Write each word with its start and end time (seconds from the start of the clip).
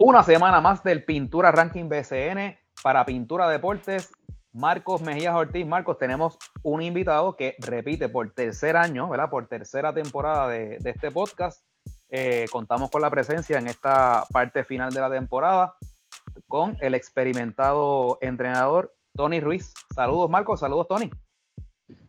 Una 0.00 0.22
semana 0.22 0.60
más 0.60 0.84
del 0.84 1.04
Pintura 1.04 1.50
Ranking 1.50 1.88
BCN 1.88 2.56
para 2.84 3.04
Pintura 3.04 3.48
Deportes. 3.48 4.12
Marcos 4.52 5.02
Mejías 5.02 5.34
Ortiz. 5.34 5.66
Marcos, 5.66 5.98
tenemos 5.98 6.38
un 6.62 6.82
invitado 6.82 7.34
que 7.34 7.56
repite 7.58 8.08
por 8.08 8.30
tercer 8.30 8.76
año, 8.76 9.08
¿verdad? 9.08 9.28
Por 9.28 9.48
tercera 9.48 9.92
temporada 9.92 10.46
de, 10.46 10.78
este 10.84 11.10
podcast. 11.10 11.64
Eh, 12.10 12.46
contamos 12.52 12.92
con 12.92 13.02
la 13.02 13.10
presencia 13.10 13.58
en 13.58 13.66
esta 13.66 14.24
parte 14.32 14.62
final 14.62 14.92
de 14.92 15.00
la 15.00 15.10
temporada 15.10 15.74
con 16.46 16.76
el 16.80 16.94
experimentado 16.94 18.18
entrenador 18.20 18.94
Tony 19.16 19.40
Ruiz. 19.40 19.74
Saludos, 19.92 20.30
Marcos. 20.30 20.60
Saludos, 20.60 20.86
Tony. 20.86 21.10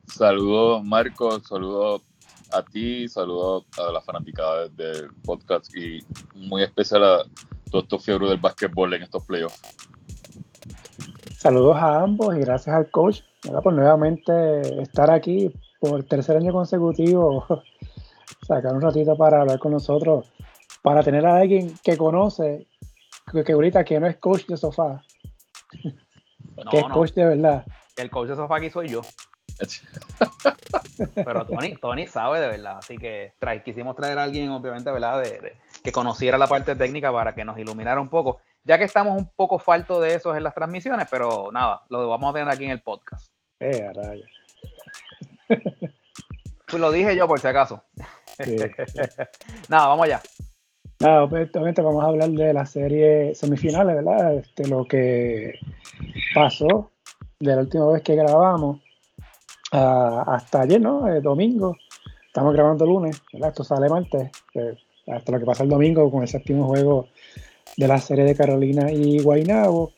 Saludos, 0.06 0.84
Marcos. 0.84 1.42
Saludos 1.48 2.04
a 2.52 2.62
ti. 2.62 3.08
Saludos 3.08 3.66
a 3.80 3.92
la 3.92 4.02
fanaticada 4.02 4.68
del 4.68 5.12
podcast 5.26 5.76
y 5.76 6.06
muy 6.36 6.62
especial 6.62 7.04
a 7.04 7.24
todos 7.70 7.84
estos 7.84 8.04
fiebres 8.04 8.30
del 8.30 8.40
básquetbol 8.40 8.94
en 8.94 9.04
estos 9.04 9.26
playoffs. 9.26 9.60
Saludos 11.38 11.78
a 11.78 12.02
ambos 12.02 12.36
y 12.36 12.40
gracias 12.40 12.76
al 12.76 12.92
coach 12.92 13.22
por 13.64 13.74
nuevamente 13.74 14.82
estar 14.82 15.10
aquí 15.10 15.54
por 15.80 16.04
tercer 16.04 16.38
año 16.38 16.52
consecutivo, 16.52 17.46
sacar 18.48 18.74
un 18.74 18.82
ratito 18.82 19.16
para 19.16 19.42
hablar 19.42 19.60
con 19.60 19.72
nosotros, 19.72 20.32
para 20.82 21.04
tener 21.04 21.26
a 21.26 21.38
alguien 21.38 21.74
que 21.84 21.98
conoce, 21.98 22.68
que, 23.46 23.54
ahorita 23.54 23.84
que 23.86 24.00
no 24.00 24.08
es 24.08 24.18
coach 24.18 24.46
de 24.48 24.58
sofá, 24.58 25.02
que 26.70 26.80
es 26.80 26.86
coach 26.92 27.14
de 27.14 27.26
verdad. 27.26 27.66
El 27.96 28.10
coach 28.10 28.30
de 28.30 28.36
sofá 28.36 28.58
aquí 28.58 28.70
soy 28.70 28.90
yo. 28.90 29.02
Pero 31.16 31.46
Tony, 31.46 31.76
Tony 31.76 32.08
sabe 32.08 32.40
de 32.40 32.48
verdad, 32.48 32.78
así 32.80 32.98
que 32.98 33.34
quisimos 33.64 33.96
traer 33.96 34.18
a 34.18 34.24
alguien, 34.24 34.50
obviamente, 34.50 34.92
¿verdad? 34.92 35.22
de, 35.22 35.56
que 35.84 35.92
conociera 35.92 36.38
la 36.38 36.48
parte 36.48 36.76
técnica 36.76 37.12
para 37.12 37.34
que 37.34 37.46
nos 37.46 37.58
iluminara 37.58 38.02
un 38.02 38.10
poco, 38.10 38.40
ya 38.64 38.78
que 38.78 38.84
estamos 38.84 39.18
un 39.18 39.30
poco 39.36 39.60
falto 39.60 40.00
de 40.02 40.16
eso 40.16 40.36
en 40.36 40.44
las 40.44 40.54
transmisiones, 40.54 41.08
pero 41.10 41.52
nada, 41.52 41.84
lo 41.90 42.10
vamos 42.10 42.30
a 42.30 42.34
tener 42.34 42.50
aquí 42.50 42.66
en 42.66 42.72
el 42.72 42.82
podcast. 42.82 43.28
Eh, 43.60 43.90
pues 46.68 46.80
lo 46.80 46.92
dije 46.92 47.16
yo 47.16 47.28
por 47.28 47.40
si 47.40 47.48
acaso. 47.48 47.84
nada, 49.70 49.88
vamos 49.88 50.06
allá. 50.06 50.22
Nada, 51.02 51.24
obviamente 51.24 51.82
vamos 51.82 52.04
a 52.04 52.08
hablar 52.08 52.30
de 52.30 52.54
la 52.54 52.66
serie 52.66 53.34
semifinales, 53.34 53.96
¿verdad? 53.96 54.36
Este, 54.36 54.68
lo 54.68 54.86
que 54.86 55.54
pasó 56.36 56.92
de 57.40 57.56
la 57.56 57.62
última 57.62 57.88
vez 57.88 58.04
que 58.04 58.16
grabamos 58.16 58.82
hasta 59.72 60.62
ayer, 60.62 60.82
¿no? 60.82 61.08
El 61.08 61.22
domingo. 61.22 61.78
Estamos 62.28 62.54
grabando 62.54 62.86
lunes, 62.86 63.22
¿verdad? 63.34 63.50
Esto 63.50 63.64
sale 63.64 63.90
martes 63.90 64.30
hasta 65.10 65.32
lo 65.32 65.40
que 65.40 65.46
pasa 65.46 65.64
el 65.64 65.70
domingo 65.70 66.10
con 66.12 66.22
el 66.22 66.28
séptimo 66.28 66.68
juego 66.68 67.08
de 67.78 67.88
la 67.88 68.00
serie 68.00 68.26
de 68.26 68.36
Carolina 68.36 68.92
y 68.92 69.20
Guaynabo. 69.20 69.92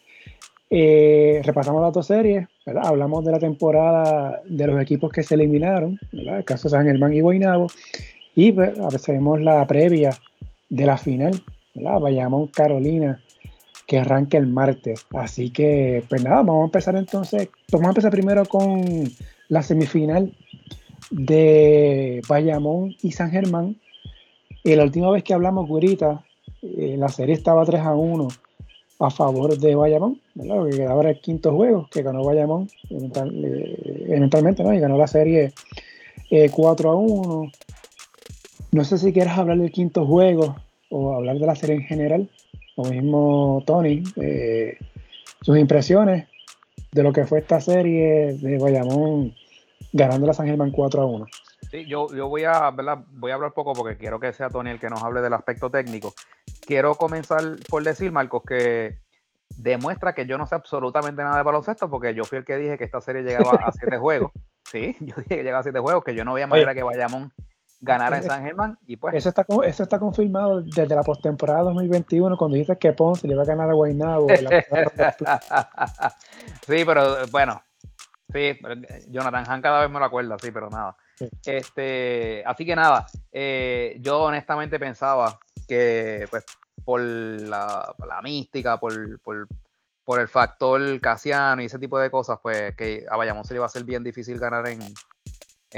Eh, 0.70 1.42
repasamos 1.44 1.81
las 1.81 1.94
dos 1.94 2.08
series, 2.08 2.48
hablamos 2.81 3.26
de 3.26 3.31
la 3.31 3.40
temporada 3.40 4.42
de 4.45 4.68
los 4.68 4.81
equipos 4.81 5.12
que 5.12 5.22
se 5.22 5.36
eliminaron, 5.36 6.00
el 6.14 6.45
caso 6.45 6.70
de 6.70 6.78
San 6.78 6.86
Germán 6.86 7.14
y 7.14 7.20
Guaynabo, 7.20 7.68
y 8.36 8.53
pues, 8.53 8.73
vemos 9.08 9.42
la 9.42 9.68
previa 9.68 10.12
de 10.70 10.86
la 10.86 10.98
final, 10.98 11.44
¿verdad? 11.75 12.00
Bayamón 12.00 12.48
Carolina, 12.48 13.22
que 13.86 14.00
arranca 14.00 14.38
el 14.38 14.48
martes. 14.48 15.06
Así 15.14 15.50
que, 15.50 16.03
pues 16.08 16.23
nada, 16.23 16.38
vamos 16.38 16.62
a 16.62 16.66
empezar 16.66 16.96
entonces, 16.96 17.50
vamos 17.70 17.88
a 17.88 17.90
empezar 17.90 18.12
primero 18.12 18.46
con 18.46 19.12
la 19.50 19.62
semifinal 19.62 20.34
de 21.09 22.22
Bayamón 22.30 22.96
y 23.02 23.12
San 23.12 23.31
Germán, 23.31 23.75
y 24.64 24.76
la 24.76 24.84
última 24.84 25.09
vez 25.09 25.23
que 25.23 25.34
hablamos, 25.34 25.67
Gurita, 25.67 26.23
eh, 26.62 26.95
la 26.98 27.09
serie 27.09 27.34
estaba 27.34 27.66
3 27.66 27.81
a 27.81 27.95
1 27.95 28.28
a 29.00 29.09
favor 29.09 29.58
de 29.58 29.73
Bayamón, 29.76 30.22
¿verdad? 30.36 30.70
Que 30.70 30.78
quedaba 30.78 31.09
el 31.09 31.19
quinto 31.19 31.56
juego 31.56 31.88
que 31.91 32.03
ganó 32.03 32.24
Bayamón 32.24 32.69
eh, 32.91 34.06
eventualmente, 34.08 34.63
¿no? 34.63 34.74
Y 34.74 34.80
ganó 34.80 34.97
la 34.97 35.08
serie 35.08 35.53
4 36.52 36.90
eh, 36.90 36.91
a 36.91 36.96
1. 36.96 37.52
No 38.74 38.84
sé 38.84 38.97
si 39.00 39.12
quieres 39.12 39.34
hablar 39.34 39.58
del 39.58 39.72
quinto 39.72 40.06
juego 40.06 40.56
o 40.90 41.16
hablar 41.16 41.40
de 41.40 41.47
la 41.47 41.56
serie 41.56 41.78
en 41.78 41.84
general, 41.84 42.30
o 42.75 42.86
mismo 42.86 43.63
Tony, 43.66 44.03
sus 45.41 45.57
impresiones 45.57 46.28
de 46.91 47.03
lo 47.03 47.12
que 47.12 47.25
fue 47.25 47.40
esta 47.40 47.59
serie 47.59 48.34
de 48.34 48.57
Bayamón 48.59 49.34
ganando 49.94 50.28
la 50.28 50.34
San 50.34 50.46
Germán 50.46 50.72
4 50.72 51.02
a 51.02 51.06
1. 51.06 51.25
Sí, 51.70 51.86
yo, 51.86 52.08
yo 52.14 52.28
voy, 52.28 52.44
a, 52.44 52.70
voy 52.70 53.32
a 53.32 53.36
hablar 53.36 53.54
poco 53.54 53.74
porque 53.74 53.98
quiero 53.98 54.20
que 54.20 54.34
sea 54.34 54.50
Tony 54.50 54.72
el 54.72 54.80
que 54.80 54.90
nos 54.90 55.04
hable 55.04 55.22
del 55.22 55.34
aspecto 55.34 55.70
técnico. 55.70 56.14
Quiero 56.66 56.96
comenzar 56.96 57.42
por 57.70 57.84
decir, 57.84 58.12
Marcos, 58.12 58.44
que 58.46 59.00
demuestra 59.58 60.14
que 60.14 60.26
yo 60.26 60.38
no 60.38 60.46
sé 60.48 60.56
absolutamente 60.56 61.24
nada 61.24 61.38
de 61.38 61.44
baloncesto 61.44 61.90
porque 61.90 62.14
yo 62.14 62.24
fui 62.24 62.40
el 62.40 62.46
que 62.46 62.58
dije 62.58 62.78
que 62.78 62.84
esta 62.84 63.02
serie 63.02 63.24
llegaba 63.24 63.52
a 63.52 63.72
siete 63.72 63.98
juegos. 64.00 64.32
Sí, 64.70 64.96
yo 65.00 65.16
dije 65.18 65.38
que 65.38 65.44
llegaba 65.44 65.60
a 65.60 65.64
siete 65.64 65.80
juegos, 65.80 66.04
que 66.04 66.16
yo 66.16 66.26
no 66.26 66.34
veía 66.34 66.48
manera 66.48 66.74
que 66.74 66.84
Bayamón 66.84 67.32
ganara 67.82 68.18
en 68.18 68.24
San 68.24 68.44
Germán 68.44 68.78
y 68.86 68.96
pues... 68.98 69.16
Eso 69.16 69.30
está, 69.30 69.46
eso 69.66 69.84
está 69.84 70.00
confirmado 70.00 70.62
desde 70.62 70.96
la 70.96 71.04
postemporada 71.04 71.64
2021 71.64 72.38
cuando 72.38 72.58
dices 72.58 72.78
que 72.78 72.94
Ponce 72.94 73.28
le 73.28 73.34
iba 73.34 73.44
a 73.44 73.46
ganar 73.46 73.70
a 73.70 73.74
Guaynabo. 73.74 74.28
sí, 76.68 76.86
pero 76.86 77.28
bueno, 77.32 77.62
sí, 78.32 78.58
Jonathan 79.10 79.46
Han 79.48 79.62
cada 79.62 79.82
vez 79.82 79.90
me 79.90 80.00
lo 80.00 80.06
acuerda, 80.06 80.38
sí, 80.40 80.52
pero 80.52 80.70
nada. 80.70 80.96
Este, 81.46 82.44
así 82.46 82.66
que 82.66 82.76
nada, 82.76 83.06
eh, 83.32 83.98
yo 84.00 84.24
honestamente 84.24 84.80
pensaba 84.80 85.40
que 85.68 86.28
pues 86.30 86.46
por 86.84 87.02
la, 87.02 87.96
mística, 88.24 88.80
por, 88.80 88.94
el 88.94 90.28
factor 90.28 91.00
casiano 91.00 91.62
y 91.62 91.66
ese 91.66 91.80
tipo 91.80 92.00
de 92.00 92.10
cosas, 92.10 92.40
pues 92.42 92.76
que 92.76 93.06
a 93.10 93.18
Bayamón 93.18 93.46
se 93.46 93.54
le 93.54 93.60
iba 93.60 93.66
a 93.66 93.70
ser 93.70 93.84
bien 93.84 94.04
difícil 94.04 94.40
ganar 94.40 94.68
en, 94.68 94.81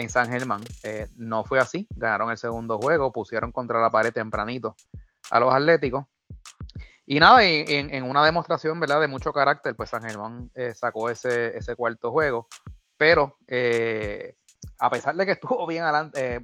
San 0.10 0.30
Germán. 0.30 0.62
Eh, 0.84 1.08
no 1.18 1.44
fue 1.44 1.60
así, 1.60 1.88
ganaron 1.96 2.32
el 2.32 2.38
segundo 2.38 2.80
juego, 2.80 3.12
pusieron 3.12 3.52
contra 3.52 3.80
la 3.80 3.92
pared 3.92 4.12
tempranito 4.12 4.76
a 5.30 5.40
los 5.40 5.54
Atléticos. 5.54 6.06
Y 7.06 7.20
nada, 7.20 7.44
en, 7.44 8.04
una 8.04 8.24
demostración, 8.24 8.80
¿verdad? 8.80 9.02
De 9.02 9.08
mucho 9.08 9.34
carácter, 9.34 9.76
pues 9.76 9.90
San 9.90 10.02
Germán 10.04 10.50
eh, 10.56 10.74
sacó 10.74 11.10
ese, 11.10 11.56
ese 11.58 11.76
cuarto 11.76 12.12
juego. 12.12 12.48
Pero 12.98 13.38
a 14.80 14.90
pesar 14.90 15.16
de 15.16 15.26
que 15.26 15.34
estuvo 15.34 15.66
bien 15.68 15.84
adelante, 15.84 16.36
eh, 16.36 16.42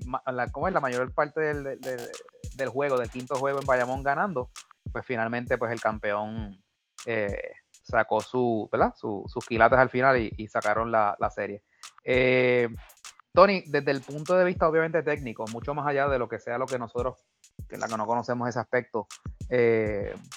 como 0.51 0.67
es 0.67 0.73
la 0.73 0.79
mayor 0.79 1.13
parte 1.13 1.41
del, 1.41 2.69
juego, 2.69 2.97
del 2.97 3.09
quinto 3.09 3.35
juego 3.35 3.59
en 3.59 3.65
Bayamón 3.65 4.03
ganando, 4.03 4.49
pues 4.91 5.05
finalmente 5.05 5.57
pues 5.57 5.71
el 5.71 5.81
campeón 5.81 6.61
eh, 7.05 7.53
sacó 7.83 8.21
su, 8.21 8.69
¿verdad? 8.71 8.93
sus 8.95 9.45
quilates 9.47 9.79
al 9.79 9.89
final 9.89 10.17
y, 10.17 10.47
sacaron 10.47 10.91
la, 10.91 11.31
serie. 11.33 11.63
Eh, 12.03 12.69
Tony, 13.33 13.63
desde 13.67 13.91
el 13.91 14.01
punto 14.01 14.35
de 14.35 14.45
vista 14.45 14.67
obviamente 14.67 15.03
técnico, 15.03 15.45
mucho 15.51 15.73
más 15.73 15.87
allá 15.87 16.07
de 16.07 16.19
lo 16.19 16.27
que 16.27 16.39
sea 16.39 16.57
lo 16.57 16.65
que 16.65 16.79
nosotros, 16.79 17.23
que 17.67 17.77
la 17.77 17.87
que 17.87 17.97
no 17.97 18.05
conocemos 18.05 18.49
ese 18.49 18.59
aspecto, 18.59 19.07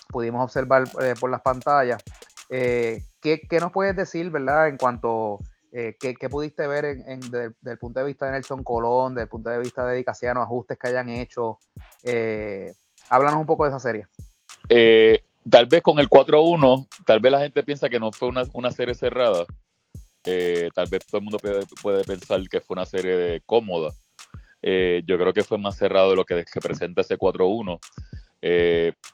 pudimos 0.09 0.45
observar 0.45 0.85
por 1.19 1.31
las 1.31 1.41
pantallas, 1.41 2.03
¿qué, 2.49 3.03
¿qué, 3.21 3.61
nos 3.61 3.73
puedes 3.73 3.97
decir, 3.97 4.31
verdad, 4.31 4.69
en 4.69 4.77
cuanto 4.77 5.41
eh, 5.75 5.97
¿qué, 5.99 6.29
pudiste 6.29 6.67
ver 6.67 6.85
en, 6.85 7.21
desde, 7.21 7.55
el 7.65 7.79
punto 7.79 8.01
de 8.01 8.07
vista 8.07 8.27
de 8.27 8.33
Nelson 8.33 8.63
Colón, 8.63 9.15
desde 9.15 9.25
el 9.25 9.29
punto 9.31 9.49
de 9.49 9.59
vista 9.59 9.87
de 9.87 9.97
Dicasiano, 9.97 10.43
ajustes 10.43 10.79
que 10.79 10.89
hayan 10.89 11.09
hecho? 11.09 11.59
Eh, 12.03 12.75
háblanos 13.09 13.41
un 13.41 13.47
poco 13.47 13.65
de 13.65 13.71
esa 13.71 13.81
serie. 13.81 14.07
Eh, 14.69 15.25
tal 15.49 15.67
vez 15.67 15.83
con 15.83 15.99
el 15.99 16.11
4-1, 16.11 16.87
tal 17.07 17.21
vez 17.21 17.33
la 17.33 17.41
gente 17.41 17.63
piensa 17.63 17.89
que 17.89 17.99
no 17.99 18.13
fue 18.13 18.29
una, 18.29 18.71
serie 18.71 18.95
cerrada. 18.95 19.47
Eh, 20.25 20.69
tal 20.75 20.89
vez 20.91 21.07
todo 21.07 21.19
el 21.19 21.25
mundo 21.25 21.39
puede, 21.83 22.05
pensar 22.05 22.41
que 22.51 22.61
fue 22.61 22.75
una 22.75 22.85
serie 22.85 23.41
cómoda. 23.47 23.93
yo 24.63 25.19
creo 25.19 25.33
que 25.33 25.43
fue 25.43 25.57
más 25.57 25.77
cerrado 25.77 26.11
de 26.11 26.17
lo 26.17 26.27
que, 26.27 26.45
que 26.45 26.61
presenta 26.61 27.01
ese 27.01 27.17
4-1. 27.17 27.81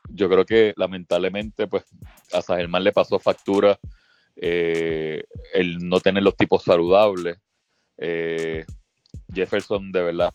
yo 0.08 0.28
creo 0.28 0.44
que 0.44 0.75
lamentablemente 0.76 1.69
pues 1.69 1.84
a 2.32 2.43
San 2.43 2.58
Germán 2.58 2.82
le 2.82 2.93
pasó 2.93 3.20
factura 3.20 3.78
eh, 4.40 5.25
el 5.52 5.79
no 5.88 6.00
tener 6.00 6.23
los 6.23 6.37
tipos 6.37 6.62
saludables. 6.62 7.38
Eh, 7.96 8.64
Jefferson, 9.32 9.90
de 9.93 10.02
verdad, 10.02 10.32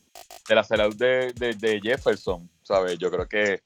de 0.47 0.55
la 0.55 0.63
salud 0.63 0.95
de, 0.95 1.79
Jefferson, 1.81 2.49
¿sabes? 2.61 2.97
Yo 2.99 3.09
creo 3.09 3.27
que 3.27 3.61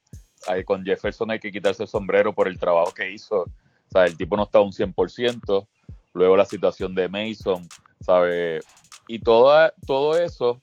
con 0.65 0.85
Jefferson 0.85 1.31
hay 1.31 1.39
que 1.39 1.51
quitarse 1.51 1.83
el 1.83 1.89
sombrero 1.89 2.33
por 2.33 2.47
el 2.47 2.59
trabajo 2.59 2.93
que 2.93 3.11
hizo. 3.11 3.41
O 3.41 3.91
sea, 3.91 4.05
el 4.05 4.15
tipo 4.15 4.37
no 4.37 4.43
está 4.43 4.61
un 4.61 4.71
100%. 4.71 5.67
Luego 6.13 6.37
la 6.37 6.45
situación 6.45 6.95
de 6.95 7.09
Mason, 7.09 7.67
¿sabes? 7.99 8.65
Y 9.07 9.19
todo, 9.19 9.71
todo 9.85 10.17
eso 10.17 10.61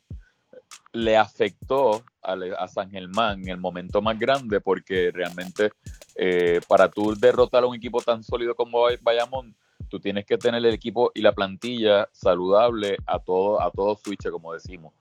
le 0.93 1.17
afectó 1.17 2.05
a, 2.23 2.69
San 2.69 2.91
Germán 2.91 3.43
en 3.43 3.49
el 3.49 3.59
momento 3.59 4.01
más 4.01 4.19
grande 4.19 4.61
porque 4.61 5.11
realmente 5.13 5.73
eh, 6.15 6.61
para 6.69 6.89
tú 6.89 7.15
derrotar 7.15 7.65
a 7.65 7.67
un 7.67 7.77
equipo 7.77 8.01
tan 8.01 8.23
sólido 8.23 8.55
como 8.55 8.87
Bayamón, 9.03 9.55
tú 9.89 10.01
tienes 10.01 10.27
que 10.27 10.39
tener 10.39 10.65
el 10.65 10.75
equipo 10.75 11.11
y 11.15 11.23
la 11.23 11.33
plantilla 11.33 12.09
saludable 12.13 12.97
a 13.07 13.19
todo, 13.19 13.61
a 13.61 13.71
todo 13.71 13.97
switch, 13.97 14.29
como 14.31 14.53
decimos. 14.53 14.93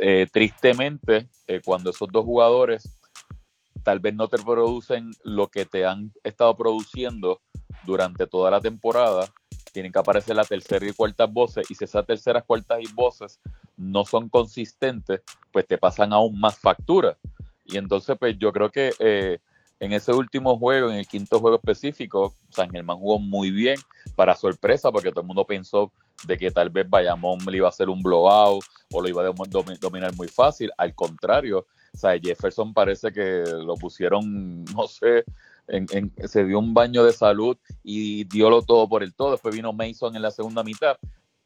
Eh, 0.00 0.26
tristemente, 0.30 1.28
eh, 1.46 1.60
cuando 1.64 1.90
esos 1.90 2.08
dos 2.10 2.24
jugadores 2.24 3.00
tal 3.82 3.98
vez 3.98 4.14
no 4.14 4.28
te 4.28 4.38
producen 4.38 5.10
lo 5.24 5.48
que 5.48 5.64
te 5.64 5.86
han 5.86 6.12
estado 6.22 6.54
produciendo 6.56 7.40
durante 7.84 8.26
toda 8.26 8.50
la 8.50 8.60
temporada. 8.60 9.28
Tienen 9.72 9.92
que 9.92 9.98
aparecer 9.98 10.36
la 10.36 10.44
tercera 10.44 10.86
y 10.86 10.92
cuartas 10.92 11.32
voces, 11.32 11.70
y 11.70 11.74
si 11.74 11.84
esas 11.84 12.04
terceras, 12.04 12.44
cuartas 12.44 12.80
y 12.82 12.92
voces 12.92 13.40
no 13.76 14.04
son 14.04 14.28
consistentes, 14.28 15.22
pues 15.52 15.66
te 15.66 15.78
pasan 15.78 16.12
aún 16.12 16.38
más 16.38 16.58
factura. 16.58 17.16
Y 17.64 17.76
entonces, 17.78 18.16
pues 18.18 18.36
yo 18.38 18.52
creo 18.52 18.70
que 18.70 18.92
eh, 18.98 19.38
en 19.80 19.94
ese 19.94 20.12
último 20.12 20.58
juego, 20.58 20.90
en 20.90 20.98
el 20.98 21.08
quinto 21.08 21.40
juego 21.40 21.56
específico, 21.56 22.34
San 22.50 22.70
Germán 22.70 22.98
jugó 22.98 23.18
muy 23.18 23.50
bien, 23.50 23.76
para 24.14 24.36
sorpresa, 24.36 24.92
porque 24.92 25.10
todo 25.10 25.22
el 25.22 25.26
mundo 25.26 25.46
pensó 25.46 25.90
de 26.26 26.36
que 26.36 26.50
tal 26.50 26.68
vez 26.68 26.88
Bayamón 26.88 27.38
le 27.46 27.56
iba 27.56 27.66
a 27.66 27.70
hacer 27.70 27.88
un 27.88 28.02
blowout 28.02 28.62
o 28.92 29.00
lo 29.00 29.08
iba 29.08 29.22
a 29.22 29.32
dominar 29.80 30.14
muy 30.16 30.28
fácil. 30.28 30.70
Al 30.76 30.94
contrario, 30.94 31.66
Jefferson 32.22 32.74
parece 32.74 33.10
que 33.10 33.42
lo 33.46 33.74
pusieron, 33.74 34.64
no 34.76 34.86
sé, 34.86 35.24
se 36.26 36.44
dio 36.44 36.58
un 36.58 36.74
baño 36.74 37.02
de 37.02 37.12
salud 37.12 37.56
y 37.82 38.24
diólo 38.24 38.62
todo 38.62 38.86
por 38.86 39.02
el 39.02 39.14
todo. 39.14 39.32
Después 39.32 39.54
vino 39.54 39.72
Mason 39.72 40.14
en 40.14 40.22
la 40.22 40.30
segunda 40.30 40.62
mitad, 40.62 40.96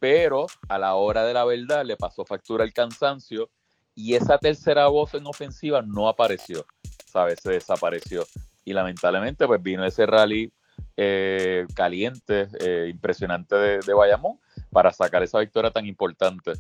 pero 0.01 0.47
a 0.69 0.79
la 0.79 0.95
hora 0.95 1.25
de 1.25 1.35
la 1.35 1.45
verdad 1.45 1.85
le 1.85 1.97
pasó 1.97 2.25
factura 2.25 2.65
el 2.65 2.73
cansancio 2.73 3.49
y 3.95 4.15
esa 4.15 4.39
tercera 4.39 4.89
voz 4.89 5.15
en 5.15 5.27
ofensiva 5.27 5.83
no 5.83 6.09
apareció, 6.09 6.67
¿sabes? 7.14 7.38
Se 7.40 7.52
desapareció. 7.52 8.26
Y 8.64 8.72
lamentablemente, 8.72 9.46
pues 9.46 9.62
vino 9.62 9.84
ese 9.84 10.05
rally 10.05 10.52
eh, 10.96 11.64
caliente, 11.75 12.49
eh, 12.58 12.88
impresionante 12.90 13.55
de, 13.55 13.78
de 13.78 13.94
Bayamón 13.94 14.40
para 14.70 14.93
sacar 14.93 15.22
esa 15.22 15.38
victoria 15.38 15.70
tan 15.70 15.87
importante. 15.87 16.55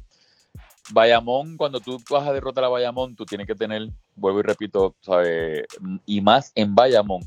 Bayamón, 0.92 1.56
cuando 1.56 1.80
tú 1.80 1.98
vas 2.08 2.28
a 2.28 2.32
derrotar 2.32 2.62
a 2.62 2.68
Bayamón, 2.68 3.16
tú 3.16 3.24
tienes 3.24 3.48
que 3.48 3.54
tener, 3.56 3.88
vuelvo 4.14 4.40
y 4.40 4.42
repito, 4.42 4.94
y 6.06 6.20
más 6.20 6.52
en 6.54 6.74
Bayamón, 6.74 7.22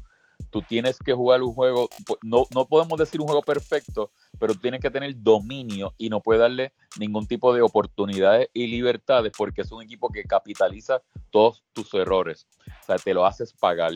tú 0.58 0.64
tienes 0.64 0.98
que 0.98 1.14
jugar 1.14 1.44
un 1.44 1.54
juego, 1.54 1.88
no, 2.24 2.48
no 2.52 2.66
podemos 2.66 2.98
decir 2.98 3.22
un 3.22 3.28
juego 3.28 3.44
perfecto, 3.44 4.10
pero 4.40 4.54
tú 4.56 4.60
tienes 4.60 4.82
que 4.82 4.90
tener 4.90 5.14
dominio 5.22 5.94
y 6.00 6.10
no 6.10 6.20
puedes 6.20 6.42
darle 6.42 6.74
ningún 7.00 7.28
tipo 7.28 7.54
de 7.54 7.62
oportunidades 7.62 8.50
y 8.56 8.66
libertades 8.66 9.34
porque 9.38 9.62
es 9.62 9.72
un 9.72 9.84
equipo 9.84 10.10
que 10.10 10.24
capitaliza 10.24 11.04
todos 11.30 11.64
tus 11.74 11.94
errores. 11.94 12.48
O 12.82 12.86
sea, 12.88 12.98
te 12.98 13.14
lo 13.14 13.24
haces 13.24 13.54
pagar. 13.54 13.92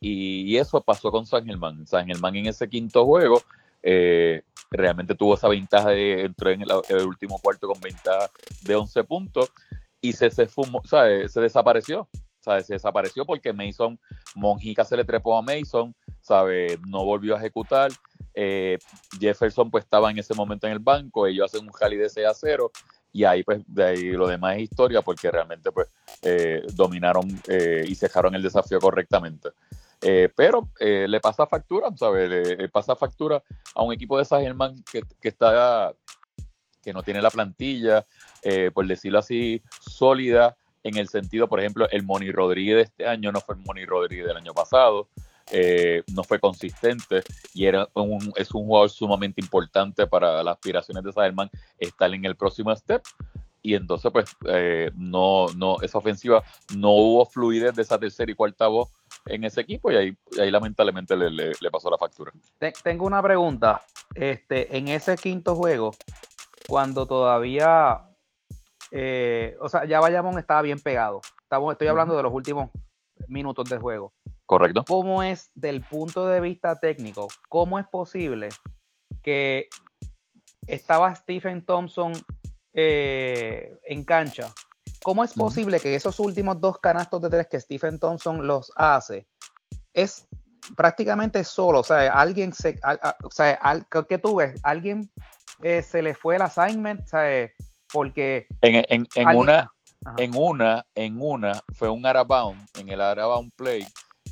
Y, 0.00 0.56
eso 0.56 0.80
pasó 0.80 1.12
con 1.12 1.26
San 1.26 1.46
Germán. 1.46 1.86
San 1.86 2.08
Germán 2.08 2.34
en 2.34 2.46
ese 2.46 2.68
quinto 2.68 3.06
juego 3.06 3.40
eh, 3.80 4.42
realmente 4.68 5.14
tuvo 5.14 5.34
esa 5.34 5.46
ventaja 5.46 5.90
de 5.90 6.22
entró 6.22 6.50
en 6.50 6.62
el, 6.62 7.06
último 7.06 7.38
cuarto 7.38 7.68
con 7.68 7.80
ventaja 7.80 8.28
de 8.62 8.74
11 8.74 9.04
puntos 9.04 9.52
y 10.00 10.12
se, 10.12 10.28
se, 10.32 10.46
fumó, 10.46 10.82
se 10.84 11.40
desapareció. 11.40 12.08
¿Sabes? 12.40 12.66
Se 12.66 12.74
desapareció 12.74 13.24
porque 13.24 13.52
Mason, 13.52 13.98
Monjica 14.34 14.84
se 14.84 14.96
le 14.96 15.04
trepó 15.04 15.36
a 15.36 15.42
Mason, 15.42 15.94
no 16.88 17.04
volvió 17.04 17.36
a 17.36 17.38
ejecutar. 17.38 17.90
Eh, 18.34 18.78
Jefferson 19.18 19.70
pues 19.70 19.84
estaba 19.84 20.10
en 20.10 20.18
ese 20.18 20.34
momento 20.34 20.66
en 20.66 20.74
el 20.74 20.78
banco, 20.78 21.26
ellos 21.26 21.52
hacen 21.52 21.66
un 21.66 21.72
jali 21.72 21.96
de 21.96 22.08
6 22.08 22.26
a 22.26 22.34
0 22.34 22.70
y 23.12 23.24
ahí 23.24 23.42
pues 23.42 23.62
de 23.66 23.84
ahí 23.84 24.10
lo 24.12 24.28
demás 24.28 24.56
es 24.56 24.62
historia 24.62 25.02
porque 25.02 25.30
realmente 25.30 25.72
pues 25.72 25.88
eh, 26.22 26.62
dominaron 26.74 27.28
y 27.86 27.94
cejaron 27.94 28.34
el 28.34 28.42
desafío 28.42 28.78
correctamente. 28.78 29.50
Eh, 30.02 30.30
pero 30.34 30.70
eh, 30.78 31.06
le 31.06 31.20
pasa 31.20 31.46
factura, 31.46 31.88
¿sabes? 31.96 32.28
Le, 32.28 32.68
pasa 32.70 32.96
factura 32.96 33.42
a 33.74 33.82
un 33.82 33.92
equipo 33.92 34.16
de 34.16 34.24
San 34.24 34.40
Germán 34.40 34.74
que, 34.90 35.02
está 35.22 35.94
que 36.82 36.92
no 36.94 37.02
tiene 37.02 37.20
la 37.20 37.30
plantilla, 37.30 38.06
eh, 38.42 38.70
por 38.72 38.86
decirlo 38.86 39.18
así, 39.18 39.62
sólida 39.80 40.56
en 40.82 40.96
el 40.96 41.08
sentido, 41.08 41.48
por 41.48 41.60
ejemplo, 41.60 41.88
el 41.90 42.02
Moni 42.02 42.30
Rodríguez 42.30 42.76
de 42.76 42.82
este 42.82 43.06
año 43.06 43.32
no 43.32 43.40
fue 43.40 43.54
el 43.54 43.62
Moni 43.62 43.84
Rodríguez 43.84 44.26
del 44.26 44.36
año 44.36 44.54
pasado, 44.54 45.08
no 46.14 46.22
fue 46.22 46.38
consistente 46.38 47.22
y 47.54 47.66
era 47.66 47.88
un, 47.94 48.32
es 48.36 48.52
un 48.52 48.66
jugador 48.66 48.90
sumamente 48.90 49.40
importante 49.40 50.06
para 50.06 50.42
las 50.42 50.54
aspiraciones 50.54 51.02
de 51.02 51.12
San 51.12 51.24
Germán 51.24 51.50
estar 51.78 52.12
en 52.14 52.24
el 52.24 52.36
próximo 52.36 52.74
step 52.74 53.02
y 53.62 53.74
entonces 53.74 54.10
pues 54.12 54.36
no, 54.94 55.48
no, 55.56 55.76
esa 55.82 55.98
ofensiva 55.98 56.42
no 56.76 56.90
hubo 56.90 57.26
fluidez 57.26 57.74
de 57.74 57.82
esa 57.82 57.98
tercera 57.98 58.30
y 58.30 58.34
cuarta 58.34 58.68
voz 58.68 58.90
en 59.26 59.44
ese 59.44 59.60
equipo 59.60 59.90
y 59.90 59.96
ahí, 59.96 60.16
ahí 60.38 60.50
lamentablemente 60.50 61.16
le, 61.16 61.70
pasó 61.70 61.90
la 61.90 61.98
factura. 61.98 62.32
Tengo 62.82 63.06
una 63.06 63.22
pregunta. 63.22 63.82
Este, 64.14 64.76
en 64.76 64.88
ese 64.88 65.16
quinto 65.16 65.54
juego, 65.54 65.94
cuando 66.66 67.06
todavía, 67.06 68.00
eh, 68.90 69.56
o 69.60 69.68
sea, 69.68 69.84
ya 69.84 70.00
Bayamón 70.00 70.38
estaba 70.38 70.62
bien 70.62 70.80
pegado. 70.80 71.20
Estamos, 71.42 71.72
estoy 71.72 71.88
hablando 71.88 72.16
de 72.16 72.22
los 72.22 72.32
últimos 72.32 72.70
minutos 73.28 73.68
del 73.68 73.80
juego. 73.80 74.12
Correcto. 74.46 74.84
¿Cómo 74.86 75.22
es, 75.22 75.50
del 75.54 75.82
punto 75.82 76.26
de 76.26 76.40
vista 76.40 76.78
técnico, 76.78 77.28
cómo 77.48 77.78
es 77.78 77.86
posible 77.86 78.48
que 79.22 79.68
estaba 80.66 81.14
Stephen 81.14 81.64
Thompson 81.64 82.12
eh, 82.72 83.76
en 83.84 84.04
cancha 84.04 84.52
¿Cómo 85.02 85.24
es 85.24 85.32
posible 85.32 85.80
que 85.80 85.94
esos 85.94 86.20
últimos 86.20 86.60
dos 86.60 86.78
canastos 86.78 87.22
de 87.22 87.30
tres 87.30 87.46
que 87.48 87.60
Stephen 87.60 87.98
Thompson 87.98 88.46
los 88.46 88.70
hace 88.76 89.26
es 89.94 90.28
prácticamente 90.76 91.42
solo? 91.42 91.80
O 91.80 91.84
sea, 91.84 92.12
alguien 92.12 92.52
se. 92.52 92.78
o 93.22 93.30
sea, 93.30 93.58
¿qué 94.08 94.18
tú 94.18 94.36
ves? 94.36 94.60
¿Alguien 94.62 95.10
eh, 95.62 95.82
se 95.82 96.02
le 96.02 96.14
fue 96.14 96.36
el 96.36 96.42
assignment? 96.42 97.00
O 97.02 97.06
sea, 97.06 97.50
porque. 97.92 98.46
En, 98.60 99.06
una. 99.36 99.70
En 100.16 100.34
una, 100.34 100.86
en 100.94 101.20
una, 101.20 101.60
fue 101.74 101.90
un 101.90 102.06
Arabound, 102.06 102.66
en 102.78 102.88
el 102.88 103.02
Arabound 103.02 103.52
Play, 103.54 103.86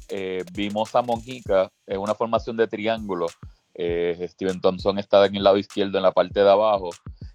eh, 0.08 0.43
vimos 0.55 0.94
a 0.94 1.02
Monjica 1.02 1.70
en 1.87 2.00
una 2.00 2.14
formación 2.14 2.56
de 2.56 2.66
triángulo. 2.66 3.26
Eh, 3.75 4.26
Steven 4.31 4.62
Thompson 4.62 4.99
estaba 4.99 5.26
en 5.26 5.37
el 5.37 5.44
lado 5.44 5.58
izquierdo, 5.58 5.99
en 5.99 6.05
la 6.05 6.12
parte 6.12 6.40
de 6.40 6.50
abajo, 6.50 6.88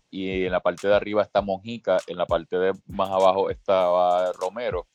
y 0.09 0.45
en 0.45 0.51
la 0.51 0.61
parte 0.61 0.87
de 0.87 0.95
arriba 0.95 1.21
está 1.21 1.41
Monjica, 1.41 1.99
en 2.07 2.17
la 2.17 2.25
parte 2.25 2.57
de 2.57 2.73
más 2.87 3.09
abajo 3.09 3.49
estaba 3.49 4.31
Romero. 4.33 4.87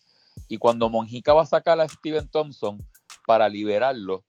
Y 0.48 0.58
cuando 0.58 0.88
Monjica 0.88 1.32
va 1.32 1.42
a 1.42 1.46
sacar 1.46 1.80
a 1.80 1.88
Steven 1.88 2.28
Thompson 2.28 2.84
para 3.26 3.48
liberarlo, 3.48 4.25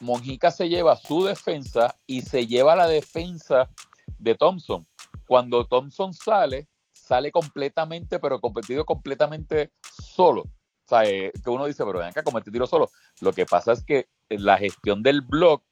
Monjica 0.00 0.50
se 0.50 0.68
lleva 0.68 0.96
su 0.96 1.24
defensa 1.24 1.96
y 2.06 2.22
se 2.22 2.46
lleva 2.46 2.76
la 2.76 2.88
defensa 2.88 3.70
de 4.18 4.34
Thompson. 4.34 4.86
Cuando 5.30 5.64
Thompson 5.64 6.12
sale, 6.12 6.66
sale 6.92 7.30
completamente, 7.30 8.18
pero 8.18 8.40
competido 8.40 8.84
completamente 8.84 9.70
solo. 9.80 10.40
O 10.42 10.88
sea, 10.88 11.04
eh, 11.04 11.30
que 11.44 11.50
uno 11.50 11.66
dice, 11.66 11.84
pero 11.84 12.00
ven 12.00 12.08
acá, 12.08 12.24
cometido 12.24 12.50
tiro 12.52 12.66
solo. 12.66 12.90
Lo 13.20 13.32
que 13.32 13.46
pasa 13.46 13.70
es 13.70 13.84
que 13.84 14.08
la 14.28 14.58
gestión 14.58 15.04
del 15.04 15.20
blog, 15.20 15.62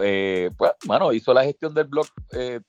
eh, 0.00 0.50
pues, 0.54 0.72
bueno, 0.84 1.14
hizo 1.14 1.32
la 1.32 1.44
gestión 1.44 1.72
del 1.72 1.86
blog 1.86 2.08
eh, 2.32 2.60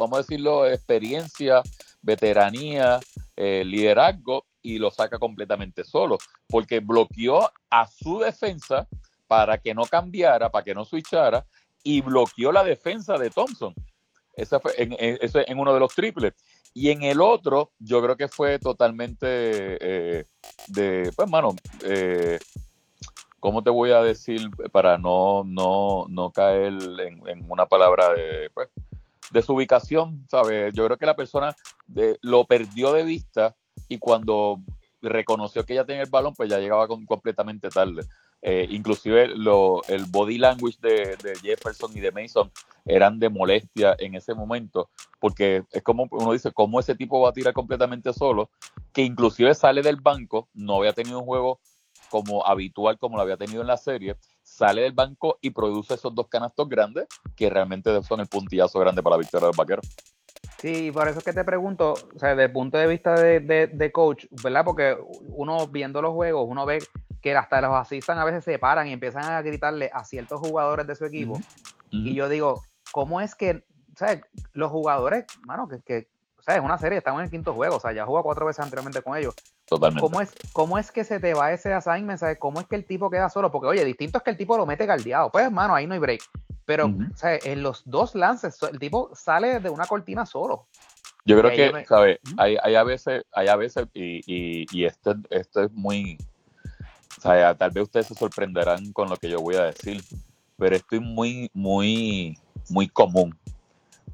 vamos 0.00 0.18
a 0.18 0.22
decirlo, 0.22 0.66
experiencia, 0.66 1.62
veteranía, 2.00 3.00
eh, 3.36 3.64
liderazgo 3.64 4.46
y 4.62 4.78
lo 4.78 4.90
saca 4.90 5.18
completamente 5.18 5.84
solo, 5.84 6.18
porque 6.48 6.80
bloqueó 6.80 7.50
a 7.68 7.86
su 7.86 8.20
defensa 8.20 8.88
para 9.26 9.58
que 9.58 9.74
no 9.74 9.84
cambiara, 9.84 10.50
para 10.50 10.64
que 10.64 10.74
no 10.74 10.84
switchara 10.84 11.44
y 11.82 12.00
bloqueó 12.00 12.52
la 12.52 12.64
defensa 12.64 13.18
de 13.18 13.30
Thompson. 13.30 13.74
Esa 14.40 14.58
fue 14.58 14.72
en, 14.78 14.96
en, 14.98 15.58
uno 15.58 15.74
de 15.74 15.80
los 15.80 15.94
triples. 15.94 16.32
Y 16.72 16.90
en 16.90 17.02
el 17.02 17.20
otro, 17.20 17.72
yo 17.78 18.00
creo 18.02 18.16
que 18.16 18.28
fue 18.28 18.58
totalmente 18.58 19.26
eh, 19.28 20.24
de, 20.68 21.12
pues, 21.14 21.28
mano, 21.28 21.54
eh, 21.84 22.38
¿cómo 23.38 23.62
te 23.62 23.70
voy 23.70 23.90
a 23.90 24.02
decir 24.02 24.48
para 24.72 24.96
no, 24.96 25.44
no, 25.44 26.06
no 26.08 26.30
caer 26.30 26.72
en, 27.00 27.28
en 27.28 27.50
una 27.50 27.66
palabra 27.66 28.14
de, 28.14 28.50
pues, 28.54 28.68
de 29.30 29.42
su 29.42 29.54
ubicación, 29.54 30.26
¿sabes? 30.30 30.72
Yo 30.74 30.86
creo 30.86 30.96
que 30.96 31.06
la 31.06 31.16
persona 31.16 31.54
de, 31.86 32.18
lo 32.22 32.46
perdió 32.46 32.92
de 32.92 33.04
vista 33.04 33.54
y 33.88 33.98
cuando 33.98 34.60
reconoció 35.02 35.64
que 35.64 35.74
ya 35.74 35.84
tenía 35.84 36.02
el 36.02 36.10
balón, 36.10 36.34
pues 36.34 36.48
ya 36.48 36.58
llegaba 36.58 36.88
completamente 36.88 37.68
tarde. 37.68 38.02
Eh, 38.42 38.66
inclusive 38.70 39.24
el 39.24 40.04
body 40.08 40.38
language 40.38 40.78
de, 40.80 41.16
Jefferson 41.42 41.94
y 41.94 42.00
de 42.00 42.10
Mason 42.10 42.50
eran 42.86 43.18
de 43.18 43.28
molestia 43.28 43.94
en 43.98 44.14
ese 44.14 44.34
momento, 44.34 44.88
porque 45.20 45.64
es 45.72 45.82
como 45.82 46.08
uno 46.10 46.32
dice, 46.32 46.50
¿cómo 46.52 46.80
ese 46.80 46.94
tipo 46.94 47.20
va 47.20 47.30
a 47.30 47.32
tirar 47.34 47.52
completamente 47.52 48.12
solo? 48.12 48.50
Que 48.92 49.02
inclusive 49.02 49.54
sale 49.54 49.82
del 49.82 49.96
banco, 49.96 50.48
no 50.54 50.76
había 50.78 50.94
tenido 50.94 51.18
un 51.18 51.26
juego 51.26 51.60
como 52.10 52.44
habitual 52.46 52.98
como 52.98 53.16
lo 53.16 53.22
había 53.22 53.36
tenido 53.36 53.60
en 53.60 53.68
la 53.68 53.76
serie, 53.76 54.16
sale 54.42 54.82
del 54.82 54.92
banco 54.92 55.38
y 55.40 55.50
produce 55.50 55.94
esos 55.94 56.14
dos 56.14 56.28
canastos 56.28 56.68
grandes 56.68 57.06
que 57.36 57.50
realmente 57.50 58.02
son 58.02 58.20
el 58.20 58.26
puntillazo 58.26 58.80
grande 58.80 59.02
para 59.02 59.16
la 59.16 59.20
victoria 59.20 59.46
del 59.46 59.56
vaquero. 59.56 59.82
Sí, 60.58 60.90
por 60.92 61.08
eso 61.08 61.18
es 61.18 61.24
que 61.24 61.32
te 61.32 61.44
pregunto, 61.44 61.92
o 61.92 62.18
sea, 62.18 62.30
desde 62.30 62.44
el 62.44 62.52
punto 62.52 62.76
de 62.76 62.86
vista 62.86 63.14
de, 63.14 63.90
coach, 63.92 64.26
¿verdad? 64.42 64.64
Porque 64.64 64.94
uno 65.28 65.66
viendo 65.68 66.02
los 66.02 66.12
juegos, 66.12 66.46
uno 66.46 66.66
ve 66.66 66.80
que 67.20 67.36
hasta 67.36 67.60
los 67.60 67.74
asistan 67.74 68.18
a 68.18 68.24
veces 68.24 68.44
se 68.44 68.58
paran 68.58 68.86
y 68.86 68.92
empiezan 68.92 69.24
a 69.24 69.42
gritarle 69.42 69.90
a 69.92 70.04
ciertos 70.04 70.40
jugadores 70.40 70.86
de 70.86 70.94
su 70.94 71.04
equipo. 71.04 71.38
Y 71.90 72.14
yo 72.14 72.28
digo, 72.28 72.62
¿cómo 72.92 73.20
es 73.20 73.34
que, 73.34 73.64
o 73.92 73.96
sea, 73.96 74.20
los 74.52 74.70
jugadores, 74.70 75.26
mano, 75.44 75.68
que, 75.68 75.80
que 75.82 76.08
o 76.40 76.42
sea, 76.42 76.56
es 76.56 76.62
una 76.62 76.78
serie, 76.78 76.96
estamos 76.96 77.20
en 77.20 77.24
el 77.26 77.30
quinto 77.30 77.52
juego, 77.52 77.76
o 77.76 77.80
sea, 77.80 77.92
ya 77.92 78.06
jugó 78.06 78.22
cuatro 78.22 78.46
veces 78.46 78.64
anteriormente 78.64 79.02
con 79.02 79.16
ellos. 79.16 79.34
Totalmente. 79.66 80.00
¿Cómo 80.00 80.22
es, 80.22 80.32
cómo 80.54 80.78
es 80.78 80.90
que 80.90 81.04
se 81.04 81.20
te 81.20 81.34
va 81.34 81.52
ese 81.52 81.72
assignment? 81.72 82.18
¿sabes? 82.18 82.38
¿Cómo 82.38 82.60
es 82.60 82.66
que 82.66 82.76
el 82.76 82.86
tipo 82.86 83.10
queda 83.10 83.28
solo? 83.28 83.50
Porque, 83.50 83.68
oye, 83.68 83.84
distinto 83.84 84.18
es 84.18 84.24
que 84.24 84.30
el 84.30 84.38
tipo 84.38 84.56
lo 84.56 84.64
mete 84.64 84.86
caldeado. 84.86 85.30
Pues, 85.30 85.44
hermano, 85.44 85.74
ahí 85.74 85.86
no 85.86 85.92
hay 85.92 86.00
break. 86.00 86.22
Pero, 86.64 86.86
o 86.86 87.16
sea, 87.16 87.38
en 87.42 87.62
los 87.62 87.82
dos 87.84 88.14
lances, 88.14 88.58
el 88.62 88.78
tipo 88.78 89.10
sale 89.14 89.60
de 89.60 89.68
una 89.68 89.86
cortina 89.86 90.24
solo. 90.24 90.66
Yo 91.26 91.38
creo 91.38 91.50
que, 91.50 91.84
¿sabes? 91.84 92.18
Hay, 92.38 92.56
hay, 92.62 92.74
a 92.74 92.84
veces, 92.84 93.24
hay 93.32 93.48
a 93.48 93.56
veces, 93.56 93.86
y, 93.92 94.20
y, 94.26 94.66
y 94.72 94.84
esto, 94.86 95.14
esto 95.28 95.64
es 95.64 95.72
muy, 95.72 96.16
o 97.20 97.22
sea, 97.22 97.54
tal 97.54 97.70
vez 97.70 97.82
ustedes 97.82 98.06
se 98.06 98.14
sorprenderán 98.14 98.94
con 98.94 99.10
lo 99.10 99.16
que 99.18 99.28
yo 99.28 99.40
voy 99.40 99.54
a 99.56 99.64
decir, 99.64 100.02
pero 100.56 100.74
esto 100.74 100.96
es 100.96 101.02
muy, 101.02 101.50
muy, 101.52 102.38
muy 102.70 102.88
común. 102.88 103.38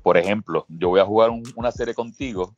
Por 0.03 0.17
ejemplo, 0.17 0.67
yo 0.69 0.89
voy 0.89 0.99
a 0.99 1.05
jugar 1.05 1.31
una 1.55 1.71
serie 1.71 1.95
contigo 1.95 2.53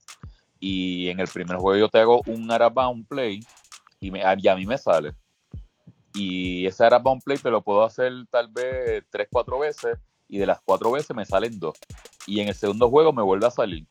y 0.59 1.11
en 1.11 1.21
el 1.21 1.29
primer 1.29 1.59
juego 1.59 1.77
yo 1.77 1.91
te 1.91 1.99
hago 1.99 2.23
un 2.27 2.51
Arabound 2.51 3.07
play 3.07 3.41
y, 4.01 4.11
me, 4.11 4.23
y 4.39 4.49
a 4.49 4.57
mí 4.57 4.65
me 4.65 4.79
sale. 4.79 5.13
Y 6.15 6.65
ese 6.65 6.83
Arabound 6.83 7.23
play 7.23 7.37
te 7.37 7.51
lo 7.51 7.61
puedo 7.61 7.85
hacer 7.85 8.11
tal 8.31 8.49
vez 8.49 9.05
tres, 9.11 9.29
cuatro 9.31 9.59
veces 9.59 9.99
y 10.29 10.39
de 10.39 10.47
las 10.47 10.63
cuatro 10.63 10.93
veces 10.93 11.15
me 11.15 11.27
salen 11.27 11.61
dos. 11.61 11.77
Y 12.27 12.41
en 12.41 12.49
el 12.49 12.55
segundo 12.55 12.89
juego 12.89 13.13
me 13.13 13.23
vuelve 13.23 13.47
a 13.47 13.51
salir. 13.51 13.87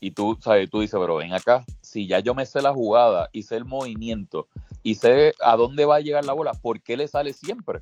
Y 0.00 0.10
tú, 0.10 0.36
sabes, 0.40 0.68
tú 0.68 0.80
dices, 0.80 0.98
pero 0.98 1.14
ven 1.14 1.32
acá, 1.32 1.64
si 1.80 2.08
ya 2.08 2.18
yo 2.18 2.34
me 2.34 2.44
sé 2.44 2.60
la 2.60 2.72
jugada 2.72 3.28
y 3.32 3.44
sé 3.44 3.54
el 3.54 3.64
movimiento 3.64 4.48
y 4.82 4.96
sé 4.96 5.34
a 5.40 5.56
dónde 5.56 5.84
va 5.84 5.96
a 5.96 6.00
llegar 6.00 6.24
la 6.24 6.32
bola, 6.32 6.52
¿por 6.54 6.82
qué 6.82 6.96
le 6.96 7.08
sale 7.08 7.32
siempre? 7.32 7.80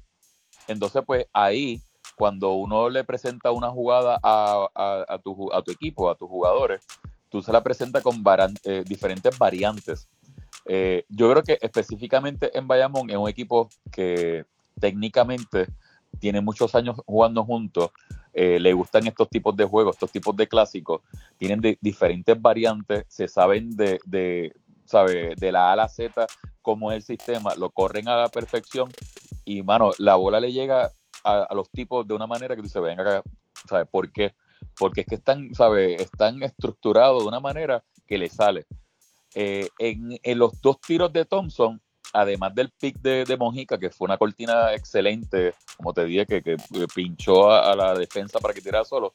Entonces, 0.69 1.03
pues 1.07 1.27
ahí, 1.33 1.81
cuando 2.17 2.53
uno 2.53 2.91
le 2.91 3.05
presenta 3.05 3.51
una 3.51 3.71
jugada 3.71 4.19
a, 4.23 5.19
tu, 5.23 5.53
a 5.53 5.63
tu, 5.63 5.71
equipo, 5.71 6.11
a 6.11 6.17
tus 6.17 6.29
jugadores, 6.29 6.85
tú 7.29 7.43
se 7.43 7.53
la 7.53 7.63
presentas 7.63 8.03
con 8.03 8.23
eh, 8.65 8.85
diferentes 8.87 9.39
variantes. 9.39 10.09
Eh, 10.67 11.05
yo 11.09 11.31
creo 11.31 11.43
que 11.43 11.59
específicamente 11.61 12.57
en 12.57 12.69
Bayamón 12.69 13.11
es 13.11 13.17
un 13.17 13.29
equipo 13.29 13.69
que 13.91 14.45
técnicamente 14.79 15.69
tiene 16.19 16.41
muchos 16.41 16.75
años 16.75 16.97
jugando 17.07 17.45
juntos, 17.45 17.91
eh, 18.33 18.61
le 18.61 18.73
gustan 18.73 19.07
estos 19.07 19.29
tipos 19.29 19.57
de 19.57 19.65
juegos, 19.65 19.97
estos 19.97 20.13
tipos 20.13 20.37
de 20.37 20.47
clásicos, 20.47 21.03
tienen 21.37 21.79
diferentes 21.81 22.41
variantes, 22.41 23.05
se 23.09 23.27
saben 23.27 23.77
de, 23.77 24.53
de 24.91 25.53
la 25.53 25.69
A 25.69 25.73
a 25.73 25.77
la 25.77 25.89
Z 25.89 26.27
cómo 26.63 26.93
es 26.93 26.97
el 26.97 27.03
sistema, 27.03 27.55
lo 27.57 27.71
corren 27.71 28.09
a 28.09 28.17
la 28.17 28.29
perfección 28.29 28.91
y, 29.45 29.63
mano, 29.63 29.91
la 29.99 30.17
bola 30.17 30.41
le 30.41 30.53
llega 30.53 30.91
a, 31.25 31.49
los 31.55 31.71
tipos 31.71 32.07
de 32.07 32.15
una 32.15 32.27
manera 32.27 32.57
que 32.57 32.63
tú 32.63 32.69
se 32.69 32.81
ven 32.81 33.01
acá, 33.01 33.23
¿sabes? 33.69 33.89
¿Por 33.91 34.13
qué? 34.13 34.35
Porque 34.79 35.03
es 35.03 35.07
que 35.07 35.15
están, 35.17 35.55
¿sabes? 35.55 36.01
Están 36.01 36.43
estructurados 36.43 37.23
de 37.23 37.29
una 37.29 37.41
manera 37.41 37.83
que 38.07 38.19
le 38.19 38.29
sale. 38.29 38.67
Eh, 39.35 39.69
en, 39.79 40.19
los 40.39 40.61
dos 40.61 40.81
tiros 40.81 41.13
de 41.13 41.25
Thompson, 41.25 41.81
además 42.13 42.55
del 42.55 42.71
pick 42.71 42.99
de, 43.01 43.25
de, 43.25 43.37
Mojica, 43.37 43.79
que 43.79 43.91
fue 43.91 44.07
una 44.07 44.19
cortina 44.19 44.75
excelente, 44.75 45.55
como 45.77 45.93
te 45.93 46.05
dije, 46.05 46.27
que, 46.27 46.43
que 46.43 46.57
pinchó 46.95 47.51
a, 47.51 47.73
a, 47.73 47.77
la 47.77 47.95
defensa 47.95 48.39
para 48.39 48.55
que 48.55 48.61
tirara 48.61 48.85
solo. 48.85 49.13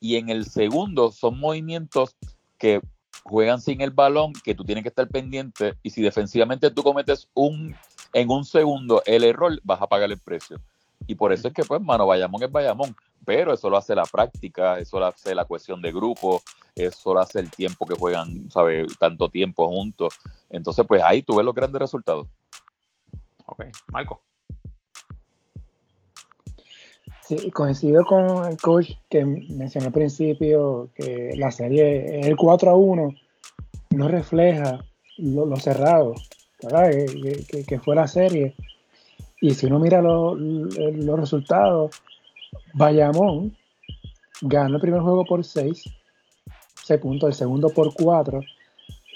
Y 0.00 0.16
en 0.16 0.28
el 0.28 0.44
segundo 0.44 1.10
son 1.10 1.38
movimientos 1.38 2.16
que 2.58 2.80
juegan 3.24 3.60
sin 3.60 3.80
el 3.80 3.90
balón, 3.90 4.32
que 4.32 4.54
tú 4.54 4.64
tienes 4.64 4.82
que 4.82 4.88
estar 4.88 5.08
pendiente. 5.08 5.74
Y 5.82 5.90
si 5.90 6.02
defensivamente 6.02 6.70
tú 6.70 6.82
cometes 6.82 7.28
un 7.34 7.74
en 8.12 8.30
un 8.30 8.44
segundo 8.44 9.02
el 9.06 9.24
error, 9.24 9.60
vas 9.64 9.82
a 9.82 9.86
pagar 9.86 10.10
el 10.10 10.18
precio. 10.18 10.60
Y 11.06 11.14
por 11.14 11.32
eso 11.32 11.48
es 11.48 11.54
que, 11.54 11.64
pues, 11.64 11.80
mano, 11.80 12.06
Bayamón 12.06 12.42
es 12.42 12.50
Bayamón. 12.50 12.94
Pero 13.24 13.52
eso 13.52 13.68
lo 13.68 13.76
hace 13.76 13.94
la 13.94 14.04
práctica, 14.04 14.78
eso 14.78 14.98
lo 14.98 15.06
hace 15.06 15.34
la 15.34 15.44
cuestión 15.44 15.82
de 15.82 15.92
grupo, 15.92 16.42
eso 16.74 17.12
lo 17.12 17.20
hace 17.20 17.40
el 17.40 17.50
tiempo 17.50 17.86
que 17.86 17.94
juegan, 17.94 18.50
¿sabes? 18.50 18.96
Tanto 18.98 19.28
tiempo 19.28 19.68
juntos. 19.68 20.14
Entonces, 20.48 20.86
pues 20.86 21.02
ahí 21.02 21.22
tú 21.22 21.36
ves 21.36 21.44
los 21.44 21.54
grandes 21.54 21.80
resultados. 21.80 22.26
Ok, 23.46 23.64
Marco. 23.92 24.27
Coincido 27.52 28.04
con 28.04 28.46
el 28.50 28.56
coach 28.56 28.92
que 29.10 29.24
mencionó 29.24 29.88
al 29.88 29.92
principio 29.92 30.88
que 30.94 31.32
la 31.36 31.50
serie, 31.50 32.20
el 32.20 32.36
4 32.36 32.70
a 32.70 32.74
1, 32.74 33.14
no 33.90 34.08
refleja 34.08 34.84
lo, 35.18 35.56
cerrado 35.56 36.14
que, 37.66 37.80
fue 37.80 37.96
la 37.96 38.08
serie. 38.08 38.54
Y 39.40 39.54
si 39.54 39.66
uno 39.66 39.78
mira 39.78 40.00
los 40.00 41.20
resultados, 41.20 42.00
Bayamón 42.74 43.56
ganó 44.40 44.76
el 44.76 44.80
primer 44.80 45.00
juego 45.00 45.24
por 45.24 45.44
6, 45.44 45.84
6 46.84 47.00
puntos, 47.00 47.28
el 47.28 47.34
segundo 47.34 47.68
por 47.68 47.92
4, 47.92 48.40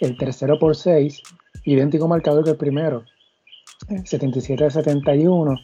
el 0.01 0.17
tercero 0.19 0.59
por 0.59 0.77
6, 0.77 1.23
idéntico 1.65 2.09
marcador 2.09 2.45
que 2.45 2.51
el 2.51 2.57
primero, 2.57 3.05
77 4.05 4.65
a 4.65 4.71
71, 4.71 5.55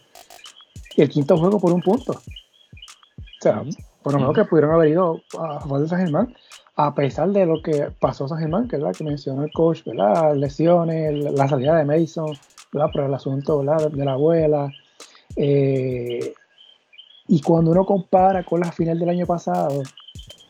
y 0.97 1.03
el 1.03 1.09
quinto 1.09 1.37
juego 1.37 1.61
por 1.61 1.73
un 1.73 1.83
punto. 1.83 2.21
O 3.39 3.43
sea, 3.43 3.63
por 4.03 4.13
lo 4.13 4.21
menos 4.21 4.35
que 4.35 4.45
pudieron 4.45 4.73
haber 4.73 4.89
ido 4.89 5.21
a 5.39 5.61
favor 5.61 5.81
de 5.81 5.89
San 5.89 6.01
Germán, 6.01 6.35
a 6.77 6.95
pesar 6.95 7.31
de 7.31 7.47
lo 7.47 7.63
que 7.63 7.91
pasó 7.99 8.29
San 8.29 8.39
Germán, 8.39 8.69
que, 8.69 8.79
que 8.97 9.05
mencionó 9.05 9.45
el 9.45 9.53
coach, 9.53 9.85
¿verdad? 9.85 10.35
lesiones, 10.35 11.33
la 11.33 11.49
salida 11.49 11.77
de 11.77 11.85
Mason, 11.85 12.37
¿verdad? 12.73 12.91
por 12.93 13.05
el 13.05 13.15
asunto 13.15 13.61
de 13.61 14.05
la 14.05 14.13
abuela. 14.13 14.71
Eh, 15.37 16.35
y 17.29 17.41
cuando 17.43 17.71
uno 17.71 17.85
compara 17.85 18.43
con 18.43 18.61
la 18.61 18.73
final 18.73 18.99
del 18.99 19.11
año 19.11 19.27
pasado, 19.27 19.83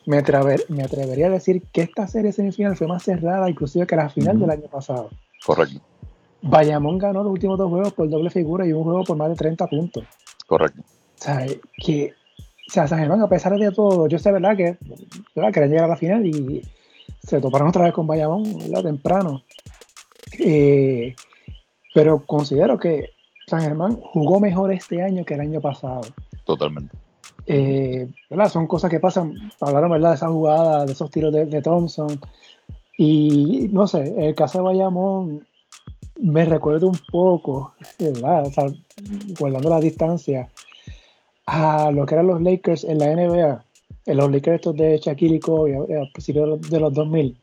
me, 0.05 0.17
atrevería 0.17 1.27
a 1.27 1.29
decir 1.29 1.61
que 1.71 1.81
esta 1.81 2.07
serie 2.07 2.31
semifinal 2.31 2.75
fue 2.75 2.87
más 2.87 3.03
cerrada 3.03 3.49
inclusive 3.49 3.85
que 3.85 3.95
la 3.95 4.09
final 4.09 4.39
del 4.39 4.49
año 4.49 4.67
pasado. 4.67 5.09
Correcto. 5.45 5.81
Bayamón 6.41 6.97
ganó 6.97 7.21
los 7.21 7.33
últimos 7.33 7.57
dos 7.57 7.69
juegos 7.69 7.93
por 7.93 8.09
doble 8.09 8.29
figura 8.29 8.65
y 8.65 8.71
un 8.71 8.83
juego 8.83 9.03
por 9.03 9.17
más 9.17 9.29
de 9.29 9.35
30 9.35 9.67
puntos. 9.67 10.03
Correcto. 10.47 10.81
O 10.81 11.21
sea, 11.21 11.45
que, 11.77 12.13
o 12.69 12.71
sea, 12.71 12.87
San 12.87 12.99
Germán, 12.99 13.21
a 13.21 13.27
pesar 13.27 13.57
de 13.57 13.71
todo, 13.71 14.07
yo 14.07 14.19
sé, 14.19 14.31
¿verdad? 14.31 14.55
Que 14.55 14.77
¿verdad? 15.35 15.51
querían 15.51 15.71
llegar 15.71 15.85
a 15.85 15.87
la 15.87 15.95
final 15.95 16.23
y 16.23 16.61
se 17.23 17.41
toparon 17.41 17.69
otra 17.69 17.85
vez 17.85 17.93
con 17.93 18.05
Bayamón, 18.05 18.43
¿verdad? 18.59 18.83
Temprano. 18.83 19.41
Eh, 20.37 21.15
pero 21.95 22.23
considero 22.27 22.77
que 22.77 23.09
San 23.47 23.61
Germán 23.61 23.95
jugó 23.95 24.39
mejor 24.39 24.71
este 24.71 25.01
año 25.01 25.25
que 25.25 25.33
el 25.33 25.41
año 25.41 25.59
pasado. 25.59 26.01
Totalmente. 26.45 26.95
Eh, 27.47 28.07
¿verdad? 28.29 28.49
Son 28.49 28.67
cosas 28.67 28.91
que 28.91 28.99
pasan, 28.99 29.33
hablaron 29.59 29.89
¿verdad? 29.89 30.09
de 30.09 30.15
esa 30.15 30.27
jugada, 30.27 30.85
de 30.85 30.91
esos 30.91 31.09
tiros 31.09 31.33
de, 31.33 31.61
Thompson. 31.63 32.19
Y 32.99 33.67
no 33.71 33.87
sé, 33.87 34.13
el 34.27 34.35
caso 34.35 34.59
de 34.59 34.65
Bayamón 34.65 35.47
me 36.21 36.45
recuerda 36.45 36.85
un 36.85 36.99
poco, 37.11 37.73
¿verdad? 37.97 38.45
O 38.45 38.51
sea, 38.51 38.65
guardando 39.39 39.71
la 39.71 39.79
distancia, 39.79 40.49
a 41.51 41.91
lo 41.91 42.05
que 42.05 42.13
eran 42.13 42.27
los 42.27 42.41
Lakers 42.41 42.83
en 42.83 42.99
la 42.99 43.07
NBA, 43.07 43.65
en 44.05 44.17
los 44.17 44.31
Lakers 44.31 44.55
estos 44.55 44.75
de 44.75 44.99
Shaquille 44.99 45.35
y 45.35 45.39
Kobe 45.39 45.75
a 45.75 46.11
principios 46.13 46.61
de 46.69 46.79
los 46.79 46.93
2000, 46.93 47.37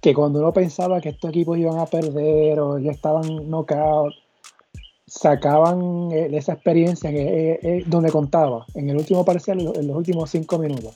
que 0.00 0.14
cuando 0.14 0.40
uno 0.40 0.52
pensaba 0.52 1.00
que 1.00 1.10
estos 1.10 1.30
equipos 1.30 1.56
iban 1.56 1.78
a 1.78 1.86
perder 1.86 2.60
o 2.60 2.78
ya 2.78 2.90
estaban 2.90 3.48
knockout, 3.48 4.12
sacaban 5.06 6.10
eh, 6.12 6.28
esa 6.32 6.52
experiencia 6.52 7.10
que, 7.10 7.58
eh, 7.62 7.84
donde 7.86 8.10
contaba 8.10 8.66
en 8.74 8.90
el 8.90 8.96
último 8.96 9.24
parcial, 9.24 9.60
en 9.60 9.86
los 9.86 9.96
últimos 9.96 10.30
cinco 10.30 10.58
minutos. 10.58 10.92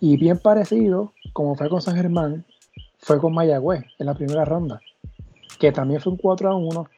Y 0.00 0.16
bien 0.16 0.38
parecido, 0.38 1.12
como 1.34 1.56
fue 1.56 1.68
con 1.68 1.82
San 1.82 1.96
Germán, 1.96 2.44
fue 2.98 3.20
con 3.20 3.34
Mayagüez 3.34 3.84
en 3.98 4.06
la 4.06 4.14
primera 4.14 4.46
ronda, 4.46 4.80
que 5.58 5.72
también 5.72 6.00
fue 6.00 6.12
un 6.12 6.18
4 6.18 6.50
a 6.50 6.56
1, 6.56 6.88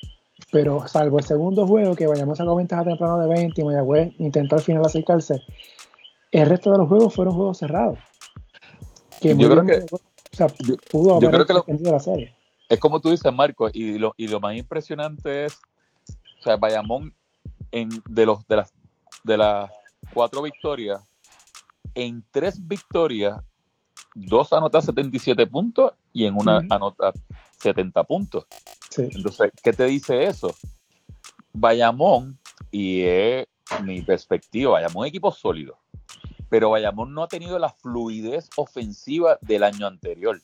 pero 0.52 0.86
salvo 0.88 1.18
el 1.18 1.24
segundo 1.24 1.66
juego, 1.66 1.94
que 1.94 2.06
vayamos 2.06 2.40
a 2.40 2.44
con 2.44 2.56
ventaja 2.56 2.84
temprano 2.84 3.18
de 3.18 3.28
20 3.28 3.60
y 3.60 3.64
Mayagüez 3.64 4.12
intentó 4.18 4.56
al 4.56 4.62
final 4.62 4.84
acercarse, 4.84 5.42
el 6.30 6.48
resto 6.48 6.72
de 6.72 6.78
los 6.78 6.88
juegos 6.88 7.14
fueron 7.14 7.34
juegos 7.34 7.58
cerrados. 7.58 7.98
Que 9.20 9.36
yo 9.36 9.50
creo 9.50 9.66
que, 9.66 9.86
o 9.92 9.98
sea, 10.32 10.46
pudo 10.90 11.16
haber 11.16 11.46
yo 11.46 11.92
la 11.92 11.98
serie. 11.98 12.34
Es 12.68 12.78
como 12.78 13.00
tú 13.00 13.10
dices, 13.10 13.32
Marco, 13.32 13.68
y 13.72 13.98
lo, 13.98 14.14
y 14.16 14.28
lo 14.28 14.40
más 14.40 14.54
impresionante 14.56 15.46
es 15.46 15.58
o 16.38 16.42
sea, 16.42 16.56
Bayamón, 16.56 17.14
en, 17.72 17.88
de, 18.08 18.26
los, 18.26 18.46
de, 18.46 18.56
las, 18.56 18.72
de 19.24 19.36
las 19.36 19.70
cuatro 20.14 20.42
victorias, 20.42 21.02
en 21.94 22.24
tres 22.30 22.66
victorias, 22.66 23.38
dos 24.14 24.52
anota 24.52 24.80
77 24.80 25.46
puntos 25.46 25.92
y 26.12 26.26
en 26.26 26.34
una 26.36 26.58
anota 26.70 27.12
70 27.58 28.04
puntos. 28.04 28.46
Entonces, 28.96 29.52
¿qué 29.62 29.72
te 29.72 29.84
dice 29.84 30.24
eso? 30.24 30.54
Bayamón, 31.52 32.38
y 32.70 33.02
es 33.02 33.46
mi 33.82 34.02
perspectiva, 34.02 34.72
Bayamón 34.72 34.92
es 34.92 35.00
un 35.00 35.06
equipo 35.06 35.32
sólido, 35.32 35.78
pero 36.48 36.70
Bayamón 36.70 37.14
no 37.14 37.22
ha 37.22 37.28
tenido 37.28 37.58
la 37.58 37.70
fluidez 37.70 38.48
ofensiva 38.56 39.38
del 39.40 39.62
año 39.62 39.86
anterior. 39.86 40.40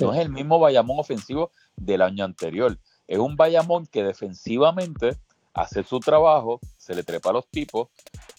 No 0.00 0.12
es 0.12 0.20
el 0.20 0.30
mismo 0.30 0.58
Bayamón 0.58 1.00
ofensivo 1.00 1.50
del 1.76 2.02
año 2.02 2.24
anterior. 2.24 2.78
Es 3.08 3.18
un 3.18 3.36
Bayamón 3.36 3.86
que 3.86 4.04
defensivamente 4.04 5.16
hace 5.52 5.82
su 5.82 5.98
trabajo, 5.98 6.60
se 6.76 6.94
le 6.94 7.02
trepa 7.02 7.30
a 7.30 7.32
los 7.32 7.48
tipos, 7.48 7.88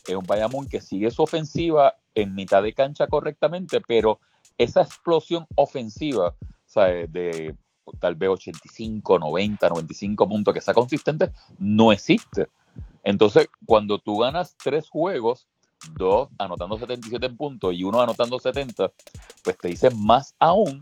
es 0.07 0.15
un 0.15 0.25
Bayamón 0.25 0.69
que 0.69 0.79
sigue 0.79 1.11
su 1.11 1.23
ofensiva 1.23 1.97
en 2.15 2.35
mitad 2.35 2.63
de 2.63 2.73
cancha 2.73 3.07
correctamente, 3.07 3.81
pero 3.81 4.19
esa 4.57 4.81
explosión 4.81 5.45
ofensiva, 5.55 6.35
¿sabes? 6.65 7.11
De 7.11 7.55
tal 7.99 8.15
vez 8.15 8.29
85, 8.29 9.19
90, 9.19 9.69
95 9.69 10.27
puntos, 10.27 10.53
que 10.53 10.61
sea 10.61 10.73
consistente, 10.73 11.31
no 11.59 11.91
existe. 11.91 12.47
Entonces, 13.03 13.47
cuando 13.65 13.99
tú 13.99 14.19
ganas 14.19 14.55
tres 14.63 14.89
juegos, 14.89 15.47
dos 15.95 16.29
anotando 16.37 16.77
77 16.77 17.29
puntos 17.31 17.73
y 17.73 17.83
uno 17.83 18.01
anotando 18.01 18.39
70, 18.39 18.91
pues 19.43 19.57
te 19.57 19.69
dice 19.69 19.89
más 19.91 20.35
aún 20.39 20.81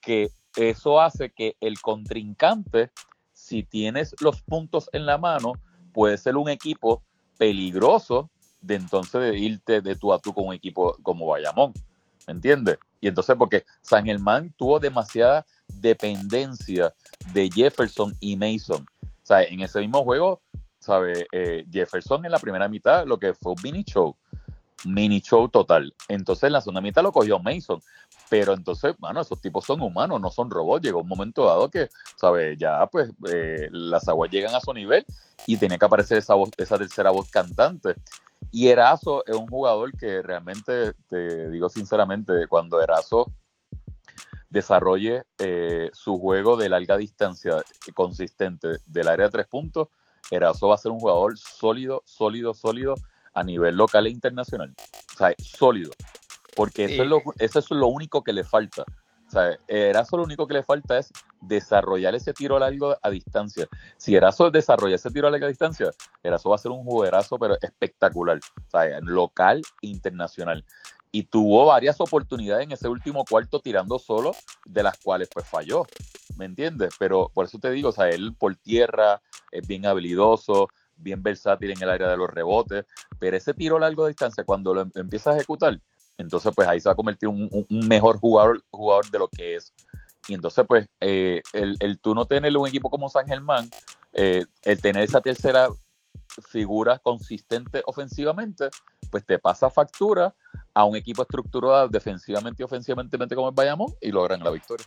que 0.00 0.30
eso 0.56 1.00
hace 1.00 1.30
que 1.30 1.56
el 1.60 1.80
contrincante, 1.80 2.90
si 3.32 3.62
tienes 3.62 4.14
los 4.20 4.42
puntos 4.42 4.88
en 4.92 5.06
la 5.06 5.18
mano, 5.18 5.52
puede 5.92 6.16
ser 6.18 6.36
un 6.36 6.48
equipo 6.48 7.02
peligroso 7.38 8.30
de 8.60 8.74
entonces 8.74 9.36
irte 9.36 9.80
de 9.80 9.94
tú 9.94 10.12
a 10.12 10.18
tú 10.18 10.32
con 10.32 10.48
un 10.48 10.54
equipo 10.54 10.96
como 11.02 11.26
Bayamón. 11.26 11.72
¿Me 12.26 12.32
entiendes? 12.32 12.78
Y 13.00 13.08
entonces 13.08 13.36
porque 13.38 13.64
San 13.80 14.04
Germán 14.04 14.52
tuvo 14.56 14.78
demasiada 14.78 15.46
dependencia 15.68 16.94
de 17.32 17.50
Jefferson 17.50 18.16
y 18.20 18.36
Mason. 18.36 18.86
O 19.30 19.34
en 19.36 19.60
ese 19.60 19.80
mismo 19.80 20.02
juego, 20.04 20.40
¿sabe? 20.78 21.26
Eh, 21.32 21.66
Jefferson 21.70 22.24
en 22.24 22.32
la 22.32 22.38
primera 22.38 22.68
mitad 22.68 23.06
lo 23.06 23.18
que 23.18 23.34
fue 23.34 23.52
un 23.52 23.62
mini 23.62 23.84
show. 23.84 24.16
Mini 24.84 25.20
show 25.20 25.48
total. 25.48 25.94
Entonces 26.08 26.44
en 26.44 26.52
la 26.52 26.60
segunda 26.60 26.80
mitad 26.80 27.02
lo 27.02 27.12
cogió 27.12 27.38
Mason. 27.38 27.80
Pero 28.30 28.52
entonces, 28.52 28.94
bueno, 28.98 29.20
esos 29.20 29.40
tipos 29.40 29.64
son 29.64 29.80
humanos, 29.80 30.20
no 30.20 30.30
son 30.30 30.50
robots. 30.50 30.84
Llegó 30.84 31.00
un 31.00 31.08
momento 31.08 31.46
dado 31.46 31.70
que, 31.70 31.88
¿sabe? 32.16 32.56
Ya 32.56 32.86
pues 32.86 33.10
eh, 33.32 33.68
las 33.70 34.08
aguas 34.08 34.30
llegan 34.30 34.54
a 34.54 34.60
su 34.60 34.72
nivel 34.72 35.04
y 35.46 35.56
tenía 35.56 35.78
que 35.78 35.84
aparecer 35.84 36.18
esa, 36.18 36.34
esa 36.56 36.78
tercera 36.78 37.10
voz 37.10 37.30
cantante. 37.30 37.94
Y 38.50 38.68
Erazo 38.68 39.24
es 39.26 39.36
un 39.36 39.46
jugador 39.46 39.92
que 39.96 40.22
realmente, 40.22 40.94
te 41.08 41.50
digo 41.50 41.68
sinceramente, 41.68 42.46
cuando 42.48 42.80
Erazo 42.80 43.32
desarrolle 44.48 45.24
eh, 45.38 45.90
su 45.92 46.18
juego 46.18 46.56
de 46.56 46.70
larga 46.70 46.96
distancia 46.96 47.62
consistente 47.94 48.78
del 48.86 49.08
área 49.08 49.26
de 49.26 49.32
tres 49.32 49.46
puntos, 49.46 49.88
Erazo 50.30 50.68
va 50.68 50.74
a 50.74 50.78
ser 50.78 50.92
un 50.92 51.00
jugador 51.00 51.38
sólido, 51.38 52.02
sólido, 52.06 52.54
sólido 52.54 52.94
a 53.34 53.44
nivel 53.44 53.76
local 53.76 54.06
e 54.06 54.10
internacional. 54.10 54.74
O 55.14 55.16
sea, 55.16 55.34
sólido. 55.38 55.90
Porque 56.56 56.86
eso, 56.86 57.02
es 57.02 57.08
lo, 57.08 57.22
eso 57.38 57.58
es 57.58 57.70
lo 57.70 57.86
único 57.86 58.24
que 58.24 58.32
le 58.32 58.44
falta. 58.44 58.84
O 59.28 59.30
sea, 59.30 59.58
Erazo 59.68 60.16
lo 60.16 60.22
único 60.22 60.46
que 60.46 60.54
le 60.54 60.62
falta 60.62 60.98
es 60.98 61.12
desarrollar 61.42 62.14
ese 62.14 62.32
tiro 62.32 62.58
largo 62.58 62.96
a 63.02 63.10
distancia. 63.10 63.68
Si 63.98 64.16
Erazo 64.16 64.50
desarrolla 64.50 64.94
ese 64.94 65.10
tiro 65.10 65.28
a 65.28 65.30
larga 65.30 65.48
distancia, 65.48 65.90
Erazo 66.22 66.48
va 66.48 66.56
a 66.56 66.58
ser 66.58 66.72
un 66.72 66.82
jugaderazo, 66.82 67.38
pero 67.38 67.58
espectacular. 67.60 68.40
Local 69.02 69.62
e 69.82 69.88
internacional. 69.88 70.64
Y 71.12 71.24
tuvo 71.24 71.66
varias 71.66 72.00
oportunidades 72.00 72.64
en 72.64 72.72
ese 72.72 72.88
último 72.88 73.24
cuarto 73.24 73.60
tirando 73.60 73.98
solo, 73.98 74.32
de 74.64 74.82
las 74.82 74.98
cuales 74.98 75.28
pues 75.32 75.46
falló. 75.46 75.86
¿Me 76.36 76.46
entiendes? 76.46 76.94
Pero 76.98 77.30
por 77.34 77.44
eso 77.44 77.58
te 77.58 77.70
digo, 77.70 77.90
o 77.90 77.92
sea, 77.92 78.08
él 78.08 78.34
por 78.34 78.56
tierra 78.56 79.20
es 79.52 79.66
bien 79.66 79.84
habilidoso, 79.84 80.68
bien 80.96 81.22
versátil 81.22 81.70
en 81.70 81.82
el 81.82 81.90
área 81.90 82.08
de 82.08 82.16
los 82.16 82.30
rebotes, 82.30 82.86
pero 83.18 83.36
ese 83.36 83.54
tiro 83.54 83.78
largo 83.78 84.04
a 84.04 84.08
distancia, 84.08 84.44
cuando 84.44 84.74
lo 84.74 84.82
em-, 84.82 84.90
empieza 84.94 85.30
a 85.30 85.36
ejecutar, 85.36 85.80
entonces 86.18 86.52
pues 86.54 86.68
ahí 86.68 86.80
se 86.80 86.88
va 86.88 86.92
a 86.92 86.96
convertir 86.96 87.28
un, 87.28 87.48
un 87.50 87.88
mejor 87.88 88.18
jugador, 88.18 88.62
jugador 88.70 89.10
de 89.10 89.18
lo 89.18 89.28
que 89.28 89.56
es. 89.56 89.72
Y 90.28 90.34
entonces 90.34 90.64
pues 90.68 90.86
eh, 91.00 91.40
el, 91.52 91.76
el, 91.80 91.98
tú 91.98 92.14
no 92.14 92.26
tener 92.26 92.54
un 92.56 92.68
equipo 92.68 92.90
como 92.90 93.08
San 93.08 93.26
Germán, 93.26 93.70
eh, 94.12 94.44
el 94.64 94.80
tener 94.80 95.04
esa 95.04 95.20
tercera 95.20 95.68
figura 96.50 96.98
consistente 96.98 97.82
ofensivamente, 97.86 98.68
pues 99.10 99.24
te 99.24 99.38
pasa 99.38 99.70
factura 99.70 100.34
a 100.74 100.84
un 100.84 100.96
equipo 100.96 101.22
estructurado 101.22 101.88
defensivamente 101.88 102.62
y 102.62 102.64
ofensivamente 102.64 103.18
como 103.34 103.48
el 103.48 103.54
Bayamón 103.54 103.94
y 104.00 104.10
logran 104.10 104.42
la 104.42 104.50
victoria. 104.50 104.86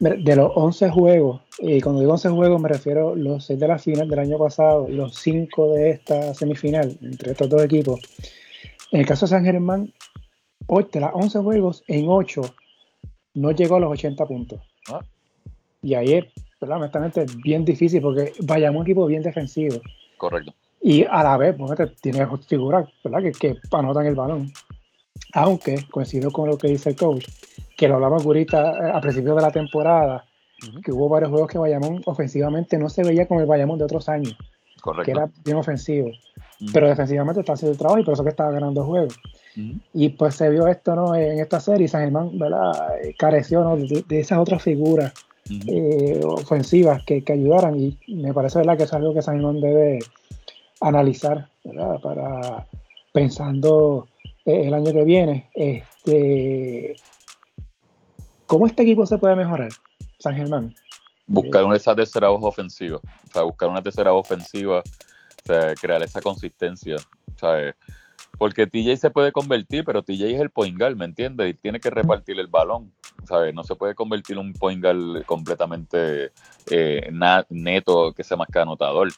De 0.00 0.36
los 0.36 0.52
11 0.54 0.90
juegos, 0.90 1.42
y 1.58 1.80
cuando 1.80 2.00
digo 2.00 2.12
11 2.12 2.28
juegos 2.28 2.60
me 2.60 2.68
refiero 2.68 3.14
a 3.14 3.16
los 3.16 3.46
6 3.46 3.58
de 3.58 3.68
la 3.68 3.78
final 3.78 4.08
del 4.08 4.18
año 4.20 4.38
pasado 4.38 4.88
y 4.88 4.92
los 4.92 5.16
5 5.16 5.74
de 5.74 5.90
esta 5.90 6.34
semifinal 6.34 6.96
entre 7.02 7.32
estos 7.32 7.48
dos 7.48 7.62
equipos, 7.62 8.00
en 8.92 9.00
el 9.00 9.06
caso 9.06 9.26
de 9.26 9.30
San 9.30 9.44
Germán, 9.44 9.92
de 10.68 11.00
las 11.00 11.10
11 11.14 11.38
juegos, 11.40 11.84
en 11.88 12.06
8 12.08 12.42
no 13.34 13.50
llegó 13.52 13.76
a 13.76 13.80
los 13.80 13.92
80 13.92 14.26
puntos. 14.26 14.60
Ah. 14.90 15.00
Y 15.82 15.94
ahí 15.94 16.14
es, 16.14 16.24
¿verdad? 16.60 16.78
honestamente, 16.78 17.26
bien 17.42 17.64
difícil 17.64 18.02
porque 18.02 18.32
vayamos 18.40 18.80
un 18.80 18.86
equipo 18.86 19.06
bien 19.06 19.22
defensivo. 19.22 19.80
Correcto. 20.16 20.52
Y 20.80 21.04
a 21.04 21.22
la 21.22 21.36
vez, 21.36 21.56
pues, 21.56 21.78
tiene 22.00 22.26
figuras 22.46 22.88
¿verdad? 23.02 23.22
Que, 23.22 23.32
que 23.32 23.56
anotan 23.72 24.06
el 24.06 24.14
balón. 24.14 24.52
Aunque 25.34 25.84
coincido 25.90 26.30
con 26.30 26.48
lo 26.48 26.56
que 26.56 26.68
dice 26.68 26.90
el 26.90 26.96
coach, 26.96 27.26
que 27.76 27.88
lo 27.88 27.96
hablamos 27.96 28.24
ahorita 28.24 28.88
eh, 28.88 28.92
a 28.94 29.00
principio 29.00 29.34
de 29.34 29.42
la 29.42 29.50
temporada, 29.50 30.24
que 30.84 30.92
hubo 30.92 31.08
varios 31.08 31.30
juegos 31.30 31.50
que 31.50 31.58
Bayamón 31.58 32.02
ofensivamente 32.06 32.78
no 32.78 32.88
se 32.88 33.04
veía 33.04 33.26
como 33.26 33.40
el 33.40 33.46
Bayamón 33.46 33.78
de 33.78 33.84
otros 33.84 34.08
años. 34.08 34.36
Correcto. 34.80 35.04
Que 35.04 35.10
era 35.12 35.28
bien 35.44 35.56
ofensivo. 35.56 36.10
Pero 36.72 36.88
defensivamente 36.88 37.40
está 37.40 37.52
haciendo 37.52 37.72
el 37.72 37.78
trabajo 37.78 38.00
y 38.00 38.04
por 38.04 38.14
eso 38.14 38.24
que 38.24 38.30
estaba 38.30 38.50
ganando 38.50 38.84
juegos. 38.84 39.18
Y 39.92 40.10
pues 40.10 40.36
se 40.36 40.48
vio 40.50 40.66
esto 40.66 40.94
¿no? 40.94 41.14
en 41.14 41.38
esta 41.38 41.60
serie. 41.60 41.88
San 41.88 42.02
Germán 42.02 42.38
¿verdad? 42.38 42.72
careció 43.18 43.62
¿no? 43.62 43.76
de, 43.76 44.04
esas 44.20 44.38
otras 44.38 44.62
figuras 44.62 45.12
eh, 45.66 46.20
ofensivas 46.24 47.02
que, 47.04 47.22
que, 47.22 47.32
ayudaran. 47.32 47.78
Y 47.78 47.98
me 48.08 48.32
parece 48.32 48.58
¿verdad? 48.58 48.76
que 48.76 48.84
es 48.84 48.92
algo 48.92 49.14
que 49.14 49.22
San 49.22 49.36
Germán 49.36 49.60
debe 49.60 49.98
analizar 50.80 51.48
¿verdad? 51.64 52.00
para 52.00 52.66
pensando 53.12 54.08
eh, 54.44 54.66
el 54.66 54.74
año 54.74 54.92
que 54.92 55.04
viene. 55.04 55.50
Este, 55.54 56.96
¿Cómo 58.46 58.66
este 58.66 58.82
equipo 58.82 59.04
se 59.06 59.18
puede 59.18 59.36
mejorar, 59.36 59.70
San 60.18 60.34
Germán? 60.34 60.74
Buscar 61.28 61.64
una, 61.64 61.76
esa 61.76 61.94
tercera 61.94 62.28
voz 62.28 62.42
ofensiva. 62.42 62.96
O 62.96 63.32
sea, 63.32 63.42
buscar 63.42 63.68
una 63.68 63.82
tercera 63.82 64.10
voz 64.10 64.26
ofensiva 64.26 64.82
crear 65.80 66.02
esa 66.02 66.20
consistencia, 66.20 66.96
¿sabes? 67.36 67.74
Porque 68.36 68.66
TJ 68.66 68.96
se 68.96 69.10
puede 69.10 69.32
convertir, 69.32 69.84
pero 69.84 70.02
TJ 70.02 70.34
es 70.34 70.40
el 70.40 70.50
point 70.50 70.78
guard, 70.78 70.96
¿me 70.96 71.04
entiendes? 71.04 71.50
Y 71.50 71.54
tiene 71.54 71.80
que 71.80 71.90
repartir 71.90 72.38
el 72.38 72.46
balón, 72.46 72.92
¿sabes? 73.24 73.54
No 73.54 73.64
se 73.64 73.74
puede 73.74 73.94
convertir 73.94 74.36
en 74.36 74.46
un 74.46 74.52
point 74.52 74.82
guard 74.82 75.24
completamente 75.24 76.32
eh, 76.70 77.10
neto 77.50 78.12
que 78.12 78.24
sea 78.24 78.36
más 78.36 78.48
que 78.52 78.58
anotador, 78.58 79.08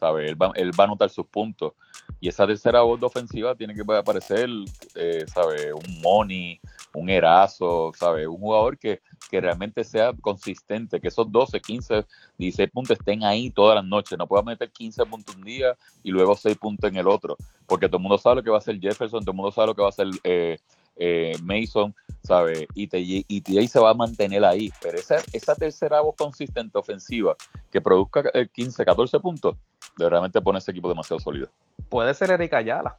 ¿sabes? 0.00 0.30
Él 0.30 0.40
va, 0.40 0.50
él 0.54 0.72
va 0.78 0.84
a 0.84 0.86
anotar 0.86 1.10
sus 1.10 1.26
puntos. 1.26 1.74
Y 2.18 2.28
esa 2.28 2.46
tercera 2.46 2.80
voz 2.80 2.98
de 2.98 3.06
ofensiva 3.06 3.54
tiene 3.54 3.74
que 3.74 3.82
aparecer, 3.94 4.48
eh. 4.96 5.24
Un 5.72 6.00
Money, 6.02 6.60
un 6.94 7.08
Erazo, 7.08 7.92
¿sabes? 7.96 8.26
Un 8.26 8.38
jugador 8.38 8.78
que, 8.78 9.00
que 9.30 9.40
realmente 9.40 9.84
sea 9.84 10.12
consistente, 10.20 11.00
que 11.00 11.08
esos 11.08 11.30
12, 11.30 11.60
15, 11.60 12.06
16 12.38 12.70
puntos 12.70 12.98
estén 12.98 13.22
ahí 13.22 13.50
todas 13.50 13.76
las 13.76 13.84
noches. 13.84 14.18
No 14.18 14.26
puedas 14.26 14.44
meter 14.44 14.70
15 14.70 15.06
puntos 15.06 15.36
un 15.36 15.44
día 15.44 15.76
y 16.02 16.10
luego 16.10 16.34
6 16.34 16.56
puntos 16.58 16.90
en 16.90 16.96
el 16.96 17.06
otro, 17.06 17.36
porque 17.66 17.86
todo 17.86 17.98
el 17.98 18.02
mundo 18.02 18.18
sabe 18.18 18.36
lo 18.36 18.42
que 18.42 18.50
va 18.50 18.56
a 18.56 18.60
hacer 18.60 18.80
Jefferson, 18.80 19.20
todo 19.20 19.32
el 19.32 19.36
mundo 19.36 19.52
sabe 19.52 19.68
lo 19.68 19.74
que 19.74 19.82
va 19.82 19.88
a 19.88 19.90
hacer 19.90 20.08
eh, 20.24 20.58
eh, 20.96 21.32
Mason, 21.42 21.94
¿sabes? 22.22 22.66
Y, 22.74 22.88
y 23.26 23.68
se 23.68 23.80
va 23.80 23.90
a 23.90 23.94
mantener 23.94 24.44
ahí. 24.44 24.70
Pero 24.82 24.98
esa, 24.98 25.16
esa 25.32 25.54
tercera 25.54 26.00
voz 26.00 26.14
consistente 26.16 26.78
ofensiva 26.78 27.36
que 27.70 27.80
produzca 27.80 28.30
15, 28.52 28.82
eh, 28.82 28.84
14 28.84 29.20
puntos, 29.20 29.56
de 29.96 30.08
realmente 30.08 30.40
pone 30.40 30.58
ese 30.58 30.70
equipo 30.70 30.88
demasiado 30.88 31.20
sólido. 31.20 31.48
Puede 31.88 32.14
ser 32.14 32.30
Erika 32.30 32.58
Ayala. 32.58 32.98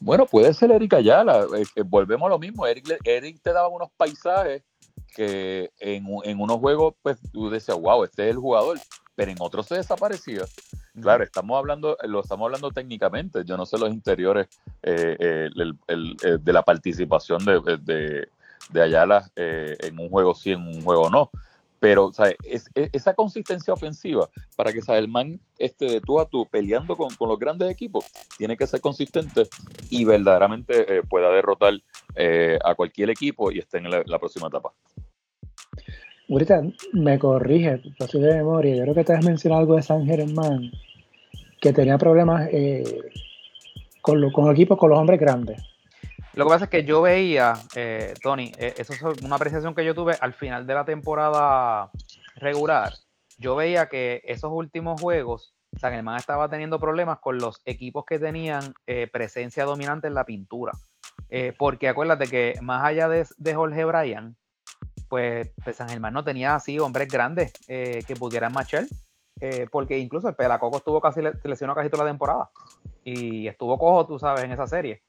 Bueno, 0.00 0.26
puede 0.26 0.52
ser 0.52 0.70
Eric 0.70 0.94
Ayala. 0.94 1.46
volvemos 1.86 2.26
a 2.26 2.30
lo 2.30 2.38
mismo. 2.38 2.66
Eric, 2.66 2.98
Eric 3.04 3.40
te 3.42 3.52
daba 3.52 3.68
unos 3.68 3.90
paisajes 3.96 4.62
que 5.14 5.70
en, 5.78 6.06
en, 6.24 6.40
unos 6.40 6.58
juegos, 6.58 6.94
pues 7.02 7.18
tú 7.32 7.48
decías, 7.48 7.78
wow, 7.80 8.04
este 8.04 8.24
es 8.24 8.34
el 8.34 8.40
jugador, 8.40 8.78
pero 9.14 9.30
en 9.30 9.38
otros 9.40 9.66
se 9.66 9.76
desaparecía. 9.76 10.42
Claro, 11.00 11.24
estamos 11.24 11.58
hablando, 11.58 11.96
lo 12.04 12.20
estamos 12.20 12.46
hablando 12.46 12.70
técnicamente. 12.70 13.44
Yo 13.44 13.56
no 13.56 13.66
sé 13.66 13.78
los 13.78 13.90
interiores 13.90 14.46
eh, 14.82 15.16
eh, 15.18 15.50
eh, 15.88 16.38
de 16.40 16.52
la 16.52 16.62
participación 16.62 17.44
de, 17.44 18.28
de, 18.70 18.80
Ayala 18.80 19.30
en 19.36 19.98
un 19.98 20.08
juego 20.08 20.34
sí, 20.34 20.52
en 20.52 20.66
un 20.66 20.82
juego 20.82 21.10
no. 21.10 21.30
Pero, 21.80 22.10
Es, 22.44 22.70
esa 22.74 23.14
consistencia 23.14 23.74
ofensiva 23.74 24.28
para 24.56 24.72
que 24.72 24.80
el 24.88 25.08
man 25.08 25.38
esté 25.58 25.86
de 25.86 26.00
tú 26.00 26.18
a 26.20 26.28
tú 26.28 26.46
peleando 26.46 26.96
con, 26.96 27.08
los 27.20 27.38
grandes 27.38 27.70
equipos, 27.70 28.06
tiene 28.38 28.56
que 28.56 28.66
ser 28.66 28.80
consistente 28.80 29.42
y 29.90 30.04
verdaderamente 30.04 30.98
eh, 30.98 31.02
pueda 31.02 31.30
derrotar 31.30 31.74
eh, 32.14 32.58
a 32.64 32.74
cualquier 32.74 33.10
equipo 33.10 33.50
y 33.50 33.58
esté 33.58 33.78
en 33.78 33.90
la, 33.90 34.18
próxima 34.18 34.48
etapa. 34.48 34.72
Ahorita 36.28 36.62
me 36.92 37.18
corrige, 37.18 37.82
así 38.00 38.18
de 38.18 38.36
memoria. 38.36 38.76
Yo 38.76 38.82
creo 38.82 38.94
que 38.94 39.04
te 39.04 39.12
has 39.12 39.24
mencionado 39.24 39.60
algo 39.60 39.76
de 39.76 39.82
San 39.82 40.06
Germán, 40.06 40.72
que 41.60 41.72
tenía 41.72 41.98
problemas 41.98 42.48
eh, 42.50 42.82
con, 44.00 44.30
con 44.32 44.50
equipos 44.50 44.78
con 44.78 44.90
los 44.90 44.98
hombres 44.98 45.20
grandes. 45.20 45.62
Lo 46.36 46.44
que 46.44 46.50
pasa 46.50 46.64
es 46.66 46.70
que 46.70 46.84
yo 46.84 47.00
veía, 47.00 47.54
eh, 47.74 48.12
Tony, 48.22 48.52
eh, 48.58 48.74
eso 48.76 48.92
es 48.92 49.02
una 49.22 49.36
apreciación 49.36 49.74
que 49.74 49.86
yo 49.86 49.94
tuve 49.94 50.18
al 50.20 50.34
final 50.34 50.66
de 50.66 50.74
la 50.74 50.84
temporada 50.84 51.90
regular. 52.34 52.92
Yo 53.38 53.56
veía 53.56 53.88
que 53.88 54.20
esos 54.22 54.52
últimos 54.52 55.00
juegos, 55.00 55.54
San 55.80 55.94
Germán 55.94 56.18
estaba 56.18 56.50
teniendo 56.50 56.78
problemas 56.78 57.20
con 57.20 57.38
los 57.38 57.62
equipos 57.64 58.04
que 58.04 58.18
tenían 58.18 58.74
eh, 58.86 59.08
presencia 59.10 59.64
dominante 59.64 60.08
en 60.08 60.14
la 60.14 60.26
pintura. 60.26 60.72
Porque 61.58 61.88
acuérdate 61.88 62.26
que 62.26 62.54
más 62.60 62.84
allá 62.84 63.08
de, 63.08 63.54
Jorge 63.54 63.84
Bryan, 63.86 64.36
pues, 65.08 65.50
pues, 65.64 65.76
San 65.76 65.88
Germán 65.88 66.12
no 66.12 66.22
tenía 66.22 66.54
así 66.54 66.78
hombres 66.78 67.08
grandes 67.08 67.52
que 67.66 68.16
pudieran 68.18 68.52
marchar. 68.52 68.84
Porque 69.72 69.98
incluso 69.98 70.28
el 70.28 70.34
Pelacoco 70.34 70.76
estuvo 70.76 71.00
casi 71.00 71.20
lesionado 71.44 71.76
casi 71.76 71.88
toda 71.88 72.04
la 72.04 72.10
temporada 72.10 72.50
y 73.02 73.48
estuvo 73.48 73.78
cojo, 73.78 74.06
tú 74.06 74.18
sabes, 74.18 74.44
en 74.44 74.52
esa 74.52 74.66
serie. 74.66 75.02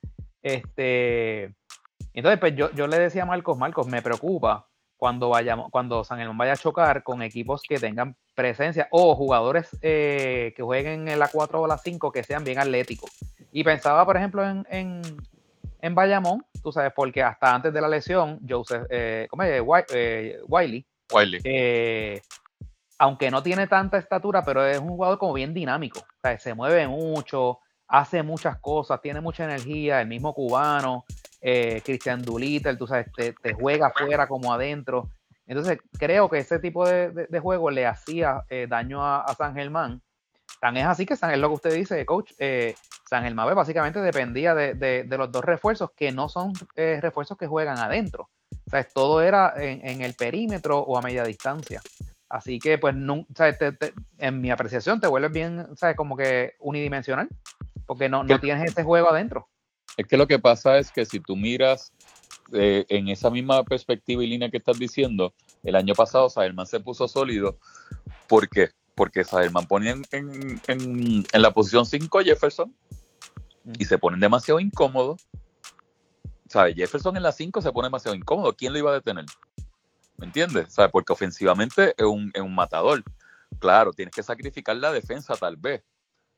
Este, 0.47 1.55
entonces, 2.13 2.39
pues 2.39 2.55
yo, 2.55 2.71
yo 2.71 2.87
le 2.87 2.99
decía 2.99 3.23
a 3.23 3.25
Marcos, 3.25 3.57
Marcos, 3.57 3.87
me 3.87 4.01
preocupa 4.01 4.67
cuando 4.97 5.29
vayamos, 5.29 5.69
cuando 5.69 6.03
San 6.03 6.17
Germán 6.17 6.37
vaya 6.37 6.53
a 6.53 6.57
chocar 6.57 7.03
con 7.03 7.21
equipos 7.21 7.61
que 7.61 7.79
tengan 7.79 8.15
presencia 8.35 8.87
o 8.91 9.15
jugadores 9.15 9.69
eh, 9.81 10.53
que 10.55 10.63
jueguen 10.63 11.07
en 11.07 11.19
la 11.19 11.27
4 11.27 11.61
o 11.61 11.67
la 11.67 11.77
5 11.77 12.11
que 12.11 12.23
sean 12.23 12.43
bien 12.43 12.59
atléticos. 12.59 13.11
Y 13.51 13.63
pensaba, 13.63 14.05
por 14.05 14.17
ejemplo, 14.17 14.47
en, 14.47 14.65
en, 14.69 15.01
en 15.81 15.95
Bayamón, 15.95 16.45
tú 16.63 16.71
sabes, 16.71 16.91
porque 16.95 17.21
hasta 17.21 17.53
antes 17.53 17.73
de 17.73 17.81
la 17.81 17.87
lesión, 17.87 18.39
Joseph, 18.47 18.87
eh, 18.89 19.27
¿cómo 19.29 19.43
es? 19.43 19.61
Eh, 19.93 20.39
Wiley, 20.47 20.85
Wiley. 21.13 21.41
Eh, 21.43 22.21
aunque 22.99 23.29
no 23.29 23.43
tiene 23.43 23.67
tanta 23.67 23.97
estatura, 23.97 24.43
pero 24.43 24.65
es 24.65 24.79
un 24.79 24.89
jugador 24.89 25.19
como 25.19 25.33
bien 25.33 25.53
dinámico. 25.53 25.99
O 25.99 26.19
sea, 26.21 26.39
se 26.39 26.53
mueve 26.55 26.87
mucho, 26.87 27.59
hace 27.87 28.23
muchas 28.23 28.59
cosas, 28.59 29.01
tiene 29.01 29.21
mucha 29.21 29.45
energía, 29.45 30.01
el 30.01 30.07
mismo 30.07 30.33
cubano, 30.33 31.05
eh, 31.41 31.81
Cristian 31.83 32.21
Duliter, 32.21 32.77
tú 32.77 32.87
sabes, 32.87 33.07
te, 33.13 33.53
juega 33.53 33.87
afuera 33.87 34.27
como 34.27 34.53
adentro. 34.53 35.09
Entonces, 35.45 35.79
creo 35.97 36.29
que 36.29 36.39
ese 36.39 36.59
tipo 36.59 36.87
de, 36.87 37.39
juego 37.39 37.69
le 37.69 37.85
hacía 37.85 38.43
eh, 38.49 38.67
daño 38.69 39.05
a, 39.05 39.25
San 39.37 39.55
Germán. 39.55 40.01
Tan 40.59 40.75
es 40.75 40.85
así 40.85 41.05
que 41.05 41.15
San 41.15 41.31
es 41.31 41.37
lo 41.37 41.49
que 41.49 41.55
usted 41.55 41.73
dice, 41.73 42.05
coach. 42.05 42.33
Eh, 42.39 42.75
San 43.09 43.23
Germán 43.23 43.45
pues, 43.45 43.55
básicamente 43.55 44.01
dependía 44.01 44.53
de, 44.53 45.05
los 45.09 45.31
dos 45.31 45.45
refuerzos 45.45 45.91
que 45.91 46.11
no 46.11 46.27
son 46.27 46.51
refuerzos 46.75 47.37
que 47.37 47.47
juegan 47.47 47.77
adentro. 47.77 48.29
O 48.65 48.69
sea, 48.69 48.83
todo 48.83 49.21
era 49.21 49.53
en, 49.55 50.01
el 50.01 50.13
perímetro 50.15 50.79
o 50.79 50.97
a 50.97 51.01
media 51.01 51.23
distancia. 51.23 51.81
Así 52.27 52.59
que, 52.59 52.77
pues, 52.77 52.93
no, 52.93 53.25
en 54.17 54.41
mi 54.41 54.51
apreciación 54.51 54.99
te 54.99 55.07
vuelves 55.07 55.31
bien, 55.31 55.67
¿sabes? 55.77 55.95
Como 55.95 56.17
que 56.17 56.55
unidimensional, 56.59 57.29
porque 57.87 58.09
no, 58.09 58.23
no 58.23 58.39
tienes 58.39 58.69
ese 58.69 58.83
juego 58.83 59.09
adentro. 59.09 59.49
Es 59.95 60.05
que 60.05 60.17
lo 60.17 60.27
que 60.27 60.37
pasa 60.37 60.77
es 60.77 60.91
que 60.91 61.05
si 61.05 61.19
tú 61.19 61.35
miras 61.35 61.91
eh, 62.53 62.85
en 62.89 63.07
esa 63.07 63.29
misma 63.29 63.63
perspectiva 63.63 64.23
y 64.23 64.27
línea 64.27 64.49
que 64.49 64.57
estás 64.57 64.77
diciendo, 64.77 65.33
el 65.63 65.75
año 65.75 65.93
pasado 65.95 66.29
Saderman 66.29 66.67
se 66.67 66.79
puso 66.79 67.07
sólido. 67.07 67.57
¿Por 68.27 68.47
qué? 68.47 68.69
Porque 68.95 69.23
Saderman 69.23 69.65
ponía 69.67 69.95
en, 70.11 70.61
en, 70.67 71.25
la 71.33 71.51
posición 71.51 71.85
5 71.85 72.19
Jefferson 72.19 72.73
y 73.77 73.85
se 73.85 73.97
ponen 73.97 74.19
demasiado 74.19 74.59
incómodos. 74.59 75.27
¿Sabes? 76.47 76.75
Jefferson 76.75 77.17
en 77.17 77.23
la 77.23 77.31
5 77.31 77.61
se 77.61 77.71
pone 77.71 77.87
demasiado 77.87 78.15
incómodo. 78.15 78.55
¿Quién 78.55 78.71
lo 78.73 78.79
iba 78.79 78.91
a 78.91 78.95
detener? 78.95 79.25
¿Me 80.17 80.25
entiendes? 80.25 80.73
¿Sabes? 80.73 80.91
Porque 80.91 81.13
ofensivamente 81.13 81.93
es 81.97 82.05
un, 82.05 82.31
es 82.33 82.41
un 82.41 82.55
matador. 82.55 83.03
Claro, 83.59 83.91
tienes 83.91 84.15
que 84.15 84.23
sacrificar 84.23 84.77
la 84.77 84.91
defensa 84.91 85.35
tal 85.35 85.57
vez. 85.57 85.83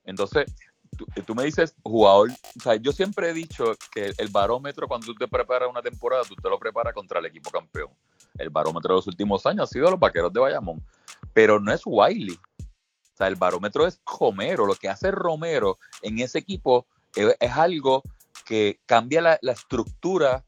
Entonces, 0.04 0.52
tú, 0.98 1.36
me 1.36 1.44
dices 1.44 1.76
jugador, 1.84 2.32
yo 2.82 2.92
siempre 2.92 3.30
he 3.30 3.34
dicho 3.34 3.76
que 3.92 4.14
el 4.18 4.28
barómetro 4.30 4.88
cuando 4.88 5.08
tú 5.08 5.16
te 5.16 5.28
preparas 5.28 5.70
una 5.70 5.82
temporada, 5.82 6.24
tú 6.28 6.36
te 6.36 6.50
lo 6.50 6.60
preparas 6.60 6.94
contra 6.94 7.20
el 7.20 7.26
equipo 7.26 7.50
campeón. 7.50 7.90
El 8.38 8.50
barómetro 8.50 8.94
de 8.94 8.98
los 8.98 9.08
últimos 9.08 9.46
años 9.46 9.70
ha 9.70 9.74
sido 9.74 9.90
los 9.90 10.00
vaqueros 10.00 10.32
de 10.32 10.40
Bayamón, 10.40 10.84
pero 11.34 11.60
no 11.60 11.72
es 11.72 11.82
Wiley. 11.86 12.40
O 12.60 13.18
sea, 13.18 13.28
el 13.28 13.36
barómetro 13.36 13.86
es 13.86 14.00
Romero. 14.06 14.66
Lo 14.66 14.76
que 14.76 14.90
hace 14.90 15.12
Romero 15.12 15.78
en 16.02 16.20
ese 16.20 16.40
equipo 16.40 16.86
es, 17.16 17.52
algo 17.52 18.04
que 18.46 18.80
cambia 18.86 19.22
la, 19.22 19.52
estructura 19.52 20.44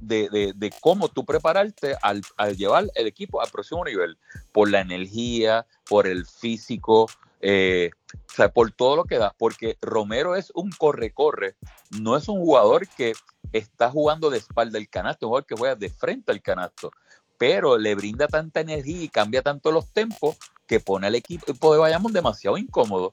de, 0.00 0.52
de, 0.54 0.72
cómo 0.80 1.08
tú 1.08 1.24
prepararte 1.24 1.96
al, 2.02 2.22
al, 2.36 2.56
llevar 2.56 2.86
el 2.94 3.06
equipo 3.06 3.40
al 3.40 3.50
próximo 3.50 3.84
nivel, 3.84 4.18
por 4.52 4.70
la 4.70 4.80
energía, 4.80 5.66
por 5.88 6.06
el 6.06 6.26
físico, 6.26 7.08
eh, 7.40 7.90
o 8.38 8.48
por 8.50 8.70
todo 8.72 8.96
lo 8.96 9.04
que 9.04 9.18
da, 9.18 9.34
porque 9.38 9.78
Romero 9.80 10.36
es 10.36 10.52
un 10.54 10.70
corre-corre, 10.70 11.56
no 12.00 12.16
es 12.16 12.28
un 12.28 12.40
jugador 12.40 12.88
que 12.88 13.12
está 13.52 13.90
jugando 13.90 14.30
de 14.30 14.38
espalda 14.38 14.78
al 14.78 14.88
canasto, 14.88 15.26
es 15.26 15.26
un 15.26 15.30
jugador 15.30 15.46
que 15.46 15.56
juega 15.56 15.74
de 15.74 15.90
frente 15.90 16.32
al 16.32 16.42
canasto, 16.42 16.90
pero 17.38 17.76
le 17.78 17.94
brinda 17.94 18.26
tanta 18.28 18.60
energía 18.60 19.02
y 19.02 19.08
cambia 19.08 19.42
tanto 19.42 19.72
los 19.72 19.92
tempos 19.92 20.36
que 20.66 20.80
pone 20.80 21.06
al 21.06 21.14
equipo 21.14 21.72
de 21.72 21.78
Bayamón 21.78 22.12
demasiado 22.12 22.56
incómodo. 22.56 23.10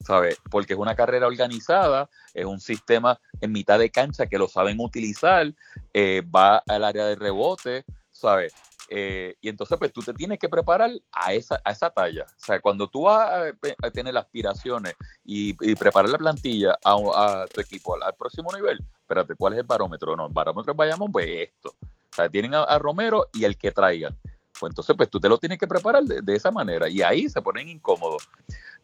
¿sabes? 0.00 0.38
Porque 0.50 0.74
es 0.74 0.78
una 0.78 0.94
carrera 0.94 1.26
organizada, 1.26 2.08
es 2.34 2.44
un 2.44 2.60
sistema 2.60 3.20
en 3.40 3.52
mitad 3.52 3.78
de 3.78 3.90
cancha 3.90 4.26
que 4.26 4.38
lo 4.38 4.48
saben 4.48 4.78
utilizar, 4.80 5.52
eh, 5.92 6.22
va 6.22 6.62
al 6.68 6.84
área 6.84 7.06
de 7.06 7.16
rebote, 7.16 7.84
¿sabes? 8.12 8.54
Eh, 8.88 9.36
y 9.40 9.48
entonces, 9.48 9.76
pues 9.78 9.92
tú 9.92 10.00
te 10.00 10.14
tienes 10.14 10.38
que 10.38 10.48
preparar 10.48 10.90
a 11.12 11.32
esa, 11.34 11.60
a 11.64 11.72
esa 11.72 11.90
talla. 11.90 12.24
O 12.24 12.44
sea, 12.44 12.60
cuando 12.60 12.88
tú 12.88 13.02
vas 13.02 13.52
a, 13.82 13.90
tener 13.90 14.16
aspiraciones 14.16 14.94
y, 15.24 15.54
preparar 15.74 16.10
la 16.10 16.18
plantilla 16.18 16.78
a, 16.84 17.44
tu 17.52 17.60
equipo 17.60 17.94
al, 18.02 18.14
próximo 18.14 18.50
nivel, 18.54 18.78
espérate, 19.00 19.34
¿cuál 19.34 19.54
es 19.54 19.60
el 19.60 19.66
barómetro? 19.66 20.16
No, 20.16 20.26
el 20.26 20.32
barómetro 20.32 20.74
vayamos, 20.74 21.10
pues 21.12 21.26
esto. 21.28 21.74
O 21.80 22.14
sea, 22.16 22.28
tienen 22.28 22.54
a, 22.54 22.78
Romero 22.78 23.28
y 23.32 23.44
el 23.44 23.56
que 23.56 23.70
traigan. 23.70 24.16
Pues 24.58 24.70
entonces, 24.70 24.96
pues 24.96 25.10
tú 25.10 25.20
te 25.20 25.28
lo 25.28 25.38
tienes 25.38 25.58
que 25.58 25.68
preparar 25.68 26.02
de, 26.02 26.34
esa 26.34 26.50
manera. 26.50 26.88
Y 26.88 27.02
ahí 27.02 27.28
se 27.28 27.42
ponen 27.42 27.68
incómodos. 27.68 28.28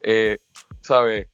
Eh, 0.01 0.39
¿Sabes? 0.83 1.27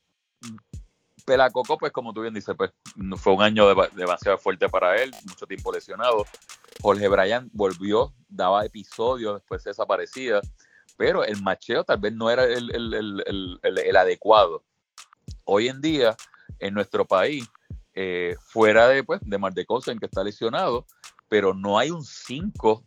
Pelacoco, 1.30 1.78
pues 1.78 1.92
como 1.92 2.12
tú 2.12 2.22
bien 2.22 2.34
dices, 2.34 2.56
pues 2.58 2.72
fue 3.16 3.34
un 3.34 3.42
año 3.42 3.72
demasiado 3.92 4.36
fuerte 4.36 4.68
para 4.68 5.00
él, 5.00 5.12
mucho 5.28 5.46
tiempo 5.46 5.70
lesionado. 5.70 6.26
Jorge 6.82 7.06
Bryan 7.06 7.48
volvió, 7.52 8.12
daba 8.28 8.66
episodios, 8.66 9.34
después 9.34 9.62
desaparecía, 9.62 10.40
pero 10.96 11.22
el 11.24 11.40
macheo 11.40 11.84
tal 11.84 11.98
vez 11.98 12.12
no 12.14 12.30
era 12.30 12.42
el, 12.42 13.96
adecuado. 13.96 14.64
Hoy 15.44 15.68
en 15.68 15.80
día, 15.80 16.16
en 16.58 16.74
nuestro 16.74 17.04
país, 17.04 17.48
eh, 17.94 18.34
fuera 18.40 18.88
de, 18.88 19.04
pues, 19.04 19.20
de 19.22 19.38
Mar 19.38 19.54
de 19.54 19.64
que 19.64 20.06
está 20.06 20.24
lesionado, 20.24 20.84
pero 21.28 21.54
no 21.54 21.78
hay 21.78 21.92
un 21.92 22.04
5, 22.04 22.84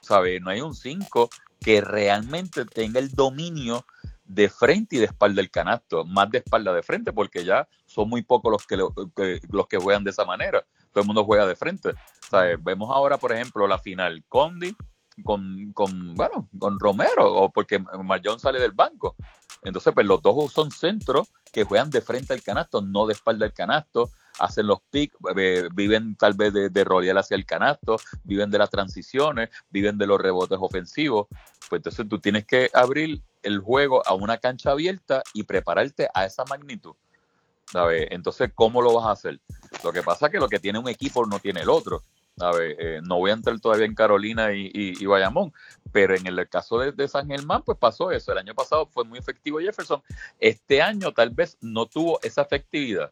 ¿sabes? 0.00 0.42
No 0.42 0.50
hay 0.50 0.62
un 0.62 0.74
5 0.74 1.30
que 1.60 1.80
realmente 1.80 2.64
tenga 2.64 2.98
el 2.98 3.12
dominio 3.12 3.86
de 4.24 4.48
frente 4.48 4.96
y 4.96 4.98
de 5.00 5.06
espalda 5.06 5.36
del 5.36 5.50
canasto, 5.50 6.04
más 6.04 6.30
de 6.30 6.38
espalda 6.38 6.72
de 6.72 6.82
frente, 6.82 7.12
porque 7.12 7.44
ya 7.44 7.68
son 7.94 8.08
muy 8.08 8.22
pocos 8.22 8.50
los 8.50 8.66
que, 8.66 9.40
los 9.50 9.66
que 9.68 9.78
juegan 9.78 10.04
de 10.04 10.10
esa 10.10 10.24
manera. 10.24 10.64
Todo 10.92 11.02
el 11.02 11.06
mundo 11.06 11.24
juega 11.24 11.46
de 11.46 11.54
frente. 11.54 11.90
Vemos 12.60 12.90
ahora, 12.92 13.18
por 13.18 13.32
ejemplo, 13.32 13.66
la 13.66 13.78
final 13.78 14.24
Condi 14.28 14.74
con, 15.22 15.72
con, 15.72 16.14
bueno, 16.14 16.48
con 16.58 16.80
Romero, 16.80 17.32
o 17.32 17.52
porque 17.52 17.78
Marjón 17.78 18.40
sale 18.40 18.58
del 18.58 18.72
banco. 18.72 19.14
Entonces, 19.62 19.94
pues 19.94 20.06
los 20.06 20.20
dos 20.20 20.52
son 20.52 20.70
centros 20.70 21.28
que 21.52 21.64
juegan 21.64 21.90
de 21.90 22.00
frente 22.00 22.32
al 22.32 22.42
canasto, 22.42 22.82
no 22.82 23.06
de 23.06 23.12
espalda 23.12 23.46
al 23.46 23.52
canasto, 23.52 24.10
hacen 24.40 24.66
los 24.66 24.80
picks, 24.90 25.16
eh, 25.36 25.68
viven 25.72 26.16
tal 26.16 26.34
vez 26.34 26.52
de, 26.52 26.68
de 26.68 27.14
hacia 27.16 27.36
el 27.36 27.46
canasto, 27.46 27.96
viven 28.24 28.50
de 28.50 28.58
las 28.58 28.70
transiciones, 28.70 29.50
viven 29.70 29.96
de 29.96 30.06
los 30.06 30.20
rebotes 30.20 30.58
ofensivos. 30.60 31.28
Pues 31.68 31.78
entonces 31.78 32.08
tú 32.08 32.18
tienes 32.18 32.44
que 32.44 32.70
abrir 32.74 33.22
el 33.42 33.60
juego 33.60 34.06
a 34.06 34.14
una 34.14 34.38
cancha 34.38 34.72
abierta 34.72 35.22
y 35.32 35.44
prepararte 35.44 36.08
a 36.12 36.24
esa 36.24 36.44
magnitud. 36.44 36.94
Entonces, 38.10 38.50
¿cómo 38.54 38.82
lo 38.82 38.94
vas 38.94 39.06
a 39.06 39.12
hacer? 39.12 39.40
Lo 39.82 39.92
que 39.92 40.02
pasa 40.02 40.26
es 40.26 40.32
que 40.32 40.38
lo 40.38 40.48
que 40.48 40.58
tiene 40.58 40.78
un 40.78 40.88
equipo 40.88 41.26
no 41.26 41.38
tiene 41.38 41.60
el 41.60 41.70
otro. 41.70 42.02
Eh, 42.60 43.00
no 43.04 43.18
voy 43.18 43.30
a 43.30 43.34
entrar 43.34 43.60
todavía 43.60 43.86
en 43.86 43.94
Carolina 43.94 44.52
y, 44.52 44.70
y, 44.74 45.06
Bayamón, 45.06 45.52
pero 45.92 46.16
en 46.16 46.26
el 46.26 46.48
caso 46.48 46.78
de, 46.78 47.08
San 47.08 47.28
Germán, 47.28 47.62
pues 47.62 47.78
pasó 47.78 48.10
eso. 48.10 48.32
El 48.32 48.38
año 48.38 48.54
pasado 48.54 48.86
fue 48.86 49.04
muy 49.04 49.18
efectivo 49.18 49.60
Jefferson. 49.60 50.02
Este 50.40 50.82
año 50.82 51.12
tal 51.12 51.30
vez 51.30 51.56
no 51.60 51.86
tuvo 51.86 52.18
esa 52.22 52.42
efectividad. 52.42 53.10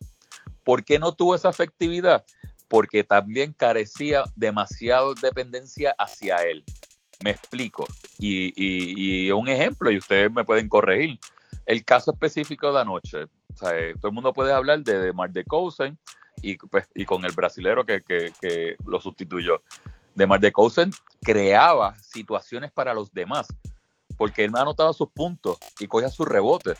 ¿Por 0.65 0.85
qué 0.85 0.99
no 0.99 1.15
tuvo 1.15 1.35
esa 1.35 1.51
efectividad? 1.51 2.25
Porque 2.69 3.05
también 3.05 3.53
carecía 3.53 4.25
demasiado 4.35 5.15
dependencia 5.15 5.95
hacia 5.99 6.38
él. 6.38 6.65
Me 7.23 7.31
explico. 7.31 7.87
Y, 8.19 9.31
un 9.31 9.49
ejemplo, 9.49 9.91
y 9.91 9.99
ustedes 9.99 10.33
me 10.33 10.45
pueden 10.45 10.69
corregir. 10.69 11.19
El 11.65 11.85
caso 11.85 12.11
específico 12.11 12.73
de 12.73 12.81
anoche. 12.81 13.27
Eh, 13.73 13.95
todo 14.01 14.09
el 14.09 14.15
mundo 14.15 14.33
puede 14.33 14.53
hablar 14.53 14.83
de, 14.83 14.99
de 14.99 15.12
Mark 15.12 15.33
de 15.33 15.45
Cousen 15.45 15.99
y, 16.41 16.57
pues, 16.57 16.88
y 16.95 17.05
con 17.05 17.25
el 17.25 17.33
brasilero 17.33 17.85
que, 17.85 18.03
que, 18.03 18.77
lo 18.85 19.01
sustituyó. 19.01 19.62
De 20.15 20.27
Mar 20.27 20.41
de 20.41 20.53
Cousen 20.53 20.91
creaba 21.23 21.97
situaciones 21.99 22.71
para 22.73 22.93
los 22.93 23.12
demás, 23.12 23.47
porque 24.17 24.45
él 24.45 24.53
anotaba 24.55 24.93
sus 24.93 25.11
puntos 25.11 25.59
y 25.79 25.87
cogía 25.87 26.09
sus 26.09 26.29
rebotes, 26.29 26.79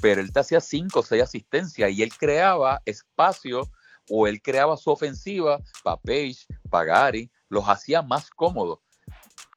pero 0.00 0.20
él 0.20 0.32
te 0.32 0.40
hacía 0.40 0.60
cinco 0.60 1.00
o 1.00 1.02
seis 1.02 1.22
asistencias 1.22 1.90
y 1.92 2.02
él 2.02 2.10
creaba 2.16 2.82
espacio 2.84 3.70
o 4.10 4.26
él 4.26 4.42
creaba 4.42 4.76
su 4.76 4.90
ofensiva 4.90 5.60
para 5.84 5.96
Page, 5.98 6.46
para 6.70 6.84
Gary, 6.84 7.30
los 7.48 7.68
hacía 7.68 8.02
más 8.02 8.30
cómodos. 8.30 8.80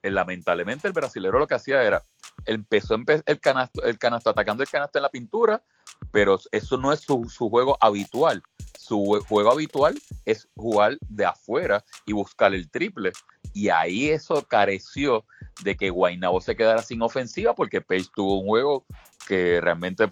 Eh, 0.04 0.12
lamentablemente 0.12 0.88
el 0.88 0.94
brasilero 0.94 1.40
lo 1.40 1.48
que 1.48 1.56
hacía 1.56 1.82
era, 1.82 2.04
empezó 2.46 2.96
el 3.26 3.40
canasto, 3.40 3.84
el 3.84 3.98
canasto 3.98 4.30
atacando 4.30 4.62
el 4.62 4.70
canasto 4.70 5.00
en 5.00 5.04
la 5.04 5.10
pintura, 5.10 5.64
pero 6.12 6.40
eso 6.52 6.78
no 6.78 6.94
es 6.94 7.02
su, 7.02 7.30
su 7.30 7.50
juego 7.50 7.78
habitual 7.80 8.44
su 8.86 9.20
juego 9.28 9.52
habitual 9.52 10.00
es 10.26 10.48
jugar 10.56 10.98
de 11.10 11.26
afuera 11.26 11.84
y 12.06 12.14
buscar 12.14 12.54
el 12.54 12.70
triple. 12.70 13.12
Y 13.54 13.70
ahí 13.70 14.10
eso 14.10 14.44
careció 14.48 15.26
de 15.64 15.76
que 15.76 15.90
Guaynabo 15.90 16.40
se 16.40 16.56
quedara 16.56 16.84
sin 16.84 17.02
ofensiva 17.02 17.56
porque 17.56 17.82
Page 17.82 18.06
tuvo 18.14 18.40
un 18.40 18.46
juego 18.46 18.86
que 19.28 19.60
realmente 19.60 20.08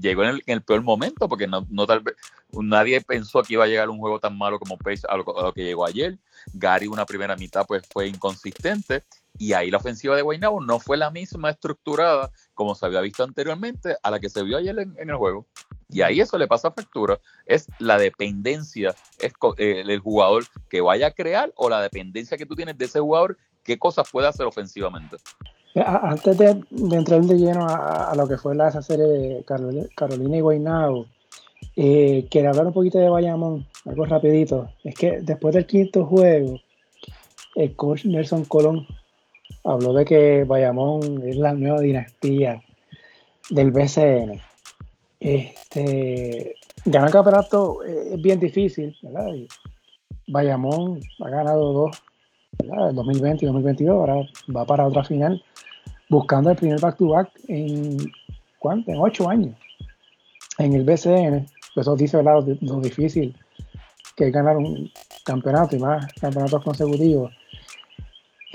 llegó 0.00 0.24
en 0.24 0.40
el, 0.46 0.62
peor 0.62 0.82
momento 0.82 1.28
porque 1.28 1.46
no, 1.46 1.66
tal 1.86 2.00
vez 2.00 2.14
nadie 2.52 3.00
pensó 3.02 3.42
que 3.42 3.54
iba 3.54 3.64
a 3.64 3.66
llegar 3.66 3.90
un 3.90 3.98
juego 3.98 4.18
tan 4.20 4.38
malo 4.38 4.58
como 4.58 4.78
Page 4.78 5.02
a 5.06 5.16
lo, 5.18 5.52
que 5.52 5.64
llegó 5.64 5.84
ayer. 5.84 6.18
Gary 6.54 6.86
una 6.86 7.04
primera 7.04 7.36
mitad 7.36 7.66
pues 7.66 7.82
fue 7.92 8.08
inconsistente 8.08 9.04
y 9.36 9.52
ahí 9.52 9.70
la 9.70 9.78
ofensiva 9.78 10.14
de 10.14 10.22
Guaynabo 10.22 10.60
no 10.60 10.78
fue 10.78 10.96
la 10.96 11.10
misma 11.10 11.50
estructurada 11.50 12.30
como 12.54 12.74
se 12.74 12.86
había 12.86 13.00
visto 13.00 13.24
anteriormente 13.24 13.96
a 14.02 14.10
la 14.10 14.20
que 14.20 14.28
se 14.30 14.42
vio 14.44 14.56
ayer 14.56 14.78
en, 14.78 15.10
el 15.10 15.16
juego. 15.16 15.46
Y 15.88 16.02
ahí 16.02 16.20
eso 16.20 16.38
le 16.38 16.46
pasa 16.46 16.70
factura. 16.70 17.18
Es 17.46 17.66
la 17.78 17.98
dependencia, 17.98 18.94
es 19.18 19.32
eh, 19.58 19.98
jugador 19.98 20.44
que 20.68 20.80
vaya 20.80 21.08
a 21.08 21.10
crear 21.10 21.52
o 21.56 21.68
la 21.68 21.82
dependencia 21.82 22.36
que 22.36 22.46
tú 22.46 22.54
tienes 22.54 22.78
de 22.78 22.84
ese 22.84 23.00
jugador, 23.00 23.36
qué 23.64 23.78
cosas 23.78 24.08
puede 24.10 24.28
hacer 24.28 24.46
ofensivamente. 24.46 25.16
Antes 25.74 26.38
de, 26.38 26.62
entrar 26.92 27.20
de 27.22 27.36
lleno 27.36 27.66
a, 27.68 28.14
lo 28.16 28.28
que 28.28 28.38
fue 28.38 28.54
la, 28.54 28.68
esa 28.68 28.82
serie 28.82 29.06
de 29.06 29.44
Carolina, 29.44 30.36
y 30.36 30.40
Guaynabo, 30.40 31.06
eh, 31.74 32.28
quería 32.30 32.50
hablar 32.50 32.68
un 32.68 32.72
poquito 32.72 32.98
de 32.98 33.08
Bayamón, 33.08 33.66
algo 33.84 34.04
rapidito. 34.04 34.70
Es 34.84 34.94
que 34.94 35.18
después 35.20 35.52
del 35.54 35.66
quinto 35.66 36.06
juego, 36.06 36.60
el 37.56 37.74
coach 37.74 38.04
Nelson 38.04 38.44
Colón 38.44 38.86
habló 39.64 39.92
de 39.94 40.04
que 40.04 40.44
Bayamón 40.44 41.22
es 41.26 41.36
la 41.36 41.52
nueva 41.54 41.80
dinastía 41.80 42.62
del 43.50 43.70
BCN. 43.70 44.40
Este, 45.20 46.54
ganar 46.84 47.10
campeonato 47.10 47.82
es 47.82 48.20
bien 48.20 48.38
difícil, 48.38 48.94
¿verdad? 49.02 49.30
Bayamón 50.26 51.00
ha 51.20 51.28
ganado 51.30 51.72
dos, 51.72 52.02
¿verdad? 52.58 52.90
El 52.90 52.96
2020 52.96 53.44
y 53.44 53.46
2022, 53.46 53.94
ahora 53.94 54.28
va 54.54 54.64
para 54.64 54.86
otra 54.86 55.04
final, 55.04 55.42
buscando 56.08 56.50
el 56.50 56.56
primer 56.56 56.80
back-to-back 56.80 57.30
en, 57.48 57.96
¿cuánto? 58.58 58.90
En 58.90 59.00
ocho 59.00 59.28
años. 59.28 59.56
En 60.58 60.74
el 60.74 60.84
BCN, 60.84 61.46
eso 61.76 61.96
dice, 61.96 62.18
¿verdad? 62.18 62.44
Lo, 62.60 62.80
difícil 62.80 63.34
que 64.16 64.28
es 64.28 64.32
ganar 64.32 64.56
un 64.56 64.90
campeonato 65.24 65.74
y 65.74 65.80
más 65.80 66.12
campeonatos 66.14 66.62
consecutivos. 66.62 67.32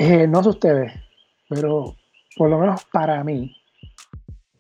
Eh, 0.02 0.28
no 0.28 0.42
sé 0.42 0.50
ustedes, 0.50 0.94
pero 1.50 1.94
por 2.38 2.50
lo 2.50 2.58
menos 2.58 2.86
para 2.86 3.22
mí, 3.22 3.54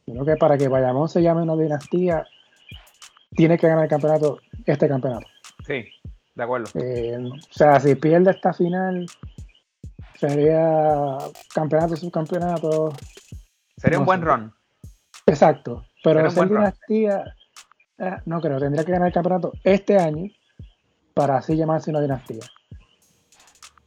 creo 0.06 0.26
que 0.26 0.36
para 0.36 0.58
que 0.58 0.68
Bayamón 0.68 1.08
se 1.08 1.22
llame 1.22 1.44
una 1.44 1.56
dinastía, 1.56 2.28
tiene 3.38 3.58
que 3.58 3.70
ganar 3.70 3.86
el 3.86 3.90
campeonato, 3.90 4.42
este 4.66 4.90
campeonato. 4.90 5.26
Sí, 5.66 5.86
de 6.36 6.44
acuerdo. 6.44 6.70
Eh, 6.74 7.18
o 7.18 7.54
sea, 7.54 7.80
si 7.80 7.96
pierde 7.96 8.32
esta 8.32 8.52
final, 8.52 9.06
sería 10.16 11.18
campeonato, 11.54 11.96
subcampeonato. 11.96 12.92
Sería 13.78 14.00
un 14.00 14.06
buen 14.06 14.22
run. 14.22 14.54
Exacto, 15.26 15.86
pero 16.04 16.28
esa 16.28 16.44
dinastía, 16.44 17.34
eh, 17.98 18.18
no 18.26 18.42
creo, 18.42 18.60
tendría 18.60 18.84
que 18.84 18.92
ganar 18.92 19.08
el 19.08 19.14
campeonato 19.14 19.54
este 19.64 19.98
año 19.98 20.30
para 21.14 21.38
así 21.38 21.56
llamarse 21.56 21.92
una 21.92 22.02
dinastía. 22.02 22.42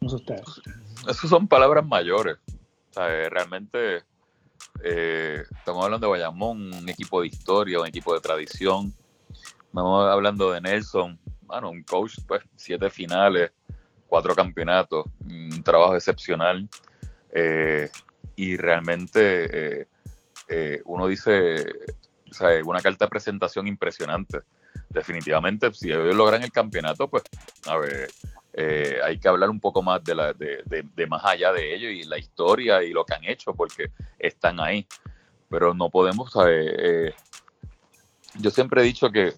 Ustedes. 0.04 0.60
Esas 1.08 1.30
son 1.30 1.46
palabras 1.46 1.86
mayores. 1.86 2.36
realmente 2.94 4.02
eh, 4.82 5.44
estamos 5.58 5.84
hablando 5.84 6.06
de 6.06 6.10
Bayamón, 6.10 6.72
un 6.72 6.88
equipo 6.88 7.20
de 7.20 7.28
historia, 7.28 7.80
un 7.80 7.86
equipo 7.86 8.14
de 8.14 8.20
tradición. 8.20 8.92
Estamos 9.66 10.08
hablando 10.08 10.52
de 10.52 10.60
Nelson, 10.60 11.18
bueno, 11.42 11.70
un 11.70 11.82
coach, 11.82 12.16
pues, 12.26 12.42
siete 12.56 12.90
finales, 12.90 13.52
cuatro 14.06 14.34
campeonatos, 14.34 15.06
un 15.24 15.62
trabajo 15.62 15.94
excepcional. 15.94 16.68
Eh, 17.30 17.88
y 18.36 18.56
realmente 18.56 19.88
eh, 20.48 20.82
uno 20.84 21.06
dice, 21.06 21.64
o 22.30 22.34
sea, 22.34 22.48
una 22.64 22.80
carta 22.80 23.04
de 23.04 23.10
presentación 23.10 23.66
impresionante. 23.66 24.40
Definitivamente, 24.88 25.72
si 25.72 25.90
ellos 25.90 26.14
logran 26.14 26.42
el 26.42 26.52
campeonato, 26.52 27.08
pues, 27.08 27.22
a 27.66 27.76
ver, 27.78 28.10
eh, 28.54 28.98
hay 29.02 29.18
que 29.18 29.28
hablar 29.28 29.48
un 29.48 29.60
poco 29.60 29.82
más 29.82 30.02
de, 30.04 30.14
más 31.08 31.24
allá 31.24 31.52
de 31.52 31.74
ello 31.74 31.88
y 31.88 32.04
la 32.04 32.18
historia 32.18 32.82
y 32.82 32.90
lo 32.90 33.04
que 33.04 33.14
han 33.14 33.24
hecho 33.24 33.54
porque 33.54 33.90
están 34.18 34.60
ahí. 34.60 34.86
Pero 35.48 35.74
no 35.74 35.90
podemos, 35.90 36.32
eh, 36.46 37.14
yo 38.38 38.50
siempre 38.50 38.82
he 38.82 38.84
dicho 38.84 39.10
que, 39.10 39.34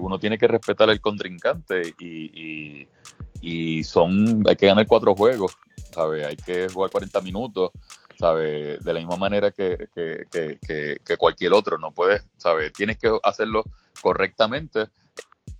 uno 0.00 0.18
tiene 0.18 0.38
que 0.38 0.48
respetar 0.48 0.90
al 0.90 1.00
contrincante 1.00 1.94
y, 2.00 3.84
son, 3.84 4.42
hay 4.48 4.56
que 4.56 4.66
ganar 4.66 4.86
cuatro 4.88 5.14
juegos, 5.14 5.56
¿sabe? 5.92 6.24
Hay 6.24 6.36
que 6.36 6.68
jugar 6.68 6.90
40 6.90 7.20
minutos, 7.20 7.70
¿sabe? 8.18 8.78
De 8.78 8.92
la 8.92 8.98
misma 8.98 9.16
manera 9.16 9.52
que, 9.52 9.88
que, 9.94 11.16
cualquier 11.16 11.52
otro, 11.52 11.78
no 11.78 11.92
puedes, 11.92 12.26
¿sabe? 12.36 12.70
Tienes 12.70 12.98
que 12.98 13.16
hacerlo 13.22 13.64
correctamente 14.00 14.88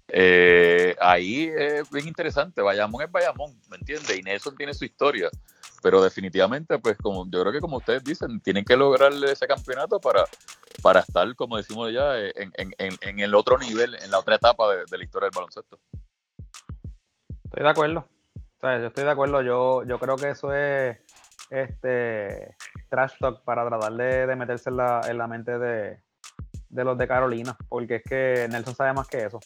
eh, 0.08 0.96
ahí 1.00 1.50
es 1.54 1.90
bien 1.90 2.08
interesante. 2.08 2.62
Bayamón 2.62 3.02
es 3.02 3.12
Bayamón, 3.12 3.58
¿me 3.70 3.76
entiendes? 3.76 4.18
Y 4.18 4.22
Nelson 4.22 4.56
tiene 4.56 4.74
su 4.74 4.84
historia. 4.84 5.28
Pero 5.82 6.02
definitivamente, 6.02 6.78
pues 6.78 6.96
como 6.96 7.24
yo 7.30 7.40
creo 7.42 7.52
que 7.52 7.60
como 7.60 7.76
ustedes 7.76 8.02
dicen, 8.02 8.40
tienen 8.40 8.64
que 8.64 8.76
lograr 8.76 9.12
ese 9.12 9.46
campeonato 9.46 10.00
para, 10.00 10.24
para 10.82 11.00
estar, 11.00 11.32
como 11.36 11.56
decimos 11.56 11.92
ya, 11.92 12.18
en, 12.18 12.52
en, 12.56 13.20
el 13.20 13.34
otro 13.34 13.58
nivel, 13.58 13.94
en 13.94 14.10
la 14.10 14.18
otra 14.18 14.36
etapa 14.36 14.74
de, 14.74 14.98
la 14.98 15.04
historia 15.04 15.26
del 15.26 15.36
baloncesto. 15.36 15.78
Estoy 17.44 17.62
de 17.62 17.68
acuerdo. 17.68 18.08
yo 18.62 18.86
estoy 18.86 19.04
de 19.04 19.10
acuerdo. 19.10 19.42
Yo, 19.42 19.84
yo 19.84 19.98
creo 20.00 20.16
que 20.16 20.30
eso 20.30 20.52
es 20.52 20.98
este 21.50 22.56
trash 22.88 23.12
talk 23.20 23.44
para 23.44 23.66
tratar 23.68 23.92
de, 23.92 24.34
meterse 24.34 24.70
en 24.70 24.78
la, 24.78 25.00
en 25.08 25.16
la 25.16 25.28
mente 25.28 25.58
de, 25.58 26.00
de 26.70 26.84
los 26.84 26.98
de 26.98 27.08
Carolina, 27.08 27.56
porque 27.68 27.96
es 27.96 28.02
que 28.02 28.46
Nelson 28.50 28.74
sabe 28.74 28.92
más 28.92 29.08
que 29.08 29.24
eso. 29.24 29.40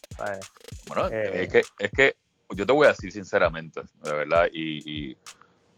Bueno, 0.87 1.08
eh, 1.08 1.44
es, 1.44 1.48
que, 1.48 1.62
es 1.78 1.90
que 1.90 2.16
yo 2.50 2.66
te 2.66 2.72
voy 2.72 2.87
a 2.87 2.90
decir 2.90 3.12
sinceramente, 3.12 3.82
de 4.02 4.12
verdad, 4.12 4.48
y, 4.52 5.16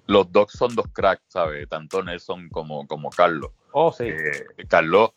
los 0.06 0.30
dos 0.30 0.52
son 0.52 0.74
dos 0.74 0.86
cracks, 0.92 1.22
¿sabes? 1.28 1.66
Tanto 1.66 2.02
Nelson 2.02 2.50
como, 2.50 2.86
como 2.86 3.08
Carlos. 3.08 3.52
Oh, 3.72 3.90
sí. 3.90 4.04
Eh, 4.04 4.66
Carlos, 4.68 5.12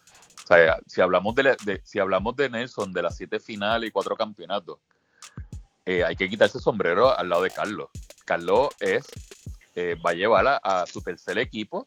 o 0.45 0.47
sea, 0.47 0.79
si 0.85 1.01
hablamos 1.01 1.35
de, 1.35 1.81
si 1.83 1.99
hablamos 1.99 2.37
de 2.37 2.49
Nelson, 2.49 2.93
de 2.93 3.01
las 3.01 3.17
siete 3.17 3.41
finales 3.41 3.89
y 3.89 3.91
cuatro 3.91 4.15
campeonatos, 4.15 4.79
eh, 5.85 6.05
hay 6.05 6.15
que 6.15 6.29
quitarse 6.29 6.57
el 6.57 6.63
sombrero 6.63 7.17
al 7.17 7.27
lado 7.27 7.43
de 7.43 7.51
Carlos. 7.51 7.89
Carlos 8.23 8.69
es, 8.79 9.07
va 10.05 10.11
a 10.11 10.13
llevar 10.13 10.47
a, 10.47 10.57
a, 10.57 10.85
su 10.85 11.01
tercer 11.01 11.37
equipo 11.37 11.85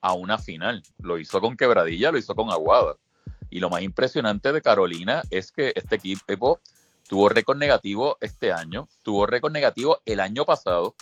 a 0.00 0.12
una 0.12 0.38
final. 0.38 0.84
Lo 0.98 1.18
hizo 1.18 1.40
con 1.40 1.56
Quebradilla, 1.56 2.12
lo 2.12 2.18
hizo 2.18 2.36
con 2.36 2.50
Aguada. 2.50 2.96
Y 3.56 3.58
lo 3.58 3.70
más 3.70 3.80
impresionante 3.80 4.52
de 4.52 4.60
Carolina 4.60 5.22
es 5.30 5.50
que 5.50 5.72
este 5.74 5.96
equipo 5.96 6.60
tuvo 7.08 7.30
récord 7.30 7.56
negativo 7.56 8.18
este 8.20 8.52
año, 8.52 8.86
tuvo 9.02 9.24
récord 9.24 9.50
negativo 9.50 10.02
el 10.04 10.20
año 10.20 10.44
pasado. 10.44 10.94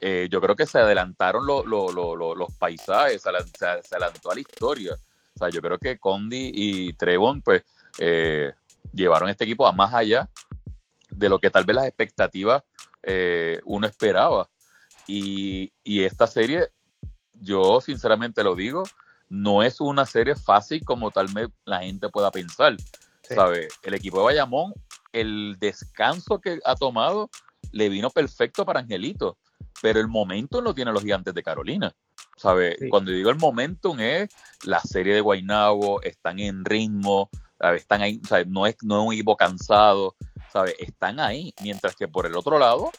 Eh, 0.00 0.26
yo 0.28 0.40
creo 0.40 0.56
que 0.56 0.66
se 0.66 0.80
adelantaron 0.80 1.46
los 1.46 2.54
paisajes, 2.58 3.22
se, 3.22 3.64
adelantó 3.64 4.32
a 4.32 4.34
la 4.34 4.40
historia. 4.40 4.94
O 4.94 5.38
sea, 5.38 5.48
yo 5.50 5.62
creo 5.62 5.78
que 5.78 6.00
Condi 6.00 6.50
y 6.52 6.92
Trevon, 6.94 7.40
pues, 7.40 7.62
eh, 8.00 8.52
llevaron 8.92 9.28
este 9.28 9.44
equipo 9.44 9.64
a 9.64 9.70
más 9.70 9.94
allá 9.94 10.28
de 11.08 11.28
lo 11.28 11.38
que 11.38 11.50
tal 11.50 11.64
vez 11.64 11.76
las 11.76 11.86
expectativas 11.86 12.64
eh, 13.04 13.60
uno 13.64 13.86
esperaba. 13.86 14.50
Y, 15.06 15.72
y 15.84 16.02
esta 16.02 16.26
serie, 16.26 16.68
yo 17.34 17.80
sinceramente 17.80 18.42
lo 18.42 18.56
digo, 18.56 18.82
no 19.32 19.62
es 19.62 19.80
una 19.80 20.04
serie 20.04 20.36
fácil 20.36 20.84
como 20.84 21.10
tal 21.10 21.26
vez 21.28 21.48
la 21.64 21.80
gente 21.80 22.10
pueda 22.10 22.30
pensar. 22.30 22.76
¿sabe? 23.22 23.68
El 23.82 23.94
equipo 23.94 24.18
de 24.18 24.24
Bayamón, 24.24 24.74
el 25.10 25.56
descanso 25.58 26.38
que 26.38 26.60
ha 26.66 26.74
tomado 26.74 27.30
le 27.70 27.88
vino 27.88 28.10
perfecto 28.10 28.66
para 28.66 28.80
Angelito, 28.80 29.38
pero 29.80 30.00
el 30.00 30.08
momento 30.08 30.60
lo 30.60 30.74
tienen 30.74 30.92
los 30.92 31.02
gigantes 31.02 31.32
de 31.32 31.42
Carolina. 31.42 31.94
¿sabe? 32.36 32.76
Cuando 32.90 33.10
digo 33.10 33.30
el 33.30 33.38
momentum 33.38 33.98
es 34.00 34.28
la 34.64 34.80
serie 34.80 35.14
de 35.14 35.22
Guaynabo, 35.22 36.02
están 36.02 36.38
en 36.38 36.62
ritmo, 36.62 37.30
están 37.74 38.02
ahí, 38.02 38.20
No, 38.48 38.66
es, 38.66 38.76
no 38.82 39.00
es 39.00 39.06
un 39.06 39.14
equipo 39.14 39.34
cansado, 39.34 40.14
¿sabe? 40.52 40.76
están 40.78 41.20
ahí, 41.20 41.54
mientras 41.62 41.96
que 41.96 42.06
por 42.06 42.26
el 42.26 42.36
otro 42.36 42.58
lado, 42.58 42.90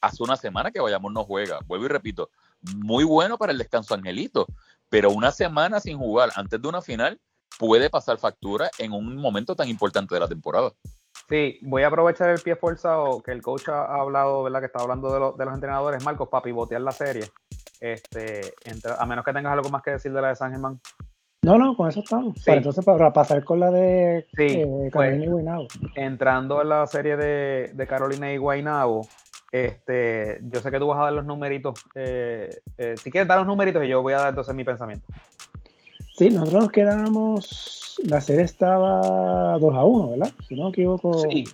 hace 0.00 0.22
una 0.22 0.36
semana 0.36 0.70
que 0.70 0.78
Bayamón 0.78 1.14
no 1.14 1.24
juega, 1.24 1.58
vuelvo 1.66 1.86
y 1.86 1.88
repito, 1.88 2.30
muy 2.76 3.02
bueno 3.02 3.38
para 3.38 3.50
el 3.50 3.58
descanso 3.58 3.94
Angelito, 3.94 4.46
pero 4.88 5.10
una 5.10 5.32
semana 5.32 5.80
sin 5.80 5.98
jugar 5.98 6.30
antes 6.36 6.60
de 6.60 6.68
una 6.68 6.82
final 6.82 7.20
puede 7.58 7.90
pasar 7.90 8.18
factura 8.18 8.70
en 8.78 8.92
un 8.92 9.16
momento 9.16 9.56
tan 9.56 9.68
importante 9.68 10.14
de 10.14 10.20
la 10.20 10.28
temporada. 10.28 10.72
Sí, 11.28 11.58
voy 11.62 11.82
a 11.82 11.88
aprovechar 11.88 12.30
el 12.30 12.40
pie 12.40 12.56
forzado 12.56 13.20
que 13.20 13.32
el 13.32 13.42
coach 13.42 13.68
ha 13.68 14.00
hablado, 14.00 14.42
¿verdad? 14.44 14.60
Que 14.60 14.66
está 14.66 14.80
hablando 14.80 15.12
de, 15.12 15.44
los 15.44 15.54
entrenadores, 15.54 16.04
Marcos, 16.04 16.28
para 16.28 16.42
pivotear 16.42 16.80
la 16.82 16.92
serie. 16.92 17.24
Este, 17.80 18.54
a 18.98 19.06
menos 19.06 19.24
que 19.24 19.32
tengas 19.32 19.52
algo 19.52 19.68
más 19.70 19.82
que 19.82 19.92
decir 19.92 20.12
de 20.12 20.20
la 20.20 20.28
de 20.28 20.36
San 20.36 20.52
Germán. 20.52 20.80
No, 21.42 21.58
no, 21.58 21.76
con 21.76 21.88
eso 21.88 22.00
estamos. 22.00 22.36
entonces, 22.46 22.84
para 22.84 23.12
pasar 23.12 23.44
con 23.44 23.60
la 23.60 23.70
de 23.70 24.26
sí, 24.36 24.46
eh, 24.46 24.90
Carolina 24.92 25.24
y 25.24 25.28
Guaynabo. 25.28 25.66
Entrando 25.94 26.62
en 26.62 26.68
la 26.68 26.86
serie 26.86 27.16
de, 27.16 27.70
de 27.72 27.86
Carolina 27.86 28.32
y 28.32 28.36
Guaynabo, 28.36 29.06
este, 29.64 30.40
yo 30.42 30.60
sé 30.60 30.70
que 30.70 30.78
tú 30.78 30.86
vas 30.88 30.98
a 30.98 31.04
dar 31.04 31.12
los 31.12 31.24
numeritos. 31.24 31.80
Eh, 31.94 32.50
eh, 32.78 32.94
si 32.96 33.10
quieres 33.10 33.28
dar 33.28 33.38
los 33.38 33.46
numeritos, 33.46 33.84
y 33.84 33.88
yo 33.88 34.02
voy 34.02 34.12
a 34.12 34.18
dar 34.18 34.28
entonces 34.30 34.54
mi 34.54 34.64
pensamiento. 34.64 35.06
Sí, 36.16 36.30
nosotros 36.30 36.64
nos 36.64 36.72
quedamos. 36.72 37.96
La 38.04 38.20
serie 38.20 38.44
estaba 38.44 39.58
2 39.58 39.74
a 39.74 39.84
1, 39.84 40.10
¿verdad? 40.10 40.32
Si 40.48 40.54
no 40.54 40.64
me 40.64 40.70
equivoco. 40.70 41.18
Sí. 41.30 41.44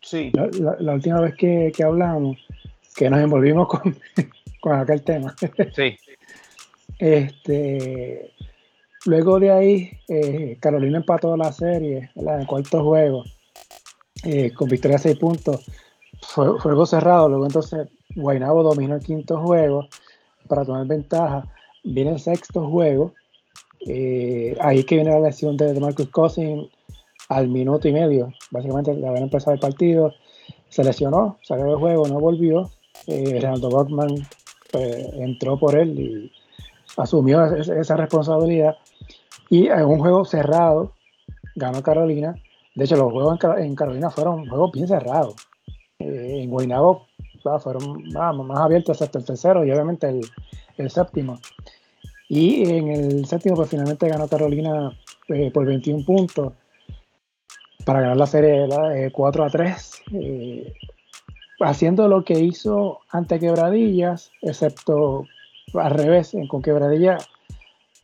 sí. 0.00 0.32
La, 0.80 0.94
última 0.94 1.20
vez 1.20 1.34
que, 1.34 1.72
hablamos, 1.84 2.38
que 2.94 3.10
nos 3.10 3.20
envolvimos 3.20 3.68
con, 3.68 3.96
con 4.60 4.78
aquel 4.78 5.02
tema. 5.02 5.34
Sí. 5.74 5.96
Este, 6.98 8.32
luego 9.06 9.40
de 9.40 9.50
ahí, 9.50 9.90
eh, 10.08 10.56
Carolina 10.60 10.98
empató 10.98 11.36
la 11.36 11.52
serie 11.52 12.10
en 12.14 12.28
el 12.28 12.46
cuarto 12.46 12.84
juego 12.84 13.24
con 14.54 14.68
victoria 14.68 14.98
de 14.98 15.02
6 15.02 15.18
puntos 15.18 15.66
fue 16.22 16.58
juego 16.58 16.86
cerrado, 16.86 17.28
luego 17.28 17.44
entonces 17.44 17.88
Guaynabo 18.14 18.62
dominó 18.62 18.94
el 18.94 19.02
quinto 19.02 19.40
juego 19.40 19.88
para 20.48 20.64
tomar 20.64 20.86
ventaja. 20.86 21.46
Viene 21.84 22.12
el 22.12 22.20
sexto 22.20 22.68
juego, 22.68 23.12
eh, 23.86 24.56
ahí 24.60 24.84
que 24.84 24.96
viene 24.96 25.10
la 25.10 25.20
lesión 25.20 25.56
de, 25.56 25.78
Marcus 25.80 26.08
Cousins 26.08 26.68
al 27.28 27.48
minuto 27.48 27.88
y 27.88 27.92
medio, 27.92 28.32
básicamente 28.50 28.94
le 28.94 29.06
habían 29.06 29.24
empezado 29.24 29.54
el 29.54 29.60
partido, 29.60 30.12
se 30.68 30.84
lesionó, 30.84 31.38
salió 31.42 31.66
del 31.66 31.76
juego, 31.76 32.06
no 32.08 32.20
volvió. 32.20 32.70
Eh, 33.06 33.40
Bachman 33.42 34.26
pues, 34.70 35.06
entró 35.14 35.58
por 35.58 35.76
él 35.76 35.98
y 35.98 36.32
asumió 36.96 37.44
esa, 37.44 37.96
responsabilidad. 37.96 38.76
Y 39.50 39.66
en 39.66 39.84
un 39.84 39.98
juego 39.98 40.24
cerrado, 40.24 40.92
ganó 41.56 41.82
Carolina. 41.82 42.34
De 42.74 42.84
hecho, 42.84 42.96
los 42.96 43.12
juegos 43.12 43.38
en 43.58 43.74
Carolina 43.74 44.10
fueron 44.10 44.48
juegos 44.48 44.72
bien 44.72 44.88
cerrados. 44.88 45.34
Eh, 46.02 46.42
en 46.42 46.50
Guaynabo 46.50 47.06
fueron 47.60 48.04
más 48.12 48.60
abiertos 48.60 49.02
hasta 49.02 49.18
el 49.18 49.24
tercero 49.24 49.64
y 49.64 49.70
obviamente 49.70 50.20
el, 50.76 50.90
séptimo. 50.90 51.38
Y 52.28 52.70
en 52.70 52.88
el 52.88 53.26
séptimo, 53.26 53.56
pues 53.56 53.68
finalmente 53.68 54.08
ganó 54.08 54.28
Carolina 54.28 54.96
eh, 55.28 55.50
por 55.52 55.66
21 55.66 56.04
puntos 56.04 56.52
para 57.84 58.00
ganar 58.00 58.16
la 58.16 58.26
serie 58.26 58.68
4 59.12 59.42
eh, 59.42 59.46
a 59.46 59.50
3, 59.50 60.02
haciendo 61.60 62.06
lo 62.06 62.24
que 62.24 62.38
hizo 62.38 63.00
ante 63.10 63.40
Quebradillas, 63.40 64.30
excepto 64.40 65.26
al 65.74 65.90
revés, 65.90 66.32
con 66.48 66.62
Quebradillas, 66.62 67.28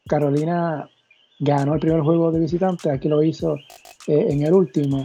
Carolina 0.08 0.90
ganó 1.38 1.74
el 1.74 1.80
primer 1.80 2.00
juego 2.00 2.32
de 2.32 2.40
visitante, 2.40 2.90
aquí 2.90 3.08
lo 3.08 3.22
hizo 3.22 3.56
en 4.08 4.42
el 4.42 4.52
último. 4.52 5.04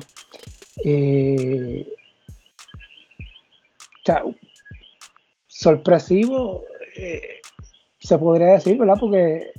Eh, 0.83 1.87
sorpresivo, 5.47 6.63
eh, 6.95 7.39
se 7.99 8.17
podría 8.17 8.53
decir, 8.53 8.77
¿verdad? 8.77 8.97
Porque, 8.99 9.51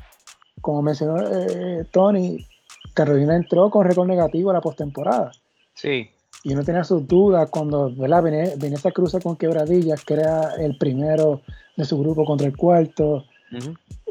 como 0.61 0.83
mencionó 0.83 1.17
eh, 1.21 1.85
Tony, 1.91 2.47
Carolina 2.95 3.37
entró 3.37 3.71
con 3.71 3.87
récord 3.87 4.07
negativo 4.07 4.51
a 4.51 4.55
la 4.55 4.61
postemporada. 4.61 5.33
Sí. 5.75 6.11
Y 6.45 6.53
uno 6.53 6.63
tenía 6.63 6.85
sus 6.85 7.07
dudas 7.09 7.49
cuando 7.51 7.95
¿verdad? 7.95 8.23
Venía, 8.23 8.77
esa 8.77 8.91
cruza 8.91 9.19
con 9.19 9.37
Quebradillas, 9.37 10.05
que 10.05 10.15
era 10.15 10.55
el 10.57 10.77
primero 10.77 11.41
de 11.77 11.85
su 11.85 11.99
grupo 11.99 12.25
contra 12.25 12.47
el 12.47 12.57
cuarto. 12.57 13.25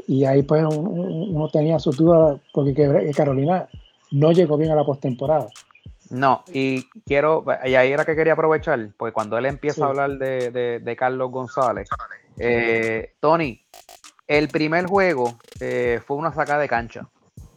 Y 0.07 0.25
ahí 0.25 0.41
pues 0.41 0.63
uno, 0.65 1.47
tenía 1.49 1.79
sus 1.79 1.97
dudas 1.97 2.39
porque 2.51 2.73
Carolina 3.15 3.67
no 4.11 4.31
llegó 4.31 4.57
bien 4.57 4.71
a 4.71 4.75
la 4.75 4.83
postemporada. 4.83 5.47
No, 6.13 6.43
y 6.53 6.83
quiero, 7.07 7.43
y 7.65 7.73
ahí 7.73 7.91
era 7.91 8.05
que 8.05 8.15
quería 8.15 8.33
aprovechar, 8.33 8.91
porque 8.97 9.13
cuando 9.13 9.35
él 9.35 9.47
empieza 9.47 9.83
a 9.83 9.87
hablar 9.89 10.11
de, 10.19 10.95
Carlos 10.95 11.31
González, 11.31 11.89
eh, 12.37 13.15
Tony, 13.19 13.65
el 14.27 14.47
primer 14.49 14.85
juego 14.85 15.39
eh, 15.59 16.01
fue 16.05 16.17
una 16.17 16.31
sacada 16.31 16.59
de 16.59 16.69
cancha. 16.69 17.09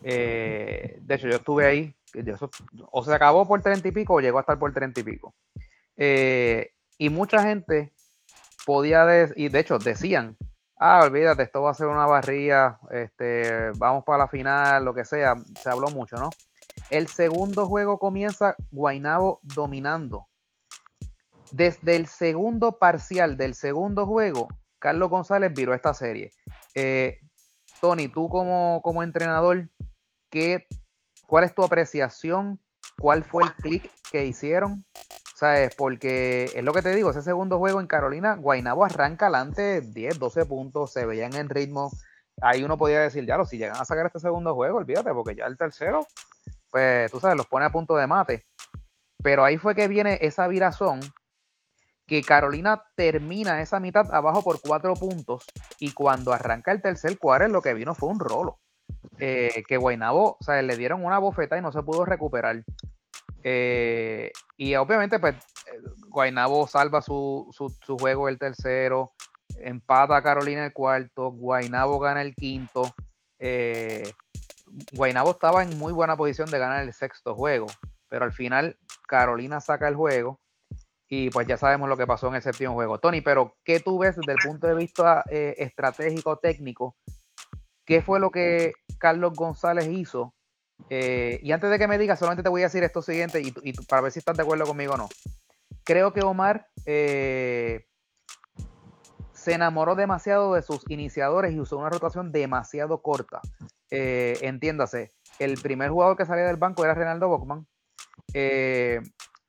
Eh, 0.02 0.98
de 1.02 1.14
hecho, 1.14 1.28
yo 1.28 1.36
estuve 1.36 1.66
ahí, 1.66 1.94
o 2.90 3.04
se 3.04 3.12
acabó 3.12 3.46
por 3.46 3.60
treinta 3.60 3.88
y 3.88 3.92
pico 3.92 4.14
o 4.14 4.20
llegó 4.20 4.38
a 4.38 4.40
estar 4.40 4.58
por 4.58 4.72
treinta 4.72 5.00
y 5.00 5.02
pico. 5.02 5.34
y 5.94 7.10
mucha 7.10 7.42
gente 7.42 7.92
podía, 8.64 9.28
y 9.36 9.50
de 9.50 9.58
hecho 9.58 9.78
decían, 9.78 10.34
ah, 10.78 11.02
olvídate, 11.04 11.42
esto 11.42 11.60
va 11.60 11.72
a 11.72 11.74
ser 11.74 11.88
una 11.88 12.06
barría, 12.06 12.78
este, 12.90 13.70
vamos 13.76 14.02
para 14.02 14.20
la 14.20 14.28
final, 14.28 14.82
lo 14.82 14.94
que 14.94 15.04
sea, 15.04 15.34
se 15.60 15.68
habló 15.68 15.88
mucho, 15.88 16.16
¿no? 16.16 16.30
El 16.90 17.08
segundo 17.08 17.66
juego 17.66 17.98
comienza 17.98 18.54
Guainabo 18.70 19.40
dominando. 19.42 20.28
Desde 21.52 21.96
el 21.96 22.06
segundo 22.06 22.78
parcial 22.78 23.36
del 23.36 23.54
segundo 23.54 24.06
juego, 24.06 24.48
Carlos 24.78 25.10
González 25.10 25.52
viró 25.54 25.74
esta 25.74 25.94
serie. 25.94 26.30
Eh, 26.74 27.18
Tony, 27.80 28.08
tú 28.08 28.28
como, 28.28 28.80
como 28.82 29.02
entrenador, 29.02 29.68
¿qué, 30.30 30.66
¿cuál 31.26 31.44
es 31.44 31.54
tu 31.54 31.62
apreciación? 31.62 32.60
¿Cuál 32.98 33.24
fue 33.24 33.44
el 33.44 33.52
clic 33.54 33.90
que 34.10 34.26
hicieron? 34.26 34.84
¿Sabes? 35.34 35.74
Porque 35.76 36.44
es 36.54 36.64
lo 36.64 36.72
que 36.72 36.82
te 36.82 36.94
digo, 36.94 37.10
ese 37.10 37.22
segundo 37.22 37.58
juego 37.58 37.80
en 37.80 37.86
Carolina, 37.86 38.36
Guainabo 38.36 38.84
arranca 38.84 39.26
adelante 39.26 39.82
10, 39.82 40.18
12 40.18 40.46
puntos, 40.46 40.92
se 40.92 41.04
veían 41.04 41.34
en 41.34 41.48
ritmo. 41.48 41.90
Ahí 42.40 42.62
uno 42.62 42.78
podía 42.78 43.00
decir, 43.00 43.26
ya, 43.26 43.42
si 43.44 43.58
llegan 43.58 43.76
a 43.76 43.84
sacar 43.84 44.06
este 44.06 44.20
segundo 44.20 44.54
juego, 44.54 44.78
olvídate, 44.78 45.12
porque 45.12 45.34
ya 45.34 45.46
el 45.46 45.56
tercero 45.56 46.06
pues 46.76 47.10
tú 47.10 47.20
sabes, 47.20 47.38
los 47.38 47.46
pone 47.46 47.64
a 47.64 47.70
punto 47.70 47.96
de 47.96 48.06
mate. 48.06 48.44
Pero 49.22 49.44
ahí 49.44 49.56
fue 49.56 49.74
que 49.74 49.88
viene 49.88 50.18
esa 50.20 50.46
virazón 50.46 51.00
que 52.06 52.20
Carolina 52.22 52.84
termina 52.94 53.62
esa 53.62 53.80
mitad 53.80 54.14
abajo 54.14 54.42
por 54.42 54.60
cuatro 54.60 54.92
puntos 54.92 55.46
y 55.80 55.92
cuando 55.92 56.34
arranca 56.34 56.72
el 56.72 56.82
tercer 56.82 57.18
cuarto 57.18 57.50
lo 57.50 57.62
que 57.62 57.72
vino 57.72 57.94
fue 57.94 58.10
un 58.10 58.20
rolo. 58.20 58.58
Eh, 59.18 59.64
que 59.66 59.78
Guaynabo, 59.78 60.36
o 60.38 60.52
le 60.52 60.76
dieron 60.76 61.02
una 61.02 61.18
bofeta 61.18 61.56
y 61.56 61.62
no 61.62 61.72
se 61.72 61.82
pudo 61.82 62.04
recuperar. 62.04 62.62
Eh, 63.42 64.30
y 64.58 64.74
obviamente, 64.74 65.18
pues, 65.18 65.34
Guaynabo 66.08 66.66
salva 66.66 67.00
su, 67.00 67.48
su, 67.56 67.96
juego 67.96 68.28
el 68.28 68.38
tercero, 68.38 69.14
empata 69.60 70.14
a 70.14 70.22
Carolina 70.22 70.66
el 70.66 70.74
cuarto, 70.74 71.30
Guaynabo 71.30 71.98
gana 72.00 72.20
el 72.20 72.34
quinto. 72.34 72.82
Eh, 73.38 74.12
Guaynabo 74.92 75.30
estaba 75.32 75.62
en 75.62 75.78
muy 75.78 75.92
buena 75.92 76.16
posición 76.16 76.50
de 76.50 76.58
ganar 76.58 76.82
el 76.82 76.92
sexto 76.92 77.34
juego, 77.34 77.66
pero 78.08 78.24
al 78.24 78.32
final 78.32 78.78
Carolina 79.06 79.60
saca 79.60 79.88
el 79.88 79.96
juego 79.96 80.40
y 81.08 81.30
pues 81.30 81.46
ya 81.46 81.56
sabemos 81.56 81.88
lo 81.88 81.96
que 81.96 82.06
pasó 82.06 82.28
en 82.28 82.34
el 82.34 82.42
séptimo 82.42 82.74
juego. 82.74 82.98
Tony, 82.98 83.20
pero 83.20 83.56
¿qué 83.64 83.80
tú 83.80 83.98
ves 83.98 84.16
desde 84.16 84.32
el 84.32 84.38
punto 84.44 84.66
de 84.66 84.74
vista 84.74 85.24
eh, 85.30 85.54
estratégico, 85.58 86.38
técnico? 86.38 86.96
¿Qué 87.84 88.02
fue 88.02 88.18
lo 88.18 88.30
que 88.30 88.72
Carlos 88.98 89.32
González 89.34 89.86
hizo? 89.88 90.34
Eh, 90.90 91.38
y 91.42 91.52
antes 91.52 91.70
de 91.70 91.78
que 91.78 91.88
me 91.88 91.98
digas, 91.98 92.18
solamente 92.18 92.42
te 92.42 92.48
voy 92.48 92.62
a 92.62 92.66
decir 92.66 92.82
esto 92.82 93.00
siguiente 93.00 93.40
y, 93.40 93.72
para 93.84 94.02
ver 94.02 94.12
si 94.12 94.18
estás 94.18 94.36
de 94.36 94.42
acuerdo 94.42 94.66
conmigo 94.66 94.94
o 94.94 94.96
no. 94.96 95.08
Creo 95.84 96.12
que 96.12 96.22
Omar 96.22 96.66
eh, 96.84 97.86
se 99.46 99.52
enamoró 99.52 99.94
demasiado 99.94 100.54
de 100.54 100.62
sus 100.62 100.82
iniciadores 100.88 101.54
y 101.54 101.60
usó 101.60 101.78
una 101.78 101.88
rotación 101.88 102.32
demasiado 102.32 103.00
corta. 103.00 103.40
Eh, 103.92 104.36
entiéndase, 104.42 105.12
el 105.38 105.56
primer 105.62 105.90
jugador 105.90 106.16
que 106.16 106.26
salía 106.26 106.46
del 106.46 106.56
banco 106.56 106.84
era 106.84 106.94
Renaldo 106.94 107.28
Bockman. 107.28 107.64
Eh, 108.34 109.00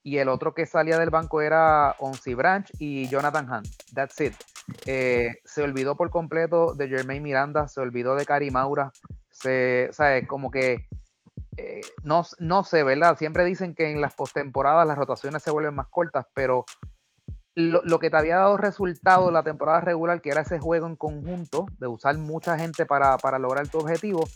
y 0.04 0.20
el 0.20 0.30
otro 0.30 0.54
que 0.54 0.68
salía 0.68 1.00
del 1.00 1.10
banco 1.10 1.42
era 1.42 1.96
Onsi 1.98 2.36
Branch 2.36 2.70
y 2.78 3.10
Jonathan 3.10 3.52
Hunt. 3.52 3.70
That's 3.92 4.22
it. 4.22 4.36
Eh, 4.86 5.40
se 5.44 5.64
olvidó 5.64 5.98
por 5.98 6.12
completo 6.12 6.76
de 6.76 6.90
Jermaine 6.90 7.24
Miranda, 7.24 7.68
se 7.68 7.82
olvidó 7.82 8.14
de 8.14 8.28
Cari 8.28 8.52
Maura. 8.52 8.92
Se, 9.32 9.90
¿sabes? 9.94 10.28
Como 10.28 10.52
que 10.52 10.86
no, 12.04 12.24
no 12.38 12.64
sé, 12.64 12.84
¿verdad? 12.84 13.18
Siempre 13.18 13.46
dicen 13.46 13.74
que 13.74 13.90
en 13.90 14.00
las 14.00 14.14
postemporadas 14.14 14.86
las 14.86 14.96
rotaciones 14.96 15.42
se 15.42 15.50
vuelven 15.50 15.74
más 15.74 15.88
cortas, 15.88 16.28
pero 16.36 16.66
lo, 17.58 17.98
que 17.98 18.12
te 18.12 18.18
había 18.18 18.36
dado 18.36 18.56
resultado 18.56 19.32
la 19.32 19.42
temporada 19.42 19.82
regular, 19.82 20.22
que 20.22 20.30
era 20.30 20.42
ese 20.42 20.60
juego 20.60 20.86
en 20.86 20.96
conjunto, 20.96 21.66
de 21.80 21.88
usar 21.88 22.16
mucha 22.20 22.56
gente 22.56 22.86
para, 22.86 23.18
lograr 23.40 23.68
tu 23.68 23.80
objetivo, 23.80 24.30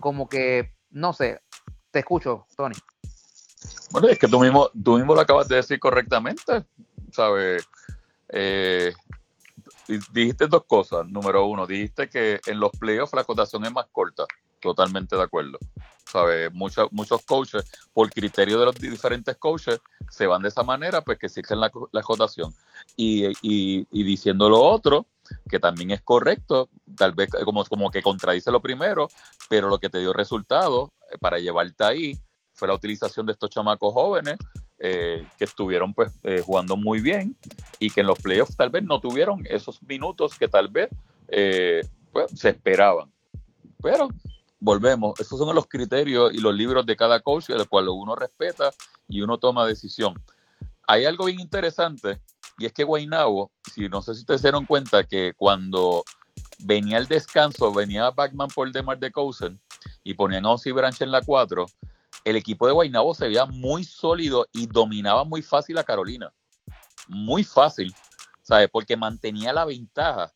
como 0.00 0.26
que, 0.26 0.72
no 0.90 1.12
sé, 1.12 1.42
te 1.90 1.98
escucho, 1.98 2.46
Tony. 2.56 2.74
Bueno, 3.90 4.08
es 4.08 4.18
que 4.18 4.26
tú 4.26 4.40
mismo, 4.40 4.70
tú 4.70 4.96
mismo 4.96 5.14
lo 5.14 5.20
acabas 5.20 5.48
de 5.48 5.56
decir 5.56 5.78
correctamente, 5.78 6.64
¿sabes? 7.12 7.68
Eh, 8.30 8.94
dijiste 10.10 10.46
dos 10.46 10.64
cosas. 10.64 11.06
Número 11.06 11.44
uno, 11.44 11.66
dijiste 11.66 12.08
que 12.08 12.40
en 12.46 12.58
los 12.58 12.70
playoffs 12.70 13.12
la 13.12 13.24
cotación 13.24 13.66
es 13.66 13.72
más 13.72 13.86
corta. 13.92 14.24
Totalmente 14.62 15.16
de 15.16 15.22
acuerdo. 15.22 15.58
¿Sabes? 16.06 16.52
Muchos, 16.52 16.90
muchos 16.92 17.22
coaches, 17.24 17.64
por 17.92 18.08
criterio 18.10 18.60
de 18.60 18.66
los 18.66 18.74
diferentes 18.76 19.36
coaches, 19.36 19.80
se 20.08 20.26
van 20.26 20.42
de 20.42 20.48
esa 20.48 20.62
manera, 20.62 21.00
pues 21.02 21.18
que 21.18 21.26
exigen 21.26 21.58
la, 21.58 21.70
la 21.90 22.02
cotación. 22.02 22.54
Y, 22.96 23.26
y, 23.42 24.04
diciendo 24.04 24.48
lo 24.48 24.60
otro, 24.60 25.06
que 25.48 25.58
también 25.58 25.90
es 25.90 26.02
correcto, 26.02 26.68
tal 26.96 27.12
vez 27.12 27.30
como, 27.44 27.64
como 27.64 27.90
que 27.90 28.02
contradice 28.02 28.52
lo 28.52 28.60
primero, 28.60 29.08
pero 29.48 29.68
lo 29.68 29.78
que 29.78 29.88
te 29.88 29.98
dio 29.98 30.12
resultado 30.12 30.92
eh, 31.10 31.18
para 31.18 31.38
llevarte 31.38 31.82
ahí 31.82 32.18
fue 32.52 32.68
la 32.68 32.74
utilización 32.74 33.26
de 33.26 33.32
estos 33.32 33.50
chamacos 33.50 33.92
jóvenes 33.92 34.36
eh, 34.78 35.26
que 35.38 35.44
estuvieron 35.44 35.94
pues 35.94 36.12
eh, 36.22 36.42
jugando 36.44 36.76
muy 36.76 37.00
bien 37.00 37.36
y 37.78 37.90
que 37.90 38.02
en 38.02 38.06
los 38.06 38.18
playoffs 38.20 38.56
tal 38.56 38.70
vez 38.70 38.84
no 38.84 39.00
tuvieron 39.00 39.44
esos 39.48 39.82
minutos 39.82 40.38
que 40.38 40.48
tal 40.48 40.68
vez 40.68 40.90
pues, 42.12 42.30
se 42.34 42.50
esperaban. 42.50 43.10
Pero 43.82 44.08
volvemos, 44.62 45.18
esos 45.18 45.38
son 45.38 45.54
los 45.54 45.66
criterios 45.66 46.32
y 46.32 46.38
los 46.38 46.54
libros 46.54 46.86
de 46.86 46.94
cada 46.94 47.20
coach, 47.20 47.50
el 47.50 47.68
cual 47.68 47.88
uno 47.88 48.14
respeta 48.14 48.70
y 49.08 49.20
uno 49.20 49.38
toma 49.38 49.66
decisión. 49.66 50.14
Hay 50.86 51.04
algo 51.04 51.24
bien 51.24 51.40
interesante 51.40 52.20
y 52.58 52.66
es 52.66 52.72
que 52.72 52.84
Guaynabo, 52.84 53.50
si 53.74 53.88
no 53.88 54.02
sé 54.02 54.14
si 54.14 54.20
ustedes 54.20 54.40
se 54.40 54.48
dieron 54.48 54.64
cuenta 54.64 55.02
que 55.02 55.34
cuando 55.36 56.04
venía 56.60 56.98
el 56.98 57.08
descanso, 57.08 57.72
venía 57.72 58.10
Backman 58.12 58.48
por 58.54 58.70
Demar 58.70 59.00
de 59.00 59.10
Cousin 59.10 59.60
y 60.04 60.14
ponían 60.14 60.46
a 60.46 60.50
Ozzy 60.50 60.70
Branch 60.70 61.00
en 61.02 61.10
la 61.10 61.22
4, 61.22 61.66
el 62.24 62.36
equipo 62.36 62.66
de 62.66 62.72
Guaynabo 62.72 63.14
se 63.14 63.26
veía 63.26 63.46
muy 63.46 63.82
sólido 63.82 64.46
y 64.52 64.66
dominaba 64.66 65.24
muy 65.24 65.42
fácil 65.42 65.76
a 65.78 65.84
Carolina. 65.84 66.32
Muy 67.08 67.42
fácil, 67.42 67.92
¿sabes? 68.42 68.68
Porque 68.70 68.96
mantenía 68.96 69.52
la 69.52 69.64
ventaja 69.64 70.32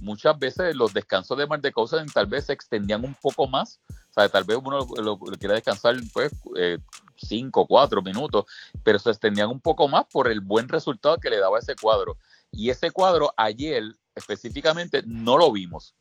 muchas 0.00 0.38
veces 0.38 0.74
los 0.74 0.92
descansos 0.92 1.36
de 1.36 1.46
Mar 1.46 1.60
de 1.60 1.72
Cousin 1.72 2.06
tal 2.12 2.26
vez 2.26 2.46
se 2.46 2.52
extendían 2.52 3.04
un 3.04 3.14
poco 3.14 3.46
más. 3.46 3.80
O 3.88 4.12
sea, 4.12 4.28
tal 4.28 4.44
vez 4.44 4.58
uno 4.62 4.86
lo, 4.96 5.18
quiera 5.38 5.54
descansar 5.54 5.96
pues 6.12 6.32
eh, 6.56 6.78
cinco, 7.16 7.66
cuatro 7.66 8.02
minutos, 8.02 8.46
pero 8.82 8.98
se 8.98 9.10
extendían 9.10 9.50
un 9.50 9.60
poco 9.60 9.88
más 9.88 10.06
por 10.06 10.28
el 10.28 10.40
buen 10.40 10.68
resultado 10.68 11.18
que 11.18 11.30
le 11.30 11.38
daba 11.38 11.58
ese 11.58 11.76
cuadro. 11.76 12.16
Y 12.50 12.70
ese 12.70 12.90
cuadro 12.90 13.32
ayer 13.36 13.84
específicamente 14.14 15.02
no 15.06 15.36
lo 15.36 15.52
vimos. 15.52 15.94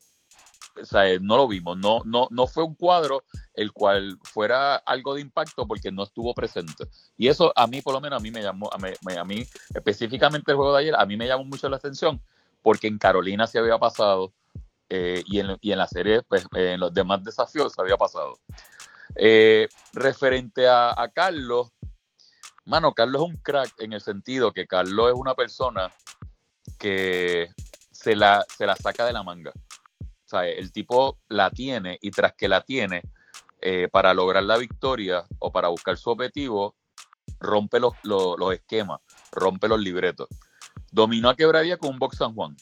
O 0.82 0.86
sea, 0.86 1.10
eh, 1.10 1.20
no 1.22 1.38
lo 1.38 1.48
vimos, 1.48 1.78
no, 1.78 2.02
no, 2.04 2.28
no 2.32 2.48
fue 2.48 2.64
un 2.64 2.76
cuadro 2.76 3.24
el 3.54 3.72
cual 3.72 4.18
fuera 4.24 4.76
algo 4.76 5.16
de 5.16 5.22
impacto 5.22 5.66
porque 5.66 5.90
no 5.92 6.04
estuvo 6.04 6.34
presente. 6.34 6.86
Y 7.18 7.30
eso 7.30 7.54
a 7.56 7.66
mí, 7.68 7.82
por 7.82 7.94
lo 7.94 8.02
menos, 8.02 8.20
a 8.20 8.24
mí 8.24 8.30
me 8.30 8.42
llamó, 8.42 8.70
a 8.72 9.20
a 9.20 9.26
mí 9.26 9.46
específicamente 9.74 10.52
el 10.52 10.58
juego 10.58 10.74
de 10.74 10.80
ayer, 10.82 10.96
a 10.96 11.06
mí 11.06 11.16
me 11.16 11.28
llamó 11.28 11.46
mucho 11.46 11.70
la 11.70 11.78
atención 11.78 12.22
porque 12.66 12.88
en 12.88 12.98
Carolina 12.98 13.46
se 13.46 13.60
había 13.60 13.78
pasado 13.78 14.34
eh, 14.90 15.22
y, 15.28 15.40
en, 15.40 15.56
y, 15.62 15.72
en, 15.72 15.78
la 15.78 15.88
serie, 15.88 16.24
pues, 16.24 16.48
en 16.56 16.80
los 16.80 16.92
demás 16.92 17.24
desafíos 17.24 17.72
se 17.72 17.80
había 17.80 17.96
pasado. 17.96 18.40
Eh, 19.16 19.68
referente 19.94 20.68
a, 20.68 20.96
Carlos, 21.14 21.74
mano, 22.66 22.92
Carlos 22.96 23.22
es 23.22 23.30
un 23.30 23.38
crack 23.38 23.72
en 23.78 23.94
el 23.94 24.02
sentido 24.02 24.52
que 24.52 24.66
Carlos 24.66 25.10
es 25.10 25.14
una 25.16 25.36
persona 25.36 25.94
que 26.80 27.52
se 27.92 28.16
la, 28.16 28.44
saca 28.82 29.06
de 29.06 29.14
la 29.14 29.22
manga. 29.22 29.52
O 30.02 30.28
sea, 30.28 30.48
el 30.48 30.72
tipo 30.72 31.20
la 31.28 31.52
tiene 31.52 32.00
y 32.02 32.10
tras 32.10 32.34
que 32.34 32.48
la 32.48 32.62
tiene, 32.62 33.04
eh, 33.62 33.90
para 33.92 34.16
lograr 34.16 34.42
la 34.42 34.58
victoria 34.58 35.24
o 35.38 35.52
para 35.52 35.68
buscar 35.68 35.98
su 35.98 36.10
objetivo, 36.10 36.76
rompe 37.40 37.80
los 37.80 37.94
esquemas, 38.56 39.02
rompe 39.32 39.68
los 39.68 39.80
libretos. 39.80 40.30
Dominó 40.96 41.30
a 41.30 41.36
Quebradía 41.36 41.76
con 41.76 41.90
un 41.90 42.00
Box 42.00 42.20
San 42.20 42.34
Juan. 42.34 42.56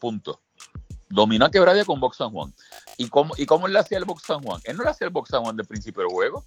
Punto. 0.00 0.40
Dominó 1.08 1.44
a 1.44 1.50
Quebradía 1.52 1.84
con 1.84 2.00
Box 2.00 2.16
San 2.16 2.32
Juan. 2.32 2.52
¿Y 2.98 3.08
cómo, 3.08 3.34
¿Y 3.36 3.46
cómo 3.46 3.68
él 3.68 3.76
hacía 3.76 3.98
el 3.98 4.04
Box 4.04 4.24
San 4.24 4.42
Juan? 4.42 4.60
Él 4.64 4.76
no 4.76 4.82
le 4.82 4.90
hacía 4.90 5.06
el 5.06 5.12
Box 5.12 5.28
San 5.28 5.44
Juan 5.44 5.56
del 5.56 5.64
principio 5.64 6.02
del 6.02 6.10
juego. 6.10 6.44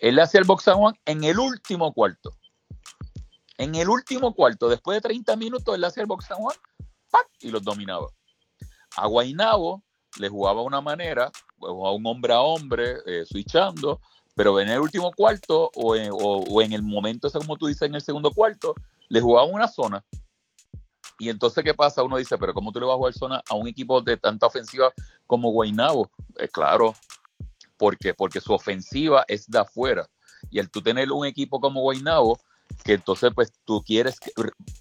Él 0.00 0.16
le 0.16 0.22
hacía 0.22 0.40
el 0.40 0.44
Box 0.44 0.64
San 0.64 0.78
Juan 0.78 0.94
en 1.04 1.22
el 1.22 1.38
último 1.38 1.92
cuarto. 1.92 2.36
En 3.58 3.76
el 3.76 3.88
último 3.88 4.34
cuarto, 4.34 4.68
después 4.68 4.96
de 4.96 5.02
30 5.02 5.36
minutos, 5.36 5.72
él 5.72 5.80
le 5.80 5.86
hacía 5.86 6.00
el 6.00 6.08
Box 6.08 6.26
San 6.26 6.38
Juan 6.38 6.56
¡pac! 7.08 7.28
y 7.38 7.52
los 7.52 7.62
dominaba. 7.62 8.08
A 8.96 9.06
Guainabo 9.06 9.84
le 10.18 10.28
jugaba 10.28 10.62
una 10.62 10.80
manera, 10.80 11.30
jugaba 11.58 11.92
un 11.92 12.04
hombre 12.06 12.32
a 12.32 12.40
hombre, 12.40 12.96
eh, 13.06 13.24
switchando, 13.24 14.00
pero 14.34 14.58
en 14.58 14.68
el 14.68 14.80
último 14.80 15.12
cuarto 15.12 15.70
o 15.76 15.94
en, 15.94 16.10
o 16.12 16.60
en 16.60 16.72
el 16.72 16.82
momento, 16.82 17.30
como 17.30 17.56
tú 17.56 17.68
dices, 17.68 17.82
en 17.82 17.94
el 17.94 18.02
segundo 18.02 18.32
cuarto, 18.32 18.74
le 19.08 19.20
jugaba 19.20 19.46
una 19.46 19.68
zona. 19.68 20.04
Y 21.18 21.30
entonces, 21.30 21.64
¿qué 21.64 21.74
pasa? 21.74 22.02
Uno 22.02 22.18
dice, 22.18 22.36
pero 22.36 22.52
¿cómo 22.52 22.72
tú 22.72 22.80
le 22.80 22.86
vas 22.86 22.94
a 22.94 22.98
jugar 22.98 23.14
zona 23.14 23.42
a 23.48 23.54
un 23.54 23.66
equipo 23.66 24.00
de 24.02 24.16
tanta 24.16 24.46
ofensiva 24.46 24.92
como 25.26 25.50
Guaynabo? 25.50 26.10
Eh, 26.38 26.48
claro, 26.48 26.94
porque 27.76 28.14
Porque 28.14 28.40
su 28.40 28.52
ofensiva 28.52 29.24
es 29.28 29.48
de 29.48 29.58
afuera. 29.58 30.08
Y 30.50 30.58
el 30.58 30.70
tú 30.70 30.82
tener 30.82 31.10
un 31.10 31.26
equipo 31.26 31.60
como 31.60 31.80
Guaynabo, 31.80 32.38
que 32.84 32.94
entonces 32.94 33.30
pues 33.34 33.52
tú 33.64 33.82
quieres 33.82 34.20
que, 34.20 34.30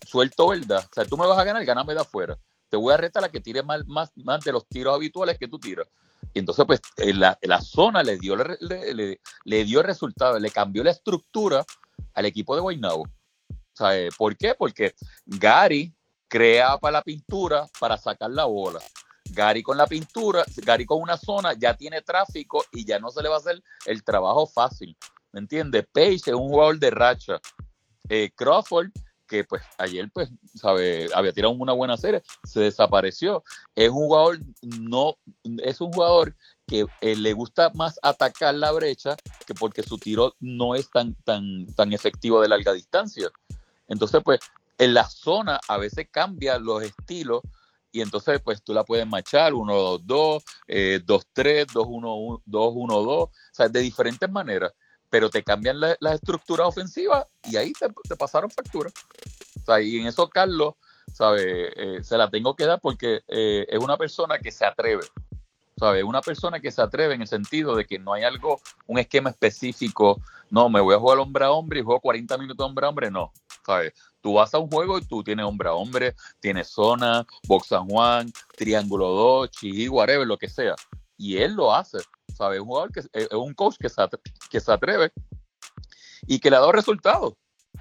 suelto, 0.05 0.49
¿verdad? 0.49 0.85
O 0.89 0.93
sea, 0.93 1.05
tú 1.05 1.17
me 1.17 1.25
vas 1.25 1.37
a 1.37 1.43
ganar, 1.43 1.63
ganame 1.63 1.93
de 1.93 2.01
afuera. 2.01 2.37
Te 2.69 2.77
voy 2.77 2.93
a 2.93 2.97
retar 2.97 3.23
a 3.23 3.29
que 3.29 3.39
tire 3.39 3.63
más, 3.63 3.85
más, 3.85 4.11
más 4.17 4.43
de 4.43 4.51
los 4.51 4.67
tiros 4.67 4.93
habituales 4.93 5.37
que 5.37 5.47
tú 5.47 5.59
tiras. 5.59 5.87
Y 6.33 6.39
entonces, 6.39 6.65
pues, 6.65 6.81
la, 6.97 7.37
la 7.41 7.61
zona 7.61 8.03
le 8.03 8.17
dio, 8.17 8.35
le, 8.35 8.93
le, 8.93 9.21
le, 9.45 9.63
dio 9.63 9.81
resultado, 9.83 10.39
le 10.39 10.49
cambió 10.51 10.83
la 10.83 10.91
estructura 10.91 11.63
al 12.13 12.25
equipo 12.25 12.55
de 12.55 12.61
Guaynabo. 13.77 14.15
¿Por 14.17 14.37
qué? 14.37 14.55
Porque 14.55 14.93
Gary 15.25 15.93
crea 16.27 16.77
para 16.77 16.93
la 16.93 17.01
pintura 17.01 17.67
para 17.79 17.97
sacar 17.97 18.31
la 18.31 18.45
bola. 18.45 18.79
Gary 19.31 19.63
con 19.63 19.77
la 19.77 19.87
pintura, 19.87 20.43
Gary 20.57 20.85
con 20.85 21.01
una 21.01 21.17
zona 21.17 21.53
ya 21.53 21.75
tiene 21.75 22.01
tráfico 22.01 22.63
y 22.71 22.85
ya 22.85 22.99
no 22.99 23.09
se 23.09 23.23
le 23.23 23.29
va 23.29 23.35
a 23.35 23.39
hacer 23.39 23.61
el 23.85 24.03
trabajo 24.03 24.45
fácil. 24.45 24.95
¿Me 25.31 25.39
entiendes? 25.39 25.85
Page 25.91 26.15
es 26.15 26.27
un 26.27 26.47
jugador 26.47 26.79
de 26.79 26.91
racha. 26.91 27.39
Eh, 28.07 28.31
Crawford, 28.35 28.91
que 29.27 29.43
pues 29.43 29.63
ayer 29.77 30.09
pues, 30.13 30.29
sabe, 30.53 31.09
había 31.13 31.33
tirado 31.33 31.53
una 31.53 31.73
buena 31.73 31.97
serie, 31.97 32.21
se 32.43 32.61
desapareció. 32.61 33.43
Es 33.75 33.89
un 33.89 33.95
jugador, 33.95 34.39
no, 34.61 35.17
es 35.63 35.81
un 35.81 35.91
jugador 35.91 36.35
que 36.67 36.85
eh, 37.01 37.15
le 37.15 37.33
gusta 37.33 37.71
más 37.75 37.99
atacar 38.01 38.55
la 38.55 38.71
brecha 38.71 39.15
que 39.45 39.53
porque 39.53 39.83
su 39.83 39.97
tiro 39.97 40.35
no 40.39 40.75
es 40.75 40.89
tan, 40.89 41.15
tan, 41.23 41.65
tan 41.75 41.93
efectivo 41.93 42.41
de 42.41 42.49
larga 42.49 42.73
distancia. 42.73 43.29
Entonces, 43.87 44.21
pues, 44.23 44.39
en 44.77 44.93
la 44.93 45.07
zona 45.07 45.59
a 45.67 45.77
veces 45.77 46.07
cambia 46.11 46.59
los 46.59 46.83
estilos 46.83 47.41
y 47.91 48.01
entonces, 48.01 48.41
pues, 48.43 48.61
tú 48.61 48.73
la 48.73 48.83
puedes 48.83 49.07
machar 49.07 49.53
1-2-2, 49.53 50.43
2-3, 50.67 51.67
2-1-2, 51.67 52.41
2-1-2, 52.45 53.07
o 53.07 53.31
sea, 53.51 53.69
de 53.69 53.79
diferentes 53.79 54.29
maneras, 54.29 54.73
pero 55.09 55.29
te 55.29 55.43
cambian 55.43 55.79
las 55.79 55.95
la 56.01 56.13
estructuras 56.13 56.67
ofensivas 56.67 57.25
y 57.43 57.55
ahí 57.55 57.71
te, 57.73 58.15
pasaron 58.17 58.51
facturas. 58.51 58.91
O 59.61 59.65
sea, 59.65 59.81
y 59.81 59.97
en 59.97 60.07
eso, 60.07 60.27
Carlos, 60.29 60.73
¿sabe? 61.13 61.71
Eh, 61.75 62.03
se 62.03 62.17
la 62.17 62.29
tengo 62.29 62.55
que 62.55 62.65
dar 62.65 62.81
porque 62.81 63.23
eh, 63.27 63.65
es 63.69 63.79
una 63.79 63.95
persona 63.95 64.39
que 64.39 64.51
se 64.51 64.65
atreve. 64.65 65.05
¿Sabes? 65.77 66.03
Una 66.03 66.21
persona 66.21 66.59
que 66.59 66.71
se 66.71 66.81
atreve 66.81 67.15
en 67.15 67.21
el 67.21 67.27
sentido 67.27 67.75
de 67.75 67.85
que 67.85 67.99
no 67.99 68.13
hay 68.13 68.23
algo, 68.23 68.59
un 68.87 68.99
esquema 68.99 69.29
específico, 69.29 70.21
no, 70.49 70.69
me 70.69 70.79
voy 70.79 70.95
a 70.95 70.99
jugar 70.99 71.19
hombre 71.19 71.45
a 71.45 71.51
hombre 71.51 71.79
y 71.79 71.83
juego 71.83 71.99
40 72.01 72.37
minutos 72.37 72.65
hombre 72.65 72.85
a 72.85 72.89
hombre, 72.89 73.11
no, 73.11 73.31
¿sabes? 73.65 73.93
Tú 74.21 74.33
vas 74.33 74.53
a 74.53 74.59
un 74.59 74.69
juego 74.69 74.97
y 74.97 75.05
tú 75.05 75.23
tienes 75.23 75.45
hombre 75.45 75.69
a 75.69 75.73
hombre, 75.73 76.15
tienes 76.39 76.69
zona, 76.69 77.25
box 77.47 77.69
Juan, 77.87 78.31
triángulo 78.55 79.09
2, 79.09 79.51
chi, 79.51 79.89
whatever, 79.89 80.25
lo 80.25 80.37
que 80.37 80.49
sea. 80.49 80.75
Y 81.17 81.37
él 81.37 81.53
lo 81.53 81.73
hace, 81.73 81.99
¿sabes? 82.33 82.59
Un 82.59 82.67
jugador 82.67 82.91
que 82.91 83.01
es 83.13 83.31
un 83.31 83.53
coach 83.53 83.75
que 83.79 83.89
se, 83.89 84.01
atreve, 84.01 84.23
que 84.49 84.59
se 84.59 84.71
atreve 84.71 85.11
y 86.27 86.39
que 86.39 86.49
le 86.49 86.55
ha 86.55 86.59
dado 86.59 86.71
resultados. 86.71 87.33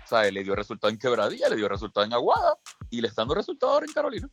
¿Sabes? 0.07 0.33
Le 0.33 0.43
dio 0.43 0.55
resultado 0.55 0.91
en 0.91 0.99
Quebradilla, 0.99 1.49
le 1.49 1.57
dio 1.57 1.69
resultado 1.69 2.05
en 2.05 2.13
Aguada 2.13 2.59
y 2.91 3.01
le 3.01 3.09
está 3.09 3.23
dando 3.23 3.35
resultados 3.35 3.75
ahora 3.75 3.87
en 3.87 3.93
Carolina. 3.93 4.29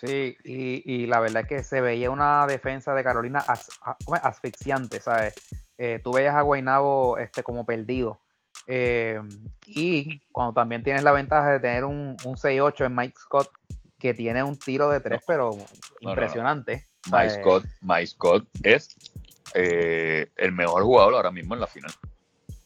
Sí, 0.00 0.36
y, 0.42 1.06
la 1.06 1.20
verdad 1.20 1.42
es 1.42 1.48
que 1.48 1.62
se 1.62 1.80
veía 1.80 2.10
una 2.10 2.46
defensa 2.46 2.94
de 2.94 3.04
Carolina 3.04 3.44
asfixiante, 4.22 5.00
¿sabes? 5.00 5.34
Eh, 5.78 6.00
tú 6.02 6.12
veías 6.12 6.34
a 6.34 6.42
Guainabo 6.42 7.18
este, 7.18 7.42
como 7.42 7.64
perdido. 7.64 8.20
Eh, 8.66 9.20
y 9.66 10.20
cuando 10.32 10.54
también 10.54 10.82
tienes 10.82 11.02
la 11.02 11.12
ventaja 11.12 11.52
de 11.52 11.60
tener 11.60 11.84
un, 11.84 12.16
un 12.24 12.36
6-8 12.36 12.86
en 12.86 12.94
Mike 12.94 13.14
Scott, 13.18 13.50
que 13.98 14.14
tiene 14.14 14.42
un 14.42 14.58
tiro 14.58 14.88
de 14.88 15.00
tres, 15.00 15.22
pero 15.26 15.56
impresionante. 16.00 16.88
Mike, 17.10 17.30
Scott, 17.30 17.64
Mike 17.82 18.06
Scott 18.08 18.48
es 18.62 18.96
eh, 19.54 20.30
el 20.36 20.52
mejor 20.52 20.82
jugador 20.82 21.14
ahora 21.14 21.30
mismo 21.30 21.54
en 21.54 21.60
la 21.60 21.66
final. 21.68 21.92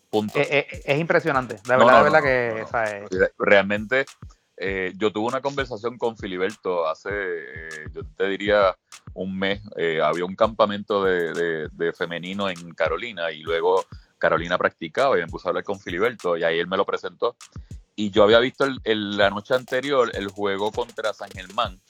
Punto. 0.09 0.39
Es, 0.39 0.99
impresionante, 0.99 1.57
de 1.57 1.77
verdad, 1.77 1.99
de 1.99 2.11
verdad 2.11 2.23
que. 2.23 3.29
Realmente 3.39 4.07
eh, 4.57 4.95
yo 4.97 5.13
tuve 5.13 5.27
una 5.27 5.43
conversación 5.43 5.99
con 5.99 6.17
Filiberto 6.17 6.89
hace, 6.89 7.11
eh, 7.11 7.69
yo 7.93 8.03
te 8.17 8.29
diría, 8.29 8.77
un 9.15 9.39
mes. 9.39 9.61
Eh, 9.77 10.01
había 10.03 10.25
un 10.25 10.35
campamento 10.35 11.05
de, 11.05 11.69
femenino 11.97 12.49
en 12.49 12.75
Carolina 12.75 13.31
y 13.31 13.43
luego 13.43 13.85
Carolina 14.19 14.57
practicaba 14.59 15.19
y 15.19 15.23
me 15.23 15.29
puse 15.29 15.49
a 15.49 15.51
hablar 15.51 15.65
con 15.65 15.79
Filiberto 15.79 16.37
y 16.37 16.45
ahí 16.45 16.59
él 16.59 16.69
me 16.69 16.77
lo 16.77 16.87
presentó. 16.87 17.37
Y 17.95 18.11
yo 18.11 18.25
había 18.25 18.41
visto 18.41 18.67
la 18.85 19.31
noche 19.31 19.55
anterior 19.55 20.11
el 20.15 20.29
juego 20.29 20.71
contra 20.71 21.15
San 21.15 21.31
Germán 21.31 21.81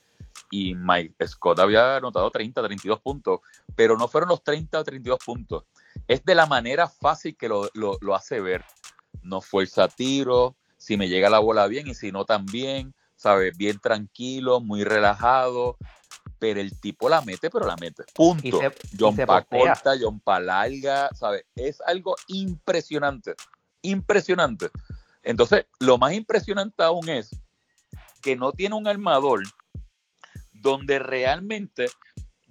y 0.50 0.74
Mike 0.74 1.26
Scott 1.26 1.58
había 1.58 1.96
anotado 1.96 2.30
30, 2.30 2.62
32 2.62 3.00
puntos, 3.00 3.40
pero 3.74 3.96
no 3.96 4.06
fueron 4.06 4.28
los 4.28 4.44
30 4.44 4.78
o 4.78 4.84
32 4.84 5.18
puntos. 5.24 5.64
Es 6.06 6.24
de 6.24 6.36
la 6.36 6.46
manera 6.46 6.88
fácil 6.88 7.36
que 7.36 7.48
lo, 7.48 7.68
lo, 7.74 7.98
lo 8.00 8.14
hace 8.14 8.40
ver. 8.40 8.64
No 9.22 9.40
fuerza 9.40 9.88
tiro, 9.88 10.56
si 10.86 10.96
me 10.96 11.08
llega 11.08 11.28
la 11.28 11.40
bola 11.40 11.66
bien 11.66 11.88
y 11.88 11.96
si 11.96 12.12
no 12.12 12.24
también, 12.24 12.94
¿sabes? 13.16 13.56
Bien 13.56 13.80
tranquilo, 13.80 14.60
muy 14.60 14.84
relajado, 14.84 15.76
pero 16.38 16.60
el 16.60 16.78
tipo 16.78 17.08
la 17.08 17.22
mete, 17.22 17.50
pero 17.50 17.66
la 17.66 17.74
mete. 17.74 18.04
Punto. 18.14 18.60
John 18.96 19.16
Pa 19.16 19.42
corta, 19.42 19.94
John 20.00 20.20
Pa 20.20 20.38
larga, 20.38 21.10
¿sabes? 21.12 21.44
Es 21.56 21.80
algo 21.80 22.14
impresionante. 22.28 23.34
Impresionante. 23.82 24.70
Entonces, 25.24 25.66
lo 25.80 25.98
más 25.98 26.12
impresionante 26.12 26.84
aún 26.84 27.08
es 27.08 27.30
que 28.22 28.36
no 28.36 28.52
tiene 28.52 28.76
un 28.76 28.86
armador 28.86 29.42
donde 30.52 31.00
realmente 31.00 31.90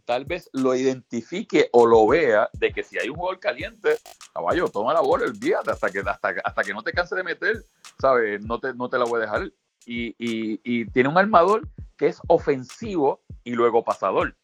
tal 0.05 0.25
vez 0.25 0.49
lo 0.53 0.75
identifique 0.75 1.69
o 1.73 1.85
lo 1.85 2.07
vea 2.07 2.49
de 2.53 2.71
que 2.71 2.83
si 2.83 2.97
hay 2.97 3.09
un 3.09 3.15
jugador 3.15 3.39
caliente, 3.39 3.97
caballo, 4.33 4.69
toma 4.69 4.93
la 4.93 5.01
bola, 5.01 5.25
olvídate, 5.25 5.71
hasta 5.71 5.89
que, 5.89 5.99
hasta, 5.99 6.35
hasta 6.43 6.63
que 6.63 6.73
no 6.73 6.83
te 6.83 6.93
canse 6.93 7.15
de 7.15 7.23
meter, 7.23 7.65
¿sabes? 7.99 8.43
No 8.45 8.59
te, 8.59 8.73
no 8.73 8.89
te 8.89 8.97
la 8.97 9.05
voy 9.05 9.17
a 9.17 9.25
dejar. 9.25 9.51
Y, 9.87 10.15
y, 10.17 10.85
tiene 10.85 11.09
un 11.09 11.17
armador 11.17 11.67
que 11.97 12.07
es 12.07 12.19
ofensivo 12.27 13.23
y 13.43 13.51
luego 13.51 13.83
pasador. 13.83 14.35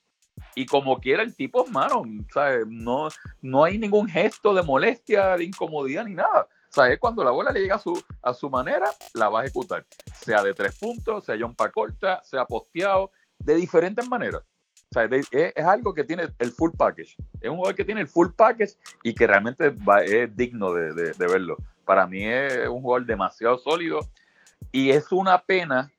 Y 0.56 0.66
como 0.66 1.00
quiera 1.00 1.24
el 1.24 1.36
tipo, 1.36 1.66
mano, 1.68 2.04
¿sabes? 2.34 2.66
No, 2.68 3.10
no 3.42 3.64
hay 3.64 3.78
ningún 3.78 4.08
gesto 4.08 4.54
de 4.54 4.64
molestia, 4.64 5.38
de 5.38 5.46
incomodidad 5.46 6.06
ni 6.06 6.16
nada. 6.16 6.48
¿Sabes? 6.70 7.00
Cuando 7.00 7.24
la 7.24 7.32
bola 7.32 7.52
le 7.52 7.60
llega 7.60 7.76
a 7.76 7.80
su, 7.80 8.02
a 8.22 8.34
su 8.34 8.50
manera, 8.50 8.90
la 9.14 9.30
va 9.30 9.42
a 9.42 9.44
ejecutar. 9.44 9.86
Sea 10.14 10.42
de 10.42 10.54
tres 10.54 10.78
puntos, 10.78 11.26
sea 11.26 11.36
John 11.40 11.56
corta, 11.74 12.22
sea 12.24 12.46
posteado, 12.46 13.12
de 13.40 13.56
diferentes 13.56 14.08
maneras. 14.08 14.44
O 14.92 14.94
sea, 14.94 15.08
es, 15.32 15.66
algo 15.66 15.94
que 15.94 16.04
tiene 16.04 16.24
el 16.38 16.52
full 16.52 16.72
package. 16.78 17.16
Es 17.40 17.50
un 17.50 17.56
jugador 17.56 17.76
que 17.76 17.86
tiene 17.86 18.02
el 18.02 18.10
full 18.10 18.28
package 18.36 18.74
y 19.04 19.16
que 19.16 19.26
realmente 19.26 19.74
es 20.04 20.36
digno 20.36 20.74
de, 20.74 21.14
verlo. 21.18 21.56
Para 21.86 22.06
mí 22.06 22.26
es 22.26 22.68
un 22.68 22.82
jugador 22.82 23.06
demasiado 23.06 23.58
sólido 23.58 24.02
y 24.70 24.90
es 24.90 25.10
una 25.14 25.42
pena 25.42 25.90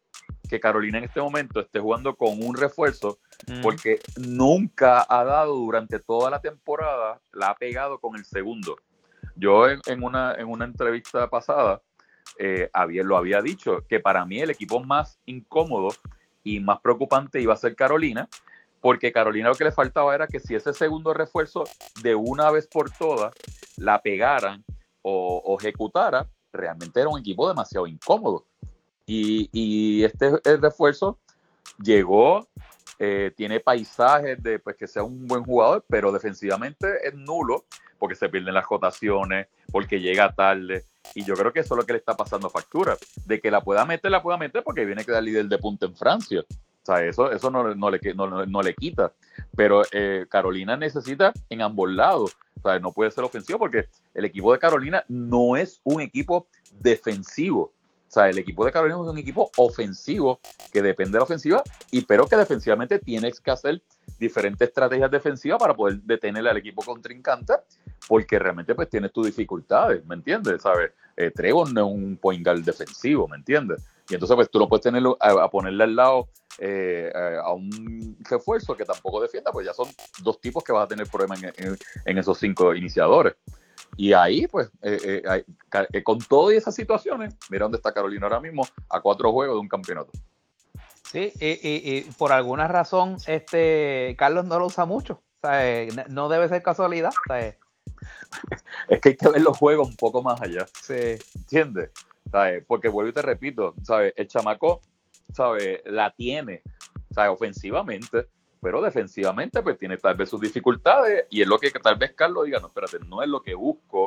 que 0.46 0.60
Carolina 0.60 0.98
en 0.98 1.04
este 1.04 1.22
momento 1.22 1.60
esté 1.60 1.80
jugando 1.80 2.14
con 2.14 2.42
un 2.44 2.54
refuerzo 2.54 3.18
porque 3.62 3.98
nunca 4.18 5.06
ha 5.08 5.24
dado 5.24 5.54
durante 5.54 5.98
toda 5.98 6.30
la 6.30 6.42
temporada, 6.42 7.18
la 7.32 7.48
ha 7.48 7.56
pegado 7.56 7.98
con 7.98 8.14
el 8.16 8.26
segundo. 8.26 8.76
Yo 9.36 9.70
en, 9.70 10.02
una, 10.02 10.34
en 10.34 10.48
una 10.48 10.66
entrevista 10.66 11.30
pasada 11.30 11.80
eh, 12.38 12.68
había, 12.74 13.02
lo 13.04 13.16
había 13.16 13.40
dicho, 13.40 13.86
que 13.88 14.00
para 14.00 14.26
mí 14.26 14.38
el 14.40 14.50
equipo 14.50 14.80
más 14.84 15.18
incómodo 15.24 15.88
y 16.44 16.60
más 16.60 16.80
preocupante 16.80 17.40
iba 17.40 17.54
a 17.54 17.56
ser 17.56 17.74
Carolina, 17.74 18.28
porque 18.82 19.12
Carolina 19.12 19.48
lo 19.48 19.54
que 19.54 19.64
le 19.64 19.72
faltaba 19.72 20.12
era 20.14 20.26
que 20.26 20.40
si 20.40 20.56
ese 20.56 20.74
segundo 20.74 21.14
refuerzo 21.14 21.64
de 22.02 22.16
una 22.16 22.50
vez 22.50 22.66
por 22.66 22.90
todas 22.90 23.32
la 23.76 24.02
pegaran 24.02 24.64
o, 25.02 25.56
ejecutara, 25.58 26.28
realmente 26.52 27.00
era 27.00 27.08
un 27.08 27.18
equipo 27.18 27.48
demasiado 27.48 27.86
incómodo. 27.86 28.44
Y, 29.06 30.02
este 30.04 30.32
refuerzo 30.60 31.18
llegó, 31.82 32.48
eh, 32.98 33.32
tiene 33.36 33.60
paisajes 33.60 34.42
de 34.42 34.58
pues, 34.58 34.76
que 34.76 34.88
sea 34.88 35.04
un 35.04 35.26
buen 35.26 35.44
jugador, 35.44 35.84
pero 35.88 36.10
defensivamente 36.10 37.06
es 37.06 37.14
nulo 37.14 37.64
porque 37.98 38.16
se 38.16 38.28
pierden 38.28 38.54
las 38.54 38.66
rotaciones, 38.66 39.46
porque 39.70 40.00
llega 40.00 40.34
tarde. 40.34 40.86
Y 41.14 41.24
yo 41.24 41.34
creo 41.34 41.52
que 41.52 41.60
eso 41.60 41.74
es 41.74 41.78
lo 41.78 41.86
que 41.86 41.92
le 41.92 42.00
está 42.00 42.16
pasando 42.16 42.48
a 42.48 42.50
Factura. 42.50 42.96
De 43.26 43.40
que 43.40 43.50
la 43.50 43.60
pueda 43.60 43.84
meter, 43.84 44.10
la 44.10 44.22
pueda 44.22 44.38
meter 44.38 44.64
porque 44.64 44.84
viene 44.84 45.04
que 45.04 45.12
dar 45.12 45.22
líder 45.22 45.46
de 45.46 45.58
punta 45.58 45.86
en 45.86 45.94
Francia. 45.94 46.44
O 46.82 46.86
sea, 46.86 47.04
eso, 47.04 47.30
eso 47.30 47.50
no, 47.50 47.68
le, 47.68 47.76
no, 47.76 48.62
le 48.62 48.74
quita. 48.74 49.12
Pero 49.56 49.82
eh, 49.92 50.26
Carolina 50.28 50.76
necesita 50.76 51.32
en 51.48 51.62
ambos 51.62 51.90
lados. 51.90 52.36
O 52.58 52.68
sea, 52.68 52.78
no 52.80 52.92
puede 52.92 53.10
ser 53.10 53.24
ofensivo 53.24 53.58
porque 53.58 53.88
el 54.14 54.24
equipo 54.24 54.52
de 54.52 54.58
Carolina 54.58 55.04
no 55.08 55.56
es 55.56 55.80
un 55.84 56.00
equipo 56.00 56.48
defensivo. 56.80 57.72
O 58.12 58.14
sea, 58.14 58.28
el 58.28 58.36
equipo 58.36 58.66
de 58.66 58.72
Carolina 58.72 59.00
es 59.00 59.08
un 59.08 59.16
equipo 59.16 59.50
ofensivo 59.56 60.38
que 60.70 60.82
depende 60.82 61.12
de 61.12 61.18
la 61.18 61.24
ofensiva, 61.24 61.62
y 61.90 62.02
pero 62.02 62.26
que 62.26 62.36
defensivamente 62.36 62.98
tienes 62.98 63.40
que 63.40 63.50
hacer 63.50 63.82
diferentes 64.18 64.68
estrategias 64.68 65.10
defensivas 65.10 65.58
para 65.58 65.74
poder 65.74 66.02
detener 66.02 66.46
al 66.46 66.58
equipo 66.58 66.82
contrincante, 66.82 67.54
porque 68.06 68.38
realmente 68.38 68.74
pues 68.74 68.90
tienes 68.90 69.12
tus 69.12 69.24
dificultades, 69.24 70.04
¿me 70.04 70.14
entiendes? 70.14 70.60
¿Sabes? 70.60 70.90
Eh, 71.16 71.30
Trevor 71.30 71.72
no 71.72 71.88
es 71.88 71.94
un 71.94 72.18
point 72.18 72.44
guard 72.44 72.60
defensivo, 72.60 73.26
¿me 73.28 73.36
entiendes? 73.38 73.82
Y 74.10 74.14
entonces 74.14 74.34
pues 74.34 74.50
tú 74.50 74.58
no 74.58 74.68
puedes 74.68 74.82
tenerlo 74.82 75.16
a, 75.18 75.50
ponerle 75.50 75.84
al 75.84 75.96
lado 75.96 76.28
eh, 76.58 77.10
a 77.14 77.52
un 77.52 78.16
refuerzo 78.28 78.76
que 78.76 78.84
tampoco 78.84 79.20
defienda, 79.20 79.52
pues 79.52 79.66
ya 79.66 79.74
son 79.74 79.88
dos 80.22 80.40
tipos 80.40 80.62
que 80.62 80.72
vas 80.72 80.84
a 80.84 80.88
tener 80.88 81.06
problemas 81.06 81.40
en 82.04 82.18
esos 82.18 82.38
cinco 82.38 82.74
iniciadores. 82.74 83.34
Y 83.96 84.12
ahí, 84.12 84.46
pues, 84.46 84.70
eh, 84.82 85.22
eh, 85.24 85.44
eh, 85.92 86.02
con 86.02 86.18
todas 86.18 86.56
esas 86.56 86.74
situaciones, 86.74 87.34
mira 87.50 87.64
dónde 87.64 87.76
está 87.76 87.92
Carolina 87.92 88.26
ahora 88.26 88.40
mismo, 88.40 88.66
a 88.88 89.00
cuatro 89.00 89.32
juegos 89.32 89.56
de 89.56 89.60
un 89.60 89.68
campeonato. 89.68 90.10
Sí, 91.10 91.30
y, 91.38 92.00
por 92.12 92.32
alguna 92.32 92.68
razón, 92.68 93.18
este 93.26 94.14
Carlos 94.18 94.46
no 94.46 94.58
lo 94.58 94.66
usa 94.66 94.86
mucho. 94.86 95.22
no 96.08 96.28
debe 96.30 96.48
ser 96.48 96.62
casualidad. 96.62 97.12
Es 98.88 99.00
que 99.00 99.10
hay 99.10 99.16
que 99.16 99.28
ver 99.28 99.42
los 99.42 99.58
juegos 99.58 99.88
un 99.88 99.96
poco 99.96 100.22
más 100.22 100.40
allá. 100.40 100.66
Sí. 100.80 101.18
¿Entiendes? 101.34 101.90
Porque 102.66 102.88
vuelvo 102.88 103.10
y 103.10 103.12
te 103.12 103.20
repito, 103.20 103.74
¿sabes? 103.82 104.14
El 104.16 104.26
chamaco, 104.26 104.80
¿sabes? 105.32 105.80
La 105.86 106.10
tiene, 106.10 106.62
¿sabes? 107.10 107.32
Ofensivamente 107.32 108.26
pero 108.62 108.80
defensivamente 108.80 109.60
pues 109.60 109.76
tiene 109.76 109.96
tal 109.96 110.14
vez 110.14 110.30
sus 110.30 110.40
dificultades 110.40 111.26
y 111.30 111.42
es 111.42 111.48
lo 111.48 111.58
que 111.58 111.68
tal 111.72 111.96
vez 111.96 112.12
Carlos 112.12 112.44
diga, 112.44 112.60
no, 112.60 112.68
espérate, 112.68 113.00
no 113.00 113.20
es 113.20 113.28
lo 113.28 113.42
que 113.42 113.54
busco, 113.54 114.06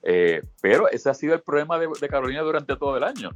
eh, 0.00 0.44
pero 0.62 0.88
ese 0.88 1.10
ha 1.10 1.14
sido 1.14 1.34
el 1.34 1.42
problema 1.42 1.76
de, 1.76 2.08
Carolina 2.08 2.42
durante 2.42 2.76
todo 2.76 2.96
el 2.96 3.02
año. 3.02 3.30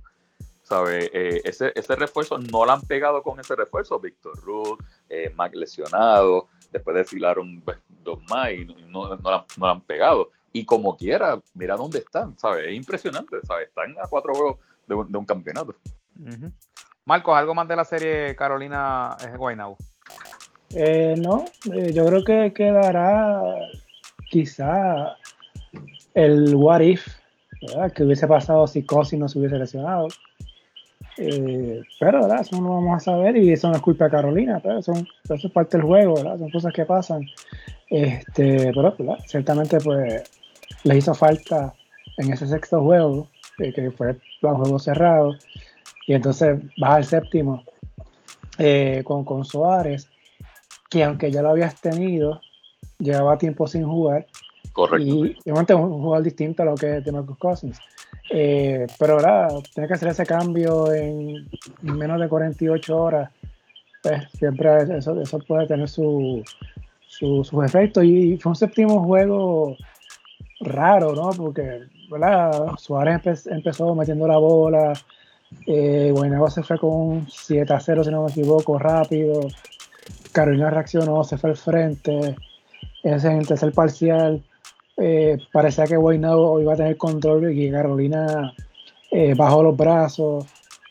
¿Sabe? 0.62 1.10
Eh, 1.12 1.40
ese, 1.42 1.72
ese 1.74 1.96
refuerzo 1.96 2.38
no 2.38 2.64
lo 2.64 2.70
han 2.70 2.82
pegado 2.82 3.24
con 3.24 3.40
ese 3.40 3.56
refuerzo, 3.56 3.98
Víctor 3.98 4.38
Ruth, 4.44 4.78
eh, 5.08 5.32
Mac 5.34 5.52
lesionado, 5.56 6.46
después 6.70 6.94
desfilaron 6.94 7.60
pues, 7.62 7.78
dos 8.04 8.20
más 8.30 8.52
y 8.52 8.64
no, 8.64 9.16
no, 9.16 9.46
lo 9.56 9.66
han 9.66 9.80
pegado. 9.80 10.30
Y 10.52 10.64
como 10.64 10.96
quiera, 10.96 11.40
mira 11.54 11.76
dónde 11.76 11.98
están, 11.98 12.38
¿sabes? 12.38 12.68
Es 12.68 12.74
impresionante, 12.74 13.38
¿sabes? 13.42 13.66
Están 13.66 13.96
a 14.00 14.06
cuatro 14.08 14.32
juegos 14.32 14.58
de, 14.86 14.94
un 14.94 15.26
campeonato. 15.26 15.74
Marcos, 17.04 17.36
¿algo 17.36 17.54
más 17.54 17.66
de 17.66 17.76
la 17.76 17.84
serie 17.84 18.36
Carolina 18.36 19.16
Guaynabo? 19.36 19.76
Eh, 20.74 21.14
no, 21.18 21.44
eh, 21.72 21.92
yo 21.92 22.06
creo 22.06 22.24
que 22.24 22.52
quedará 22.52 23.42
quizá 24.30 25.16
el 26.14 26.54
what 26.54 26.80
if, 26.80 27.06
que 27.94 28.04
hubiese 28.04 28.26
pasado 28.28 28.66
si 28.66 28.84
Cosi 28.84 29.16
no 29.16 29.28
se 29.28 29.38
hubiese 29.38 29.58
lesionado. 29.58 30.08
Eh, 31.18 31.82
pero 31.98 32.22
¿verdad? 32.22 32.40
eso 32.40 32.60
no 32.60 32.76
vamos 32.76 32.96
a 32.96 33.00
saber 33.00 33.36
y 33.36 33.52
eso 33.52 33.68
no 33.68 33.74
es 33.74 33.82
culpa 33.82 34.04
de 34.04 34.12
Carolina, 34.12 34.60
pero 34.62 34.78
eso 34.78 34.92
es 35.28 35.52
parte 35.52 35.76
del 35.76 35.86
juego, 35.86 36.14
¿verdad? 36.14 36.38
son 36.38 36.50
cosas 36.50 36.72
que 36.72 36.84
pasan. 36.84 37.26
Este, 37.88 38.72
pero 38.72 38.94
ciertamente 39.26 39.78
pues 39.80 40.22
le 40.84 40.96
hizo 40.96 41.12
falta 41.14 41.74
en 42.18 42.32
ese 42.32 42.46
sexto 42.46 42.80
juego, 42.82 43.28
que 43.58 43.90
fue 43.90 44.10
el 44.10 44.18
juego 44.40 44.78
cerrado, 44.78 45.34
y 46.10 46.14
entonces 46.14 46.58
baja 46.76 46.98
el 46.98 47.04
séptimo 47.04 47.62
con, 49.04 49.24
con 49.24 49.44
Suárez 49.44 50.08
que 50.90 51.04
aunque 51.04 51.30
ya 51.30 51.40
lo 51.40 51.50
habías 51.50 51.80
tenido, 51.80 52.40
llevaba 52.98 53.38
tiempo 53.38 53.68
sin 53.68 53.86
jugar. 53.86 54.26
Correcto. 54.72 55.06
Y 55.06 55.36
obviamente 55.44 55.74
un 55.74 56.02
jugador 56.02 56.24
distinto 56.24 56.62
a 56.62 56.66
lo 56.66 56.74
que 56.74 56.96
es 56.96 57.04
de 57.04 57.12
Marcus 57.12 57.38
Cousins. 57.38 57.78
Eh, 58.28 58.88
pero 58.98 59.14
ahora, 59.14 59.48
tener 59.72 59.86
que 59.86 59.94
hacer 59.94 60.08
ese 60.08 60.26
cambio 60.26 60.92
en 60.92 61.48
menos 61.82 62.20
de 62.20 62.28
48 62.28 62.96
horas, 62.96 63.30
pues 64.02 64.28
siempre 64.32 64.98
eso, 64.98 65.20
eso 65.20 65.38
puede 65.46 65.68
tener 65.68 65.88
su, 65.88 66.42
su, 67.06 67.44
sus 67.44 67.64
efectos. 67.64 68.02
Y 68.02 68.36
fue 68.36 68.50
un 68.50 68.56
séptimo 68.56 69.04
juego 69.04 69.76
raro, 70.58 71.14
¿no? 71.14 71.30
Porque, 71.30 71.82
¿verdad? 72.10 72.72
Suárez 72.78 73.46
empezó 73.46 73.94
metiendo 73.94 74.26
la 74.26 74.38
bola. 74.38 74.92
Eh, 75.66 76.14
se 76.50 76.62
fue 76.62 76.78
con 76.78 76.90
un 76.90 77.26
7 77.28 77.72
a 77.72 77.80
0, 77.80 78.04
si 78.04 78.10
no 78.10 78.24
me 78.24 78.30
equivoco, 78.30 78.78
rápido. 78.78 79.48
Carolina 80.32 80.70
reaccionó, 80.70 81.24
se 81.24 81.38
fue 81.38 81.50
al 81.50 81.56
frente. 81.56 82.36
Ese 83.02 83.28
en 83.28 83.38
el 83.38 83.46
tercer 83.46 83.72
parcial 83.72 84.42
eh, 84.96 85.38
parecía 85.52 85.86
que 85.86 85.96
Guaynabo 85.96 86.60
iba 86.60 86.74
a 86.74 86.76
tener 86.76 86.96
control 86.96 87.52
y 87.52 87.70
Carolina 87.70 88.52
eh, 89.10 89.34
bajó 89.34 89.62
los 89.62 89.76
brazos. 89.76 90.46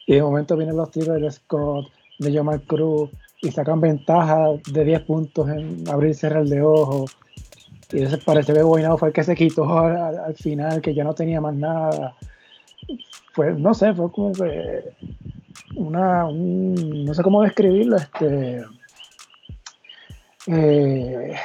Y 0.07 0.15
de 0.15 0.23
momento 0.23 0.57
vienen 0.57 0.75
los 0.75 0.89
tiros 0.89 1.21
de 1.21 1.31
Scott, 1.31 1.87
de 2.17 2.33
Jamal 2.33 2.61
Cruz 2.63 3.11
y 3.41 3.51
sacan 3.51 3.79
ventaja 3.79 4.49
de 4.71 4.83
10 4.83 5.01
puntos 5.03 5.47
en 5.49 5.83
abrir 5.87 6.11
y 6.11 6.13
cerrar 6.15 6.45
de 6.45 6.61
ojo. 6.61 7.05
Y 7.91 7.97
entonces 7.97 8.23
parece 8.23 8.53
que 8.53 8.61
Guaynabo 8.63 8.97
fue 8.97 9.09
el 9.09 9.13
que 9.13 9.23
se 9.23 9.35
quitó 9.35 9.77
al, 9.77 10.35
final, 10.35 10.81
que 10.81 10.93
ya 10.93 11.03
no 11.03 11.13
tenía 11.13 11.39
más 11.39 11.55
nada. 11.55 12.15
Fue, 13.33 13.53
no 13.53 13.73
sé, 13.73 13.93
fue 13.93 14.11
como 14.11 14.31
que 14.33 14.93
una, 15.75 16.27
no 16.31 17.13
sé 17.13 17.23
cómo 17.23 17.41
describirlo, 17.43 17.97
este, 17.97 18.63
eh, 20.47 21.35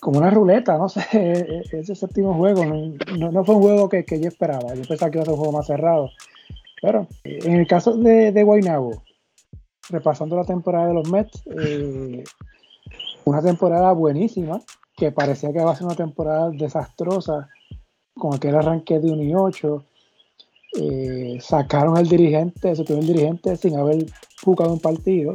como 0.00 0.18
una 0.18 0.30
ruleta, 0.30 0.76
no 0.78 0.88
sé, 0.88 1.02
ese 1.72 1.94
séptimo 1.94 2.34
juego 2.34 2.64
no, 2.64 3.44
fue 3.44 3.54
un 3.54 3.62
juego 3.62 3.88
que, 3.88 4.04
yo 4.20 4.28
esperaba, 4.28 4.74
yo 4.74 4.82
pensaba 4.88 5.10
que 5.10 5.18
iba 5.18 5.22
a 5.22 5.26
ser 5.26 5.34
un 5.34 5.40
juego 5.40 5.52
más 5.52 5.66
cerrado. 5.66 6.10
Pero 6.82 7.06
en 7.24 7.56
el 7.56 7.66
caso 7.66 7.96
de, 7.98 8.32
de 8.32 8.42
Guaynabo, 8.42 9.02
repasando 9.90 10.36
la 10.36 10.44
temporada 10.44 10.88
de 10.88 10.94
los 10.94 11.10
Mets, 11.10 11.42
eh, 11.58 12.24
una 13.24 13.42
temporada 13.42 13.92
buenísima, 13.92 14.60
que 14.96 15.12
parecía 15.12 15.52
que 15.52 15.62
va 15.62 15.72
a 15.72 15.76
ser 15.76 15.86
una 15.86 15.96
temporada 15.96 16.50
desastrosa, 16.50 17.48
con 18.14 18.34
aquel 18.34 18.54
arranque 18.54 18.98
de 18.98 19.10
1 19.10 19.22
y 19.22 19.34
8. 19.34 19.84
Eh, 20.78 21.38
sacaron 21.40 21.96
al 21.96 22.06
dirigente, 22.06 22.76
se 22.76 22.82
el 22.82 23.06
dirigente 23.06 23.56
sin 23.56 23.76
haber 23.76 24.06
jugado 24.42 24.72
un 24.72 24.80
partido. 24.80 25.34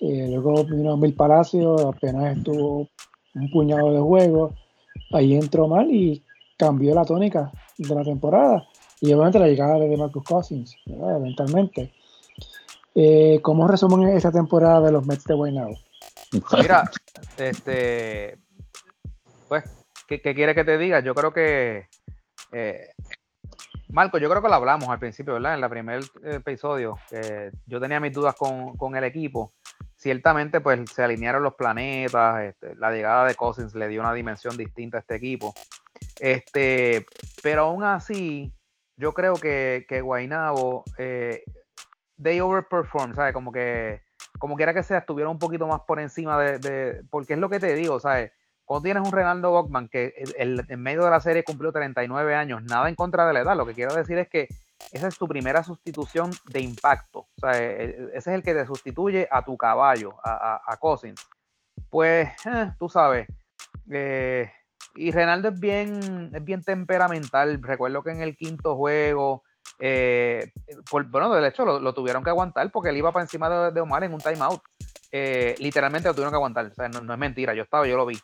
Eh, 0.00 0.28
luego 0.28 0.64
vino 0.64 0.96
Mil 0.96 1.14
Palacio, 1.14 1.88
apenas 1.88 2.36
estuvo 2.36 2.88
un 3.34 3.50
puñado 3.50 3.92
de 3.92 4.00
juegos. 4.00 4.54
Ahí 5.12 5.34
entró 5.34 5.68
mal 5.68 5.90
y 5.90 6.22
cambió 6.56 6.94
la 6.94 7.04
tónica 7.04 7.50
de 7.78 7.94
la 7.94 8.02
temporada. 8.02 8.66
Y 9.00 9.12
obviamente 9.12 9.38
la 9.38 9.48
llegada 9.48 9.78
de 9.78 9.96
Marcus 9.96 10.24
Cousins, 10.24 10.76
eventualmente. 10.86 11.92
Eh, 12.94 13.40
¿Cómo 13.42 13.68
resumen 13.68 14.08
esta 14.08 14.32
temporada 14.32 14.80
de 14.80 14.92
los 14.92 15.06
Mets 15.06 15.24
de 15.24 15.34
Guaynabo? 15.34 15.76
Mira, 16.58 16.90
este, 17.36 18.38
pues, 19.48 19.64
¿qué, 20.08 20.20
quiere 20.20 20.54
que 20.54 20.64
te 20.64 20.78
diga? 20.78 21.00
Yo 21.00 21.14
creo 21.14 21.32
que, 21.32 21.88
eh, 22.52 22.88
Marco, 23.88 24.18
yo 24.18 24.28
creo 24.28 24.42
que 24.42 24.48
lo 24.48 24.54
hablamos 24.54 24.88
al 24.88 24.98
principio, 24.98 25.34
¿verdad? 25.34 25.56
En 25.56 25.62
el 25.62 25.70
primer 25.70 26.02
episodio, 26.24 26.98
yo 27.66 27.80
tenía 27.80 28.00
mis 28.00 28.12
dudas 28.12 28.34
con, 28.34 28.96
el 28.96 29.04
equipo. 29.04 29.54
Ciertamente, 29.96 30.60
pues, 30.60 30.90
se 30.90 31.02
alinearon 31.02 31.42
los 31.42 31.54
planetas, 31.54 32.44
este, 32.44 32.74
la 32.76 32.90
llegada 32.90 33.26
de 33.26 33.34
Cousins 33.34 33.74
le 33.74 33.88
dio 33.88 34.00
una 34.00 34.12
dimensión 34.12 34.56
distinta 34.56 34.98
a 34.98 35.00
este 35.00 35.14
equipo. 35.16 35.54
Este, 36.20 37.06
pero 37.42 37.62
aún 37.62 37.84
así, 37.84 38.52
yo 38.96 39.12
creo 39.12 39.34
que, 39.34 39.86
que 39.88 40.00
Guaynabo 40.00 40.84
eh, 40.98 41.42
they 42.20 42.40
overperform, 42.40 43.14
¿sabes? 43.14 43.32
Como 43.32 43.52
que, 43.52 44.02
como 44.38 44.56
quiera 44.56 44.74
que 44.74 44.82
sea, 44.82 44.98
estuvieron 44.98 45.32
un 45.32 45.38
poquito 45.38 45.66
más 45.66 45.82
por 45.86 46.00
encima 46.00 46.38
de, 46.38 47.04
porque 47.10 47.34
es 47.34 47.38
lo 47.38 47.48
que 47.48 47.60
te 47.60 47.74
digo, 47.74 48.00
¿sabes? 48.00 48.32
Cuando 48.66 48.82
tienes 48.82 49.06
un 49.06 49.12
Renaldo 49.12 49.52
Bockman 49.52 49.88
que 49.88 50.12
en 50.36 50.82
medio 50.82 51.04
de 51.04 51.10
la 51.10 51.20
serie 51.20 51.44
cumplió 51.44 51.70
39 51.70 52.34
años, 52.34 52.64
nada 52.64 52.88
en 52.88 52.96
contra 52.96 53.24
de 53.24 53.32
la 53.32 53.40
edad, 53.40 53.56
lo 53.56 53.64
que 53.64 53.74
quiero 53.74 53.94
decir 53.94 54.18
es 54.18 54.28
que 54.28 54.48
esa 54.90 55.06
es 55.06 55.16
tu 55.16 55.28
primera 55.28 55.62
sustitución 55.62 56.32
de 56.46 56.60
impacto, 56.60 57.20
o 57.20 57.40
sea, 57.40 57.62
e, 57.62 57.84
e, 57.84 58.08
ese 58.14 58.30
es 58.30 58.34
el 58.36 58.42
que 58.42 58.54
te 58.54 58.66
sustituye 58.66 59.28
a 59.30 59.44
tu 59.44 59.56
caballo, 59.56 60.14
a, 60.22 60.60
a, 60.66 60.76
Cousins. 60.78 61.24
Pues, 61.88 62.28
eh, 62.44 62.72
tú 62.76 62.88
sabes, 62.88 63.28
eh, 63.88 64.50
y 64.96 65.12
Renaldo 65.12 65.50
es 65.50 65.60
bien, 65.60 66.32
es 66.34 66.44
bien 66.44 66.62
temperamental, 66.62 67.62
recuerdo 67.62 68.02
que 68.02 68.10
en 68.10 68.20
el 68.20 68.36
quinto 68.36 68.74
juego, 68.74 69.44
eh, 69.78 70.50
bueno, 70.90 71.32
de 71.32 71.48
hecho 71.48 71.64
lo, 71.64 71.94
tuvieron 71.94 72.24
que 72.24 72.30
aguantar 72.30 72.70
porque 72.72 72.90
él 72.90 72.96
iba 72.96 73.12
para 73.12 73.22
encima 73.22 73.70
de, 73.70 73.80
Omar 73.80 74.02
en 74.02 74.12
un 74.12 74.20
timeout. 74.20 74.60
Literalmente 75.58 76.08
lo 76.08 76.14
tuvieron 76.14 76.32
que 76.32 76.36
aguantar. 76.36 76.66
O 76.66 76.74
sea, 76.74 76.88
no, 76.88 77.12
es 77.12 77.18
mentira, 77.18 77.54
yo 77.54 77.62
estaba, 77.62 77.86
yo 77.86 77.96
lo 77.96 78.06
vi. 78.06 78.18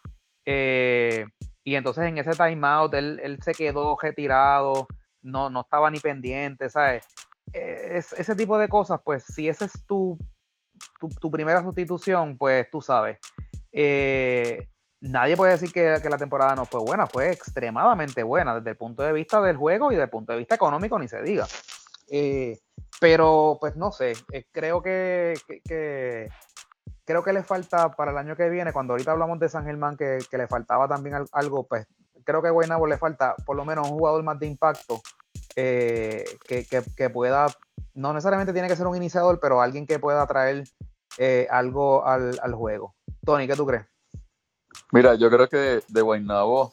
Eh, 0.45 1.27
y 1.65 1.75
entonces 1.77 2.05
en 2.05 2.19
ese 2.19 2.33
timeout 2.33 2.93
él, 2.95 3.21
él 3.23 3.39
se 3.43 3.53
quedó 3.53 3.97
retirado, 4.01 4.89
no, 5.23 5.51
no 5.51 5.61
estaba 5.61 5.91
ni 5.91 6.01
pendiente, 6.01 6.69
¿sabes? 6.69 7.07
ese 7.53 8.35
tipo 8.35 8.57
de 8.57 8.67
cosas, 8.69 9.01
pues 9.05 9.25
si 9.25 9.47
esa 9.47 9.67
es 9.67 9.85
tu, 9.87 10.17
tu, 11.21 11.31
primera 11.31 11.63
sustitución, 11.63 12.37
pues 12.39 12.71
tú 12.71 12.81
sabes. 12.81 13.19
Eh, 13.73 14.69
nadie 15.01 15.37
puede 15.37 15.53
decir 15.53 15.73
que, 15.73 15.99
la 16.09 16.19
temporada 16.19 16.55
no 16.55 16.65
fue 16.65 16.81
buena, 16.81 17.07
fue 17.07 17.31
extremadamente 17.31 18.23
buena 18.23 18.57
desde 18.57 18.71
el 18.71 18.77
punto 18.77 19.03
de 19.03 19.13
vista 19.13 19.41
del 19.41 19.57
juego 19.57 19.91
y 19.91 19.95
desde 19.95 20.05
el 20.05 20.11
punto 20.11 20.33
de 20.33 20.39
vista 20.39 20.55
económico, 20.55 20.99
ni 20.99 21.09
se 21.09 21.23
diga. 21.23 21.47
Eh, 22.11 22.59
pero, 23.01 23.59
pues 23.61 23.77
no 23.77 23.91
sé, 23.91 24.13
eh, 24.33 24.45
creo 24.53 24.83
que, 24.83 25.35
creo 27.05 27.23
que 27.23 27.33
le 27.33 27.43
falta 27.43 27.91
para 27.93 28.11
el 28.11 28.19
año 28.19 28.37
que 28.37 28.49
viene, 28.49 28.73
cuando 28.73 28.93
ahorita 28.93 29.13
hablamos 29.13 29.39
de 29.39 29.49
San 29.49 29.65
Germán, 29.65 29.97
que, 29.97 30.19
le 30.31 30.47
faltaba 30.47 30.89
también 30.89 31.25
algo, 31.33 31.67
pues 31.67 31.87
creo 32.25 32.43
que 32.43 32.49
a 32.49 32.53
Guaynabo 32.53 32.87
le 32.87 32.99
falta 32.99 33.35
por 33.45 33.57
lo 33.57 33.65
menos 33.65 33.91
un 33.91 33.99
jugador 33.99 34.23
más 34.23 34.39
de 34.39 34.47
impacto 34.47 35.01
eh, 35.57 36.25
que, 36.47 37.11
pueda, 37.11 37.47
no 37.95 38.13
necesariamente 38.13 38.53
tiene 38.53 38.69
que 38.69 38.77
ser 38.77 38.87
un 38.87 38.97
iniciador, 38.97 39.41
pero 39.41 39.61
alguien 39.61 39.87
que 39.87 39.99
pueda 39.99 40.27
traer 40.27 40.65
algo 41.51 42.07
al, 42.07 42.39
al 42.43 42.55
juego. 42.55 42.95
Tony, 43.25 43.47
¿qué 43.47 43.57
tú 43.57 43.67
crees? 43.67 43.87
Mira, 44.93 45.15
yo 45.15 45.31
creo 45.31 45.49
que 45.49 45.57
de, 45.57 45.85
de 45.89 46.03
Guaynabo, 46.03 46.73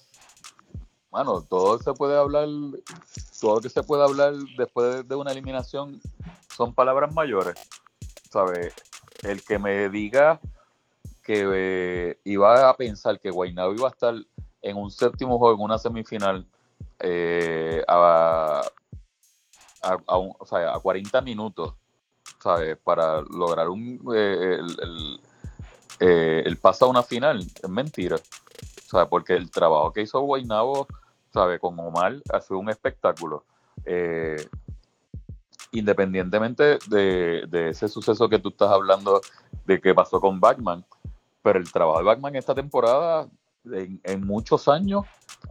bueno, 1.12 1.42
todo 1.42 1.80
se 1.80 1.94
puede 1.94 2.18
hablar, 2.18 2.48
todo 3.40 3.56
lo 3.56 3.62
que 3.62 3.70
se 3.70 3.82
puede 3.82 4.04
hablar 4.04 4.34
después 4.58 5.08
de, 5.08 5.16
una 5.16 5.32
eliminación 5.32 6.00
son 6.56 6.74
palabras 6.74 7.14
mayores. 7.14 7.56
¿Sabes? 8.30 8.74
El 9.24 9.44
que 9.44 9.60
me 9.60 9.90
diga 9.90 10.40
que 11.24 11.46
eh, 11.54 12.20
iba 12.24 12.70
a 12.70 12.76
pensar 12.76 13.20
que 13.20 13.30
Guaynabo 13.30 13.74
iba 13.74 13.88
a 13.88 13.92
estar 13.92 14.16
en 14.62 14.78
un 14.78 14.90
séptimo 14.90 15.38
juego, 15.38 15.56
en 15.56 15.62
una 15.62 15.78
semifinal, 15.78 16.46
eh, 17.00 17.84
a, 17.88 18.62
a, 19.82 20.80
40 20.82 21.22
minutos, 21.22 21.74
¿sabes? 22.42 22.78
Para 22.78 23.22
lograr 23.22 23.70
un, 23.70 24.02
eh, 24.14 24.60
el, 24.60 25.20
eh, 26.00 26.44
el 26.46 26.58
paso 26.58 26.86
a 26.86 26.90
una 26.90 27.04
final 27.04 27.40
es 27.40 27.70
mentira. 27.70 28.18
Porque 29.10 29.34
el 29.36 29.52
trabajo 29.52 29.94
que 29.94 30.02
hizo 30.02 30.20
Guaynabo, 30.22 30.88
¿sabe? 31.32 31.60
Con 31.60 31.80
Omar 31.80 32.16
ha 32.34 32.42
sido 32.42 32.60
un 32.60 32.70
espectáculo. 32.70 33.44
Eh, 33.86 34.48
independientemente 35.72 36.80
de, 36.88 37.70
ese 37.70 37.88
suceso 37.88 38.30
que 38.30 38.40
tú 38.40 38.50
estás 38.50 38.70
hablando 38.70 39.22
de 39.66 39.80
que 39.80 39.94
pasó 39.94 40.20
con 40.20 40.40
Batman, 40.40 40.86
pero 41.42 41.60
el 41.60 41.72
trabajo 41.72 42.00
de 42.00 42.06
Batman 42.06 42.36
esta 42.36 42.56
temporada, 42.56 43.28
en, 43.66 44.26
muchos 44.26 44.68
años, 44.68 45.06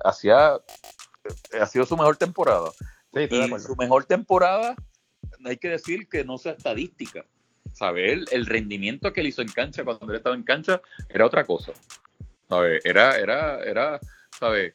hacía, 0.05 0.61
ha 1.61 1.67
sido 1.67 1.85
su 1.85 1.97
mejor 1.97 2.17
temporada. 2.17 2.71
Sí, 3.15 3.29
su 3.59 3.77
mejor 3.77 4.05
temporada, 4.05 4.75
hay 5.45 5.57
que 5.57 5.71
decir 5.71 6.09
que 6.09 6.25
no 6.25 6.39
sea 6.39 6.53
estadística, 6.53 7.25
¿sabes? 7.73 8.25
El, 8.31 8.47
rendimiento 8.47 9.13
que 9.13 9.21
él 9.21 9.29
hizo 9.29 9.43
en 9.43 9.49
cancha 9.49 9.85
cuando 9.85 10.07
él 10.11 10.17
estaba 10.17 10.35
en 10.35 10.43
cancha 10.43 10.81
era 11.09 11.27
otra 11.27 11.45
cosa, 11.45 11.73
¿sabes? 12.49 12.85
Era, 12.85 13.17
era, 13.17 13.63
era, 13.63 14.01
¿sabes? 14.39 14.75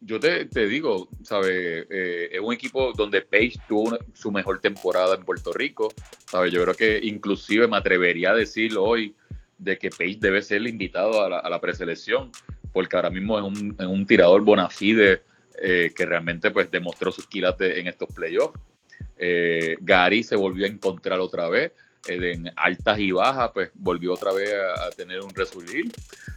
Yo 0.00 0.20
te, 0.20 0.46
digo, 0.66 1.08
¿sabes? 1.22 1.86
Eh, 1.90 2.28
es 2.32 2.40
un 2.40 2.52
equipo 2.52 2.92
donde 2.92 3.22
Page 3.22 3.54
tuvo 3.66 3.98
su 4.12 4.30
mejor 4.30 4.60
temporada 4.60 5.14
en 5.14 5.24
Puerto 5.24 5.52
Rico, 5.52 5.92
¿sabes? 6.26 6.52
Yo 6.52 6.62
creo 6.62 6.74
que 6.74 7.00
inclusive 7.02 7.66
me 7.66 7.78
atrevería 7.78 8.30
a 8.30 8.34
decir 8.34 8.76
hoy 8.76 9.14
de 9.56 9.78
que 9.78 9.90
Page 9.90 10.18
debe 10.20 10.42
ser 10.42 10.66
invitado 10.66 11.24
a 11.24 11.48
la, 11.48 11.60
preselección, 11.60 12.30
porque 12.72 12.94
ahora 12.94 13.10
mismo 13.10 13.38
es 13.38 13.86
un, 13.86 14.06
tirador 14.06 14.42
bona 14.42 14.68
fide 14.68 15.22
eh, 15.62 15.90
que 15.96 16.04
realmente 16.04 16.50
pues 16.50 16.70
demostró 16.70 17.10
sus 17.10 17.26
quilates 17.26 17.78
en 17.78 17.86
estos 17.86 18.12
playoffs. 18.14 18.60
Eh, 19.16 19.76
Gary 19.80 20.22
se 20.22 20.36
volvió 20.36 20.66
a 20.66 20.68
encontrar 20.68 21.20
otra 21.20 21.48
vez 21.48 21.72
en 22.08 22.50
altas 22.56 22.98
y 22.98 23.12
bajas, 23.12 23.50
pues 23.52 23.70
volvió 23.74 24.14
otra 24.14 24.32
vez 24.32 24.52
a, 24.54 24.90
tener 24.90 25.20
un 25.20 25.30
resurgir. 25.30 25.92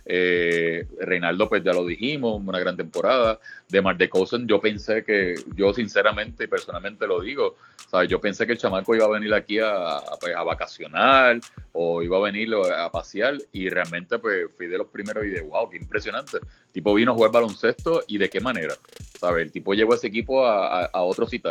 Eh, 0.05 0.87
Reinaldo, 0.99 1.47
pues 1.47 1.63
ya 1.63 1.73
lo 1.73 1.85
dijimos, 1.85 2.41
una 2.45 2.59
gran 2.59 2.75
temporada. 2.75 3.39
De 3.67 3.81
Mar 3.81 3.97
de 3.97 4.09
Cousin, 4.09 4.47
yo 4.47 4.59
pensé 4.59 5.03
que, 5.03 5.35
yo 5.55 5.73
sinceramente 5.73 6.45
y 6.45 6.47
personalmente 6.47 7.05
lo 7.05 7.21
digo, 7.21 7.55
¿sabes? 7.89 8.09
yo 8.09 8.19
pensé 8.19 8.47
que 8.47 8.53
el 8.53 8.57
chamaco 8.57 8.95
iba 8.95 9.05
a 9.05 9.09
venir 9.09 9.33
aquí 9.33 9.59
a, 9.59 10.01
pues, 10.19 10.35
a, 10.35 10.41
vacacionar 10.43 11.39
o 11.73 12.01
iba 12.01 12.17
a 12.17 12.21
venir 12.21 12.49
a 12.75 12.91
pasear 12.91 13.37
y 13.51 13.69
realmente 13.69 14.17
pues 14.17 14.47
fui 14.57 14.65
de 14.65 14.77
los 14.77 14.87
primeros 14.87 15.23
y 15.25 15.29
de 15.29 15.41
wow, 15.41 15.69
qué 15.69 15.77
impresionante. 15.77 16.39
Tipo 16.71 16.93
vino 16.93 17.11
a 17.11 17.15
jugar 17.15 17.31
baloncesto 17.31 18.03
y 18.07 18.17
de 18.17 18.29
qué 18.29 18.39
manera, 18.39 18.75
¿sabes? 19.19 19.43
El 19.43 19.51
tipo 19.51 19.73
llevó 19.73 19.93
ese 19.93 20.07
equipo 20.07 20.45
a, 20.45 20.85
a, 20.85 21.01
otros 21.03 21.33
y. 21.33 21.41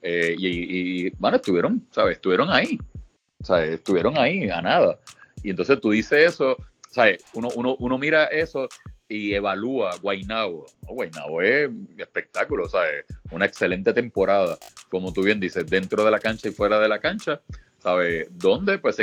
Eh, 0.00 0.36
y, 0.38 1.06
y, 1.06 1.10
bueno, 1.18 1.38
estuvieron, 1.38 1.84
¿sabes? 1.90 2.16
Estuvieron 2.16 2.50
ahí. 2.50 2.78
Sea, 3.42 3.64
estuvieron 3.64 4.18
ahí 4.18 4.48
a 4.50 4.60
nada. 4.60 4.98
Y 5.42 5.50
entonces 5.50 5.80
tú 5.80 5.90
dices 5.90 6.34
eso, 6.34 6.56
¿sabes? 6.90 7.24
Uno, 7.34 7.48
uno, 7.54 7.76
uno 7.78 7.98
mira 7.98 8.24
eso 8.26 8.68
y 9.08 9.34
evalúa 9.34 9.96
Guaynabo. 10.02 10.66
Guaynabo 10.82 11.42
es 11.42 11.70
espectáculo, 11.96 12.68
¿sabes? 12.68 13.04
Una 13.30 13.46
excelente 13.46 13.92
temporada, 13.92 14.58
como 14.90 15.12
tú 15.12 15.22
bien 15.22 15.40
dices, 15.40 15.66
dentro 15.66 16.04
de 16.04 16.10
la 16.10 16.18
cancha 16.20 16.48
y 16.48 16.52
fuera 16.52 16.78
de 16.78 16.88
la 16.88 17.00
cancha. 17.00 17.40
¿Sabes? 17.78 18.26
¿Dónde? 18.32 18.78
Pues 18.78 18.96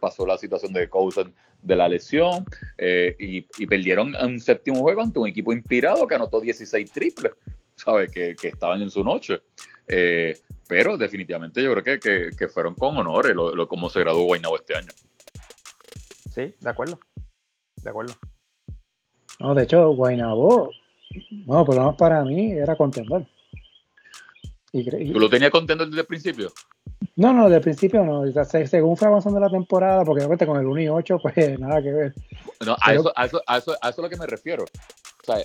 pasó 0.00 0.24
la 0.24 0.38
situación 0.38 0.72
de 0.72 0.88
Cousin 0.88 1.34
de 1.60 1.74
la 1.74 1.88
lesión 1.88 2.44
eh, 2.78 3.16
y, 3.18 3.66
perdieron 3.66 4.14
un 4.14 4.38
séptimo 4.38 4.80
juego 4.80 5.02
ante 5.02 5.18
un 5.18 5.26
equipo 5.26 5.52
inspirado 5.52 6.06
que 6.06 6.14
anotó 6.14 6.40
16 6.40 6.92
triples, 6.92 7.32
¿sabes? 7.74 8.12
Que, 8.12 8.36
que 8.36 8.48
estaban 8.48 8.80
en 8.80 8.90
su 8.90 9.02
noche. 9.02 9.40
Eh, 9.88 10.38
pero 10.68 10.96
definitivamente 10.96 11.62
yo 11.62 11.72
creo 11.74 12.00
que, 12.00 12.30
que, 12.36 12.48
fueron 12.48 12.74
con 12.74 12.96
honores 12.96 13.34
lo, 13.34 13.68
como 13.68 13.88
se 13.88 14.00
graduó 14.00 14.24
Guaynabo 14.24 14.56
este 14.56 14.76
año. 14.76 14.88
Sí, 16.34 16.54
de 16.60 16.70
acuerdo. 16.70 16.98
De 17.82 17.90
acuerdo. 17.90 18.14
No, 19.38 19.54
de 19.54 19.62
hecho, 19.62 19.90
Guaynabo, 19.90 20.70
bueno, 21.44 21.64
por 21.64 21.74
lo 21.74 21.80
menos 21.82 21.96
para 21.96 22.24
mí 22.24 22.52
era 22.52 22.76
contender. 22.76 23.26
¿Tú 24.72 25.20
lo 25.20 25.30
tenías 25.30 25.50
contento 25.50 25.86
desde 25.86 26.00
el 26.00 26.06
principio? 26.06 26.52
No, 27.14 27.32
no, 27.32 27.44
desde 27.44 27.56
el 27.56 27.62
principio 27.62 28.04
no. 28.04 28.24
según 28.44 28.96
fue 28.96 29.08
avanzando 29.08 29.40
la 29.40 29.48
temporada, 29.48 30.04
porque 30.04 30.20
obviamente 30.20 30.46
con 30.46 30.58
el 30.58 30.66
1 30.66 30.80
y 30.82 30.88
8, 30.88 31.18
pues 31.22 31.58
nada 31.58 31.80
que 31.80 31.92
ver. 31.92 32.14
No, 32.64 32.76
a, 32.80 32.92
eso, 32.92 33.12
a, 33.16 33.24
eso, 33.24 33.42
a, 33.46 33.56
eso, 33.56 33.72
a 33.80 33.88
eso 33.88 34.02
es 34.02 34.04
lo 34.04 34.10
que 34.10 34.16
me 34.16 34.26
refiero. 34.26 34.64
Sea, 35.26 35.42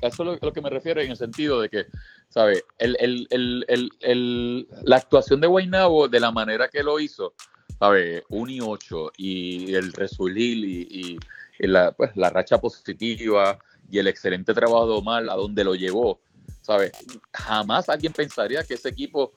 eso 0.00 0.32
es 0.32 0.42
lo 0.42 0.52
que 0.54 0.62
me 0.62 0.70
refiero 0.70 1.02
en 1.02 1.10
el 1.10 1.16
sentido 1.18 1.60
de 1.60 1.68
que, 1.68 1.86
¿sabes? 2.30 2.64
El, 2.78 2.96
el, 2.98 3.26
el, 3.68 3.90
el, 4.00 4.68
la 4.84 4.96
actuación 4.96 5.40
de 5.42 5.48
Guaynabo, 5.48 6.08
de 6.08 6.18
la 6.18 6.30
manera 6.30 6.68
que 6.68 6.82
lo 6.82 6.98
hizo, 6.98 7.34
¿sabes? 7.78 8.22
1 8.30 8.50
y 8.50 8.60
8 8.60 9.12
y 9.18 9.74
el 9.74 9.92
resurgir 9.92 10.64
y, 10.64 11.18
y, 11.58 11.66
la, 11.66 11.92
pues, 11.92 12.16
la 12.16 12.30
racha 12.30 12.58
positiva 12.58 13.58
y 13.90 13.98
el 13.98 14.08
excelente 14.08 14.54
trabajo 14.54 14.86
de 14.86 14.94
Omar 14.94 15.24
a 15.28 15.34
donde 15.34 15.62
lo 15.62 15.74
llevó, 15.74 16.18
¿sabes? 16.62 16.92
Jamás 17.34 17.90
alguien 17.90 18.14
pensaría 18.14 18.64
que 18.64 18.74
ese 18.74 18.88
equipo, 18.88 19.32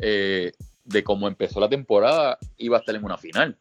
eh, 0.00 0.50
de 0.84 1.04
cómo 1.04 1.28
empezó 1.28 1.60
la 1.60 1.68
temporada, 1.68 2.36
iba 2.56 2.78
a 2.78 2.80
estar 2.80 2.96
en 2.96 3.04
una 3.04 3.16
final, 3.16 3.56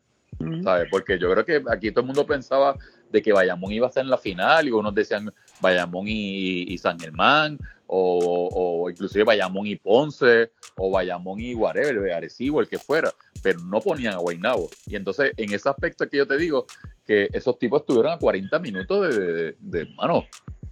¿sabes? 0.63 0.87
Porque 0.89 1.19
yo 1.19 1.29
creo 1.31 1.45
que 1.45 1.61
aquí 1.69 1.91
todo 1.91 2.01
el 2.01 2.07
mundo 2.07 2.25
pensaba 2.25 2.75
de 3.11 3.21
que 3.21 3.33
Bayamón 3.33 3.71
iba 3.71 3.87
a 3.87 3.89
estar 3.89 4.03
en 4.03 4.09
la 4.09 4.17
final 4.17 4.67
y 4.67 4.71
unos 4.71 4.93
decían 4.93 5.33
Bayamón 5.61 6.05
y, 6.07 6.77
San 6.77 6.99
Germán 6.99 7.57
o, 7.87 8.49
o, 8.51 8.89
inclusive 8.89 9.23
Bayamón 9.23 9.67
y 9.67 9.75
Ponce 9.75 10.51
o 10.75 10.91
Bayamón 10.91 11.39
y 11.39 11.55
whatever, 11.55 12.13
Arecibo, 12.13 12.61
el 12.61 12.67
que 12.67 12.77
fuera, 12.77 13.11
pero 13.41 13.59
no 13.61 13.79
ponían 13.81 14.13
a 14.13 14.17
Guaynabo. 14.17 14.69
Y 14.85 14.95
entonces 14.95 15.33
en 15.37 15.53
ese 15.53 15.69
aspecto 15.69 16.07
que 16.07 16.17
yo 16.17 16.27
te 16.27 16.37
digo 16.37 16.65
que 17.05 17.29
esos 17.33 17.57
tipos 17.57 17.81
estuvieron 17.81 18.13
a 18.13 18.19
40 18.19 18.59
minutos 18.59 19.15
de, 19.15 19.55
de, 19.59 19.85
mano, 19.95 20.25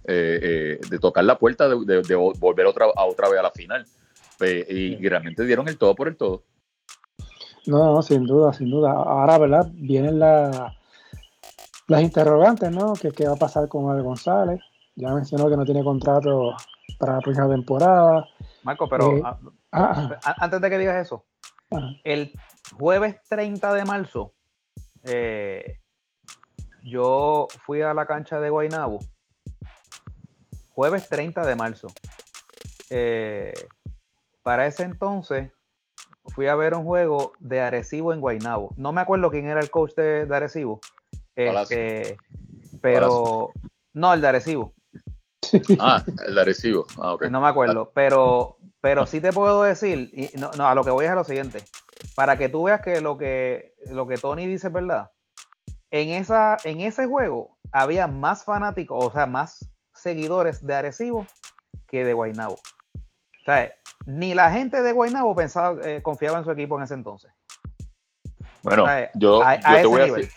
eh, 0.04 0.38
eh, 0.42 0.80
de 0.88 0.98
tocar 0.98 1.24
la 1.24 1.38
puerta, 1.38 1.68
de, 1.68 2.32
volver 2.38 2.66
otra, 2.66 2.86
a 2.94 3.04
otra 3.04 3.28
vez 3.28 3.40
a 3.40 3.42
la 3.42 3.50
final. 3.50 3.84
y, 4.40 4.96
realmente 5.08 5.44
dieron 5.44 5.68
el 5.68 5.76
todo 5.76 5.94
por 5.94 6.08
el 6.08 6.16
todo. 6.16 6.44
No, 7.66 7.92
no, 7.92 8.02
sin 8.02 8.24
duda, 8.24 8.52
sin 8.52 8.70
duda. 8.70 8.92
Ahora, 8.92 9.36
¿verdad? 9.36 9.70
Vienen 9.74 10.20
la, 10.20 10.77
las 11.88 12.02
interrogantes, 12.02 12.70
¿no? 12.70 12.92
¿Qué, 12.94 13.10
¿Qué 13.10 13.26
va 13.26 13.34
a 13.34 13.36
pasar 13.36 13.68
con 13.68 13.90
Al 13.90 14.02
González? 14.02 14.60
Ya 14.94 15.12
mencionó 15.12 15.48
que 15.48 15.56
no 15.56 15.64
tiene 15.64 15.82
contrato 15.82 16.54
para 16.98 17.14
la 17.14 17.20
próxima 17.20 17.48
temporada. 17.48 18.26
Marco, 18.62 18.88
pero 18.88 19.16
eh, 19.16 19.22
ah, 19.24 19.38
ah. 19.72 20.34
antes 20.38 20.60
de 20.60 20.70
que 20.70 20.78
digas 20.78 21.04
eso, 21.04 21.24
el 22.04 22.32
jueves 22.78 23.16
30 23.28 23.74
de 23.74 23.84
marzo, 23.84 24.34
yo 26.82 27.48
fui 27.64 27.82
a 27.82 27.94
la 27.94 28.06
cancha 28.06 28.40
de 28.40 28.50
Guaynabo 28.50 29.00
jueves 30.78 31.08
30 31.08 31.44
de 31.44 31.56
marzo. 31.56 31.88
Eh, 32.88 33.52
para 34.44 34.64
ese 34.68 34.84
entonces 34.84 35.50
fui 36.26 36.46
a 36.46 36.54
ver 36.54 36.74
un 36.74 36.84
juego 36.84 37.32
de 37.40 37.60
Arecibo 37.60 38.12
en 38.12 38.20
Guaynabo. 38.20 38.74
No 38.76 38.92
me 38.92 39.00
acuerdo 39.00 39.28
quién 39.32 39.48
era 39.48 39.58
el 39.58 39.70
coach 39.70 39.94
de, 39.96 40.28
Arecibo. 40.30 40.78
Este, 41.38 42.18
pero 42.80 43.52
no, 43.94 44.12
el 44.12 44.20
de 44.20 44.28
Arecibo. 44.28 44.74
Ah, 45.78 46.04
el 46.26 46.34
de 46.34 46.40
Arecibo. 46.40 46.84
Ah, 47.00 47.16
no 47.30 47.40
me 47.40 47.46
acuerdo, 47.46 47.92
pero, 47.94 48.58
pero 48.80 49.06
sí 49.06 49.20
te 49.20 49.32
puedo 49.32 49.62
decir, 49.62 50.10
y 50.12 50.36
no, 50.36 50.50
a 50.66 50.74
lo 50.74 50.82
que 50.82 50.90
voy 50.90 51.04
es 51.04 51.12
a 51.12 51.14
lo 51.14 51.22
siguiente, 51.22 51.62
para 52.16 52.36
que 52.36 52.48
tú 52.48 52.64
veas 52.64 52.82
que 52.82 53.00
lo 53.00 53.16
que, 53.16 53.74
lo 53.86 54.08
que 54.08 54.16
Tony 54.16 54.46
dice 54.46 54.66
es 54.66 54.72
verdad. 54.72 55.12
En, 55.92 56.10
esa, 56.10 56.56
en 56.64 56.80
ese 56.80 57.06
juego 57.06 57.56
había 57.70 58.08
más 58.08 58.44
fanáticos, 58.44 59.02
o 59.02 59.12
sea, 59.12 59.26
más 59.26 59.70
seguidores 59.94 60.66
de 60.66 60.74
Arecibo 60.74 61.24
que 61.86 62.04
de 62.04 62.14
Guaynabo. 62.14 62.54
O 62.54 63.44
sea, 63.44 63.72
ni 64.06 64.34
la 64.34 64.50
gente 64.50 64.82
de 64.82 64.92
Guaynabo 64.92 65.36
pensaba, 65.36 65.78
eh, 65.88 66.02
confiaba 66.02 66.38
en 66.38 66.44
su 66.44 66.50
equipo 66.50 66.76
en 66.76 66.82
ese 66.82 66.94
entonces. 66.94 67.30
Bueno, 68.62 68.86
yo, 69.14 69.40
te 69.80 69.86
voy 69.86 70.00
a 70.00 70.04
decir, 70.06 70.30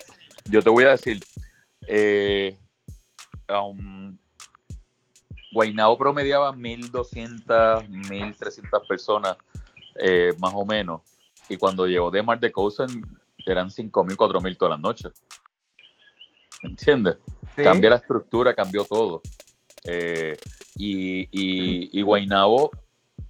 yo, 0.45 0.61
te 0.61 0.69
voy 0.69 0.83
a 0.85 0.91
decir, 0.91 1.23
Guaynabo 5.51 5.97
promediaba 5.97 6.53
1.200, 6.53 7.45
1.300 7.45 8.87
personas, 8.87 9.37
eh, 9.95 10.33
más 10.39 10.53
o 10.55 10.65
menos, 10.65 11.01
y 11.49 11.57
cuando 11.57 11.85
llegó 11.85 12.09
de 12.11 12.23
Mar 12.23 12.39
de 12.39 12.51
Cousen 12.51 13.05
eran 13.45 13.69
5.000, 13.69 14.15
4.000 14.15 14.57
todas 14.57 14.71
las 14.71 14.79
noches. 14.79 15.11
¿Entiendes? 16.63 17.17
Cambia 17.55 17.89
la 17.89 17.95
estructura, 17.97 18.53
cambió 18.53 18.85
todo. 18.85 19.21
Eh, 19.83 20.37
y, 20.75 21.21
y, 21.31 21.99
y 21.99 22.01
Guaynabo, 22.03 22.71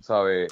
¿sabe? 0.02 0.48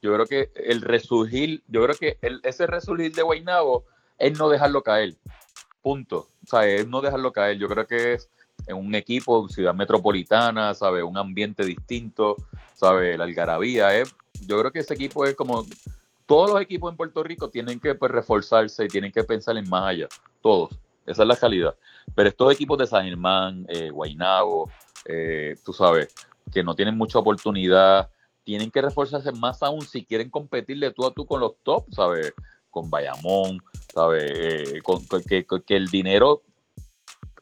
Yo 0.00 0.12
creo 0.14 0.26
que 0.26 0.50
el 0.56 0.80
resurgir, 0.80 1.62
yo 1.68 1.84
creo 1.84 1.96
que 1.96 2.18
el, 2.22 2.40
ese 2.42 2.66
resurgir 2.66 3.14
de 3.14 3.22
Guaynabo 3.22 3.84
es 4.18 4.36
no 4.38 4.48
dejarlo 4.48 4.82
caer. 4.82 5.14
Punto. 5.82 6.28
O 6.44 6.46
sea, 6.46 6.66
es 6.66 6.86
no 6.86 7.00
dejarlo 7.00 7.32
caer. 7.32 7.58
Yo 7.58 7.68
creo 7.68 7.86
que 7.86 8.14
es 8.14 8.28
en 8.66 8.76
un 8.76 8.94
equipo, 8.94 9.48
ciudad 9.48 9.74
metropolitana, 9.74 10.74
¿sabe? 10.74 11.02
Un 11.02 11.18
ambiente 11.18 11.64
distinto, 11.64 12.36
¿sabe? 12.74 13.18
La 13.18 13.24
algarabía. 13.24 13.98
¿eh? 13.98 14.04
Yo 14.46 14.58
creo 14.60 14.72
que 14.72 14.80
ese 14.80 14.94
equipo 14.94 15.24
es 15.24 15.34
como. 15.34 15.66
Todos 16.24 16.50
los 16.50 16.62
equipos 16.62 16.90
en 16.90 16.96
Puerto 16.96 17.22
Rico 17.22 17.50
tienen 17.50 17.80
que 17.80 17.94
pues, 17.94 18.10
reforzarse 18.10 18.84
y 18.84 18.88
tienen 18.88 19.12
que 19.12 19.24
pensar 19.24 19.56
en 19.56 19.68
más 19.68 19.88
allá. 19.88 20.08
Todos. 20.40 20.70
Esa 21.04 21.22
es 21.22 21.28
la 21.28 21.36
calidad. 21.36 21.74
Pero 22.14 22.28
estos 22.28 22.54
equipos 22.54 22.78
de 22.78 22.86
San 22.86 23.04
Germán, 23.04 23.66
eh, 23.68 23.90
Guaynabo, 23.90 24.70
eh, 25.04 25.56
tú 25.64 25.72
sabes, 25.72 26.14
que 26.52 26.62
no 26.62 26.74
tienen 26.74 26.96
mucha 26.96 27.18
oportunidad, 27.18 28.08
tienen 28.44 28.70
que 28.70 28.82
reforzarse 28.82 29.32
más 29.32 29.62
aún 29.62 29.82
si 29.82 30.04
quieren 30.04 30.30
competirle 30.30 30.90
tú 30.92 31.04
a 31.04 31.12
tú 31.12 31.26
con 31.26 31.40
los 31.40 31.52
top, 31.62 31.86
¿sabes? 31.92 32.32
Con 32.70 32.88
Bayamón, 32.88 33.62
¿sabes? 33.92 34.24
Eh, 34.34 34.82
con, 34.82 35.04
que, 35.06 35.76
el 35.76 35.88
dinero 35.88 36.42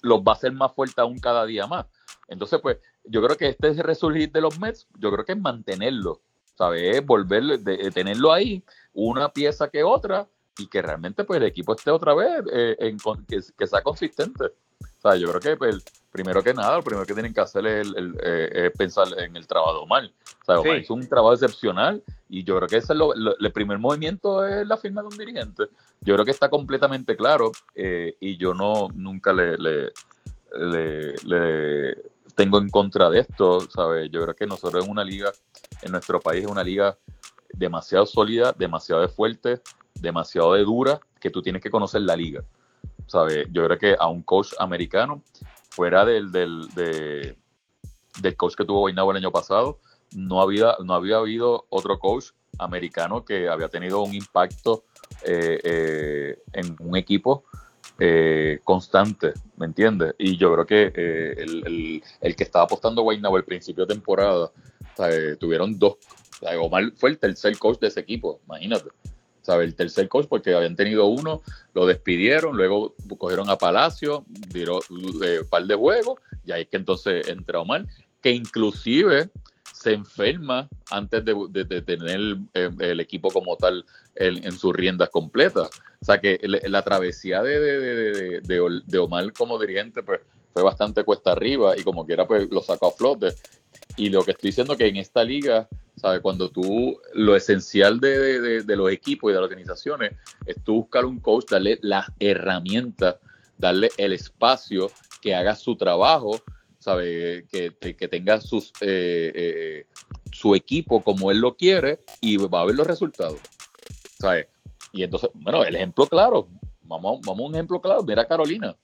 los 0.02 0.20
va 0.20 0.32
a 0.32 0.34
hacer 0.34 0.52
más 0.52 0.72
fuerte 0.74 1.00
aún 1.00 1.18
cada 1.18 1.44
día 1.46 1.66
más. 1.66 1.86
Entonces, 2.28 2.60
pues, 2.60 2.78
yo 3.04 3.22
creo 3.22 3.36
que 3.36 3.48
este 3.48 3.72
resurgir 3.82 4.30
de 4.32 4.40
los 4.40 4.58
Mets, 4.58 4.86
yo 4.98 5.10
creo 5.10 5.24
que 5.24 5.32
es 5.32 5.38
mantenerlo, 5.38 6.20
¿sabes? 6.56 6.96
Es 6.96 7.64
de, 7.64 7.90
tenerlo 7.92 8.32
ahí, 8.32 8.62
una 8.92 9.32
pieza 9.32 9.68
que 9.70 9.82
otra, 9.82 10.28
y 10.58 10.66
que 10.66 10.82
realmente 10.82 11.24
pues 11.24 11.38
el 11.38 11.46
equipo 11.46 11.74
esté 11.74 11.90
otra 11.90 12.14
vez, 12.14 12.42
eh, 12.52 12.76
en, 12.80 12.98
que, 13.26 13.40
que, 13.56 13.66
sea 13.66 13.82
consistente. 13.82 14.44
Yo 15.18 15.28
creo 15.30 15.40
que 15.40 15.56
pues, 15.56 15.82
primero 16.10 16.42
que 16.42 16.52
nada, 16.52 16.76
lo 16.76 16.82
primero 16.82 17.06
que 17.06 17.14
tienen 17.14 17.32
que 17.32 17.40
hacer 17.40 17.66
es, 17.66 17.88
el, 17.94 18.16
eh, 18.22 18.70
pensar 18.76 19.06
en 19.18 19.36
el 19.36 19.46
trabajo 19.46 19.86
mal. 19.86 20.12
O 20.42 20.44
sea, 20.44 20.60
Omar 20.60 20.78
hizo 20.78 20.94
un 20.94 21.08
trabajo 21.08 21.34
excepcional 21.34 22.02
y 22.28 22.44
yo 22.44 22.56
creo 22.56 22.68
que 22.68 22.76
ese 22.76 22.92
es 22.92 22.98
lo, 22.98 23.14
el 23.14 23.52
primer 23.52 23.78
movimiento 23.78 24.44
es 24.44 24.66
la 24.66 24.76
firma 24.76 25.02
de 25.02 25.08
un 25.08 25.16
dirigente. 25.16 25.64
Yo 26.00 26.14
creo 26.14 26.24
que 26.24 26.30
está 26.32 26.48
completamente 26.48 27.16
claro 27.16 27.52
eh, 27.74 28.16
y 28.20 28.36
yo 28.36 28.54
no 28.54 28.88
nunca 28.94 29.32
le, 29.32 29.56
le, 29.56 29.92
le, 31.24 31.96
tengo 32.34 32.58
en 32.58 32.68
contra 32.70 33.08
de 33.10 33.20
esto, 33.20 33.60
¿sabes? 33.70 34.10
Yo 34.10 34.22
creo 34.22 34.34
que 34.34 34.46
nosotros 34.46 34.84
en 34.84 34.90
una 34.90 35.04
liga, 35.04 35.30
en 35.82 35.92
nuestro 35.92 36.20
país 36.20 36.44
es 36.44 36.50
una 36.50 36.64
liga 36.64 36.96
demasiado 37.52 38.06
sólida, 38.06 38.54
demasiado 38.56 39.08
fuerte, 39.08 39.60
demasiado 39.94 40.54
de 40.54 40.64
dura, 40.64 41.00
que 41.20 41.30
tú 41.30 41.42
tienes 41.42 41.62
que 41.62 41.70
conocer 41.70 42.02
la 42.02 42.16
liga. 42.16 42.42
¿sabes? 43.10 43.48
Yo 43.50 43.64
creo 43.64 43.78
que 43.78 43.96
a 43.98 44.06
un 44.06 44.22
coach 44.22 44.52
americano, 44.58 45.22
fuera 45.80 46.04
del, 46.04 46.30
del, 46.30 46.68
del 48.20 48.36
coach 48.36 48.54
que 48.54 48.66
tuvo 48.66 48.80
Guaynabo 48.80 49.12
el 49.12 49.16
año 49.16 49.32
pasado, 49.32 49.78
no 50.14 50.42
había, 50.42 50.76
no 50.84 50.92
había 50.92 51.16
habido 51.16 51.64
otro 51.70 51.98
coach 51.98 52.32
americano 52.58 53.24
que 53.24 53.48
había 53.48 53.68
tenido 53.68 54.02
un 54.02 54.14
impacto 54.14 54.84
eh, 55.24 55.58
eh, 55.64 56.38
en 56.52 56.76
un 56.80 56.98
equipo 56.98 57.44
eh, 57.98 58.60
constante, 58.62 59.32
¿me 59.56 59.64
entiendes? 59.64 60.14
Y 60.18 60.36
yo 60.36 60.52
creo 60.52 60.66
que 60.66 60.88
el, 61.38 62.02
el, 62.20 62.36
que 62.36 62.44
estaba 62.44 62.66
apostando 62.66 63.00
Guaynabo 63.00 63.38
al 63.38 63.44
principio 63.44 63.86
de 63.86 63.94
temporada, 63.94 64.52
tuvieron 65.38 65.78
dos, 65.78 65.96
Omar 66.60 66.92
fue 66.94 67.08
el 67.08 67.18
tercer 67.18 67.56
coach 67.56 67.78
de 67.78 67.86
ese 67.86 68.00
equipo, 68.00 68.38
imagínate. 68.44 68.90
¿Sabe? 69.42 69.64
El 69.64 69.74
tercer 69.74 70.08
coach, 70.08 70.26
porque 70.28 70.54
habían 70.54 70.76
tenido 70.76 71.06
uno, 71.06 71.42
lo 71.74 71.86
despidieron, 71.86 72.56
luego 72.56 72.94
cogieron 73.18 73.50
a 73.50 73.56
Palacio, 73.56 74.24
dieron 74.28 74.80
eh, 75.24 75.40
par 75.48 75.64
de 75.64 75.74
juegos, 75.74 76.20
y 76.44 76.52
ahí 76.52 76.62
es 76.62 76.68
que 76.68 76.76
entonces 76.76 77.28
entra 77.28 77.60
Omar, 77.60 77.86
que 78.20 78.30
inclusive 78.30 79.30
se 79.72 79.94
enferma 79.94 80.68
antes 80.90 81.24
de, 81.24 81.82
tener 81.82 82.36
el, 82.52 83.00
equipo 83.00 83.30
como 83.30 83.56
tal 83.56 83.86
en, 84.14 84.52
sus 84.52 84.74
riendas 84.74 85.08
completas. 85.08 85.70
O 86.02 86.04
sea 86.04 86.20
que 86.20 86.38
la 86.44 86.82
travesía 86.82 87.42
de, 87.42 88.40
de, 88.42 88.98
Omar 88.98 89.32
como 89.32 89.58
dirigente 89.58 90.02
pues, 90.02 90.20
fue 90.52 90.62
bastante 90.62 91.02
cuesta 91.02 91.32
arriba 91.32 91.78
y 91.78 91.82
como 91.82 92.04
quiera 92.04 92.26
pues 92.26 92.50
lo 92.50 92.60
sacó 92.60 92.88
a 92.88 92.92
flote. 92.92 93.28
Y 93.96 94.10
lo 94.10 94.22
que 94.22 94.32
estoy 94.32 94.50
diciendo 94.50 94.76
que 94.76 94.86
en 94.86 94.96
esta 94.96 95.24
liga 95.24 95.66
¿Sabes? 96.00 96.20
Cuando 96.22 96.48
tú, 96.48 96.98
lo 97.12 97.36
esencial 97.36 98.00
de, 98.00 98.64
los 98.66 98.90
equipos 98.90 99.30
y 99.30 99.34
de 99.34 99.38
las 99.38 99.44
organizaciones 99.44 100.12
es 100.46 100.56
tú 100.64 100.76
buscar 100.76 101.04
un 101.04 101.20
coach, 101.20 101.50
darle 101.50 101.78
las 101.82 102.06
herramientas, 102.18 103.16
darle 103.58 103.90
el 103.98 104.14
espacio, 104.14 104.90
que 105.20 105.34
haga 105.34 105.54
su 105.54 105.76
trabajo, 105.76 106.40
¿sabes? 106.78 107.44
Que, 107.50 107.76
que 107.78 108.08
tenga 108.08 108.40
sus, 108.40 108.72
eh, 108.80 109.30
eh, 109.34 109.86
su 110.32 110.54
equipo 110.54 111.02
como 111.02 111.30
él 111.30 111.38
lo 111.38 111.54
quiere 111.54 112.00
y 112.22 112.38
va 112.38 112.62
a 112.62 112.64
ver 112.64 112.76
los 112.76 112.86
resultados. 112.86 113.38
¿Sabes? 114.18 114.46
Y 114.92 115.02
entonces, 115.02 115.28
bueno, 115.34 115.62
el 115.64 115.76
ejemplo 115.76 116.06
claro, 116.06 116.48
vamos, 116.80 117.20
vamos 117.26 117.40
a 117.40 117.46
un 117.48 117.54
ejemplo 117.54 117.78
claro, 117.78 118.02
mira 118.04 118.26
Carolina. 118.26 118.74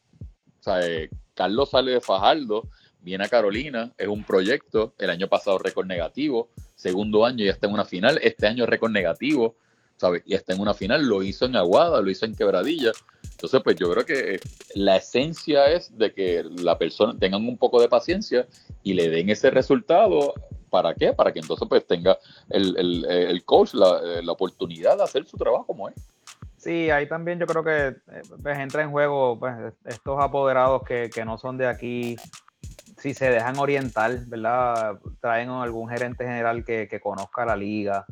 ¿Sabes? 0.61 1.09
Carlos 1.33 1.71
sale 1.71 1.93
de 1.93 2.01
Fajardo, 2.03 2.69
viene 3.01 3.25
a 3.25 3.29
Carolina, 3.29 3.93
es 3.99 4.09
un 4.09 4.25
proyecto, 4.25 4.95
el 4.99 5.11
año 5.11 5.29
pasado 5.29 5.59
récord 5.59 5.87
negativo, 5.87 6.51
segundo 6.75 7.25
año 7.25 7.45
ya 7.45 7.53
está 7.53 7.67
en 7.67 7.75
una 7.75 7.85
final, 7.85 8.19
este 8.23 8.47
año 8.47 8.67
récord 8.67 8.91
negativo, 8.91 9.57
¿sabes? 9.97 10.23
Y 10.27 10.35
está 10.35 10.53
en 10.55 10.61
una 10.61 10.75
final, 10.75 11.07
lo 11.07 11.23
hizo 11.23 11.47
en 11.47 11.57
Aguada, 11.57 12.01
lo 12.01 12.11
hizo 12.11 12.27
en 12.27 12.35
Quebradilla. 12.35 12.93
Entonces, 13.31 13.61
pues 13.63 13.77
yo 13.77 13.91
creo 13.91 14.05
que 14.05 14.41
la 14.75 14.97
esencia 14.97 15.71
es 15.71 15.97
de 15.97 16.13
que 16.13 16.45
la 16.45 16.79
persona 16.79 17.19
tengan 17.19 17.47
un 17.47 17.59
poco 17.59 17.81
de 17.81 17.89
paciencia 17.89 18.47
y 18.83 18.95
le 18.95 19.09
den 19.09 19.31
ese 19.31 19.51
resultado. 19.51 20.35
¿Para 20.71 20.95
qué? 20.95 21.13
Para 21.13 21.33
que 21.33 21.39
entonces 21.39 21.67
pues 21.69 21.87
tenga 21.87 22.19
el, 22.51 22.77
el, 22.77 23.05
el 23.05 23.45
coach 23.45 23.73
la, 23.73 24.21
la, 24.23 24.33
oportunidad 24.33 24.97
de 24.97 25.05
hacer 25.05 25.25
su 25.25 25.37
trabajo 25.37 25.65
como 25.65 25.89
es. 25.89 25.95
Sí, 26.57 26.91
ahí 26.91 27.07
también 27.09 27.39
yo 27.39 27.47
creo 27.47 27.63
que 27.63 27.87
eh, 27.89 28.23
pues, 28.43 28.59
entra 28.59 28.83
en 28.83 28.91
juego 28.91 29.39
pues, 29.39 29.55
estos 29.85 30.21
apoderados 30.21 30.83
que, 30.83 31.09
que 31.15 31.25
no 31.25 31.39
son 31.39 31.57
de 31.57 31.67
aquí, 31.67 32.17
si 33.07 33.15
se 33.15 33.31
dejan 33.31 33.59
orientar, 33.59 34.27
¿verdad? 34.27 34.99
Traen 35.21 35.49
algún 35.51 35.89
gerente 35.89 36.25
general 36.25 36.65
que, 36.65 36.89
que 36.89 37.01
conozca 37.01 37.45
la 37.47 37.57
liga, 37.57 38.05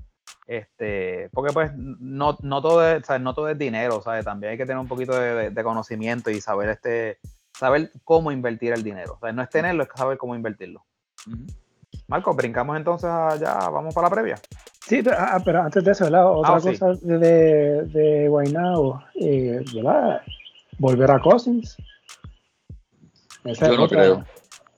este, 0.47 1.31
porque 1.33 1.53
pues 1.53 1.73
no, 1.77 2.37
no, 2.43 2.61
todo 2.63 2.87
es, 2.87 3.03
no 3.21 3.35
todo 3.35 3.49
es 3.49 3.59
dinero, 3.59 4.01
¿sabes? 4.03 4.25
También 4.25 4.53
hay 4.53 4.57
que 4.59 4.67
tener 4.67 4.79
un 4.79 4.89
poquito 4.89 5.19
de, 5.19 5.51
de, 5.51 5.65
conocimiento 5.65 6.31
y 6.31 6.41
saber 6.41 6.69
este, 6.69 7.19
saber 7.59 7.91
cómo 8.05 8.31
invertir 8.31 8.73
el 8.73 8.83
dinero. 8.83 9.15
O 9.15 9.19
sea, 9.21 9.33
no 9.33 9.43
es 9.43 9.49
tenerlo, 9.51 9.83
es 9.85 9.89
saber 9.95 10.17
cómo 10.19 10.35
invertirlo. 10.35 10.85
Uh 11.27 11.31
-huh. 11.31 11.55
Marco, 12.09 12.35
brincamos 12.35 12.77
entonces 12.77 13.09
allá, 13.09 13.55
vamos 13.71 13.95
para 13.95 14.09
la 14.09 14.15
previa. 14.15 14.37
Sí, 14.87 15.01
pero, 15.03 15.17
ah, 15.19 15.41
pero 15.43 15.63
antes 15.63 15.83
de 15.83 15.93
eso, 15.93 16.05
¿verdad? 16.05 16.31
Otra 16.31 16.57
Ah, 16.57 16.61
sí. 16.61 16.69
cosa 16.79 16.93
de, 17.01 17.83
de 17.87 18.29
Guaynabo, 18.29 19.03
eh, 19.15 19.65
¿verdad? 19.75 20.21
Volver 20.79 21.11
a 21.11 21.19
Cousins. 21.21 21.77
Esa 23.45 23.69
Yo 23.69 23.77
no 23.77 23.85
otra- 23.85 23.99
creo. 24.03 24.25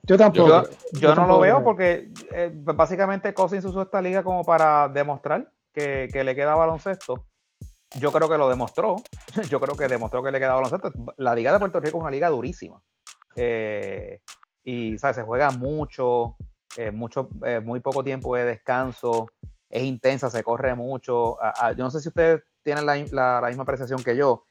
Yo 0.07 0.17
tampoco. 0.17 0.49
Yo, 0.49 0.63
yo 0.93 1.09
no 1.11 1.15
tampoco 1.17 1.35
lo 1.35 1.41
veo 1.41 1.55
creo. 1.57 1.65
porque 1.65 2.09
eh, 2.33 2.51
básicamente 2.55 3.35
Cousins 3.35 3.65
usó 3.65 3.83
esta 3.83 4.01
liga 4.01 4.23
como 4.23 4.45
para 4.45 4.89
demostrar 4.89 5.51
que, 5.73 6.09
que 6.13 6.25
le 6.25 6.35
queda 6.35 6.55
baloncesto. 6.55 7.27
Yo 7.99 8.13
creo 8.13 8.29
que 8.29 8.39
lo 8.39 8.49
demostró. 8.49 8.97
Yo 9.51 9.61
creo 9.61 9.77
que 9.77 9.89
demostró 9.89 10.23
que 10.23 10.31
le 10.31 10.39
queda 10.39 10.55
baloncesto. 10.55 10.93
La 11.17 11.35
liga 11.35 11.53
de 11.53 11.59
Puerto 11.59 11.81
Rico 11.81 11.99
es 11.99 12.03
una 12.03 12.11
liga 12.11 12.29
durísima. 12.29 12.81
Eh, 13.35 14.21
y 14.65 14.99
¿sabes? 14.99 15.17
se 15.17 15.23
juega 15.23 15.51
mucho, 15.51 16.37
eh, 16.77 16.91
mucho 16.91 17.29
eh, 17.45 17.61
muy 17.61 17.81
poco 17.81 18.03
tiempo 18.05 18.35
de 18.37 18.45
descanso. 18.45 19.29
Es 19.69 19.83
intensa, 19.83 20.31
se 20.31 20.43
corre 20.45 20.75
mucho. 20.75 21.41
A- 21.43 21.67
a- 21.69 21.73
yo 21.73 21.85
no 21.85 21.91
sé 21.91 22.01
si 22.01 22.09
ustedes 22.09 22.43
tienen 22.63 22.87
la, 22.87 22.97
la- 23.13 23.41
la 23.41 23.49
misma 23.49 23.63
apreciación 23.65 24.03
que 24.03 24.17
yo, 24.17 24.45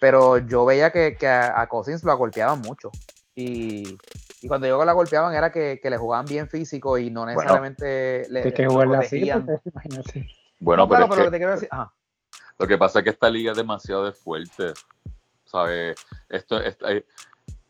pero 0.00 0.38
yo 0.38 0.64
veía 0.64 0.90
que, 0.90 1.16
que 1.16 1.26
a, 1.28 1.60
a 1.60 1.66
Cousins 1.68 2.04
lo 2.04 2.16
golpeaban 2.16 2.60
mucho. 2.60 2.90
Y, 3.34 3.96
y 4.42 4.48
cuando 4.48 4.66
digo 4.66 4.78
que 4.78 4.86
la 4.86 4.92
golpeaban 4.92 5.34
era 5.34 5.50
que, 5.50 5.80
que 5.82 5.90
le 5.90 5.96
jugaban 5.96 6.26
bien 6.26 6.48
físico 6.48 6.98
y 6.98 7.10
no 7.10 7.26
necesariamente 7.26 8.26
le, 8.30 8.42
Hay 8.44 8.52
que 8.52 8.66
jugarla 8.66 9.00
así, 9.00 9.30
porque, 9.30 9.60
imagínate. 9.70 10.28
Bueno, 10.60 10.82
No, 10.84 10.88
pero, 10.88 10.98
claro, 10.98 11.04
es 11.04 11.10
pero 11.10 11.16
lo 11.16 11.16
que 11.16 11.24
que 11.24 11.30
te 11.30 11.38
quiero 11.38 11.52
decir, 11.52 11.68
ajá. 11.70 11.92
lo 12.58 12.66
que 12.66 12.78
pasa 12.78 12.98
es 12.98 13.04
que 13.04 13.10
esta 13.10 13.30
liga 13.30 13.52
es 13.52 13.56
demasiado 13.56 14.04
de 14.04 14.12
fuerte. 14.12 14.72
¿Sabes? 15.44 15.96
Esto, 16.28 16.60
esto, 16.60 16.88
eh, 16.88 17.06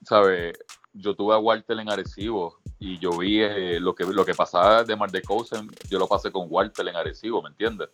¿sabes? 0.02 0.58
Yo 0.92 1.14
tuve 1.14 1.34
a 1.34 1.38
Walter 1.38 1.78
en 1.78 1.88
Arecibo 1.88 2.58
y 2.80 2.98
yo 2.98 3.16
vi 3.16 3.40
eh, 3.40 3.78
lo, 3.78 3.94
que, 3.94 4.04
lo 4.04 4.24
que 4.24 4.34
pasaba 4.34 4.82
de 4.82 4.96
Mar 4.96 5.10
de 5.10 5.22
Cousen, 5.22 5.70
yo 5.88 5.98
lo 5.98 6.08
pasé 6.08 6.32
con 6.32 6.46
Walter 6.50 6.88
en 6.88 6.96
Arecibo, 6.96 7.40
¿me 7.40 7.50
entiendes? 7.50 7.90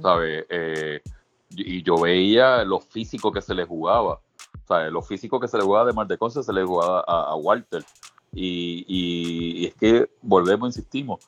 ¿sabes? 0.00 0.46
Eh, 0.48 1.02
y 1.50 1.82
yo 1.82 1.98
veía 2.00 2.64
lo 2.64 2.80
físico 2.80 3.30
que 3.30 3.42
se 3.42 3.54
le 3.54 3.64
jugaba, 3.64 4.20
¿sabes? 4.66 4.90
Lo 4.90 5.02
físico 5.02 5.38
que 5.38 5.48
se 5.48 5.58
le 5.58 5.64
jugaba 5.64 5.86
de 5.86 5.92
Mar 5.92 6.06
de 6.06 6.18
Conce 6.18 6.42
se 6.42 6.52
le 6.52 6.64
jugaba 6.64 7.04
a, 7.06 7.30
a 7.30 7.34
Walter. 7.36 7.84
Y, 8.32 9.66
es 9.66 9.74
que 9.74 10.10
volvemos, 10.22 10.68
insistimos, 10.68 11.20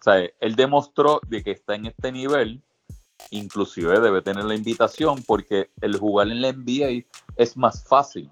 ¿sabes? 0.00 0.32
Él 0.40 0.56
demostró 0.56 1.20
de 1.28 1.42
que 1.42 1.50
está 1.52 1.74
en 1.74 1.86
este 1.86 2.12
nivel, 2.12 2.62
inclusive 3.30 4.00
debe 4.00 4.22
tener 4.22 4.44
la 4.44 4.54
invitación 4.54 5.22
porque 5.26 5.70
el 5.80 5.98
jugar 5.98 6.28
en 6.28 6.40
la 6.40 6.52
NBA 6.52 7.06
es 7.36 7.56
más 7.56 7.84
fácil. 7.86 8.30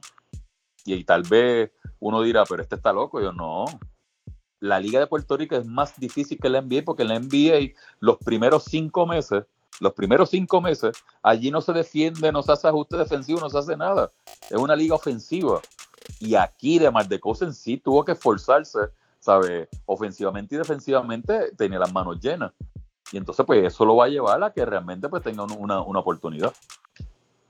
Y, 0.85 1.05
tal 1.05 1.23
vez 1.23 1.71
uno 2.01 2.23
dirá, 2.23 2.45
pero 2.45 2.63
este 2.63 2.77
está 2.77 2.93
loco. 2.93 3.21
Yo 3.21 3.33
no. 3.33 3.65
La 4.61 4.81
Liga 4.81 5.01
de 5.01 5.07
Puerto 5.07 5.37
Rico 5.37 5.57
es 5.57 5.67
más 5.67 5.99
difícil 5.99 6.39
que 6.39 6.49
la 6.49 6.63
NBA 6.63 6.83
porque 6.85 7.03
en 7.03 7.09
la 7.09 7.19
NBA 7.19 7.75
los 8.01 8.17
primeros 8.19 8.65
cinco 8.65 9.07
meses, 9.07 9.45
los 9.81 9.93
primeros 9.93 10.31
cinco 10.31 10.61
meses, 10.61 10.97
allí 11.23 11.51
no 11.51 11.61
se 11.61 11.73
defiende, 11.73 12.33
no 12.33 12.43
se 12.43 12.53
hace 12.53 12.69
ajuste 12.69 12.97
defensivo, 12.97 13.41
no 13.41 13.51
se 13.51 13.59
hace 13.59 13.77
nada. 13.77 14.13
Es 14.49 14.57
una 14.57 14.77
liga 14.77 14.95
ofensiva. 14.95 15.61
Y 16.21 16.35
aquí 16.35 16.79
de 16.79 16.91
Mar 16.91 17.09
de 17.09 17.19
Cosa 17.21 17.45
en 17.45 17.55
sí 17.55 17.77
tuvo 17.79 18.05
que 18.05 18.13
esforzarse, 18.13 18.79
¿sabes? 19.21 19.69
Ofensivamente 19.87 20.55
y 20.55 20.59
defensivamente 20.59 21.53
tenía 21.57 21.79
las 21.79 21.93
manos 21.93 22.21
llenas. 22.21 22.53
Y 23.13 23.17
entonces, 23.17 23.45
pues 23.47 23.65
eso 23.65 23.85
lo 23.85 23.97
va 23.97 24.07
a 24.07 24.09
llevar 24.09 24.43
a 24.43 24.53
que 24.53 24.65
realmente 24.65 25.09
pues 25.09 25.23
tenga 25.23 25.45
un- 25.45 25.57
una, 25.59 25.81
una 25.83 26.01
oportunidad. 26.01 26.53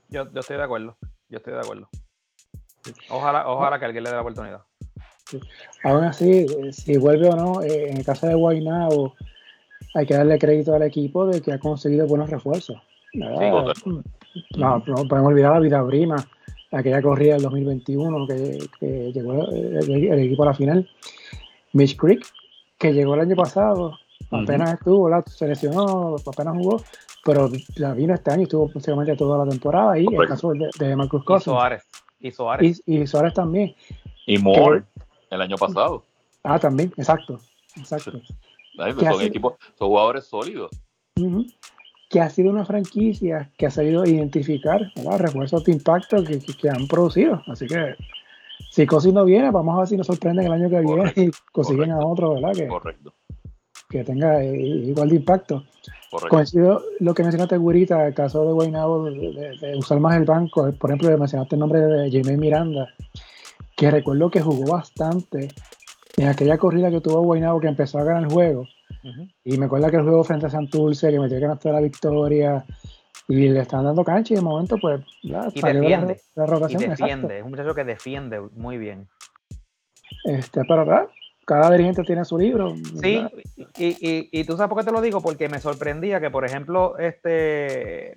Yo, 0.09 0.31
yo 0.31 0.39
estoy 0.41 0.57
de 0.57 0.63
acuerdo. 0.63 0.95
Yo 1.29 1.37
estoy 1.37 1.53
de 1.53 1.59
acuerdo. 1.59 1.89
Ojalá, 3.09 3.47
ojalá 3.47 3.79
que 3.79 3.85
alguien 3.85 4.03
le 4.03 4.09
dé 4.11 4.15
la 4.15 4.21
oportunidad. 4.21 4.61
Aún 5.83 6.03
así, 6.03 6.45
eh, 6.45 6.71
si 6.71 6.97
vuelve 6.97 7.29
o 7.29 7.35
no, 7.35 7.61
eh, 7.63 7.89
en 7.89 7.97
el 7.97 8.05
caso 8.05 8.27
de 8.27 8.35
Guaynabo, 8.35 9.15
hay 9.95 10.05
que 10.05 10.13
darle 10.13 10.37
crédito 10.37 10.75
al 10.75 10.83
equipo 10.83 11.25
de 11.25 11.41
que 11.41 11.51
ha 11.53 11.59
conseguido 11.59 12.05
buenos 12.05 12.29
refuerzos. 12.29 12.77
¿verdad? 13.13 13.73
no, 14.57 14.79
no 14.85 14.95
podemos 15.07 15.29
olvidar 15.29 15.53
a 15.53 15.59
Vida 15.59 15.81
Brima, 15.81 16.15
aquella 16.71 17.01
corrida 17.01 17.33
del 17.33 17.43
2021 17.43 18.27
que, 18.27 18.57
que 18.79 19.11
llegó 19.13 19.47
el, 19.49 19.77
el- 19.77 20.07
el 20.11 20.19
equipo 20.19 20.43
a 20.43 20.47
la 20.47 20.53
final. 20.53 20.89
Mitch 21.73 21.95
Creek, 21.97 22.25
que 22.77 22.93
llegó 22.93 23.15
el 23.15 23.21
año 23.21 23.35
pasado, 23.35 23.97
apenas 24.31 24.73
estuvo, 24.73 25.05
¿verdad? 25.05 25.25
se 25.25 25.47
lesionó, 25.47 26.15
apenas 26.25 26.55
jugó, 26.57 26.81
pero 27.23 27.49
la 27.75 27.93
vino 27.93 28.13
este 28.13 28.31
año 28.31 28.41
y 28.41 28.43
estuvo 28.43 28.69
prácticamente 28.69 29.15
toda 29.15 29.43
la 29.43 29.49
temporada. 29.49 29.97
Y 29.97 30.01
el 30.01 30.05
Correcto. 30.07 30.33
caso 30.33 30.51
de, 30.53 30.69
de 30.79 30.95
Marcus 30.95 31.21
Y 31.21 31.25
Cousins. 31.25 31.43
Suárez. 31.43 31.83
Y 32.19 32.31
Suárez. 32.31 32.81
Y, 32.85 33.01
y 33.01 33.07
Suárez 33.07 33.33
también. 33.33 33.75
Y 34.25 34.37
Moore, 34.37 34.83
el 35.29 35.41
año 35.41 35.57
pasado. 35.57 36.03
Ah, 36.43 36.57
también, 36.59 36.93
exacto. 36.97 37.39
Exacto. 37.75 38.11
Ay, 38.77 38.93
¿Qué 38.93 39.05
Son 39.05 39.21
equipos, 39.21 39.53
son 39.77 39.87
jugadores 39.89 40.25
sólidos. 40.25 40.71
Ujú. 41.19 41.45
Que 42.15 42.21
ha 42.21 42.29
sido 42.29 42.49
una 42.49 42.63
franquicia 42.63 43.51
que 43.57 43.65
ha 43.65 43.69
sabido 43.69 44.05
identificar 44.05 44.79
¿verdad? 44.95 45.19
refuerzos 45.19 45.65
de 45.65 45.73
impacto 45.73 46.23
que, 46.23 46.39
que- 46.39 46.53
que 46.53 46.69
han 46.69 46.87
producido. 46.87 47.41
Así 47.45 47.67
que 47.67 47.95
si 48.71 48.85
Cosi 48.85 49.11
no 49.11 49.25
viene, 49.25 49.51
vamos 49.51 49.75
a 49.75 49.79
ver 49.79 49.87
si 49.89 49.97
nos 49.97 50.07
sorprenden 50.07 50.45
el 50.45 50.53
año 50.53 50.69
que 50.69 50.79
viene 50.79 51.11
y 51.17 51.29
consiguen 51.51 51.89
correcto. 51.89 52.07
a 52.07 52.11
otro 52.11 52.33
¿verdad? 52.35 52.51
Que, 52.53 52.67
Correcto, 52.67 53.13
que 53.89 54.03
tenga 54.05 54.41
eh, 54.41 54.55
igual 54.55 55.09
de 55.09 55.15
impacto. 55.17 55.65
correcto. 56.09 56.29
Coincido 56.29 56.81
lo 57.01 57.13
que 57.13 57.23
mencionaste, 57.23 57.57
Gurita, 57.57 58.07
el 58.07 58.13
caso 58.13 58.45
de 58.45 58.53
Guaynabo, 58.53 59.03
de, 59.03 59.11
de- 59.33 59.57
de 59.59 59.75
usar 59.77 59.99
más 59.99 60.15
el 60.15 60.23
banco. 60.23 60.71
Por 60.79 60.89
ejemplo, 60.91 61.17
mencionaste 61.17 61.55
el 61.55 61.59
nombre 61.59 61.81
de 61.81 62.09
Jaime 62.09 62.37
Miranda, 62.37 62.87
que 63.75 63.91
recuerdo 63.91 64.29
que 64.29 64.39
jugó 64.39 64.71
bastante 64.71 65.49
en 66.15 66.29
aquella 66.29 66.57
corrida 66.57 66.89
que 66.89 67.01
tuvo 67.01 67.23
Guaynabo 67.23 67.59
que 67.59 67.67
empezó 67.67 67.99
a 67.99 68.05
ganar 68.05 68.23
el 68.23 68.29
juego. 68.31 68.65
Y 69.43 69.57
me 69.57 69.65
acuerdo 69.65 69.89
que 69.89 69.97
el 69.97 70.03
juego 70.03 70.23
frente 70.23 70.47
a 70.47 70.49
Santurce, 70.49 71.11
que 71.11 71.19
metió 71.19 71.39
que 71.39 71.47
no 71.47 71.71
la 71.71 71.79
victoria, 71.79 72.65
y 73.27 73.49
le 73.49 73.59
están 73.61 73.83
dando 73.85 74.03
cancha 74.03 74.33
y 74.33 74.37
de 74.37 74.43
momento, 74.43 74.77
pues, 74.79 75.01
ya 75.23 75.47
Y 75.53 75.61
la, 75.61 75.73
defiende. 75.73 76.21
la 76.35 76.43
Y 76.43 76.47
rotación. 76.47 76.81
exacto. 76.83 77.03
defiende. 77.03 77.37
Es 77.39 77.43
un 77.43 77.49
muchacho 77.51 77.75
que 77.75 77.83
defiende 77.83 78.39
muy 78.55 78.77
bien. 78.77 79.07
Este, 80.25 80.61
pero 80.67 80.85
¿verdad? 80.85 81.07
cada 81.45 81.71
dirigente 81.71 82.03
tiene 82.03 82.25
su 82.25 82.37
libro. 82.37 82.75
Sí, 83.01 83.23
y, 83.77 83.85
y, 83.85 84.29
y 84.31 84.43
tú 84.43 84.57
sabes 84.57 84.69
por 84.69 84.79
qué 84.79 84.85
te 84.85 84.91
lo 84.91 85.01
digo, 85.01 85.21
porque 85.21 85.49
me 85.49 85.59
sorprendía 85.59 86.19
que, 86.19 86.29
por 86.31 86.45
ejemplo, 86.45 86.97
este 86.97 88.15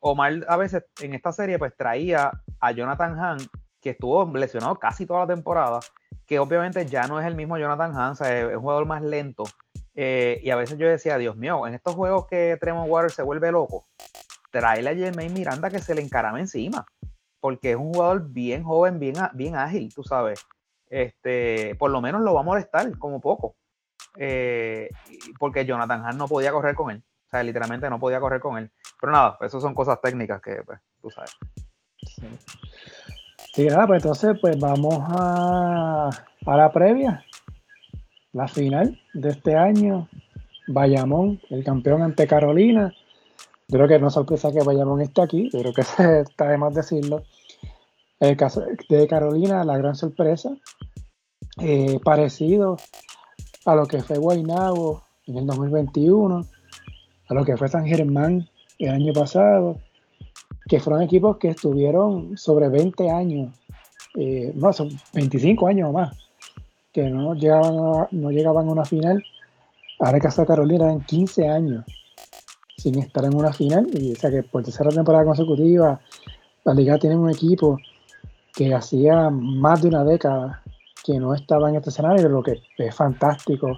Omar 0.00 0.44
a 0.48 0.56
veces 0.56 0.84
en 1.02 1.14
esta 1.14 1.32
serie 1.32 1.58
pues 1.58 1.76
traía 1.76 2.30
a 2.60 2.72
Jonathan 2.72 3.18
Hahn, 3.18 3.38
que 3.80 3.90
estuvo 3.90 4.24
lesionado 4.36 4.76
casi 4.76 5.06
toda 5.06 5.20
la 5.20 5.34
temporada, 5.34 5.80
que 6.26 6.38
obviamente 6.38 6.86
ya 6.86 7.06
no 7.06 7.20
es 7.20 7.26
el 7.26 7.34
mismo 7.34 7.58
Jonathan 7.58 8.16
sea, 8.16 8.40
es 8.40 8.56
un 8.56 8.62
jugador 8.62 8.86
más 8.86 9.02
lento. 9.02 9.44
Eh, 9.94 10.40
y 10.42 10.50
a 10.50 10.56
veces 10.56 10.78
yo 10.78 10.88
decía, 10.88 11.18
Dios 11.18 11.36
mío, 11.36 11.66
en 11.66 11.74
estos 11.74 11.94
juegos 11.94 12.26
que 12.26 12.56
Tremont 12.60 12.90
Water 12.90 13.10
se 13.10 13.22
vuelve 13.22 13.50
loco, 13.50 13.86
tráele 14.50 14.90
a 14.90 14.94
Jermaine 14.94 15.34
Miranda 15.34 15.70
que 15.70 15.78
se 15.78 15.94
le 15.94 16.02
encarame 16.02 16.40
encima, 16.40 16.86
porque 17.40 17.72
es 17.72 17.76
un 17.76 17.92
jugador 17.92 18.28
bien 18.28 18.62
joven, 18.62 18.98
bien, 18.98 19.14
bien 19.34 19.56
ágil, 19.56 19.92
tú 19.94 20.02
sabes. 20.02 20.46
Este, 20.88 21.76
por 21.76 21.90
lo 21.90 22.00
menos 22.00 22.20
lo 22.22 22.34
va 22.34 22.40
a 22.40 22.44
molestar 22.44 22.96
como 22.98 23.20
poco. 23.20 23.56
Eh, 24.16 24.90
porque 25.38 25.64
Jonathan 25.64 26.04
Hahn 26.04 26.18
no 26.18 26.26
podía 26.26 26.52
correr 26.52 26.74
con 26.74 26.90
él. 26.90 27.02
O 27.26 27.30
sea, 27.30 27.42
literalmente 27.42 27.88
no 27.88 28.00
podía 28.00 28.20
correr 28.20 28.40
con 28.40 28.58
él. 28.58 28.70
Pero 29.00 29.12
nada, 29.12 29.38
eso 29.40 29.60
son 29.60 29.74
cosas 29.74 30.00
técnicas 30.00 30.42
que, 30.42 30.62
pues, 30.64 30.80
tú 31.00 31.10
sabes. 31.10 31.36
Sí, 33.52 33.66
nada, 33.66 33.86
pues 33.86 34.02
entonces 34.02 34.38
pues 34.40 34.58
vamos 34.58 34.94
a, 35.08 36.08
a 36.46 36.56
la 36.56 36.70
previa, 36.70 37.24
la 38.32 38.46
final 38.46 39.00
de 39.12 39.30
este 39.30 39.56
año, 39.56 40.08
Bayamón, 40.68 41.40
el 41.50 41.64
campeón 41.64 42.02
ante 42.02 42.28
Carolina. 42.28 42.94
Yo 43.68 43.78
creo 43.78 43.88
que 43.88 43.98
no 43.98 44.08
es 44.08 44.14
sorpresa 44.14 44.52
que 44.52 44.62
Bayamón 44.62 45.00
esté 45.00 45.22
aquí, 45.22 45.48
pero 45.50 45.72
que 45.72 45.80
está 46.20 46.48
de 46.48 46.58
más 46.58 46.74
decirlo. 46.74 47.24
El 48.20 48.36
caso 48.36 48.62
de 48.88 49.08
Carolina, 49.08 49.64
la 49.64 49.78
gran 49.78 49.96
sorpresa, 49.96 50.50
eh, 51.58 51.98
parecido 52.04 52.76
a 53.64 53.74
lo 53.74 53.86
que 53.86 54.02
fue 54.02 54.18
Guaynabo 54.18 55.02
en 55.26 55.38
el 55.38 55.46
2021, 55.46 56.46
a 57.28 57.34
lo 57.34 57.44
que 57.44 57.56
fue 57.56 57.68
San 57.68 57.86
Germán 57.86 58.48
el 58.78 58.90
año 58.90 59.12
pasado, 59.12 59.78
que 60.70 60.78
fueron 60.78 61.02
equipos 61.02 61.36
que 61.38 61.48
estuvieron 61.48 62.38
sobre 62.38 62.68
20 62.68 63.10
años, 63.10 63.52
eh, 64.14 64.52
no, 64.54 64.72
son 64.72 64.88
25 65.12 65.66
años 65.66 65.88
o 65.88 65.92
más, 65.92 66.16
que 66.92 67.10
no 67.10 67.34
llegaban 67.34 67.74
a, 67.76 68.08
no 68.12 68.30
llegaban 68.30 68.68
a 68.68 68.72
una 68.72 68.84
final. 68.84 69.20
Ahora 69.98 70.20
que 70.20 70.28
hasta 70.28 70.46
Carolina 70.46 70.92
en 70.92 71.00
15 71.00 71.48
años 71.48 71.84
sin 72.76 73.00
estar 73.00 73.24
en 73.24 73.34
una 73.34 73.52
final, 73.52 73.88
y 73.92 74.12
o 74.12 74.16
sea 74.16 74.30
que 74.30 74.44
por 74.44 74.62
tercera 74.62 74.90
temporada 74.90 75.24
consecutiva, 75.24 76.00
la 76.64 76.72
liga 76.72 76.98
tiene 76.98 77.16
un 77.16 77.30
equipo 77.30 77.76
que 78.54 78.72
hacía 78.72 79.28
más 79.28 79.82
de 79.82 79.88
una 79.88 80.04
década 80.04 80.62
que 81.04 81.18
no 81.18 81.34
estaba 81.34 81.68
en 81.68 81.76
este 81.76 81.90
escenario, 81.90 82.28
lo 82.28 82.44
que 82.44 82.62
es 82.78 82.94
fantástico 82.94 83.76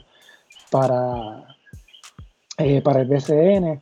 para, 0.71 1.57
eh, 2.59 2.83
para 2.83 3.01
el 3.01 3.09
BCN. 3.09 3.81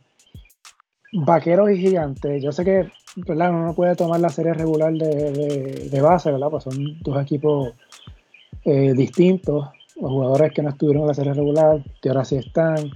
Vaqueros 1.13 1.69
y 1.71 1.77
Gigantes, 1.77 2.41
yo 2.41 2.53
sé 2.53 2.63
que 2.63 2.89
uno 3.15 3.65
no 3.65 3.73
puede 3.73 3.95
tomar 3.95 4.19
la 4.19 4.29
serie 4.29 4.53
regular 4.53 4.93
de, 4.93 6.01
base, 6.01 6.31
¿verdad? 6.31 6.49
Pues 6.49 6.63
son 6.63 6.99
dos 7.01 7.21
equipos 7.21 7.73
eh, 8.63 8.93
distintos, 8.93 9.69
los 9.99 10.11
jugadores 10.11 10.53
que 10.53 10.61
no 10.61 10.69
estuvieron 10.69 11.03
en 11.03 11.07
la 11.07 11.13
serie 11.13 11.33
regular, 11.33 11.83
que 12.01 12.09
ahora 12.09 12.25
sí 12.25 12.37
están. 12.37 12.91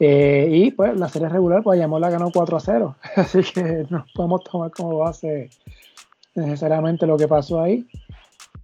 Eh, 0.00 0.48
y 0.50 0.70
pues 0.72 0.98
la 0.98 1.08
serie 1.08 1.28
regular, 1.28 1.62
pues 1.62 1.78
la 1.78 2.10
ganó 2.10 2.30
4 2.32 2.56
a 2.56 2.60
0, 2.60 2.96
así 3.16 3.42
que 3.42 3.86
no 3.90 4.04
podemos 4.14 4.42
tomar 4.44 4.70
como 4.70 4.98
base 4.98 5.50
necesariamente 6.34 7.06
lo 7.06 7.16
que 7.16 7.28
pasó 7.28 7.60
ahí. 7.60 7.86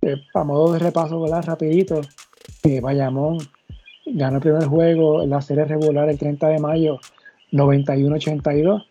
Eh, 0.03 0.17
a 0.35 0.45
modo 0.45 0.73
de 0.73 0.79
repaso, 0.79 1.21
¿verdad? 1.21 1.45
Rapidito, 1.45 2.01
eh, 2.65 2.81
Bayamón 2.81 3.39
ganó 4.07 4.37
el 4.37 4.43
primer 4.43 4.65
juego 4.65 5.23
en 5.23 5.31
la 5.31 5.43
serie 5.43 5.67
regular 5.67 6.09
el 6.09 6.19
30 6.19 6.49
de 6.49 6.59
mayo 6.59 6.99
91-82. 7.53 8.87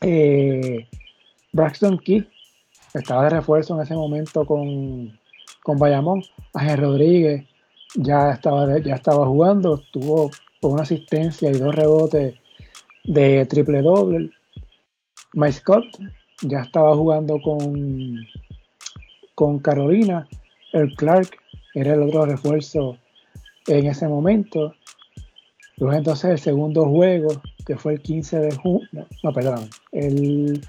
Eh, 0.00 0.88
Braxton 1.52 1.98
Key 1.98 2.28
estaba 2.94 3.24
de 3.24 3.30
refuerzo 3.30 3.74
en 3.74 3.82
ese 3.82 3.94
momento 3.94 4.44
con, 4.44 5.18
con 5.62 5.78
Bayamón. 5.78 6.22
Ángel 6.54 6.78
Rodríguez 6.78 7.44
ya 7.94 8.32
estaba, 8.32 8.78
ya 8.78 8.94
estaba 8.94 9.26
jugando, 9.26 9.82
tuvo 9.92 10.30
una 10.62 10.82
asistencia 10.82 11.50
y 11.50 11.58
dos 11.58 11.74
rebotes 11.74 12.34
de 13.04 13.46
triple 13.46 13.82
doble. 13.82 14.30
Mike 15.32 15.52
Scott 15.52 15.84
ya 16.42 16.60
estaba 16.60 16.94
jugando 16.94 17.40
con, 17.40 18.16
con 19.34 19.58
Carolina. 19.58 20.28
El 20.72 20.94
Clark 20.94 21.36
era 21.74 21.94
el 21.94 22.02
otro 22.02 22.26
refuerzo 22.26 22.98
en 23.66 23.86
ese 23.86 24.08
momento. 24.08 24.74
Luego 25.76 25.96
entonces 25.96 26.30
el 26.30 26.38
segundo 26.38 26.86
juego, 26.86 27.28
que 27.66 27.76
fue 27.76 27.94
el 27.94 28.02
15 28.02 28.38
de 28.38 28.56
junio, 28.56 29.06
no, 29.22 29.32
perdón, 29.32 29.68
el... 29.96 30.60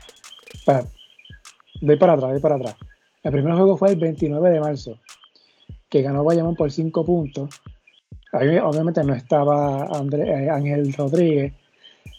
voy 1.82 1.98
para 1.98 2.14
atrás, 2.14 2.32
voy 2.32 2.40
para 2.40 2.56
atrás. 2.56 2.76
El 3.24 3.32
primer 3.32 3.56
juego 3.56 3.78
fue 3.78 3.90
el 3.90 3.98
29 3.98 4.50
de 4.50 4.60
marzo, 4.60 5.00
que 5.90 6.02
ganó 6.02 6.24
Bayamón 6.24 6.56
por 6.56 6.72
5 6.72 7.06
puntos. 7.06 7.50
Ahí 8.32 8.58
obviamente 8.58 9.04
no 9.04 9.14
estaba 9.14 9.88
eh, 10.14 10.50
Ángel 10.50 10.94
Rodríguez, 10.94 11.54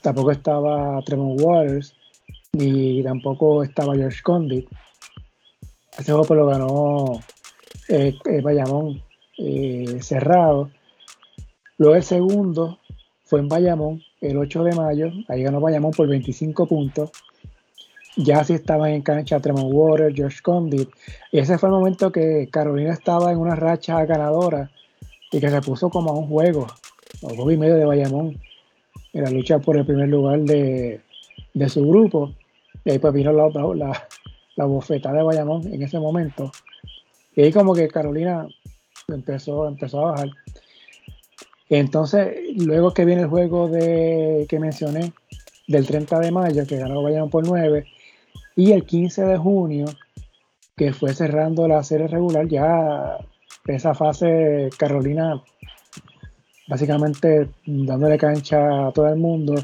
tampoco 0.02 0.32
estaba 0.32 1.00
Tremont 1.02 1.40
Waters, 1.40 1.94
ni 2.52 3.02
tampoco 3.02 3.62
estaba 3.62 3.94
George 3.94 4.22
Condit. 4.22 4.68
Ese 5.98 6.12
juego 6.12 6.24
pues 6.24 6.38
lo 6.38 6.46
ganó 6.46 7.20
eh, 7.88 8.14
eh, 8.24 8.40
Bayamón 8.40 9.02
cerrado. 10.00 10.70
Luego 11.76 11.94
el 11.94 12.02
segundo 12.02 12.78
fue 13.24 13.40
en 13.40 13.48
Bayamón 13.48 14.02
el 14.20 14.36
8 14.36 14.64
de 14.64 14.74
mayo. 14.74 15.10
Ahí 15.28 15.42
ganó 15.42 15.60
Bayamón 15.60 15.92
por 15.92 16.08
25 16.08 16.66
puntos. 16.66 17.10
Ya 18.16 18.42
sí 18.42 18.54
estaban 18.54 18.90
en 18.90 19.02
cancha 19.02 19.40
Tremont 19.40 19.72
Water, 19.72 20.12
George 20.14 20.38
Condit. 20.42 20.88
Y 21.30 21.38
ese 21.38 21.58
fue 21.58 21.68
el 21.68 21.74
momento 21.74 22.10
que 22.10 22.48
Carolina 22.50 22.92
estaba 22.92 23.30
en 23.30 23.38
una 23.38 23.54
racha 23.54 24.04
ganadora 24.04 24.70
y 25.30 25.40
que 25.40 25.50
se 25.50 25.60
puso 25.60 25.88
como 25.90 26.10
a 26.10 26.18
un 26.18 26.26
juego, 26.26 26.66
un 27.22 27.36
juego 27.36 27.50
y 27.50 27.56
medio 27.56 27.76
de 27.76 27.84
Bayamón, 27.84 28.40
en 29.12 29.24
la 29.24 29.30
lucha 29.30 29.58
por 29.58 29.76
el 29.76 29.86
primer 29.86 30.08
lugar 30.08 30.40
de, 30.40 31.00
de 31.54 31.68
su 31.68 31.86
grupo. 31.86 32.32
Y 32.84 32.90
ahí 32.90 32.98
pues 32.98 33.12
vino 33.12 33.32
la, 33.32 33.48
la, 33.74 34.08
la 34.56 34.64
bofetada 34.64 35.18
de 35.18 35.22
Bayamón 35.22 35.72
en 35.72 35.82
ese 35.82 35.98
momento. 35.98 36.50
Y 37.36 37.42
ahí 37.42 37.52
como 37.52 37.74
que 37.74 37.86
Carolina 37.86 38.48
empezó, 39.06 39.68
empezó 39.68 40.00
a 40.00 40.10
bajar. 40.12 40.30
Entonces, 41.70 42.36
luego 42.56 42.94
que 42.94 43.04
viene 43.04 43.22
el 43.22 43.28
juego 43.28 43.68
de 43.68 44.46
que 44.48 44.58
mencioné, 44.58 45.12
del 45.66 45.86
30 45.86 46.20
de 46.20 46.30
mayo, 46.30 46.66
que 46.66 46.78
ganó 46.78 47.02
Bayamón 47.02 47.30
por 47.30 47.46
9, 47.46 47.84
y 48.56 48.72
el 48.72 48.84
15 48.84 49.24
de 49.24 49.36
junio, 49.36 49.86
que 50.76 50.92
fue 50.92 51.14
cerrando 51.14 51.68
la 51.68 51.82
serie 51.82 52.08
regular, 52.08 52.48
ya 52.48 53.18
esa 53.66 53.94
fase 53.94 54.70
Carolina 54.78 55.42
básicamente 56.68 57.50
dándole 57.66 58.16
cancha 58.16 58.88
a 58.88 58.92
todo 58.92 59.08
el 59.08 59.16
mundo 59.16 59.54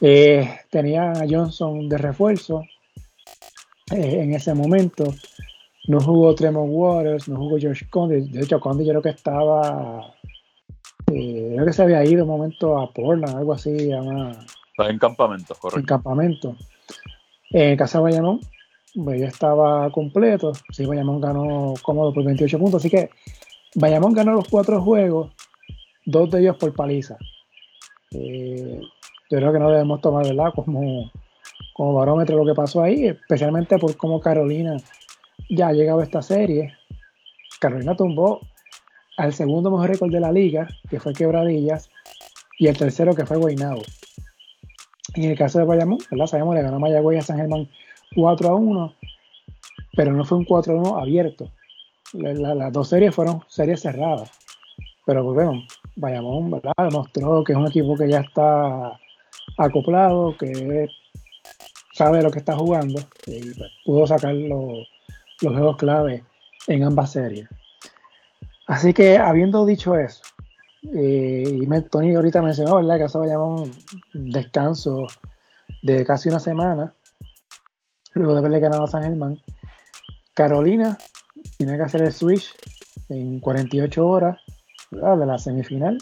eh, 0.00 0.48
tenía 0.70 1.12
a 1.12 1.26
Johnson 1.28 1.88
de 1.88 1.98
refuerzo 1.98 2.62
eh, 3.92 4.20
en 4.22 4.34
ese 4.34 4.54
momento. 4.54 5.14
No 5.86 6.00
jugó 6.00 6.34
Tremont 6.34 6.70
Waters, 6.72 7.28
no 7.28 7.36
jugó 7.36 7.58
George 7.58 7.86
Condit. 7.90 8.30
De 8.30 8.44
hecho, 8.44 8.60
Condit 8.60 8.86
yo 8.86 8.92
creo 8.92 9.02
que 9.02 9.10
estaba. 9.10 10.14
Eh, 11.54 11.56
creo 11.56 11.66
que 11.66 11.72
se 11.72 11.82
había 11.82 12.04
ido 12.04 12.24
un 12.24 12.30
momento 12.30 12.78
a 12.78 12.90
Portland, 12.90 13.36
algo 13.36 13.52
así. 13.52 13.70
Estaba 13.70 14.90
en 14.90 14.98
campamento, 14.98 15.54
correcto. 15.54 15.80
En 15.80 15.86
campamento. 15.86 16.56
En 17.50 17.76
casa 17.76 17.98
de 17.98 18.04
Bayamón, 18.04 18.40
pues 19.04 19.20
ya 19.20 19.28
estaba 19.28 19.90
completo. 19.90 20.52
Sí, 20.72 20.84
Bayamón 20.84 21.20
ganó 21.20 21.74
cómodo 21.82 22.12
por 22.12 22.24
28 22.24 22.58
puntos. 22.58 22.82
Así 22.82 22.90
que 22.90 23.10
Bayamón 23.76 24.14
ganó 24.14 24.32
los 24.32 24.48
cuatro 24.48 24.82
juegos, 24.82 25.32
dos 26.04 26.28
de 26.30 26.40
ellos 26.40 26.56
por 26.56 26.74
paliza. 26.74 27.16
Eh, 28.10 28.80
yo 29.30 29.38
creo 29.38 29.52
que 29.52 29.58
no 29.60 29.70
debemos 29.70 30.00
tomar 30.00 30.26
¿verdad? 30.26 30.52
Como, 30.54 31.12
como 31.72 31.94
barómetro 31.94 32.36
lo 32.36 32.44
que 32.44 32.54
pasó 32.54 32.82
ahí, 32.82 33.06
especialmente 33.06 33.78
por 33.78 33.96
cómo 33.96 34.20
Carolina 34.20 34.76
ya 35.48 35.68
ha 35.68 35.72
llegado 35.72 36.00
a 36.00 36.04
esta 36.04 36.20
serie. 36.20 36.74
Carolina 37.60 37.94
tumbó 37.94 38.40
al 39.16 39.32
segundo 39.32 39.70
mejor 39.70 39.90
récord 39.90 40.10
de 40.10 40.20
la 40.20 40.32
liga, 40.32 40.68
que 40.88 41.00
fue 41.00 41.12
Quebradillas, 41.12 41.90
y 42.58 42.66
el 42.68 42.76
tercero 42.76 43.14
que 43.14 43.26
fue 43.26 43.36
Guaynabo. 43.36 43.82
En 45.14 45.24
el 45.30 45.38
caso 45.38 45.58
de 45.58 45.64
Bayamón, 45.64 45.98
¿verdad? 46.10 46.26
Sabemos 46.26 46.56
que 46.56 46.62
ganó 46.62 46.80
Mayagüez 46.80 47.20
a 47.20 47.26
San 47.26 47.36
Germán 47.36 47.68
4 48.14 48.48
a 48.48 48.54
1, 48.54 48.94
pero 49.96 50.12
no 50.12 50.24
fue 50.24 50.38
un 50.38 50.44
4 50.44 50.72
a 50.72 50.76
1 50.76 50.98
abierto. 50.98 51.50
las 52.12 52.72
dos 52.72 52.88
series 52.88 53.14
fueron 53.14 53.42
series 53.48 53.80
cerradas. 53.80 54.30
Pero 55.06 55.22
pues 55.22 55.34
bueno, 55.34 55.62
Bayamón, 55.96 56.50
¿verdad? 56.50 56.72
Demostró 56.78 57.44
que 57.44 57.52
es 57.52 57.58
un 57.58 57.68
equipo 57.68 57.96
que 57.96 58.08
ya 58.08 58.20
está 58.20 58.98
acoplado, 59.58 60.36
que 60.36 60.88
sabe 61.92 62.22
lo 62.22 62.30
que 62.30 62.40
está 62.40 62.56
jugando 62.56 63.00
y 63.26 63.54
pues, 63.54 63.70
pudo 63.84 64.06
sacar 64.06 64.34
los, 64.34 64.88
juegos 65.40 65.76
clave 65.76 66.24
en 66.66 66.82
ambas 66.82 67.12
series. 67.12 67.48
Así 68.66 68.94
que 68.94 69.18
habiendo 69.18 69.66
dicho 69.66 69.96
eso, 69.96 70.22
eh, 70.92 71.44
y 71.46 71.80
Tony 71.90 72.14
ahorita 72.14 72.42
mencionó, 72.42 72.76
¿verdad? 72.76 72.98
Que 72.98 73.04
eso 73.04 73.18
va 73.18 73.26
a 73.26 73.28
llamar 73.28 73.48
un 73.48 73.72
descanso 74.30 75.06
de 75.82 76.04
casi 76.04 76.28
una 76.28 76.40
semana, 76.40 76.94
luego 78.14 78.32
de 78.32 78.38
haberle 78.38 78.60
ganado 78.60 78.84
a 78.84 78.88
San 78.88 79.02
Germán. 79.02 79.38
Carolina 80.34 80.98
tiene 81.56 81.76
que 81.76 81.82
hacer 81.82 82.02
el 82.02 82.12
switch 82.12 82.54
en 83.08 83.40
48 83.40 84.06
horas 84.06 84.38
de 84.90 85.26
la 85.26 85.38
semifinal 85.38 85.98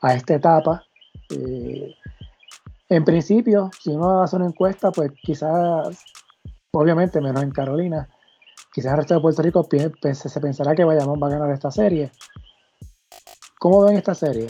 a 0.00 0.14
esta 0.14 0.34
etapa. 0.34 0.84
Eh, 1.30 1.94
en 2.88 3.04
principio, 3.04 3.70
si 3.80 3.90
uno 3.90 4.22
hace 4.22 4.36
una 4.36 4.46
encuesta, 4.46 4.90
pues 4.90 5.12
quizás, 5.22 6.04
obviamente 6.72 7.20
menos 7.20 7.42
en 7.42 7.50
Carolina, 7.50 8.08
quizás 8.72 8.92
el 8.92 8.98
resto 8.98 9.14
de 9.14 9.20
Puerto 9.20 9.42
Rico 9.42 9.68
se 10.12 10.40
pensará 10.40 10.74
que 10.74 10.84
Bayamón 10.84 11.20
va 11.22 11.26
a 11.28 11.30
ganar 11.30 11.50
esta 11.50 11.70
serie. 11.70 12.10
¿Cómo 13.58 13.84
ven 13.84 13.96
esta 13.96 14.14
serie? 14.14 14.48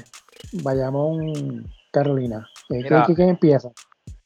Bayamón, 0.62 1.70
Carolina. 1.93 2.49
Eh, 2.70 2.85
¿Quién 3.14 3.29
empieza? 3.29 3.70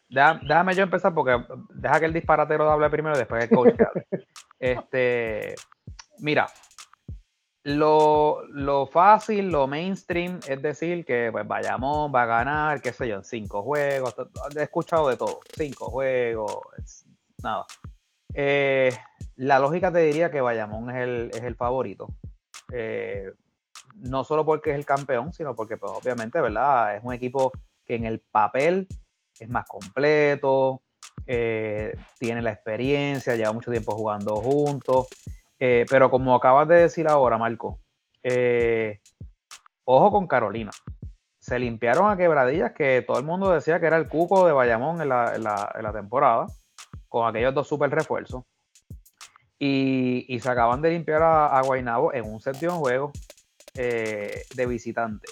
Déjame 0.09 0.75
yo 0.75 0.85
empezar 0.85 1.13
porque 1.13 1.37
deja 1.75 1.99
que 1.99 2.07
el 2.07 2.13
disparatero 2.13 2.71
hable 2.71 2.89
primero 2.91 3.17
y 3.17 3.19
después 3.19 3.43
el 3.43 3.51
coach 3.51 3.75
este, 4.61 5.57
mira, 6.19 6.47
lo, 7.65 8.89
fácil, 8.93 9.51
lo 9.51 9.67
mainstream 9.67 10.39
es 10.47 10.63
decir 10.63 11.05
que 11.05 11.31
pues 11.33 11.47
Bayamón 11.49 12.13
va 12.15 12.23
a 12.23 12.27
ganar, 12.27 12.81
qué 12.81 12.93
sé 12.93 13.09
yo, 13.09 13.17
en 13.17 13.25
cinco 13.25 13.63
juegos. 13.63 14.15
He 14.57 14.63
escuchado 14.63 15.09
de 15.09 15.17
todo, 15.17 15.41
cinco 15.57 15.91
juegos, 15.91 17.05
nada. 17.43 17.67
Eh, 18.39 18.91
la 19.37 19.59
lógica 19.59 19.91
te 19.91 20.01
diría 20.01 20.31
que 20.31 20.43
Bayamón 20.43 20.91
es 20.91 20.97
el, 20.97 21.31
es 21.33 21.43
el 21.43 21.57
favorito. 21.57 22.09
Eh, 22.71 23.33
no 23.95 24.25
solo 24.25 24.45
porque 24.45 24.71
es 24.71 24.77
el 24.77 24.85
campeón, 24.85 25.33
sino 25.33 25.55
porque 25.57 25.79
pues, 25.79 25.91
obviamente, 25.91 26.39
¿verdad? 26.41 26.97
Es 26.97 27.03
un 27.03 27.15
equipo 27.15 27.51
que 27.87 27.95
en 27.95 28.05
el 28.05 28.21
papel 28.21 28.87
es 29.41 29.49
más 29.49 29.67
completo, 29.67 30.83
eh, 31.27 31.97
tiene 32.19 32.43
la 32.43 32.53
experiencia, 32.53 33.37
lleva 33.37 33.55
mucho 33.55 33.71
tiempo 33.71 33.93
jugando 33.93 34.37
juntos. 34.37 35.09
Pero 35.59 36.11
como 36.11 36.35
acabas 36.35 36.69
de 36.69 36.75
decir 36.75 37.09
ahora, 37.09 37.39
Marco, 37.39 37.81
ojo 39.85 40.11
con 40.11 40.27
Carolina. 40.27 40.71
Se 41.41 41.59
limpiaron 41.59 42.11
a 42.11 42.19
quebradillas 42.19 42.73
que 42.73 43.01
todo 43.01 43.19
el 43.19 43.25
mundo 43.25 43.51
decía 43.51 43.81
que 43.81 43.87
era 43.87 43.97
el 43.97 44.09
cuco 44.09 44.47
de 44.47 44.53
Bayamón 44.53 45.01
en 45.01 45.09
la, 45.09 45.93
temporada, 45.95 46.49
con 47.17 47.29
aquellos 47.29 47.55
dos 47.55 47.67
super 47.67 47.91
refuerzos. 47.91 48.45
Y, 49.59 50.39
se 50.39 50.51
acaban 50.51 50.83
de 50.83 50.91
limpiar 50.91 51.23
a, 51.23 51.63
Guainabo 51.65 52.13
en 52.13 52.31
un 52.31 52.41
séptimo 52.41 52.75
juego 52.75 53.11
eh, 53.75 54.43
de 54.55 54.67
visitante. 54.67 55.27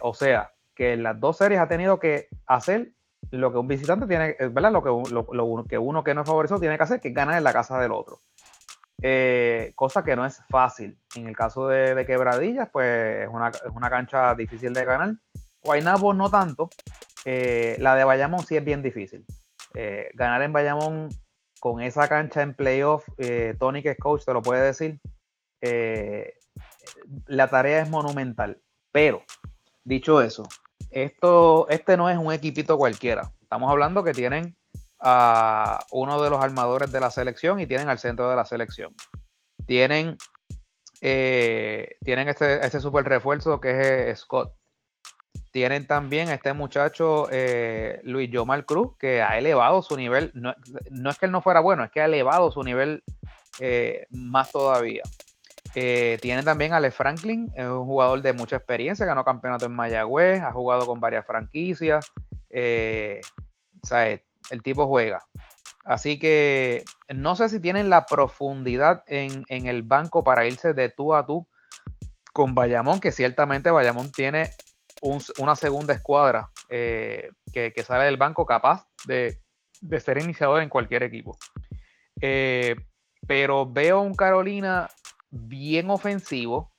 o 0.00 0.14
sea, 0.14 0.50
que 0.74 0.94
en 0.94 1.02
las 1.02 1.20
dos 1.20 1.36
series 1.36 1.60
ha 1.60 1.68
tenido 1.68 1.98
que 1.98 2.28
hacer 2.46 2.92
lo 3.30 3.52
que 3.52 3.58
un 3.58 3.68
visitante 3.68 4.06
tiene, 4.06 4.34
¿verdad? 4.50 4.72
Lo 4.72 4.82
que, 4.82 5.12
lo, 5.12 5.64
que 5.64 5.76
uno 5.76 6.02
que 6.02 6.14
no 6.14 6.22
es 6.22 6.26
favorecido 6.26 6.58
tiene 6.58 6.78
que 6.78 6.84
hacer, 6.84 7.00
que 7.00 7.08
es 7.08 7.14
ganar 7.14 7.36
en 7.36 7.44
la 7.44 7.52
casa 7.52 7.78
del 7.78 7.92
otro. 7.92 8.22
Eh, 9.02 9.72
cosa 9.74 10.02
que 10.02 10.16
no 10.16 10.24
es 10.24 10.42
fácil. 10.48 10.98
En 11.14 11.28
el 11.28 11.36
caso 11.36 11.68
de, 11.68 12.06
Quebradillas, 12.06 12.70
pues 12.72 13.24
es 13.24 13.28
una, 13.28 13.48
es 13.48 13.72
una, 13.74 13.90
cancha 13.90 14.34
difícil 14.34 14.72
de 14.72 14.86
ganar. 14.86 15.16
Guaynabo 15.62 16.14
no 16.14 16.30
tanto. 16.30 16.70
Eh, 17.26 17.76
la 17.80 17.94
de 17.94 18.04
Bayamón 18.04 18.40
sí 18.40 18.56
es 18.56 18.64
bien 18.64 18.82
difícil. 18.82 19.26
Eh, 19.74 20.10
ganar 20.14 20.42
en 20.42 20.52
Bayamón 20.52 21.08
con 21.60 21.80
esa 21.80 22.08
cancha 22.08 22.42
en 22.42 22.54
playoff, 22.54 23.04
Tony 23.58 23.82
que 23.82 23.90
es 23.90 23.98
coach 23.98 24.24
te 24.24 24.32
lo 24.32 24.42
puede 24.42 24.62
decir, 24.62 25.00
la 27.26 27.48
tarea 27.48 27.82
es 27.82 27.90
monumental. 27.90 28.60
Pero, 28.92 29.24
dicho 29.84 30.22
eso, 30.22 30.48
esto, 30.90 31.68
este 31.68 31.96
no 31.96 32.08
es 32.08 32.16
un 32.16 32.32
equipito 32.32 32.78
cualquiera. 32.78 33.32
Estamos 33.42 33.70
hablando 33.70 34.04
que 34.04 34.12
tienen 34.12 34.56
a 35.00 35.78
uno 35.90 36.20
de 36.22 36.30
los 36.30 36.42
armadores 36.42 36.90
de 36.90 37.00
la 37.00 37.10
selección 37.10 37.60
y 37.60 37.66
tienen 37.66 37.88
al 37.88 37.98
centro 37.98 38.28
de 38.28 38.36
la 38.36 38.44
selección. 38.44 38.94
Tienen, 39.66 40.16
eh, 41.00 41.96
tienen 42.02 42.28
este, 42.28 42.64
este 42.64 42.80
super 42.80 43.04
refuerzo 43.04 43.60
que 43.60 44.10
es 44.10 44.20
Scott. 44.20 44.54
Tienen 45.50 45.86
también 45.86 46.28
este 46.28 46.52
muchacho 46.52 47.28
eh, 47.30 48.00
Luis 48.04 48.30
Yomar 48.30 48.64
Cruz, 48.64 48.96
que 48.98 49.22
ha 49.22 49.38
elevado 49.38 49.82
su 49.82 49.96
nivel. 49.96 50.30
No, 50.34 50.54
es 51.10 51.18
que 51.18 51.26
él 51.26 51.32
no 51.32 51.42
fuera 51.42 51.60
bueno, 51.60 51.84
es 51.84 51.90
que 51.90 52.00
ha 52.00 52.04
elevado 52.04 52.50
su 52.50 52.62
nivel 52.62 53.02
eh, 53.60 54.06
más 54.10 54.52
todavía. 54.52 55.02
tienen 55.72 56.44
también 56.44 56.72
a 56.72 56.76
Ale 56.76 56.90
Franklin, 56.90 57.50
es 57.54 57.66
un 57.66 57.86
jugador 57.86 58.22
de 58.22 58.32
mucha 58.32 58.56
experiencia, 58.56 59.06
ganó 59.06 59.24
campeonato 59.24 59.66
en 59.66 59.72
Mayagüez, 59.72 60.42
ha 60.42 60.52
jugado 60.52 60.86
con 60.86 61.00
varias 61.00 61.26
franquicias. 61.26 62.12
O 62.50 63.86
sea, 63.86 64.20
el 64.50 64.62
tipo 64.62 64.86
juega. 64.86 65.24
Así 65.88 66.18
que 66.18 66.84
no 67.08 67.34
sé 67.34 67.48
si 67.48 67.60
tienen 67.60 67.88
la 67.88 68.04
profundidad 68.04 69.04
en, 69.06 69.44
el 69.48 69.82
banco 69.82 70.22
para 70.22 70.46
irse 70.46 70.74
de 70.74 70.90
tú 70.90 71.14
a 71.14 71.24
tú 71.24 71.46
con 72.34 72.54
Bayamón, 72.54 73.00
que 73.00 73.10
ciertamente 73.10 73.70
Bayamón 73.70 74.12
tiene 74.12 74.50
una 75.02 75.56
segunda 75.56 75.94
escuadra 75.94 76.50
eh, 76.68 77.30
que, 77.52 77.72
sale 77.84 78.04
del 78.04 78.16
banco 78.16 78.46
capaz 78.46 78.86
de, 79.06 79.38
ser 80.00 80.18
iniciador 80.18 80.62
en 80.62 80.68
cualquier 80.68 81.02
equipo. 81.02 81.36
Eh, 82.20 82.76
pero 83.26 83.70
veo 83.70 84.00
un 84.00 84.14
Carolina 84.14 84.88
bien 85.30 85.90
ofensivo. 85.90 86.72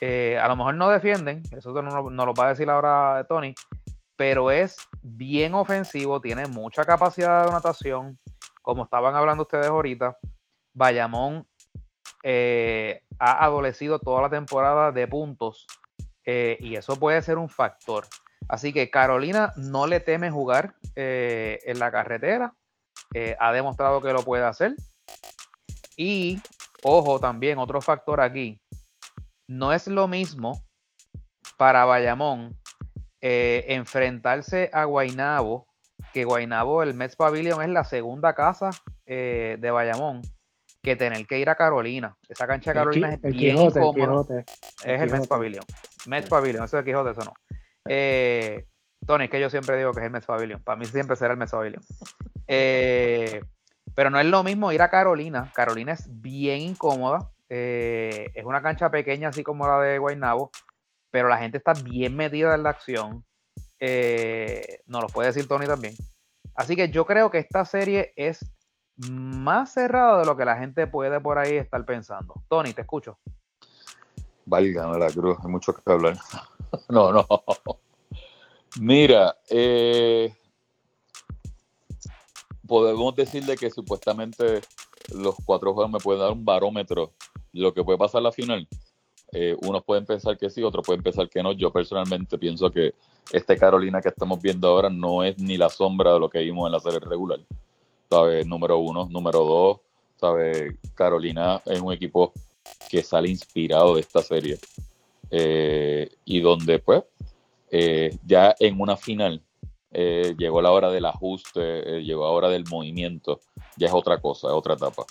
Eh, 0.00 0.38
a 0.38 0.48
lo 0.48 0.56
mejor 0.56 0.74
no 0.74 0.90
defienden, 0.90 1.42
eso 1.52 1.70
no, 1.82 2.10
no 2.10 2.26
lo 2.26 2.34
va 2.34 2.46
a 2.46 2.48
decir 2.50 2.68
ahora 2.68 3.24
Tony, 3.28 3.54
pero 4.16 4.50
es 4.50 4.76
bien 5.02 5.54
ofensivo, 5.54 6.20
tiene 6.20 6.46
mucha 6.46 6.84
capacidad 6.84 7.44
de 7.44 7.50
anotación. 7.50 8.18
Como 8.60 8.84
estaban 8.84 9.14
hablando 9.14 9.42
ustedes 9.42 9.66
ahorita, 9.66 10.16
Bayamón 10.72 11.46
ha 12.24 13.44
adolecido 13.44 13.98
toda 13.98 14.22
la 14.22 14.30
temporada 14.30 14.90
de 14.90 15.06
puntos 15.06 15.66
eh, 16.26 16.56
y 16.60 16.76
eso 16.76 16.96
puede 16.96 17.22
ser 17.22 17.38
un 17.38 17.48
factor. 17.48 18.06
Así 18.48 18.72
que 18.72 18.90
Carolina 18.90 19.52
no 19.56 19.86
le 19.86 20.00
teme 20.00 20.30
jugar 20.30 20.74
eh, 20.96 21.60
en 21.64 21.78
la 21.78 21.90
carretera, 21.90 22.54
ha 23.38 23.52
demostrado 23.52 24.00
que 24.00 24.12
lo 24.12 24.22
puede 24.22 24.44
hacer. 24.44 24.74
Y, 25.96 26.40
ojo, 26.82 27.20
también 27.20 27.58
otro 27.58 27.80
factor 27.80 28.20
aquí, 28.20 28.60
no 29.48 29.72
es 29.72 29.86
lo 29.86 30.08
mismo 30.08 30.62
para 31.56 31.84
Bayamón 31.84 32.56
eh, 33.20 33.64
enfrentarse 33.68 34.70
a 34.72 34.84
Guainabo, 34.84 35.66
que 36.12 36.24
Guainabo, 36.24 36.82
el 36.82 36.92
Mets 36.92 37.16
Pavilion 37.16 37.62
es 37.62 37.68
la 37.68 37.84
segunda 37.84 38.34
casa 38.34 38.70
eh, 39.06 39.56
de 39.60 39.70
Bayamón, 39.70 40.20
que 40.82 40.96
tener 40.96 41.26
que 41.26 41.38
ir 41.38 41.48
a 41.48 41.54
Carolina. 41.54 42.16
Esa 42.28 42.46
cancha 42.46 42.72
de 42.72 42.74
Carolina 42.74 43.14
es 43.14 43.22
bien 43.22 43.56
Quijote, 43.56 44.44
Es 44.84 45.00
el, 45.00 45.10
Mets 45.10 45.26
Pavilion. 45.26 45.64
Mets 46.06 46.28
Pavilion, 46.28 46.64
eso 46.64 46.76
de 46.76 46.84
Quijote, 46.84 47.10
eso 47.10 47.22
no. 47.24 47.34
Eh, 47.88 48.66
Tony, 49.06 49.28
que 49.28 49.40
yo 49.40 49.50
siempre 49.50 49.76
digo 49.76 49.92
que 49.92 50.00
es 50.00 50.06
el 50.06 50.12
Mets 50.12 50.26
Pavilion. 50.26 50.62
Para 50.62 50.78
mí 50.78 50.86
siempre 50.86 51.16
será 51.16 51.32
el 51.32 51.38
Mets 51.38 51.52
Pavilion. 51.52 51.82
pero 52.46 54.10
no 54.10 54.18
es 54.18 54.26
lo 54.26 54.42
mismo 54.42 54.72
ir 54.72 54.82
a 54.82 54.90
Carolina. 54.90 55.52
Carolina 55.54 55.92
es 55.92 56.08
bien 56.20 56.60
incómoda. 56.60 57.30
es 57.48 58.44
una 58.44 58.62
cancha 58.62 58.90
pequeña, 58.90 59.28
así 59.28 59.42
como 59.42 59.66
la 59.66 59.80
de 59.80 59.98
Guaynabo 59.98 60.50
pero 61.14 61.28
la 61.28 61.38
gente 61.38 61.58
está 61.58 61.74
bien 61.74 62.16
metida 62.16 62.56
en 62.56 62.64
la 62.64 62.70
acción. 62.70 63.24
Eh, 63.78 64.80
nos 64.86 65.02
lo 65.02 65.06
puede 65.06 65.28
decir 65.28 65.46
Tony 65.46 65.64
también. 65.64 65.94
Así 66.56 66.74
que 66.74 66.90
yo 66.90 67.06
creo 67.06 67.30
que 67.30 67.38
esta 67.38 67.64
serie 67.64 68.12
es 68.16 68.44
más 68.96 69.74
cerrada 69.74 70.18
de 70.18 70.26
lo 70.26 70.36
que 70.36 70.44
la 70.44 70.56
gente 70.56 70.88
puede 70.88 71.20
por 71.20 71.38
ahí 71.38 71.56
estar 71.56 71.84
pensando. 71.84 72.42
Tony, 72.48 72.72
te 72.72 72.80
escucho. 72.80 73.20
Válgame 74.46 74.98
la 74.98 75.10
cruz, 75.10 75.38
hay 75.42 75.50
mucho 75.50 75.72
que 75.72 75.80
hablar. 75.90 76.18
no, 76.88 77.12
no. 77.12 77.26
Mira, 78.80 79.36
eh, 79.48 80.34
podemos 82.66 83.14
decirle 83.14 83.56
que 83.56 83.70
supuestamente 83.70 84.60
los 85.14 85.36
cuatro 85.44 85.72
juegos 85.74 85.92
me 85.92 85.98
pueden 85.98 86.22
dar 86.22 86.32
un 86.32 86.44
barómetro 86.44 87.12
de 87.52 87.60
lo 87.60 87.72
que 87.72 87.84
puede 87.84 87.98
pasar 87.98 88.18
en 88.20 88.24
la 88.24 88.32
final. 88.32 88.68
Eh, 89.32 89.56
unos 89.62 89.82
pueden 89.84 90.06
pensar 90.06 90.36
que 90.38 90.48
sí, 90.48 90.62
otros 90.62 90.84
pueden 90.86 91.02
pensar 91.02 91.28
que 91.28 91.42
no. 91.42 91.52
Yo 91.52 91.72
personalmente 91.72 92.38
pienso 92.38 92.70
que 92.70 92.94
este 93.32 93.56
Carolina 93.56 94.00
que 94.00 94.08
estamos 94.08 94.40
viendo 94.40 94.68
ahora 94.68 94.90
no 94.90 95.24
es 95.24 95.38
ni 95.38 95.56
la 95.56 95.68
sombra 95.68 96.12
de 96.12 96.20
lo 96.20 96.30
que 96.30 96.40
vimos 96.40 96.66
en 96.66 96.72
la 96.72 96.80
serie 96.80 97.00
regular. 97.00 97.40
¿Sabes? 98.10 98.46
Número 98.46 98.78
uno. 98.78 99.08
Número 99.10 99.40
dos, 99.40 99.80
¿sabes? 100.16 100.74
Carolina 100.94 101.60
es 101.64 101.80
un 101.80 101.92
equipo 101.92 102.32
que 102.88 103.02
sale 103.02 103.28
inspirado 103.28 103.94
de 103.94 104.00
esta 104.00 104.22
serie. 104.22 104.58
Eh, 105.30 106.10
y 106.24 106.40
donde, 106.40 106.78
pues, 106.78 107.02
eh, 107.70 108.16
ya 108.26 108.54
en 108.58 108.80
una 108.80 108.96
final 108.96 109.42
llegó 110.36 110.60
la 110.60 110.72
hora 110.72 110.90
del 110.90 111.04
ajuste, 111.04 112.02
llegó 112.02 112.24
la 112.24 112.32
hora 112.32 112.48
del 112.48 112.64
movimiento. 112.68 113.40
Ya 113.76 113.86
es 113.86 113.92
otra 113.94 114.20
cosa, 114.20 114.48
es 114.48 114.54
otra 114.54 114.74
etapa. 114.74 115.04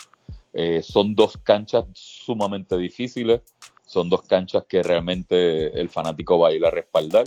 son 0.82 1.14
dos 1.14 1.38
canchas 1.38 1.86
sumamente 1.94 2.76
difíciles 2.76 3.40
son 3.86 4.08
dos 4.08 4.22
canchas 4.22 4.64
que 4.68 4.82
realmente 4.82 5.78
el 5.80 5.88
fanático 5.88 6.38
va 6.38 6.48
a 6.48 6.52
ir 6.52 6.64
a 6.64 6.70
respaldar. 6.70 7.26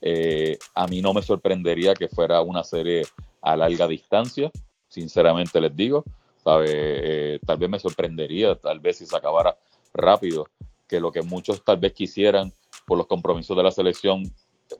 Eh, 0.00 0.58
a 0.74 0.86
mí 0.86 1.02
no 1.02 1.12
me 1.12 1.22
sorprendería 1.22 1.94
que 1.94 2.08
fuera 2.08 2.40
una 2.40 2.62
serie 2.64 3.02
a 3.42 3.56
larga 3.56 3.86
distancia, 3.86 4.50
sinceramente 4.88 5.60
les 5.60 5.74
digo. 5.74 6.04
Eh, 6.66 7.38
tal 7.46 7.58
vez 7.58 7.68
me 7.68 7.78
sorprendería, 7.78 8.54
tal 8.56 8.80
vez 8.80 8.98
si 8.98 9.06
se 9.06 9.16
acabara 9.16 9.56
rápido, 9.94 10.46
que 10.86 11.00
lo 11.00 11.12
que 11.12 11.22
muchos 11.22 11.64
tal 11.64 11.78
vez 11.78 11.92
quisieran 11.92 12.52
por 12.86 12.98
los 12.98 13.06
compromisos 13.06 13.56
de 13.56 13.62
la 13.62 13.70
selección 13.70 14.22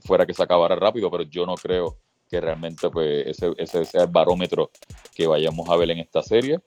fuera 0.01 0.27
que 0.27 0.35
se 0.35 0.43
acabara 0.43 0.77
rápido, 0.77 1.11
pero 1.11 1.25
yo 1.25 1.47
no 1.47 1.55
creo 1.55 1.97
que 2.31 2.41
realmente 2.41 2.91
pues, 2.91 3.41
ese, 3.57 3.85
sea 3.85 4.03
el 4.03 4.11
barómetro 4.11 4.71
que 5.15 5.27
vayamos 5.27 5.69
a 5.69 5.77
ver 5.77 5.91
en 5.91 5.99
esta 5.99 6.23
serie. 6.23 6.61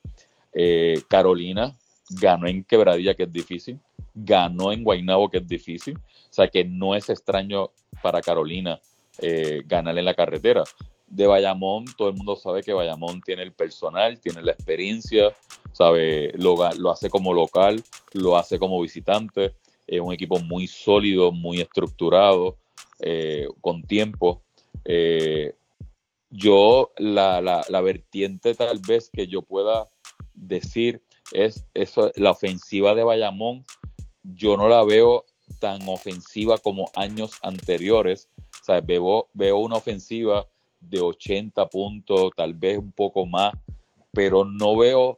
Eh, 0.53 1.01
Carolina 1.07 1.75
ganó 2.09 2.47
en 2.47 2.63
quebradilla, 2.63 3.13
que 3.13 3.23
es 3.23 3.31
difícil 3.31 3.79
ganó 4.13 4.71
en 4.71 4.83
Guaynabo, 4.83 5.29
que 5.29 5.37
es 5.37 5.47
difícil. 5.47 5.97
O 5.97 6.33
sea 6.33 6.47
que 6.47 6.63
no 6.63 6.95
es 6.95 7.09
extraño 7.09 7.71
para 8.01 8.21
Carolina 8.21 8.79
eh, 9.19 9.63
ganar 9.65 9.97
en 9.97 10.05
la 10.05 10.13
carretera. 10.13 10.63
De 11.11 11.27
Bayamón, 11.27 11.85
todo 11.97 12.09
el 12.09 12.15
mundo 12.15 12.35
sabe 12.37 12.63
que 12.63 12.73
Bayamón 12.73 13.21
tiene 13.21 13.43
el 13.43 13.51
personal, 13.51 14.19
tiene 14.19 14.41
la 14.41 14.53
experiencia, 14.53 15.33
sabe, 15.73 16.31
lo, 16.37 16.55
lo 16.77 16.89
hace 16.89 17.09
como 17.09 17.33
local, 17.33 17.83
lo 18.13 18.37
hace 18.37 18.57
como 18.57 18.81
visitante, 18.81 19.53
es 19.87 19.99
un 19.99 20.13
equipo 20.13 20.39
muy 20.39 20.67
sólido, 20.67 21.33
muy 21.33 21.59
estructurado, 21.59 22.57
eh, 23.01 23.47
con 23.59 23.83
tiempo. 23.83 24.41
Eh, 24.85 25.53
yo, 26.29 26.91
la, 26.97 27.41
la, 27.41 27.65
la, 27.67 27.81
vertiente 27.81 28.55
tal 28.55 28.79
vez 28.79 29.09
que 29.11 29.27
yo 29.27 29.41
pueda 29.41 29.89
decir 30.33 31.01
es 31.33 31.65
eso, 31.73 32.11
la 32.15 32.31
ofensiva 32.31 32.95
de 32.95 33.03
Bayamón, 33.03 33.65
yo 34.23 34.55
no 34.55 34.69
la 34.69 34.83
veo 34.85 35.25
tan 35.59 35.81
ofensiva 35.89 36.57
como 36.57 36.89
años 36.95 37.33
anteriores. 37.41 38.29
Veo, 38.85 39.27
veo 39.33 39.57
una 39.57 39.75
ofensiva 39.75 40.47
de 40.81 40.99
80 40.99 41.69
puntos, 41.69 42.31
tal 42.35 42.53
vez 42.53 42.77
un 42.77 42.91
poco 42.91 43.25
más, 43.25 43.53
pero 44.11 44.43
no 44.43 44.75
veo, 44.75 45.17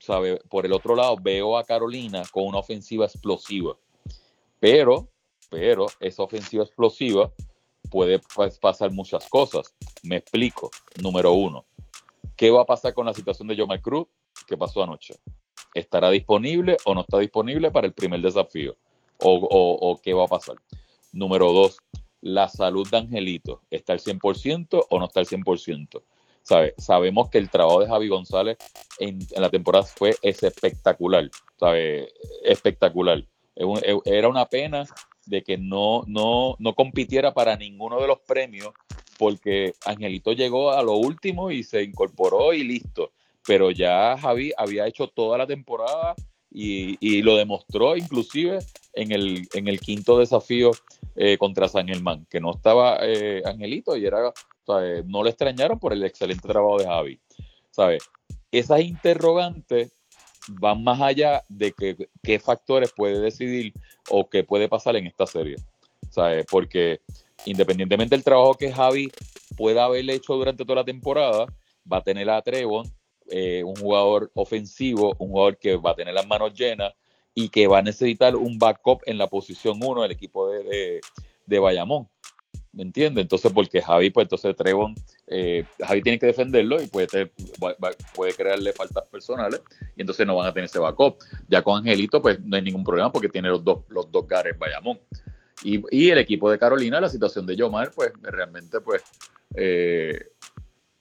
sabe, 0.00 0.38
por 0.50 0.66
el 0.66 0.72
otro 0.72 0.94
lado, 0.94 1.16
veo 1.20 1.56
a 1.56 1.64
Carolina 1.64 2.22
con 2.30 2.44
una 2.44 2.58
ofensiva 2.58 3.06
explosiva. 3.06 3.76
Pero, 4.60 5.08
pero 5.48 5.86
esa 6.00 6.22
ofensiva 6.22 6.64
explosiva 6.64 7.32
puede 7.90 8.20
pues, 8.34 8.58
pasar 8.58 8.90
muchas 8.90 9.28
cosas. 9.28 9.74
Me 10.02 10.16
explico. 10.16 10.70
Número 11.00 11.32
uno, 11.32 11.64
¿qué 12.36 12.50
va 12.50 12.62
a 12.62 12.66
pasar 12.66 12.92
con 12.92 13.06
la 13.06 13.14
situación 13.14 13.48
de 13.48 13.56
Jomar 13.56 13.80
Cruz? 13.80 14.06
¿Qué 14.46 14.56
pasó 14.56 14.82
anoche? 14.82 15.14
¿Estará 15.74 16.10
disponible 16.10 16.76
o 16.84 16.94
no 16.94 17.02
está 17.02 17.18
disponible 17.18 17.70
para 17.70 17.86
el 17.86 17.94
primer 17.94 18.20
desafío? 18.20 18.76
¿O, 19.18 19.34
o 19.34 20.00
qué 20.02 20.12
va 20.12 20.24
a 20.24 20.28
pasar? 20.28 20.56
Número 21.12 21.52
dos, 21.52 21.78
la 22.22 22.48
salud 22.48 22.88
de 22.88 22.96
Angelito 22.96 23.62
está 23.70 23.92
al 23.92 24.00
100% 24.00 24.86
o 24.88 24.98
no 24.98 25.04
está 25.04 25.20
al 25.20 25.26
100%. 25.26 26.02
¿Sabe? 26.42 26.74
Sabemos 26.76 27.28
que 27.28 27.38
el 27.38 27.50
trabajo 27.50 27.80
de 27.80 27.86
Javi 27.86 28.08
González 28.08 28.56
en, 28.98 29.20
la 29.36 29.48
temporada 29.48 29.84
fue 29.84 30.16
espectacular, 30.22 31.30
espectacular. 32.42 33.24
Era 34.04 34.28
una 34.28 34.46
pena 34.46 34.84
de 35.26 35.42
que 35.44 35.56
no, 35.56 36.02
no, 36.06 36.56
no 36.58 36.74
compitiera 36.74 37.32
para 37.32 37.56
ninguno 37.56 38.00
de 38.00 38.08
los 38.08 38.18
premios 38.20 38.72
porque 39.18 39.74
Angelito 39.84 40.32
llegó 40.32 40.72
a 40.72 40.82
lo 40.82 40.94
último 40.94 41.52
y 41.52 41.62
se 41.62 41.84
incorporó 41.84 42.52
y 42.54 42.64
listo. 42.64 43.12
Pero 43.46 43.70
ya 43.70 44.16
Javi 44.18 44.52
había 44.56 44.86
hecho 44.86 45.06
toda 45.06 45.38
la 45.38 45.46
temporada 45.46 46.16
y, 46.54 47.22
lo 47.22 47.36
demostró 47.36 47.96
inclusive 47.96 48.58
en 48.92 49.12
el, 49.12 49.48
en 49.54 49.68
el 49.68 49.80
quinto 49.80 50.18
desafío 50.18 50.70
eh, 51.16 51.38
contra 51.38 51.68
San 51.68 51.88
Germán, 51.88 52.26
que 52.30 52.40
no 52.40 52.50
estaba 52.50 52.98
eh, 53.02 53.42
Angelito 53.44 53.96
y 53.96 54.04
era, 54.06 54.32
no 55.06 55.24
le 55.24 55.30
extrañaron 55.30 55.78
por 55.78 55.92
el 55.92 56.04
excelente 56.04 56.46
trabajo 56.46 56.78
de 56.78 56.86
Javi. 56.86 57.20
¿sabes? 57.70 58.02
Esas 58.50 58.80
interrogantes 58.80 59.92
van 60.48 60.82
más 60.82 61.00
allá 61.00 61.42
de 61.48 61.72
que, 61.72 62.08
qué 62.22 62.38
factores 62.38 62.92
puede 62.94 63.20
decidir 63.20 63.72
o 64.10 64.28
qué 64.28 64.44
puede 64.44 64.68
pasar 64.68 64.96
en 64.96 65.06
esta 65.06 65.26
serie. 65.26 65.56
¿sabes? 66.10 66.44
Porque 66.50 67.00
independientemente 67.46 68.14
del 68.14 68.24
trabajo 68.24 68.54
que 68.54 68.72
Javi 68.72 69.10
pueda 69.56 69.84
haber 69.84 70.08
hecho 70.10 70.34
durante 70.34 70.64
toda 70.64 70.76
la 70.76 70.84
temporada, 70.84 71.46
va 71.90 71.98
a 71.98 72.02
tener 72.02 72.28
a 72.30 72.42
Trevon, 72.42 72.86
eh, 73.28 73.62
un 73.64 73.76
jugador 73.76 74.30
ofensivo, 74.34 75.14
un 75.18 75.28
jugador 75.28 75.58
que 75.58 75.76
va 75.76 75.92
a 75.92 75.94
tener 75.94 76.14
las 76.14 76.26
manos 76.26 76.54
llenas, 76.54 76.92
y 77.34 77.48
que 77.48 77.66
va 77.66 77.78
a 77.78 77.82
necesitar 77.82 78.36
un 78.36 78.58
backup 78.58 79.00
en 79.06 79.18
la 79.18 79.28
posición 79.28 79.78
1 79.82 80.02
del 80.02 80.10
equipo 80.12 80.50
de, 80.50 81.00
de, 81.46 81.58
Bayamón. 81.58 82.08
¿Me 82.72 82.82
entiendes? 82.82 83.22
Entonces, 83.22 83.52
porque 83.52 83.82
Javi, 83.82 84.10
pues 84.10 84.24
entonces 84.24 84.56
Trevon, 84.56 84.94
eh, 85.26 85.64
Javi 85.78 86.02
tiene 86.02 86.18
que 86.18 86.26
defenderlo 86.26 86.80
y 86.80 86.86
puede, 86.86 87.30
puede 88.14 88.34
crearle 88.34 88.72
faltas 88.72 89.04
personales 89.08 89.60
y 89.94 90.00
entonces 90.00 90.26
no 90.26 90.36
van 90.36 90.46
a 90.46 90.54
tener 90.54 90.66
ese 90.66 90.78
backup. 90.78 91.18
Ya 91.48 91.62
con 91.62 91.78
Angelito, 91.78 92.22
pues 92.22 92.40
no 92.40 92.56
hay 92.56 92.62
ningún 92.62 92.82
problema 92.82 93.12
porque 93.12 93.28
tiene 93.28 93.50
los 93.50 93.62
dos, 93.62 93.80
los 93.88 94.10
dos 94.10 94.26
gares 94.26 94.58
Bayamón. 94.58 95.00
Y, 95.62 95.82
y, 95.90 96.10
el 96.10 96.18
equipo 96.18 96.50
de 96.50 96.58
Carolina, 96.58 97.00
la 97.00 97.08
situación 97.08 97.46
de 97.46 97.56
Yomar, 97.56 97.92
pues 97.94 98.10
realmente, 98.22 98.80
pues 98.80 99.02
eh, 99.54 100.28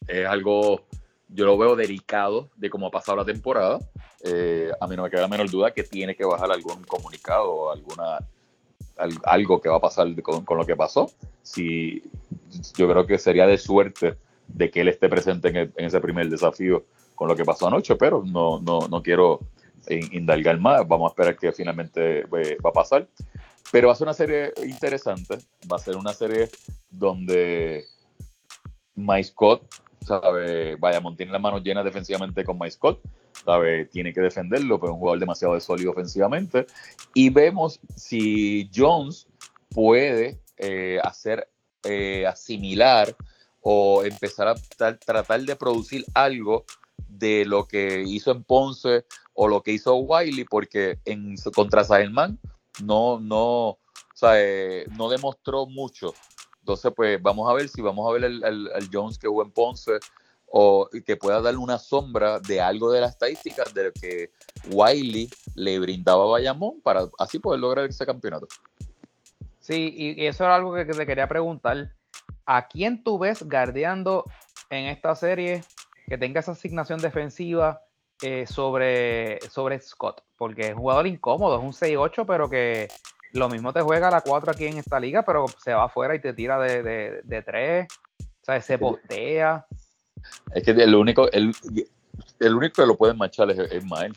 es 0.07 0.27
algo 0.27 0.85
yo 1.34 1.45
lo 1.45 1.58
veo 1.58 1.76
delicado 1.76 2.49
de 2.56 2.70
cómo 2.70 2.88
ha 2.88 2.91
pasado 2.91 3.18
la 3.18 3.26
temporada. 3.26 3.80
Eh, 4.24 4.70
a 4.80 4.88
mí 4.88 4.95
no 4.95 5.03
me 5.03 5.10
queda 5.10 5.22
la 5.22 5.28
menor 5.28 5.49
duda 5.49 5.72
que 5.72 5.84
tiene 5.84 6.16
que 6.16 6.26
bajar 6.26 6.52
algún 6.52 6.84
comunicado 6.84 7.72
alguna, 7.72 8.20
algo 9.24 9.62
que 9.62 9.70
va 9.70 9.78
a 9.78 9.82
pasar 9.82 10.08
con, 10.22 10.58
lo 10.58 10.66
que 10.66 10.76
pasó. 10.76 11.10
Si, 11.41 12.03
yo 12.78 12.90
creo 12.90 13.06
que 13.08 13.18
sería 13.18 13.48
de 13.48 13.58
suerte 13.58 14.18
de 14.48 14.70
que 14.70 14.82
él 14.82 14.90
esté 14.90 15.08
presente 15.08 15.48
en, 15.49 15.72
ese 15.78 16.02
primer 16.02 16.30
desafío 16.30 16.86
con 17.16 17.28
lo 17.30 17.36
que 17.36 17.45
pasó 17.45 17.68
anoche, 17.68 17.95
pero 17.95 18.24
no, 18.26 18.60
no, 18.60 18.88
no 18.90 19.02
quiero 19.02 19.40
indalgar 19.88 20.60
más. 20.60 20.88
Vamos 20.88 21.10
a 21.10 21.14
esperar 21.14 21.38
que 21.38 21.52
finalmente 21.53 22.22
eh, 22.22 22.58
va 22.64 22.70
a 22.70 22.74
pasar. 22.74 23.08
Pero 23.72 23.88
va 23.88 23.94
a 23.94 23.95
ser 23.95 24.06
una 24.06 24.14
serie 24.14 24.52
interesante. 24.66 25.38
Va 25.72 25.78
a 25.78 25.80
ser 25.80 25.95
una 25.95 26.12
serie 26.14 26.49
donde 26.90 27.86
Mike 28.95 29.24
Scott 29.24 29.64
¿sabe? 30.06 30.76
Bayamón 30.76 31.15
tiene 31.15 31.32
las 31.32 31.41
manos 31.41 31.64
llenas 31.64 31.86
defensivamente 31.86 32.44
con 32.44 32.57
Mike 32.57 32.72
Scott, 32.72 33.02
¿sabe? 33.45 33.86
Tiene 33.86 34.14
que 34.14 34.22
defenderlo, 34.22 34.80
pero 34.80 34.91
es 34.91 34.94
un 34.95 34.99
jugador 34.99 35.19
demasiado 35.19 35.60
sólido 35.60 35.91
ofensivamente. 35.91 36.65
Y 37.14 37.30
vemos 37.30 37.80
si 37.95 38.69
Jones 38.73 39.28
puede 39.69 40.40
eh, 40.57 40.99
hacer 41.03 41.48
eh, 41.84 42.26
asimilar 42.28 43.15
o 43.61 44.03
empezar 44.03 44.48
a 44.48 44.56
tratar 44.56 45.41
de 45.41 45.56
producir 45.56 46.06
algo 46.14 46.65
de 47.07 47.45
lo 47.45 47.68
que 47.68 48.03
hizo 48.06 48.32
en 48.32 48.44
Ponce 48.44 49.06
o 49.34 49.48
lo 49.48 49.61
que 49.61 49.72
hizo 49.72 49.95
Wiley, 49.95 50.45
porque 50.45 50.99
en 51.06 51.36
contra 51.53 51.84
Sahelman 51.84 52.40
no, 52.84 53.19
no, 53.19 53.78
no 54.98 55.10
demostró 55.10 55.68
mucho 55.68 56.14
entonces, 56.62 56.94
pues 56.96 57.22
vamos 57.22 57.50
a 57.50 57.54
ver 57.54 57.68
si 57.68 57.82
vamos 57.82 58.08
a 58.08 58.14
ver 58.14 58.26
al, 58.26 58.90
Jones 58.92 59.18
que 59.18 59.28
hubo 59.28 59.42
en 59.42 59.52
Ponce 59.52 59.94
o 60.46 60.88
que 61.06 61.18
pueda 61.18 61.42
darle 61.42 61.58
una 61.58 61.80
sombra 61.80 62.40
de 62.40 62.62
algo 62.62 62.92
de 62.92 63.02
las 63.02 63.12
estadísticas 63.12 63.74
de 63.74 63.86
lo 63.86 63.92
que 63.94 64.32
Wiley 64.70 65.30
le 65.56 65.80
brindaba 65.80 66.24
a 66.24 66.28
Bayamón 66.28 66.82
para 66.82 67.08
así 67.18 67.40
poder 67.40 67.62
lograr 67.62 67.86
ese 67.86 68.06
campeonato. 68.06 68.48
Sí, 69.60 69.94
y 69.96 70.26
eso 70.26 70.44
era 70.44 70.56
algo 70.56 70.74
que, 70.74 70.86
te 70.86 71.06
quería 71.06 71.28
preguntar. 71.28 71.94
¿A 72.46 72.68
quién 72.68 73.04
tú 73.04 73.18
ves 73.18 73.42
guardeando 73.44 74.26
en 74.70 74.86
esta 74.86 75.16
serie 75.16 75.64
que 76.08 76.18
tenga 76.18 76.42
esa 76.42 76.52
asignación 76.52 77.00
defensiva 77.00 77.82
eh, 78.22 78.46
sobre, 78.46 79.40
sobre 79.50 79.80
Scott? 79.80 80.22
Porque 80.38 80.68
es 80.68 80.74
un 80.74 80.82
jugador 80.82 81.08
incómodo, 81.08 81.58
es 81.58 81.64
un 81.64 81.72
6-8, 81.72 82.26
pero 82.28 82.50
que 82.50 82.90
lo 83.34 83.49
mismo 83.49 83.74
te 83.74 83.82
juega 83.82 84.12
la 84.12 84.22
4 84.22 84.52
aquí 84.52 84.66
en 84.66 84.78
esta 84.78 84.99
liga, 84.99 85.24
pero 85.24 85.45
se 85.64 85.74
va 85.74 85.86
afuera 85.86 86.16
y 86.16 86.22
te 86.22 86.34
tira 86.34 86.60
de, 86.60 86.84
de, 86.84 87.22
de 87.24 87.41
3. 87.41 87.88
O 88.20 88.45
sea, 88.45 88.62
se 88.62 88.78
postea. 88.78 89.66
Es 90.53 90.64
que 90.64 90.72
el 90.72 90.95
único, 90.95 91.32
el, 91.32 91.53
el 92.40 92.56
único 92.56 92.82
que 92.82 92.88
lo 92.88 92.98
puede 92.98 93.14
marchar 93.14 93.49
es 93.52 93.74
Ismael. 93.74 94.14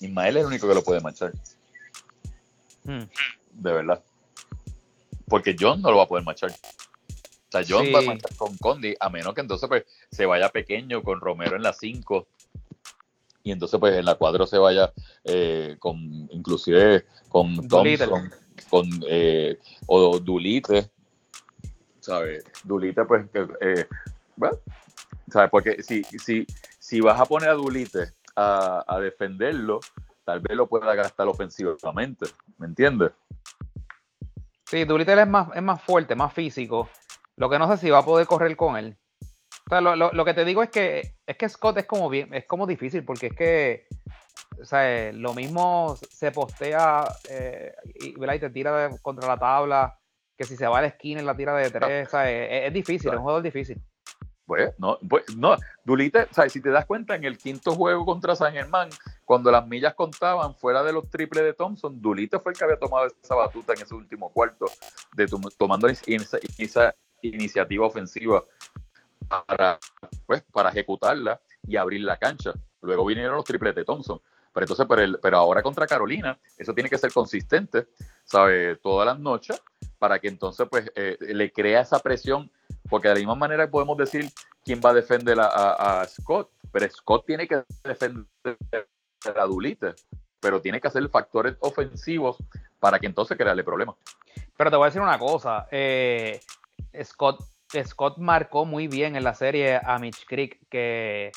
Ismael 0.00 0.36
es 0.36 0.40
el 0.42 0.46
único 0.46 0.68
que 0.68 0.74
lo 0.74 0.82
puede 0.82 1.00
marchar. 1.00 1.32
Hmm. 2.84 3.04
De 3.52 3.72
verdad. 3.72 4.02
Porque 5.26 5.56
John 5.58 5.82
no 5.82 5.90
lo 5.90 5.96
va 5.96 6.04
a 6.04 6.08
poder 6.08 6.24
marchar. 6.24 6.50
O 6.50 7.50
sea, 7.50 7.62
John 7.66 7.86
va 7.94 8.00
a 8.00 8.02
marchar 8.02 8.36
con 8.36 8.56
Condi, 8.58 8.94
a 9.00 9.08
menos 9.08 9.34
que 9.34 9.40
entonces 9.40 9.68
pues, 9.68 9.84
se 10.10 10.26
vaya 10.26 10.50
pequeño 10.50 11.02
con 11.02 11.20
Romero 11.20 11.56
en 11.56 11.62
la 11.62 11.72
5 11.72 12.28
y 13.46 13.52
entonces 13.52 13.78
pues 13.78 13.96
en 13.96 14.04
la 14.04 14.16
cuadro 14.16 14.44
se 14.44 14.58
vaya 14.58 14.92
eh, 15.22 15.76
con 15.78 15.96
inclusive 16.32 17.06
con 17.28 17.68
Thompson, 17.68 18.28
con 18.68 18.88
eh, 19.08 19.56
o 19.86 20.18
Dulite, 20.18 20.90
¿sabes? 22.00 22.42
Dulite 22.64 23.04
pues, 23.04 23.24
eh, 23.60 23.86
bueno, 24.34 24.58
¿sabes? 25.30 25.48
Porque 25.48 25.80
si, 25.84 26.02
si, 26.02 26.44
si 26.80 27.00
vas 27.00 27.20
a 27.20 27.24
poner 27.24 27.50
a 27.50 27.54
Dulite 27.54 28.14
a, 28.34 28.84
a 28.84 28.98
defenderlo, 28.98 29.78
tal 30.24 30.40
vez 30.40 30.56
lo 30.56 30.66
pueda 30.66 30.92
gastar 30.96 31.28
ofensivamente, 31.28 32.26
¿me 32.58 32.66
entiendes? 32.66 33.12
Sí, 34.64 34.84
Dulite 34.84 35.12
es 35.12 35.28
más, 35.28 35.50
es 35.54 35.62
más 35.62 35.80
fuerte, 35.80 36.16
más 36.16 36.32
físico. 36.32 36.88
Lo 37.36 37.48
que 37.48 37.60
no 37.60 37.70
sé 37.70 37.76
si 37.76 37.90
va 37.90 37.98
a 37.98 38.04
poder 38.04 38.26
correr 38.26 38.56
con 38.56 38.76
él. 38.76 38.96
O 39.66 39.70
sea, 39.70 39.80
lo, 39.80 39.96
lo, 39.96 40.24
que 40.24 40.34
te 40.34 40.44
digo 40.44 40.62
es 40.62 40.70
que 40.70 41.14
es 41.26 41.36
que 41.36 41.48
Scott 41.48 41.78
es 41.78 41.86
como 41.86 42.08
bien, 42.08 42.32
es 42.32 42.46
como 42.46 42.66
difícil 42.66 43.04
porque 43.04 43.28
es 43.28 43.34
que 43.34 43.86
o 44.60 44.64
sea, 44.64 45.12
lo 45.12 45.34
mismo 45.34 45.96
se 46.10 46.30
postea 46.30 47.04
eh, 47.28 47.74
y, 48.00 48.14
te 48.38 48.50
tira 48.50 48.90
contra 49.02 49.28
la 49.28 49.38
tabla, 49.38 49.98
que 50.36 50.44
si 50.44 50.56
se 50.56 50.66
va 50.66 50.78
a 50.78 50.82
la 50.82 50.88
esquina 50.88 51.20
en 51.20 51.26
la 51.26 51.36
tira 51.36 51.54
de 51.56 51.70
tres, 51.70 52.12
o 52.12 52.20
es, 52.20 52.72
difícil, 52.72 53.10
es 53.10 53.16
un 53.16 53.22
juego 53.22 53.42
difícil. 53.42 53.80
Pues 54.46 54.72
no, 54.78 54.98
pues 55.08 55.24
no, 55.36 55.56
Dulite, 55.84 56.22
o 56.22 56.32
sea, 56.32 56.48
si 56.48 56.60
te 56.60 56.70
das 56.70 56.86
cuenta 56.86 57.16
en 57.16 57.24
el 57.24 57.36
quinto 57.36 57.72
juego 57.72 58.04
contra 58.04 58.36
San 58.36 58.52
Germán, 58.52 58.90
cuando 59.24 59.50
las 59.50 59.66
millas 59.66 59.94
contaban 59.94 60.54
fuera 60.54 60.84
de 60.84 60.92
los 60.92 61.10
triples 61.10 61.42
de 61.42 61.52
Thompson, 61.52 62.00
Dulite 62.00 62.38
fue 62.38 62.52
el 62.52 62.58
que 62.58 62.64
había 62.64 62.78
tomado 62.78 63.06
esa 63.06 63.34
batuta 63.34 63.72
en 63.72 63.82
ese 63.82 63.94
último 63.94 64.30
cuarto, 64.32 64.66
de 65.16 65.26
tomando 65.58 65.88
esa, 65.88 66.94
iniciativa 67.22 67.86
ofensiva 67.86 68.44
para, 69.28 69.78
pues, 70.26 70.42
para 70.52 70.70
ejecutarla 70.70 71.40
y 71.66 71.76
abrir 71.76 72.02
la 72.02 72.16
cancha. 72.16 72.52
Luego 72.82 73.04
vinieron 73.04 73.36
los 73.36 73.44
triples 73.44 73.74
de 73.74 73.84
Thompson. 73.84 74.20
Pero 74.52 74.64
entonces, 74.64 74.86
pero, 74.88 75.20
pero 75.20 75.36
ahora 75.36 75.62
contra 75.62 75.86
Carolina, 75.86 76.38
eso 76.56 76.72
tiene 76.72 76.88
que 76.88 76.96
ser 76.96 77.12
consistente, 77.12 77.88
¿sabe? 78.24 78.76
Todas 78.76 79.06
las 79.06 79.18
noches, 79.18 79.62
para 79.98 80.18
que 80.18 80.28
entonces, 80.28 80.66
pues, 80.70 80.90
eh, 80.94 81.18
le 81.20 81.52
crea 81.52 81.82
esa 81.82 81.98
presión, 81.98 82.50
porque 82.88 83.08
de 83.08 83.14
la 83.14 83.18
misma 83.20 83.34
manera 83.34 83.70
podemos 83.70 83.98
decir 83.98 84.30
quién 84.64 84.80
va 84.82 84.90
a 84.90 84.94
defender 84.94 85.36
a, 85.38 86.06
Scott, 86.08 86.50
pero 86.72 86.88
Scott 86.90 87.26
tiene 87.26 87.46
que 87.46 87.64
defender 87.84 88.26
a 89.24 89.44
Dulite, 89.44 89.94
pero 90.40 90.60
tiene 90.62 90.80
que 90.80 90.88
hacer 90.88 91.06
factores 91.08 91.56
ofensivos 91.60 92.36
para 92.78 92.98
que 92.98 93.06
entonces 93.06 93.36
crearle 93.36 93.62
problemas. 93.62 93.96
Pero 94.56 94.70
te 94.70 94.76
voy 94.76 94.84
a 94.84 94.88
decir 94.88 95.02
una 95.02 95.18
cosa, 95.18 95.66
eh, 95.70 96.40
Scott, 97.04 97.44
Scott 97.84 98.18
marcó 98.18 98.64
muy 98.64 98.88
bien 98.88 99.16
en 99.16 99.24
la 99.24 99.34
serie 99.34 99.80
a 99.82 99.98
Mitch 99.98 100.24
Creek, 100.26 100.58
que 100.68 101.32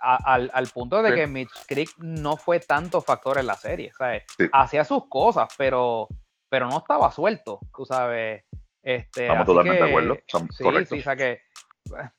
al, 0.00 0.68
punto 0.72 1.02
de 1.02 1.14
que 1.14 1.26
Mitch 1.26 1.66
Creek 1.66 1.90
no 1.98 2.36
fue 2.36 2.60
tanto 2.60 3.00
factor 3.00 3.38
en 3.38 3.46
la 3.46 3.54
serie, 3.54 3.92
¿sabes? 3.96 4.24
Hacía 4.52 4.84
sus 4.84 5.08
cosas, 5.08 5.48
pero, 5.56 6.08
pero 6.48 6.68
no 6.68 6.78
estaba 6.78 7.10
suelto, 7.10 7.60
tú 7.74 7.84
sabes. 7.84 8.44
Este, 8.82 9.22
Estamos 9.22 9.46
totalmente 9.46 9.82
de 9.82 9.88
acuerdo. 9.88 10.16
sí, 10.50 10.64
sí, 10.86 10.98
o 11.00 11.02
sea 11.02 11.16
que, 11.16 11.40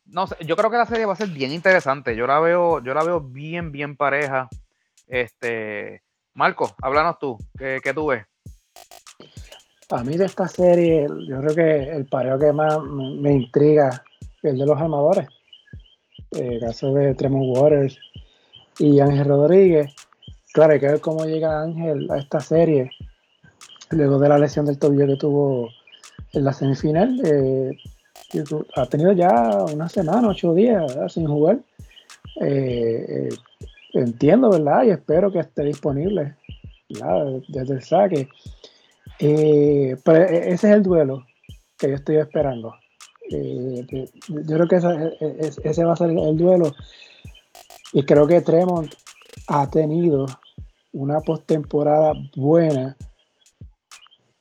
no 0.06 0.28
sé, 0.28 0.36
yo 0.42 0.56
creo 0.56 0.70
que 0.70 0.78
la 0.78 0.86
serie 0.86 1.06
va 1.06 1.14
a 1.14 1.18
ser 1.18 1.30
bien 1.30 1.52
interesante. 1.52 2.16
Yo 2.16 2.28
la 2.28 2.40
veo, 2.40 2.84
yo 2.84 2.94
la 2.94 3.04
veo 3.04 3.22
bien, 3.22 3.72
bien 3.72 3.96
pareja. 3.96 4.50
Este, 5.08 6.04
Marco, 6.34 6.76
háblanos 6.82 7.20
tú, 7.20 7.38
¿qué, 7.58 7.80
qué 7.84 7.94
tú 7.94 8.08
ves? 8.08 8.26
A 9.90 10.04
mí 10.04 10.18
de 10.18 10.26
esta 10.26 10.48
serie, 10.50 11.08
yo 11.28 11.40
creo 11.40 11.56
que 11.56 11.96
el 11.96 12.06
pareo 12.08 12.38
que 12.38 12.52
más 12.52 12.82
me 12.84 13.34
intriga 13.34 14.04
es 14.22 14.52
el 14.52 14.58
de 14.58 14.66
los 14.66 14.78
armadores. 14.80 15.28
El 16.32 16.60
caso 16.60 16.94
de 16.94 17.16
Tremont 17.16 17.58
Waters 17.58 17.98
y 18.80 19.00
Ángel 19.00 19.26
Rodríguez. 19.26 19.96
Claro, 20.52 20.74
hay 20.74 20.80
que 20.82 20.88
ver 20.88 21.00
cómo 21.00 21.26
llega 21.26 21.62
Ángel 21.62 22.12
a 22.12 22.18
esta 22.18 22.42
serie 22.42 22.92
luego 23.92 24.20
de 24.20 24.30
la 24.30 24.38
lesión 24.38 24.66
del 24.66 24.78
tobillo 24.78 25.08
que 25.08 25.16
tuvo 25.16 25.70
en 26.34 26.44
la 26.44 26.52
semifinal. 26.52 27.22
Eh, 27.24 27.78
ha 28.76 28.86
tenido 28.88 29.14
ya 29.14 29.64
una 29.74 29.88
semana, 29.88 30.28
ocho 30.28 30.54
días 30.54 30.92
sin 31.14 31.28
jugar. 31.28 31.60
Eh, 32.42 33.06
eh, 33.08 33.30
entiendo, 33.94 34.50
¿verdad? 34.50 34.84
Y 34.84 34.90
espero 34.90 35.32
que 35.32 35.40
esté 35.40 35.64
disponible 35.64 36.36
desde 37.48 37.74
el 37.76 37.82
saque. 37.82 38.28
Eh, 39.20 39.96
pero 40.04 40.24
e, 40.24 40.54
ese 40.54 40.70
es 40.70 40.76
el 40.76 40.84
duelo 40.84 41.26
que 41.78 41.90
yo 41.90 41.96
estoy 41.96 42.18
esperando. 42.18 42.74
Eh, 43.30 43.86
yo 44.28 44.44
creo 44.46 44.68
que 44.68 44.76
e, 44.76 45.18
e, 45.20 45.52
ese, 45.64 45.84
va 45.84 45.94
a 45.94 45.98
ser 45.98 46.10
el 46.12 46.38
duelo. 46.38 46.74
Y 47.94 48.04
creo 48.04 48.28
que 48.28 48.42
Tremont 48.42 48.94
ha 49.48 49.70
tenido 49.70 50.26
una 50.94 51.20
postemporada 51.22 52.14
buena, 52.36 52.98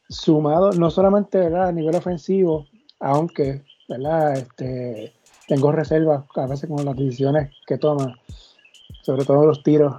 sumado 0.08 0.72
no 0.72 0.90
solamente 0.90 1.38
a 1.46 1.72
nivel 1.72 1.94
ofensivo, 1.94 2.66
aunque 3.00 3.62
¿verdad? 3.88 4.36
Este, 4.36 5.12
tengo 5.46 5.72
reservas 5.72 6.24
a 6.34 6.46
veces 6.46 6.68
con 6.68 6.84
las 6.84 6.96
decisiones 6.96 7.54
que 7.66 7.78
toma, 7.78 8.18
sobre 9.02 9.24
todo 9.24 9.46
los 9.46 9.62
tiros 9.62 9.94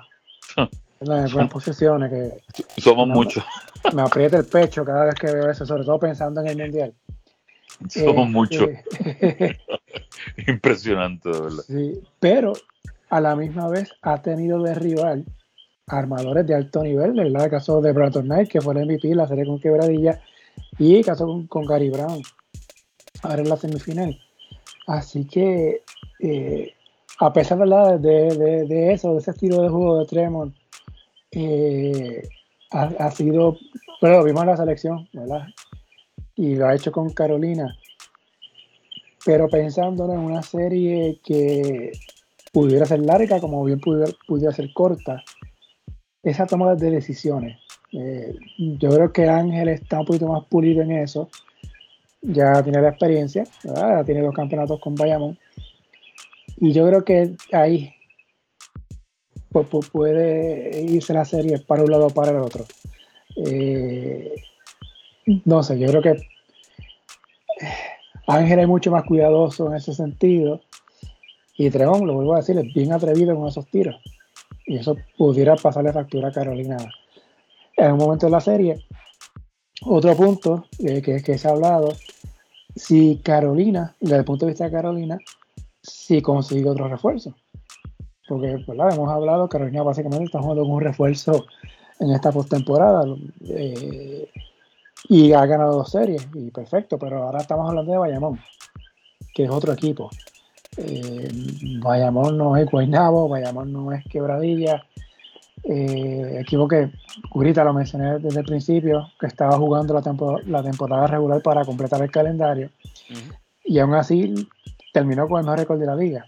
en 0.99 1.07
buenas 1.07 1.51
posesiones. 1.51 2.09
Que 2.09 2.61
Somos 2.81 3.07
muchos 3.07 3.43
me 3.93 4.01
aprieta 4.01 4.37
el 4.37 4.45
pecho 4.45 4.83
cada 4.83 5.05
vez 5.05 5.15
que 5.15 5.27
veo 5.27 5.49
eso, 5.49 5.65
sobre 5.65 5.83
todo 5.83 5.99
pensando 5.99 6.41
en 6.41 6.47
el 6.47 6.57
mundial. 6.57 6.93
Somos 7.89 8.27
eh, 8.27 8.31
muchos. 8.31 8.69
Eh, 8.99 9.57
Impresionante, 10.47 11.29
de 11.29 11.41
verdad. 11.41 11.63
Sí, 11.67 12.01
pero 12.19 12.53
a 13.09 13.21
la 13.21 13.35
misma 13.35 13.69
vez 13.69 13.91
ha 14.01 14.21
tenido 14.21 14.61
de 14.61 14.73
rival 14.75 15.25
armadores 15.87 16.45
de 16.45 16.55
alto 16.55 16.83
nivel, 16.83 17.17
el 17.17 17.49
caso 17.49 17.79
de 17.81 17.93
Brandon 17.93 18.25
Knight, 18.25 18.49
que 18.49 18.59
fue 18.59 18.73
el 18.73 18.85
MVP, 18.85 19.15
la 19.15 19.27
serie 19.27 19.45
con 19.45 19.59
quebradilla, 19.59 20.19
y 20.77 20.97
el 20.97 21.05
caso 21.05 21.45
con, 21.47 21.65
Gary 21.65 21.89
Brown, 21.89 22.21
ahora 23.23 23.41
en 23.41 23.49
la 23.49 23.55
semifinal. 23.55 24.19
Así 24.85 25.25
que, 25.25 25.83
eh, 26.19 26.73
a 27.19 27.31
pesar 27.31 27.59
de, 27.59 28.65
de, 28.67 28.91
eso, 28.91 29.13
de 29.13 29.19
ese 29.19 29.31
estilo 29.31 29.61
de 29.61 29.69
juego 29.69 29.99
de 29.99 30.05
Tremont, 30.07 30.53
ha, 32.71 33.11
sido, 33.11 33.57
pero 34.01 34.23
vimos 34.23 34.45
la 34.45 34.57
selección, 34.57 35.07
¿verdad? 35.13 35.47
Y 36.35 36.55
lo 36.55 36.67
ha 36.67 36.75
hecho 36.75 36.91
con 36.91 37.09
Carolina. 37.11 37.75
Pero 39.25 39.49
pensándolo 39.49 40.13
en 40.13 40.19
una 40.19 40.41
serie 40.41 41.19
que 41.23 41.91
pudiera 42.53 42.85
ser 42.85 42.99
larga, 42.99 43.39
como 43.39 43.63
bien 43.65 43.79
pudiera, 43.79 44.11
pudiera 44.27 44.53
ser 44.53 44.71
corta, 44.73 45.23
esa 46.23 46.45
toma 46.45 46.75
de 46.75 46.91
decisiones. 46.91 47.57
Eh, 47.93 48.35
yo 48.57 48.89
creo 48.89 49.11
que 49.11 49.27
Ángel 49.27 49.69
está 49.69 49.99
un 49.99 50.05
poquito 50.05 50.27
más 50.27 50.45
pulido 50.45 50.81
en 50.81 50.91
eso. 50.91 51.29
Ya 52.21 52.61
tiene 52.63 52.81
la 52.81 52.89
experiencia, 52.89 53.45
ya 53.63 54.03
tiene 54.03 54.21
dos 54.21 54.33
campeonatos 54.33 54.79
con 54.79 54.95
Bayamón. 54.95 55.37
Y 56.57 56.73
yo 56.73 56.87
creo 56.87 57.05
que 57.05 57.35
ahí 57.51 57.93
puede 59.49 60.81
irse 60.81 61.13
la 61.13 61.25
serie 61.25 61.59
para 61.59 61.83
un 61.83 61.91
lado 61.91 62.07
o 62.07 62.09
para 62.09 62.31
el 62.31 62.37
otro. 62.37 62.65
Eh, 63.35 64.33
no 65.45 65.63
sé, 65.63 65.77
yo 65.79 65.87
creo 65.87 66.01
que 66.01 66.17
Ángel 68.27 68.59
es 68.59 68.67
mucho 68.67 68.91
más 68.91 69.03
cuidadoso 69.03 69.67
en 69.67 69.75
ese 69.75 69.93
sentido. 69.93 70.61
Y 71.57 71.69
Tremont, 71.69 72.03
lo 72.03 72.13
vuelvo 72.13 72.33
a 72.33 72.37
decir, 72.37 72.57
es 72.57 72.73
bien 72.73 72.93
atrevido 72.93 73.35
con 73.35 73.47
esos 73.47 73.65
tiros. 73.67 73.95
Y 74.65 74.77
eso 74.77 74.95
pudiera 75.17 75.55
pasarle 75.55 75.93
factura 75.93 76.29
a 76.29 76.31
Carolina 76.31 76.77
en 77.75 77.91
un 77.93 77.97
momento 77.97 78.27
de 78.27 78.31
la 78.31 78.41
serie. 78.41 78.85
Otro 79.81 80.15
punto 80.15 80.65
eh, 80.79 81.01
que, 81.01 81.21
que 81.21 81.37
se 81.37 81.47
ha 81.47 81.51
hablado, 81.51 81.93
si 82.75 83.21
Carolina, 83.23 83.95
desde 83.99 84.17
el 84.17 84.25
punto 84.25 84.45
de 84.45 84.51
vista 84.51 84.65
de 84.65 84.71
Carolina, 84.71 85.17
si 85.81 86.21
consigue 86.21 86.69
otro 86.69 86.87
refuerzo 86.87 87.33
porque 88.27 88.63
¿verdad? 88.67 88.93
hemos 88.93 89.09
hablado, 89.09 89.47
Carolina 89.47 89.83
básicamente 89.83 90.25
está 90.25 90.39
jugando 90.39 90.63
con 90.63 90.71
un 90.71 90.81
refuerzo 90.81 91.45
en 91.99 92.11
esta 92.11 92.31
postemporada 92.31 93.05
eh, 93.47 94.29
y 95.09 95.33
ha 95.33 95.45
ganado 95.45 95.77
dos 95.77 95.91
series, 95.91 96.27
y 96.33 96.51
perfecto, 96.51 96.97
pero 96.99 97.23
ahora 97.23 97.39
estamos 97.39 97.69
hablando 97.69 97.91
de 97.91 97.97
Bayamón, 97.97 98.39
que 99.33 99.45
es 99.45 99.49
otro 99.49 99.73
equipo. 99.73 100.09
Eh, 100.77 101.29
Bayamón 101.81 102.37
no 102.37 102.57
es 102.57 102.69
Guaynabo, 102.69 103.29
Bayamón 103.29 103.71
no 103.71 103.91
es 103.91 104.03
Quebradilla, 104.05 104.83
eh, 105.63 106.39
equipo 106.41 106.67
que 106.67 106.91
ahorita 107.33 107.63
lo 107.63 107.73
mencioné 107.73 108.19
desde 108.19 108.41
el 108.41 108.45
principio, 108.45 109.09
que 109.19 109.27
estaba 109.27 109.57
jugando 109.57 109.93
la, 109.93 110.41
la 110.45 110.63
temporada 110.63 111.07
regular 111.07 111.41
para 111.41 111.65
completar 111.65 112.01
el 112.01 112.11
calendario, 112.11 112.69
y 113.63 113.79
aún 113.79 113.95
así 113.95 114.47
terminó 114.93 115.27
con 115.27 115.39
el 115.39 115.45
mejor 115.45 115.59
récord 115.59 115.79
de 115.79 115.85
la 115.85 115.95
liga 115.95 116.25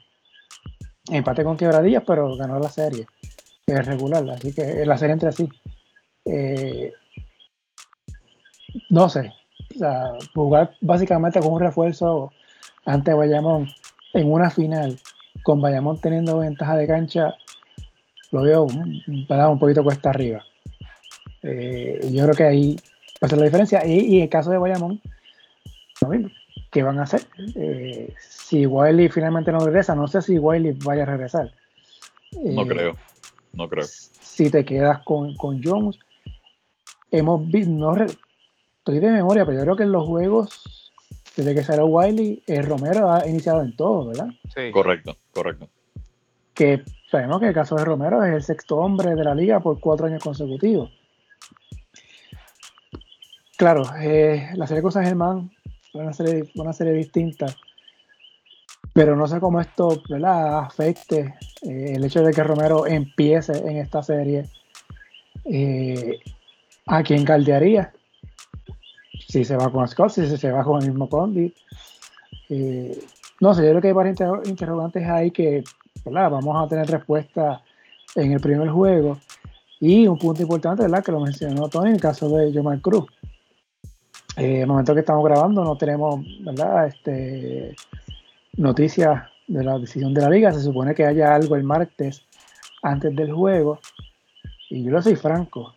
empate 1.11 1.43
con 1.43 1.57
quebradillas, 1.57 2.03
pero 2.05 2.35
ganó 2.35 2.59
la 2.59 2.69
serie. 2.69 3.05
Es 3.65 3.85
regular, 3.85 4.27
así 4.29 4.53
que 4.53 4.85
la 4.85 4.97
serie 4.97 5.13
entre 5.13 5.31
sí. 5.31 5.47
Eh, 6.25 6.93
no 8.89 9.09
sé. 9.09 9.33
jugar 10.33 10.75
básicamente 10.81 11.39
con 11.39 11.53
un 11.53 11.59
refuerzo 11.59 12.31
ante 12.85 13.13
Bayamón 13.13 13.69
en 14.13 14.31
una 14.31 14.49
final, 14.49 14.99
con 15.43 15.61
Bayamón 15.61 15.99
teniendo 16.01 16.39
ventaja 16.39 16.75
de 16.75 16.87
cancha, 16.87 17.35
lo 18.31 18.41
veo 18.41 18.63
un, 18.63 19.03
un 19.07 19.59
poquito 19.59 19.83
cuesta 19.83 20.09
arriba. 20.09 20.43
Eh, 21.43 22.09
yo 22.11 22.23
creo 22.23 22.35
que 22.35 22.43
ahí 22.43 22.75
va 23.21 23.27
a 23.27 23.29
ser 23.29 23.39
la 23.39 23.45
diferencia. 23.45 23.85
Y, 23.85 23.99
y 23.99 24.17
en 24.17 24.23
el 24.23 24.29
caso 24.29 24.51
de 24.51 24.57
Bayamón, 24.57 25.01
lo 26.01 26.07
mismo. 26.09 26.29
¿Qué 26.71 26.83
van 26.83 26.99
a 26.99 27.03
hacer? 27.03 27.21
Eh, 27.55 28.13
si 28.49 28.65
Wiley 28.65 29.09
finalmente 29.09 29.51
no 29.51 29.59
regresa, 29.59 29.93
no 29.93 30.07
sé 30.07 30.23
si 30.23 30.39
Wiley 30.39 30.71
vaya 30.83 31.03
a 31.03 31.05
regresar. 31.05 31.53
no 32.31 32.63
eh, 32.63 32.67
creo, 32.67 32.95
no 33.53 33.69
creo. 33.69 33.85
Si 33.85 34.49
te 34.49 34.65
quedas 34.65 35.03
con, 35.03 35.35
Jones, 35.63 35.99
hemos 37.11 37.47
visto, 37.47 37.71
no 37.71 37.93
estoy 37.93 38.99
de 38.99 39.11
memoria, 39.11 39.45
pero 39.45 39.59
yo 39.59 39.63
creo 39.65 39.75
que 39.75 39.83
en 39.83 39.91
los 39.91 40.07
juegos, 40.07 40.91
desde 41.35 41.53
que 41.53 41.63
salió 41.63 41.85
Wiley, 41.85 42.41
el 42.47 42.65
Romero 42.65 43.11
ha 43.11 43.27
iniciado 43.27 43.61
en 43.61 43.75
todo, 43.75 44.07
¿verdad? 44.07 44.29
Sí. 44.55 44.71
Correcto, 44.71 45.15
correcto. 45.31 45.69
Que 46.55 46.83
sabemos 47.11 47.39
que 47.41 47.49
el 47.49 47.53
caso 47.53 47.75
de 47.75 47.85
Romero 47.85 48.23
es 48.23 48.33
el 48.33 48.41
sexto 48.41 48.77
hombre 48.77 49.13
de 49.13 49.23
la 49.23 49.35
liga 49.35 49.59
por 49.59 49.79
cuatro 49.79 50.07
años 50.07 50.23
consecutivos. 50.23 50.91
Claro, 53.57 53.83
eh, 54.01 54.49
la 54.55 54.65
serie 54.65 54.81
con 54.81 54.91
San 54.91 55.05
Germán 55.05 55.51
fue 55.91 56.01
una 56.01 56.13
serie, 56.13 56.49
una 56.55 56.73
serie 56.73 56.93
distinta 56.93 57.45
pero 58.99 59.15
no 59.15 59.27
sé 59.27 59.39
cómo 59.39 59.61
esto 59.61 60.03
¿verdad? 60.09 60.59
afecte 60.59 61.33
eh, 61.61 61.93
el 61.95 62.03
hecho 62.03 62.21
de 62.21 62.33
que 62.33 62.43
Romero 62.43 62.85
empiece 62.85 63.53
en 63.53 63.77
esta 63.77 64.03
serie. 64.03 64.49
Eh, 65.45 66.19
¿A 66.85 67.01
quién 67.01 67.23
caldearía? 67.23 67.93
Si 69.25 69.45
se 69.45 69.55
va 69.55 69.71
con 69.71 69.87
Scott, 69.87 70.09
si 70.09 70.35
se 70.35 70.51
va 70.51 70.65
con 70.65 70.81
el 70.81 70.89
mismo 70.89 71.07
Condi. 71.07 71.53
Eh, 72.49 72.99
no 73.39 73.53
sé, 73.53 73.63
yo 73.63 73.69
creo 73.69 73.81
que 73.81 73.87
hay 73.87 73.93
varios 73.93 74.19
interrogantes 74.45 75.07
ahí 75.07 75.31
que 75.31 75.63
vamos 76.03 76.65
a 76.65 76.67
tener 76.67 76.85
respuesta 76.87 77.63
en 78.15 78.33
el 78.33 78.41
primer 78.41 78.67
juego. 78.67 79.17
Y 79.79 80.07
un 80.07 80.19
punto 80.19 80.41
importante. 80.41 80.85
Que 81.05 81.11
lo 81.13 81.21
mencionó 81.21 81.69
Tony 81.69 81.87
en 81.87 81.95
el 81.95 82.01
caso 82.01 82.27
de 82.27 82.51
Jomar 82.53 82.81
Cruz. 82.81 83.05
en 84.35 84.57
el 84.63 84.67
momento 84.67 84.93
que 84.93 84.99
estamos 84.99 85.23
grabando 85.23 85.63
no 85.63 85.77
tenemos, 85.77 86.19
¿verdad? 86.43 86.87
Este, 86.87 87.73
noticias 88.59 89.23
de 89.47 89.63
la 89.63 89.79
decisión 89.79 90.13
de 90.13 90.21
la 90.21 90.29
liga. 90.29 90.53
Se 90.53 90.61
supone 90.61 90.93
que 90.93 91.05
haya 91.05 91.33
algo 91.33 91.55
el 91.55 91.63
martes 91.63 92.25
antes 92.83 93.15
del 93.15 93.33
juego. 93.33 93.79
Y 94.69 94.83
yo 94.83 94.91
lo 94.91 95.01
soy 95.01 95.15
franco. 95.15 95.73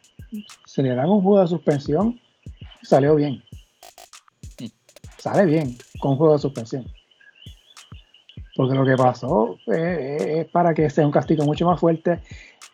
Se 0.66 0.82
le 0.82 0.94
dan 0.94 1.09
un 1.09 1.22
juego 1.22 1.40
de 1.40 1.48
suspensión. 1.48 2.20
Salió 2.82 3.14
bien. 3.14 3.42
Sale 5.18 5.46
bien 5.46 5.76
con 6.00 6.12
un 6.12 6.16
juego 6.18 6.34
de 6.34 6.40
suspensión. 6.40 6.84
Porque 8.54 8.74
lo 8.74 8.84
que 8.84 8.96
pasó 8.96 9.56
es 9.66 10.46
para 10.48 10.74
que 10.74 10.90
sea 10.90 11.06
un 11.06 11.12
castigo 11.12 11.44
mucho 11.44 11.64
más 11.66 11.80
fuerte. 11.80 12.20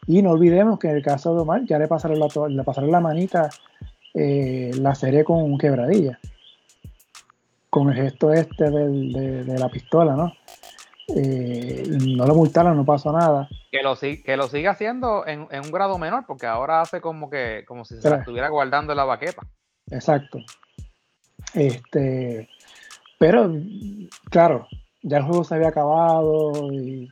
Y 0.07 0.23
no 0.23 0.31
olvidemos 0.31 0.79
que 0.79 0.89
en 0.89 0.97
el 0.97 1.03
caso 1.03 1.35
de 1.35 1.43
Omar 1.43 1.65
ya 1.67 1.79
le 1.79 1.87
pasaron 1.87 2.19
la, 2.19 2.29
le 2.49 2.65
pasaron 2.65 2.91
la 2.91 3.01
manita 3.01 3.51
eh, 4.15 4.71
la 4.81 4.95
serie 4.95 5.23
con 5.23 5.57
quebradilla. 5.59 6.19
Con 7.71 7.91
el 7.91 7.97
gesto 7.97 8.33
este 8.33 8.71
de, 8.71 9.59
la 9.59 9.69
pistola, 9.69 10.15
¿no? 10.15 10.33
Eh, 11.15 11.85
no 12.17 12.27
lo 12.27 12.35
multaron, 12.35 12.77
no 12.77 12.85
pasó 12.85 13.13
nada. 13.13 13.49
Que 13.71 13.83
lo, 13.83 13.97
que 13.97 14.37
lo 14.37 14.49
siga 14.49 14.73
haciendo 14.73 15.27
en, 15.27 15.41
un 15.43 15.71
grado 15.71 15.99
menor, 15.99 16.25
porque 16.27 16.47
ahora 16.47 16.81
hace 16.81 17.01
como 17.01 17.31
que 17.31 17.65
como 17.67 17.85
si 17.85 18.01
se 18.01 18.15
estuviera 18.15 18.49
guardando 18.49 18.93
en 18.93 18.97
la 18.97 19.05
baqueta. 19.05 19.43
Exacto. 19.91 20.39
Este, 21.55 22.49
pero, 23.19 23.51
claro, 24.31 24.67
ya 25.03 25.19
el 25.19 25.25
juego 25.25 25.45
se 25.45 25.55
había 25.55 25.69
acabado 25.69 26.73
y 26.73 27.09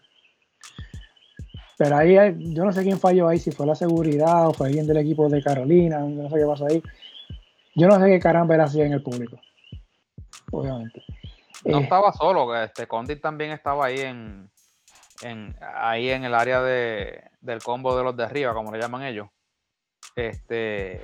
pero 1.78 1.96
ahí 1.96 2.14
yo 2.54 2.64
no 2.64 2.72
sé 2.72 2.82
quién 2.82 2.98
falló 2.98 3.28
ahí, 3.28 3.38
si 3.38 3.50
fue 3.50 3.66
la 3.66 3.74
seguridad 3.74 4.48
o 4.48 4.54
fue 4.54 4.68
alguien 4.68 4.86
del 4.86 4.96
equipo 4.96 5.28
de 5.28 5.42
Carolina, 5.42 5.98
no 6.00 6.30
sé 6.30 6.36
qué 6.36 6.46
pasó 6.46 6.66
ahí. 6.66 6.82
Yo 7.74 7.88
no 7.88 8.00
sé 8.00 8.06
qué 8.06 8.18
caramba 8.18 8.54
era 8.54 8.64
así 8.64 8.80
en 8.80 8.92
el 8.92 9.02
público. 9.02 9.38
Obviamente. 10.60 11.02
No 11.64 11.78
eh, 11.78 11.82
estaba 11.82 12.12
solo, 12.12 12.54
este 12.56 12.86
Condit 12.86 13.20
también 13.20 13.50
estaba 13.50 13.86
ahí 13.86 14.00
en, 14.00 14.50
ahí 15.60 16.10
en 16.10 16.24
el 16.24 16.34
área 16.34 16.62
de, 16.62 17.22
del 17.40 17.62
combo 17.62 17.96
de 17.96 18.04
los 18.04 18.16
de 18.16 18.24
arriba, 18.24 18.54
como 18.54 18.72
le 18.72 18.80
llaman 18.80 19.02
ellos. 19.02 19.28
Este 20.14 21.02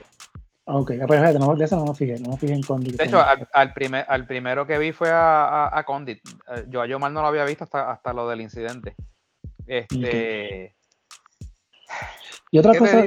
Ok, 0.65 0.93
pero 1.09 1.39
no, 1.41 1.57
de 1.57 1.65
eso 1.65 1.77
no 1.77 1.87
me 1.87 1.95
fijé, 1.95 2.21
no 2.21 2.31
me 2.31 2.37
fijé 2.37 2.55
en 2.55 2.63
Condit. 2.63 2.97
De 2.97 3.05
hecho, 3.05 3.21
al, 3.53 3.73
primer, 3.73 4.07
al 4.09 4.27
primero 4.27 4.65
que 4.65 4.79
vi 4.79 4.93
fue 4.93 5.11
a, 5.11 5.77
a, 5.77 5.85
Condit. 5.85 6.21
Eh, 6.55 6.67
yo 6.69 6.81
a 6.81 6.87
Yomar 6.87 7.11
no 7.11 7.21
lo 7.21 7.27
había 7.27 7.45
visto 7.45 7.65
hasta, 7.65 7.91
hasta 7.91 8.13
lo 8.13 8.29
del 8.29 8.41
incidente. 8.41 8.95
Este. 9.67 10.77
Y 12.53 12.59
otra 12.59 12.79
cosa. 12.79 13.05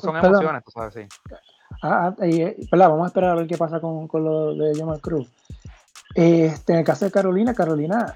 Son, 0.00 0.16
emociones, 0.16 0.64
tú 0.64 0.72
sabes, 0.72 0.94
sí. 0.94 1.02
Ah, 1.82 2.08
ah 2.08 2.14
eh, 2.22 2.56
vamos 2.72 3.04
a 3.04 3.06
esperar 3.06 3.30
a 3.30 3.34
ver 3.36 3.46
qué 3.46 3.56
pasa 3.56 3.80
con, 3.80 4.08
con 4.08 4.24
lo 4.24 4.54
de 4.54 4.74
Yomar 4.76 5.00
Cruz. 5.00 5.30
Este, 6.18 6.72
en 6.72 6.80
el 6.80 6.84
caso 6.84 7.04
de 7.04 7.12
Carolina, 7.12 7.54
Carolina 7.54 8.12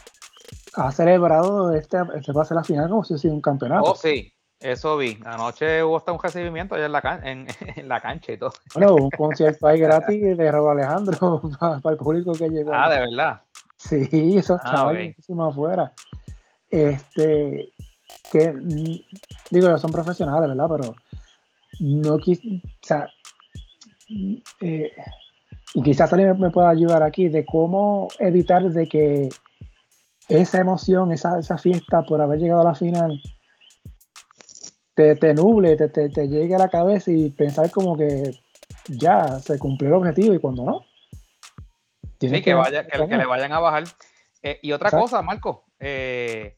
ha 0.74 0.91
celebrado 0.91 1.73
este, 1.73 1.99
este 2.16 2.33
pase 2.33 2.53
a 2.53 2.57
la 2.57 2.65
final 2.65 2.89
como 2.89 3.05
si 3.05 3.12
hubiese 3.12 3.23
sido 3.23 3.35
un 3.35 3.41
campeonato. 3.41 3.93
Oh, 3.93 3.95
sí. 3.95 4.35
Eso 4.59 4.97
vi. 4.97 5.20
Anoche 5.24 5.85
hubo 5.85 5.99
hasta 5.99 6.11
un 6.11 6.20
recibimiento 6.20 6.74
allá 6.74 6.87
en 6.87 6.93
la, 6.93 7.20
en, 7.23 7.47
en 7.77 7.89
la 7.89 8.01
cancha 8.01 8.33
y 8.33 8.39
todo. 8.39 8.53
Bueno, 8.74 8.97
un 8.97 9.11
concierto 9.11 9.69
ahí 9.69 9.79
gratis 9.79 10.37
de 10.37 10.51
Robo 10.51 10.70
Alejandro 10.70 11.41
para, 11.61 11.93
el 11.93 11.97
público 11.97 12.33
que 12.33 12.49
llegó. 12.49 12.73
Ah, 12.74 12.91
de 12.91 12.99
verdad. 12.99 13.43
Sí, 13.77 14.37
eso 14.37 14.57
estaba 14.57 14.91
ah, 14.91 14.95
muchísimo 14.95 15.45
afuera. 15.45 15.93
Este, 16.70 17.73
que 18.33 18.53
digo, 19.51 19.79
son 19.79 19.93
profesionales, 19.93 20.49
¿verdad? 20.49 20.77
Pero 20.77 20.95
no 21.79 22.19
quis, 22.19 22.41
o 22.41 22.87
sea, 22.87 23.09
eh, 24.61 24.91
y 25.74 25.82
quizás 25.82 26.12
alguien 26.12 26.39
me 26.39 26.51
pueda 26.51 26.69
ayudar 26.69 27.03
aquí 27.03 27.28
de 27.28 27.44
cómo 27.44 28.09
evitar 28.19 28.62
de 28.62 28.86
que 28.86 29.28
esa 30.28 30.61
emoción, 30.61 31.12
esa, 31.12 31.39
esa 31.39 31.59
fiesta 31.59 32.03
por 32.03 32.20
haber 32.20 32.39
llegado 32.39 32.61
a 32.61 32.65
la 32.65 32.74
final, 32.74 33.20
te, 34.94 35.16
te 35.16 35.35
nuble, 35.35 35.77
te, 35.77 35.89
te, 35.89 36.28
llegue 36.28 36.55
a 36.55 36.59
la 36.59 36.69
cabeza 36.69 37.11
y 37.11 37.31
pensar 37.31 37.70
como 37.70 37.97
que 37.97 38.32
ya 38.89 39.39
se 39.40 39.59
cumplió 39.59 39.89
el 39.89 39.97
objetivo 39.97 40.35
y 40.35 40.39
cuando 40.39 40.65
no. 40.65 40.81
Sí, 42.20 42.43
que, 42.43 42.55
vaya, 42.55 42.86
que, 42.86 42.99
le 42.99 43.27
vayan 43.27 43.53
a 43.53 43.59
bajar. 43.59 43.85
Eh, 44.43 44.59
y 44.62 44.73
otra 44.73 44.90
cosa, 44.90 45.23
Marco, 45.23 45.65
eh, 45.81 46.57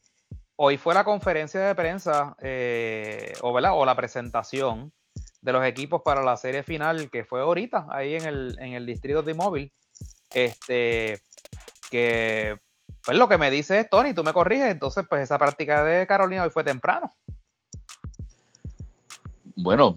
hoy 0.57 0.77
fue 0.77 0.93
la 0.93 1.03
conferencia 1.03 1.61
de 1.61 1.73
prensa 1.73 2.35
eh, 2.39 3.33
o, 3.41 3.49
o 3.49 3.85
la 3.85 3.95
presentación 3.95 4.93
de 5.45 5.53
los 5.53 5.63
equipos 5.63 6.01
para 6.01 6.23
la 6.23 6.35
serie 6.37 6.63
final 6.63 7.09
que 7.11 7.23
fue 7.23 7.39
ahorita 7.39 7.85
ahí 7.91 8.15
en 8.15 8.25
el, 8.25 8.57
en 8.59 8.73
el 8.73 8.85
distrito 8.85 9.21
de 9.21 9.35
móvil. 9.35 9.71
Este, 10.33 11.21
que 11.91 12.57
pues 13.05 13.15
lo 13.15 13.29
que 13.29 13.37
me 13.37 13.51
dice 13.51 13.79
es 13.79 13.89
Tony, 13.89 14.15
tú 14.15 14.23
me 14.23 14.33
corriges, 14.33 14.71
entonces 14.71 15.05
pues 15.07 15.21
esa 15.21 15.37
práctica 15.37 15.83
de 15.83 16.07
Carolina 16.07 16.43
hoy 16.43 16.49
fue 16.49 16.63
temprano. 16.63 17.15
Bueno, 19.55 19.95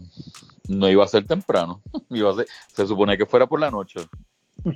no 0.68 0.88
iba 0.88 1.02
a 1.02 1.08
ser 1.08 1.26
temprano, 1.26 1.82
iba 2.10 2.30
a 2.30 2.34
ser, 2.34 2.46
se 2.70 2.86
supone 2.86 3.16
que 3.16 3.24
fuera 3.24 3.46
por 3.46 3.58
la 3.58 3.70
noche. 3.70 4.00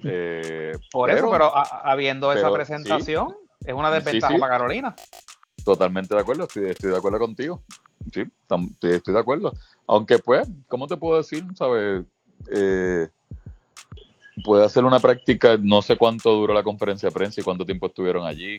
Eh, 0.04 0.78
por 0.92 1.10
eso, 1.10 1.28
pero 1.28 1.52
habiendo 1.52 2.32
esa 2.32 2.52
presentación, 2.52 3.36
es 3.64 3.74
una 3.74 3.90
desventaja 3.90 4.38
para 4.38 4.52
Carolina. 4.52 4.94
Totalmente 5.64 6.14
de 6.14 6.20
acuerdo, 6.20 6.44
estoy, 6.44 6.72
de 6.72 6.96
acuerdo 6.96 7.18
contigo. 7.18 7.64
Sí, 8.12 8.22
estoy 8.82 9.14
de 9.14 9.20
acuerdo. 9.20 9.52
Aunque 9.86 10.18
pues, 10.18 10.48
¿cómo 10.68 10.86
te 10.86 10.96
puedo 10.96 11.18
decir? 11.18 11.44
¿Sabes? 11.54 12.04
Eh, 12.50 13.08
puede 14.44 14.64
hacer 14.64 14.84
una 14.84 15.00
práctica, 15.00 15.56
no 15.60 15.82
sé 15.82 15.96
cuánto 15.96 16.32
duró 16.32 16.54
la 16.54 16.62
conferencia 16.62 17.08
de 17.08 17.14
prensa 17.14 17.40
y 17.40 17.44
cuánto 17.44 17.64
tiempo 17.64 17.86
estuvieron 17.86 18.26
allí. 18.26 18.58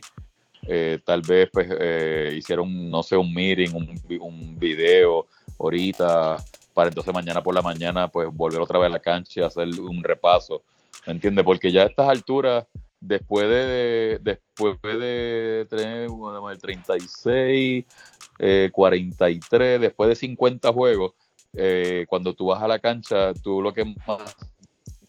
Eh, 0.65 0.99
tal 1.03 1.21
vez 1.21 1.49
pues 1.51 1.67
eh, 1.77 2.33
hicieron, 2.37 2.89
no 2.89 3.03
sé, 3.03 3.17
un 3.17 3.33
meeting, 3.33 3.69
un, 3.73 4.57
video 4.57 5.27
ahorita, 5.59 6.37
para 6.73 6.87
entonces 6.87 7.13
mañana 7.13 7.43
por 7.43 7.53
la 7.53 7.61
mañana 7.61 8.07
pues 8.07 8.29
volver 8.31 8.61
otra 8.61 8.79
vez 8.79 8.87
a 8.87 8.93
la 8.93 8.99
cancha 8.99 9.41
y 9.41 9.43
hacer 9.43 9.67
un 9.79 10.03
repaso. 10.03 10.61
¿Me 11.05 11.13
entiendes? 11.13 11.43
Porque 11.43 11.71
ya 11.71 11.83
a 11.83 11.87
estas 11.87 12.07
alturas 12.07 12.65
después 13.01 13.49
de, 13.49 14.19
después 14.21 14.77
de 14.81 15.67
tener 15.69 16.09
el 16.09 16.57
36, 16.59 17.85
43, 18.37 19.79
después 19.79 20.09
de 20.09 20.15
50 20.15 20.73
juegos, 20.73 21.13
eh, 21.55 22.05
cuando 22.09 22.33
tú 22.33 22.47
vas 22.47 22.61
a 22.61 22.67
la 22.67 22.79
cancha, 22.79 23.33
tú 23.33 23.61
lo 23.61 23.73
que 23.73 23.85
más 23.85 24.35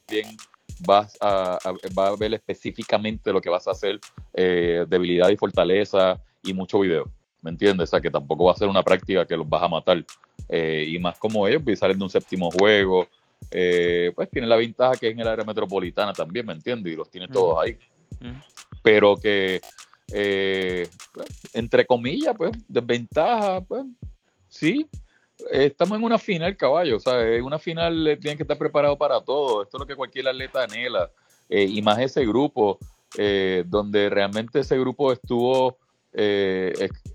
bien 0.08 0.36
vas 0.80 1.16
a, 1.20 1.58
a, 1.62 2.16
ver 2.16 2.34
específicamente 2.34 3.32
lo 3.32 3.40
que 3.40 3.48
vas 3.48 3.66
a 3.66 3.72
hacer, 3.72 3.98
eh, 4.32 4.84
debilidad 4.88 5.28
y 5.30 5.36
fortaleza 5.36 6.20
y 6.42 6.52
mucho 6.52 6.80
video. 6.80 7.10
¿Me 7.40 7.50
entiendes? 7.50 7.88
O 7.88 7.90
sea, 7.90 8.00
que 8.00 8.10
tampoco 8.10 8.44
va 8.44 8.52
a 8.52 8.56
ser 8.56 8.68
una 8.68 8.82
práctica 8.82 9.26
que 9.26 9.36
los 9.36 9.48
vas 9.48 9.62
a 9.62 9.68
matar. 9.68 10.04
Eh, 10.48 10.86
y 10.88 10.98
más 10.98 11.18
como 11.18 11.46
ellos, 11.46 11.62
pues, 11.62 11.78
salen 11.78 11.98
de 11.98 12.04
un 12.04 12.10
séptimo 12.10 12.50
juego, 12.50 13.06
eh, 13.50 14.12
pues 14.14 14.30
tiene 14.30 14.46
la 14.46 14.56
ventaja 14.56 14.96
que 14.96 15.08
es 15.08 15.12
en 15.12 15.20
el 15.20 15.28
área 15.28 15.44
metropolitana 15.44 16.12
también, 16.12 16.46
¿me 16.46 16.54
entiendes? 16.54 16.92
Y 16.92 16.96
los 16.96 17.10
tiene 17.10 17.28
todos 17.28 17.62
ahí. 17.62 17.78
Pero 18.82 19.16
que, 19.16 19.60
eh, 20.12 20.88
entre 21.52 21.86
comillas, 21.86 22.34
pues, 22.36 22.52
desventaja, 22.68 23.60
pues, 23.62 23.84
sí, 24.48 24.86
estamos 25.50 25.98
en 25.98 26.04
una 26.04 26.18
final, 26.18 26.56
caballo, 26.56 26.98
o 27.04 27.20
en 27.20 27.44
una 27.44 27.58
final 27.58 28.06
eh, 28.06 28.16
tienen 28.16 28.36
que 28.36 28.44
estar 28.44 28.58
preparados 28.58 28.98
para 28.98 29.20
todo, 29.20 29.62
esto 29.62 29.76
es 29.76 29.80
lo 29.80 29.86
que 29.86 29.96
cualquier 29.96 30.28
atleta 30.28 30.64
anhela, 30.64 31.10
y 31.48 31.80
más 31.82 31.98
ese 31.98 32.24
grupo, 32.24 32.78
donde 33.66 34.08
realmente 34.10 34.60
ese 34.60 34.78
grupo 34.78 35.12
estuvo 35.12 35.76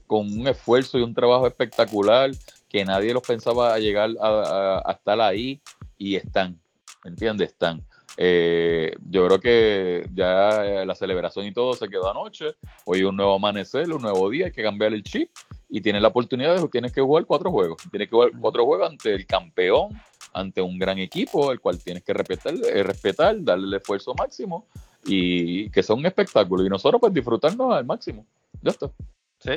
con 0.05 0.31
un 0.31 0.47
esfuerzo 0.47 0.99
y 0.99 1.01
un 1.01 1.13
trabajo 1.13 1.47
espectacular, 1.47 2.31
que 2.69 2.85
nadie 2.85 3.13
los 3.13 3.23
pensaba 3.23 3.77
llegar 3.79 4.11
a, 4.21 4.81
a 4.85 4.91
estar 4.91 5.19
ahí, 5.19 5.59
y 5.97 6.15
están, 6.15 6.59
¿me 7.03 7.09
entiendes? 7.09 7.49
Están. 7.49 7.83
Eh, 8.21 8.97
yo 9.09 9.25
creo 9.25 9.39
que 9.39 10.09
ya 10.13 10.65
eh, 10.65 10.85
la 10.85 10.93
celebración 10.93 11.45
y 11.45 11.53
todo 11.53 11.71
se 11.71 11.87
quedó 11.87 12.11
anoche. 12.11 12.47
Hoy 12.83 13.03
un 13.03 13.15
nuevo 13.15 13.35
amanecer, 13.35 13.89
un 13.93 14.01
nuevo 14.01 14.29
día, 14.29 14.47
hay 14.47 14.51
que 14.51 14.61
cambiar 14.61 14.93
el 14.93 15.03
chip 15.03 15.29
y 15.69 15.79
tienes 15.79 16.01
la 16.01 16.09
oportunidad 16.09 16.59
de 16.59 16.67
tienes 16.67 16.91
que 16.91 16.99
jugar 16.99 17.25
cuatro 17.25 17.49
juegos. 17.49 17.81
Tienes 17.89 18.09
que 18.09 18.11
jugar 18.11 18.31
cuatro 18.37 18.65
juegos 18.65 18.89
ante 18.89 19.15
el 19.15 19.25
campeón, 19.25 19.97
ante 20.33 20.61
un 20.61 20.77
gran 20.77 20.99
equipo, 20.99 21.49
el 21.53 21.61
cual 21.61 21.81
tienes 21.81 22.03
que 22.03 22.11
respetar, 22.11 22.55
eh, 22.55 22.83
respetar 22.83 23.41
darle 23.41 23.67
el 23.67 23.73
esfuerzo 23.75 24.13
máximo 24.13 24.67
y 25.05 25.69
que 25.69 25.81
sea 25.81 25.95
un 25.95 26.05
espectáculo. 26.05 26.65
Y 26.65 26.69
nosotros, 26.69 26.99
pues, 26.99 27.13
disfrutarnos 27.13 27.73
al 27.73 27.85
máximo. 27.85 28.25
Ya 28.61 28.71
está. 28.71 28.91
Sí. 29.39 29.53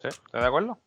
Sí, 0.00 0.06
¿estás 0.06 0.40
de 0.40 0.46
acuerdo? 0.46 0.78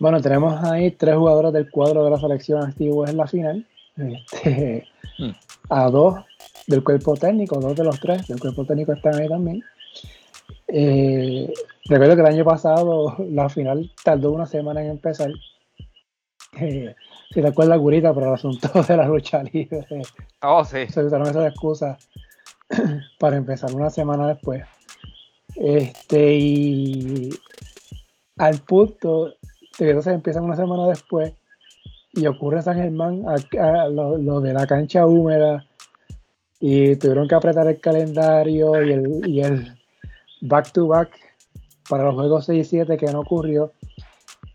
Bueno, 0.00 0.22
tenemos 0.22 0.64
ahí 0.64 0.92
tres 0.92 1.14
jugadores 1.14 1.52
del 1.52 1.70
cuadro 1.70 2.04
de 2.04 2.10
la 2.10 2.18
selección 2.18 2.62
activos 2.62 3.10
en 3.10 3.18
la 3.18 3.26
final. 3.26 3.66
Este, 3.98 4.86
hmm. 5.18 5.30
A 5.70 5.90
dos 5.90 6.24
del 6.66 6.84
cuerpo 6.84 7.14
técnico, 7.16 7.58
dos 7.58 7.74
de 7.74 7.84
los 7.84 7.98
tres 7.98 8.26
del 8.28 8.38
cuerpo 8.38 8.64
técnico 8.64 8.92
están 8.92 9.14
ahí 9.16 9.28
también. 9.28 9.62
Eh, 10.68 11.52
recuerdo 11.86 12.14
que 12.14 12.20
el 12.20 12.26
año 12.26 12.44
pasado 12.44 13.16
la 13.30 13.48
final 13.48 13.90
tardó 14.04 14.32
una 14.32 14.46
semana 14.46 14.82
en 14.82 14.90
empezar. 14.90 15.30
Eh, 16.60 16.94
si 17.30 17.42
te 17.42 17.48
acuerdas, 17.48 17.78
Gurita, 17.78 18.14
por 18.14 18.22
el 18.22 18.32
asunto 18.32 18.68
de 18.88 18.96
la 18.96 19.06
lucha 19.06 19.42
libre. 19.42 19.86
Oh, 20.42 20.64
sí. 20.64 20.86
Se 20.88 21.04
usaron 21.04 21.28
esas 21.28 21.48
excusas 21.48 22.08
para 23.18 23.36
empezar 23.36 23.74
una 23.74 23.90
semana 23.90 24.28
después. 24.28 24.64
Este, 25.56 26.34
y 26.34 27.30
al 28.36 28.60
punto 28.60 29.26
de 29.26 29.34
que 29.78 29.88
entonces 29.88 30.14
empiezan 30.14 30.44
una 30.44 30.56
semana 30.56 30.86
después 30.86 31.32
y 32.12 32.26
ocurre 32.26 32.58
en 32.58 32.62
San 32.62 32.76
Germán 32.76 33.22
lo, 33.90 34.40
de 34.40 34.52
la 34.52 34.66
cancha 34.66 35.06
húmeda 35.06 35.64
y 36.60 36.96
tuvieron 36.96 37.28
que 37.28 37.34
apretar 37.34 37.68
el 37.68 37.80
calendario 37.80 38.82
y 38.82 38.92
el, 38.92 39.28
y 39.28 39.40
el 39.40 39.78
back 40.40 40.72
to 40.72 40.86
back 40.88 41.10
para 41.88 42.04
los 42.04 42.14
juegos 42.14 42.46
6 42.46 42.66
y 42.66 42.68
7 42.68 42.96
que 42.96 43.12
no 43.12 43.20
ocurrió. 43.20 43.72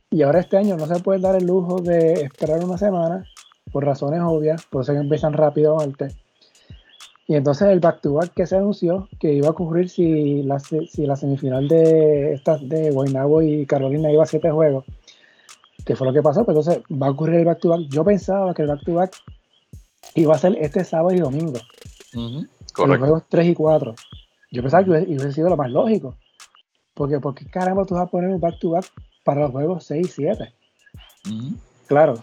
Y 0.09 0.21
ahora 0.21 0.39
este 0.39 0.57
año 0.57 0.77
no 0.77 0.85
se 0.85 1.01
puede 1.01 1.19
dar 1.19 1.35
el 1.35 1.47
lujo 1.47 1.81
de 1.81 2.13
esperar 2.13 2.63
una 2.63 2.77
semana 2.77 3.25
por 3.71 3.85
razones 3.85 4.21
obvias, 4.23 4.65
por 4.65 4.83
eso 4.83 4.93
que 4.93 4.99
empiezan 4.99 5.33
rápido 5.33 5.79
antes. 5.79 6.15
Y 7.27 7.35
entonces 7.35 7.69
el 7.69 7.79
back 7.79 8.01
to 8.01 8.13
back 8.13 8.33
que 8.33 8.45
se 8.45 8.57
anunció 8.57 9.07
que 9.19 9.33
iba 9.33 9.47
a 9.47 9.51
ocurrir 9.51 9.89
si 9.89 10.43
la, 10.43 10.59
si 10.59 11.05
la 11.05 11.15
semifinal 11.15 11.67
de 11.67 12.33
estas 12.33 12.67
de 12.67 12.93
y 13.43 13.65
Carolina 13.65 14.11
iba 14.11 14.23
a 14.23 14.27
siete 14.27 14.51
juegos, 14.51 14.85
que 15.85 15.95
fue 15.95 16.07
lo 16.07 16.13
que 16.13 16.21
pasó, 16.21 16.45
pues 16.45 16.57
entonces 16.57 16.83
va 16.91 17.07
a 17.07 17.11
ocurrir 17.11 17.35
el 17.35 17.45
back 17.45 17.59
to 17.59 17.69
back. 17.69 17.81
Yo 17.89 18.03
pensaba 18.03 18.53
que 18.53 18.61
el 18.61 18.67
back 18.69 18.83
to 18.83 18.93
back 18.93 19.15
iba 20.15 20.35
a 20.35 20.37
ser 20.37 20.55
este 20.59 20.83
sábado 20.83 21.13
y 21.13 21.19
domingo. 21.19 21.59
Los 22.13 22.97
juegos 22.97 23.23
3 23.29 23.47
y 23.47 23.53
4. 23.53 23.95
Yo 24.51 24.61
pensaba 24.61 24.83
que 24.83 24.91
hubiese 24.91 25.31
sido 25.31 25.49
lo 25.49 25.57
más 25.57 25.71
lógico. 25.71 26.15
Porque, 26.93 27.19
porque 27.19 27.45
caramba 27.45 27.85
tú 27.85 27.95
vas 27.95 28.07
a 28.07 28.11
poner 28.11 28.29
un 28.29 28.39
back 28.39 28.59
to 28.59 28.71
back 28.71 28.85
para 29.23 29.41
los 29.41 29.51
juegos 29.51 29.85
6 29.85 30.07
y 30.07 30.09
7. 30.09 30.53
Claro, 31.87 32.15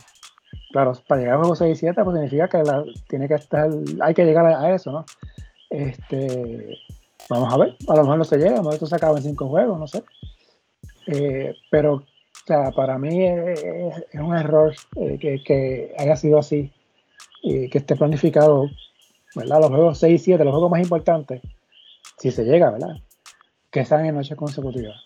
claro, 0.73 0.93
para 1.09 1.21
llegar 1.21 1.37
a 1.37 1.39
juego 1.39 1.57
6 1.57 1.77
y 1.77 1.81
7, 1.81 2.05
pues 2.05 2.15
significa 2.15 2.49
que 2.49 2.63
tiene 3.09 3.29
que 3.29 3.35
estar, 3.35 3.71
hay 4.01 4.15
que 4.15 4.25
llegar 4.25 4.47
a, 4.47 4.75
eso, 4.75 4.93
¿no? 4.93 5.05
Este, 5.71 6.79
vamos 7.29 7.53
a 7.53 7.57
ver, 7.57 7.77
a 7.89 7.95
lo 7.97 8.03
mejor 8.03 8.19
no 8.19 8.25
se 8.25 8.37
llega, 8.37 8.53
a 8.53 8.57
lo 8.57 8.63
mejor 8.63 8.75
esto 8.75 8.87
se 8.87 8.97
acaba 8.97 9.17
en 9.17 9.25
5 9.25 9.49
juegos, 9.49 9.79
no 9.79 9.87
sé. 9.87 10.05
Eh, 11.07 11.55
pero, 11.71 12.05
sea, 12.51 12.73
para 12.73 12.99
mí 12.99 13.25
es, 13.25 13.63
un 14.15 14.37
error 14.37 14.75
eh, 14.97 15.19
que, 15.21 15.43
que, 15.45 15.95
haya 15.97 16.17
sido 16.17 16.39
así 16.39 16.73
y 17.43 17.71
que 17.71 17.79
esté 17.79 17.95
planificado, 17.95 18.69
¿verdad? 19.37 19.61
Los 19.61 19.71
juegos 19.71 19.99
6 19.99 20.21
y 20.21 20.25
7, 20.25 20.45
los 20.45 20.53
juegos 20.53 20.71
más 20.71 20.83
importantes, 20.83 21.43
si 22.19 22.33
se 22.33 22.45
llega, 22.45 22.71
¿verdad? 22.71 22.97
Que 23.71 23.85
sean 23.85 24.05
en 24.05 24.17
noches 24.17 24.37
consecutivas. 24.37 24.97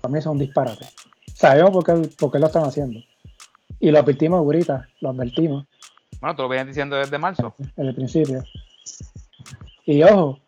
Para 0.00 0.12
mí 0.12 0.18
es 0.18 0.26
un 0.26 0.38
disparate. 0.38 0.86
Sabemos 1.32 1.70
por 1.70 1.84
qué, 1.84 2.08
por 2.18 2.32
qué 2.32 2.40
lo 2.40 2.46
están 2.46 2.64
haciendo. 2.64 2.98
Y 3.78 3.92
lo 3.92 4.00
advertimos 4.00 4.38
ahorita, 4.38 4.88
lo 5.00 5.10
advertimos. 5.10 5.64
Bueno, 6.20 6.34
tú 6.34 6.42
lo 6.42 6.48
vienes 6.48 6.66
diciendo 6.66 6.96
desde 6.96 7.18
marzo. 7.18 7.54
En 7.76 7.86
el 7.86 7.94
principio. 7.94 8.42
Y 9.84 10.02
ojo, 10.02 10.40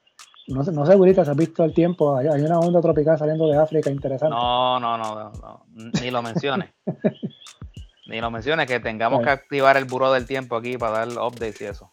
no 0.48 0.64
sé, 0.64 0.72
no 0.72 0.86
sé, 0.86 0.94
Gurita, 0.96 1.24
si 1.24 1.30
has 1.30 1.36
visto 1.36 1.64
el 1.64 1.72
tiempo, 1.72 2.16
hay, 2.16 2.26
una 2.28 2.58
onda 2.58 2.80
tropical 2.80 3.18
saliendo 3.18 3.46
de 3.46 3.56
África 3.56 3.90
interesante. 3.90 4.34
No, 4.34 4.80
no, 4.80 4.96
no, 4.96 5.30
no, 5.30 5.66
ni 6.00 6.10
lo 6.10 6.22
menciones. 6.22 6.70
ni 8.06 8.20
lo 8.20 8.30
menciones, 8.30 8.66
que 8.66 8.80
tengamos 8.80 9.22
que 9.22 9.30
activar 9.30 9.76
el 9.76 9.84
buró 9.84 10.12
del 10.12 10.26
tiempo 10.26 10.56
aquí 10.56 10.76
para 10.76 11.06
dar 11.06 11.08
updates 11.08 11.60
y 11.60 11.64
eso. 11.64 11.92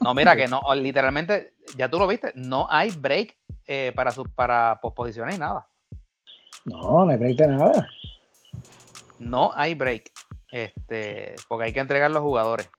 No, 0.00 0.14
mira 0.14 0.36
que 0.36 0.46
no, 0.46 0.62
literalmente, 0.74 1.54
ya 1.76 1.88
tú 1.88 1.98
lo 1.98 2.06
viste, 2.06 2.32
no 2.34 2.66
hay 2.70 2.90
break 2.90 3.36
eh, 3.66 3.92
para, 3.94 4.10
su, 4.10 4.24
para 4.24 4.78
posposiciones 4.80 5.36
y 5.36 5.38
nada. 5.38 5.66
No, 6.64 7.04
no 7.04 7.10
hay 7.10 7.18
break 7.18 7.36
de 7.36 7.48
nada 7.48 7.88
no 9.18 9.52
hay 9.54 9.74
break. 9.74 10.10
Este, 10.50 11.34
porque 11.48 11.66
hay 11.66 11.72
que 11.72 11.80
entregar 11.80 12.10
los 12.10 12.22
jugadores. 12.22 12.70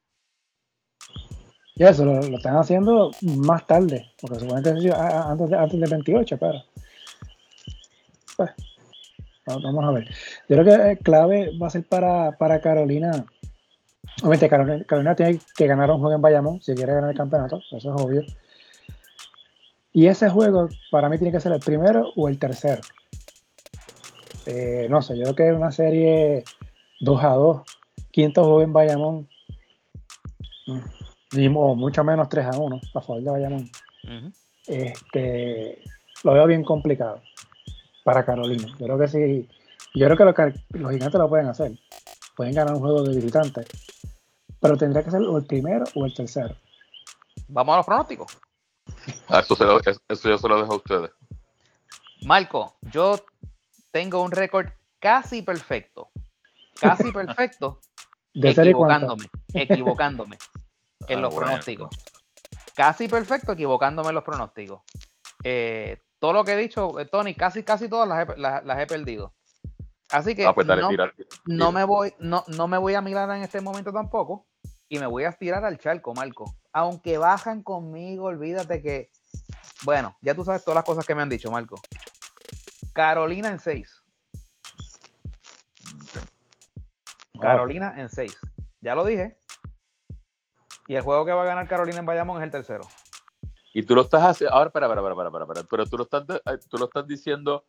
Y 1.75 1.83
eso 1.83 2.05
lo, 2.05 2.19
están 2.19 2.55
haciendo 2.55 3.11
más 3.21 3.67
tarde, 3.67 4.09
porque 4.21 4.39
supuestamente 4.39 4.91
antes, 4.93 5.49
de, 5.49 5.57
antes 5.57 5.79
del 5.79 5.89
28, 5.89 6.37
pero. 6.37 6.63
Pues, 8.37 8.51
vamos 9.45 9.83
a 9.83 9.91
ver. 9.91 10.07
Yo 10.47 10.57
creo 10.57 10.65
que 10.65 11.03
clave 11.03 11.51
va 11.61 11.67
a 11.67 11.69
ser 11.69 11.83
para, 11.83 12.31
para 12.37 12.61
Carolina. 12.61 13.25
Obviamente, 14.19 14.47
Carolina, 14.47 14.85
Carolina, 14.85 15.15
tiene 15.15 15.39
que 15.57 15.67
ganar 15.67 15.91
un 15.91 15.99
juego 15.99 16.15
en 16.15 16.21
Bayamón 16.21 16.61
si 16.61 16.73
quiere 16.73 16.93
ganar 16.93 17.09
el 17.09 17.17
campeonato, 17.17 17.57
eso 17.57 17.77
es 17.77 17.85
obvio. 17.85 18.23
Y 19.91 20.07
ese 20.07 20.29
juego 20.29 20.69
para 20.91 21.09
mí 21.09 21.17
tiene 21.17 21.33
que 21.33 21.41
ser 21.41 21.51
el 21.51 21.59
primero 21.59 22.11
o 22.15 22.29
el 22.29 22.39
tercero. 22.39 22.81
Eh, 24.45 24.87
no 24.89 25.01
sé, 25.01 25.17
yo 25.17 25.23
creo 25.23 25.35
que 25.35 25.49
es 25.49 25.55
una 25.55 25.71
serie 25.71 26.43
2 27.01 27.23
a 27.23 27.29
2, 27.29 27.61
quinto 28.11 28.43
juego 28.43 28.61
en 28.61 28.73
Bayamón, 28.73 29.27
mm, 30.67 31.04
o 31.33 31.75
mucho 31.75 32.03
menos 32.03 32.29
3 32.29 32.45
a 32.45 32.57
1 32.57 32.81
a 32.93 33.01
favor 33.01 33.23
de 33.23 33.31
Bayamón. 33.31 33.71
este, 34.67 35.83
lo 36.23 36.33
veo 36.33 36.47
bien 36.47 36.63
complicado 36.63 37.21
para 38.03 38.25
Carolina. 38.25 38.67
Yo 38.79 38.85
creo 38.85 38.99
que 38.99 39.07
sí, 39.07 39.49
yo 39.93 40.07
creo 40.07 40.33
que, 40.33 40.53
los 40.77 40.91
gigantes 40.91 41.19
lo 41.19 41.29
pueden 41.29 41.47
hacer. 41.47 41.71
Pueden 42.35 42.53
ganar 42.53 42.73
un 42.73 42.81
juego 42.81 43.03
de 43.03 43.15
visitantes, 43.15 43.67
pero 44.59 44.77
tendría 44.77 45.03
que 45.03 45.11
ser 45.11 45.21
o 45.21 45.37
el 45.37 45.45
primero 45.45 45.85
o 45.95 46.05
el 46.05 46.13
tercero. 46.13 46.55
Vamos 47.47 47.73
a 47.73 47.77
los 47.77 47.85
pronósticos. 47.85 48.37
Ah, 49.27 49.39
eso, 49.39 49.55
se 49.55 49.65
lo, 49.65 49.79
eso 49.79 50.29
yo 50.29 50.37
se 50.37 50.47
lo 50.47 50.61
dejo 50.61 50.73
a 50.73 50.77
ustedes. 50.77 51.11
Marco, 52.23 52.75
yo 52.91 53.15
tengo 53.91 54.21
un 54.21 54.31
récord 54.31 54.67
casi 54.99 55.41
perfecto. 55.41 56.09
Casi 56.79 57.11
perfecto. 57.13 57.79
equivocándome, 58.33 59.25
equivocándome 59.53 60.37
en 61.07 61.19
ah, 61.19 61.21
los 61.21 61.35
pronósticos. 61.35 61.89
Casi 62.75 63.07
perfecto, 63.07 63.53
equivocándome 63.53 64.09
en 64.09 64.15
los 64.15 64.23
pronósticos. 64.23 64.81
Eh, 65.43 66.01
todo 66.19 66.33
lo 66.33 66.43
que 66.43 66.53
he 66.53 66.57
dicho, 66.57 66.99
eh, 66.99 67.05
Tony, 67.05 67.35
casi, 67.35 67.63
casi 67.63 67.87
todas 67.87 68.07
las 68.37 68.79
he, 68.79 68.87
perdido. 68.87 69.33
Así 70.11 70.35
que 70.35 70.45
ah, 70.45 70.53
pues 70.53 70.67
no, 71.45 71.71
me 71.71 71.83
voy, 71.83 72.13
no, 72.19 72.43
no 72.47 72.67
me 72.67 72.77
voy 72.77 72.93
a 72.95 73.01
mirar 73.01 73.29
en 73.31 73.43
este 73.43 73.61
momento 73.61 73.91
tampoco. 73.91 74.47
Y 74.87 74.99
me 74.99 75.07
voy 75.07 75.23
a 75.23 75.31
tirar 75.31 75.65
al 75.65 75.79
charco, 75.79 76.13
Marco. 76.13 76.55
Aunque 76.71 77.17
bajan 77.17 77.63
conmigo, 77.63 78.25
olvídate 78.25 78.81
que. 78.81 79.09
Bueno, 79.83 80.15
ya 80.21 80.35
tú 80.35 80.43
sabes 80.43 80.63
todas 80.63 80.75
las 80.75 80.85
cosas 80.85 81.05
que 81.05 81.15
me 81.15 81.21
han 81.21 81.29
dicho, 81.29 81.49
Marco. 81.49 81.79
Carolina 82.93 83.49
en 83.49 83.59
6. 83.59 84.03
Carolina 87.39 87.93
en 87.97 88.09
6. 88.09 88.37
Ya 88.81 88.95
lo 88.95 89.05
dije. 89.05 89.37
Y 90.87 90.95
el 90.95 91.01
juego 91.01 91.25
que 91.25 91.31
va 91.31 91.43
a 91.43 91.45
ganar 91.45 91.67
Carolina 91.67 91.99
en 91.99 92.05
Bayamón 92.05 92.37
es 92.37 92.43
el 92.43 92.51
tercero. 92.51 92.83
Y 93.73 93.83
tú 93.83 93.95
lo 93.95 94.01
estás 94.01 94.23
haciendo. 94.23 94.55
Ahora, 94.55 94.67
espera, 94.67 94.85
espera, 94.87 95.01
espera, 95.01 95.27
espera, 95.27 95.43
espera. 95.43 95.67
Pero 95.69 95.85
tú 95.85 95.97
lo 95.97 96.03
estás, 96.03 96.23
tú 96.69 96.77
lo 96.77 96.85
estás 96.85 97.07
diciendo 97.07 97.65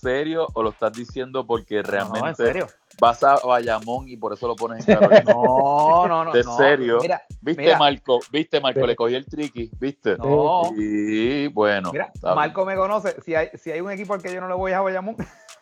serio 0.00 0.46
o 0.54 0.62
lo 0.62 0.70
estás 0.70 0.92
diciendo 0.92 1.46
porque 1.46 1.82
realmente 1.82 2.64
vas 3.00 3.22
a 3.22 3.36
Bayamón 3.44 4.08
y 4.08 4.16
por 4.16 4.32
eso 4.32 4.48
lo 4.48 4.56
pones 4.56 4.86
en 4.88 4.94
Carolina? 4.98 5.32
No, 5.32 6.06
no, 6.08 6.24
no. 6.24 6.32
De 6.32 6.42
serio. 6.42 6.98
¿Viste, 7.40 7.76
Marco? 7.76 8.20
¿Viste, 8.30 8.60
Marco? 8.60 8.86
Le 8.86 8.96
cogí 8.96 9.14
el 9.14 9.26
tricky, 9.26 9.70
¿viste? 9.78 10.16
No. 10.16 10.70
Y 10.76 11.48
bueno. 11.48 11.92
Mira, 11.92 12.12
Marco 12.22 12.64
me 12.64 12.76
conoce. 12.76 13.20
Si 13.22 13.34
hay, 13.34 13.50
si 13.54 13.70
hay 13.70 13.80
un 13.80 13.90
equipo 13.90 14.14
al 14.14 14.22
que 14.22 14.32
yo 14.32 14.40
no 14.40 14.48
le 14.48 14.54
voy 14.54 14.72
a 14.72 14.80
Bayamón. 14.80 15.16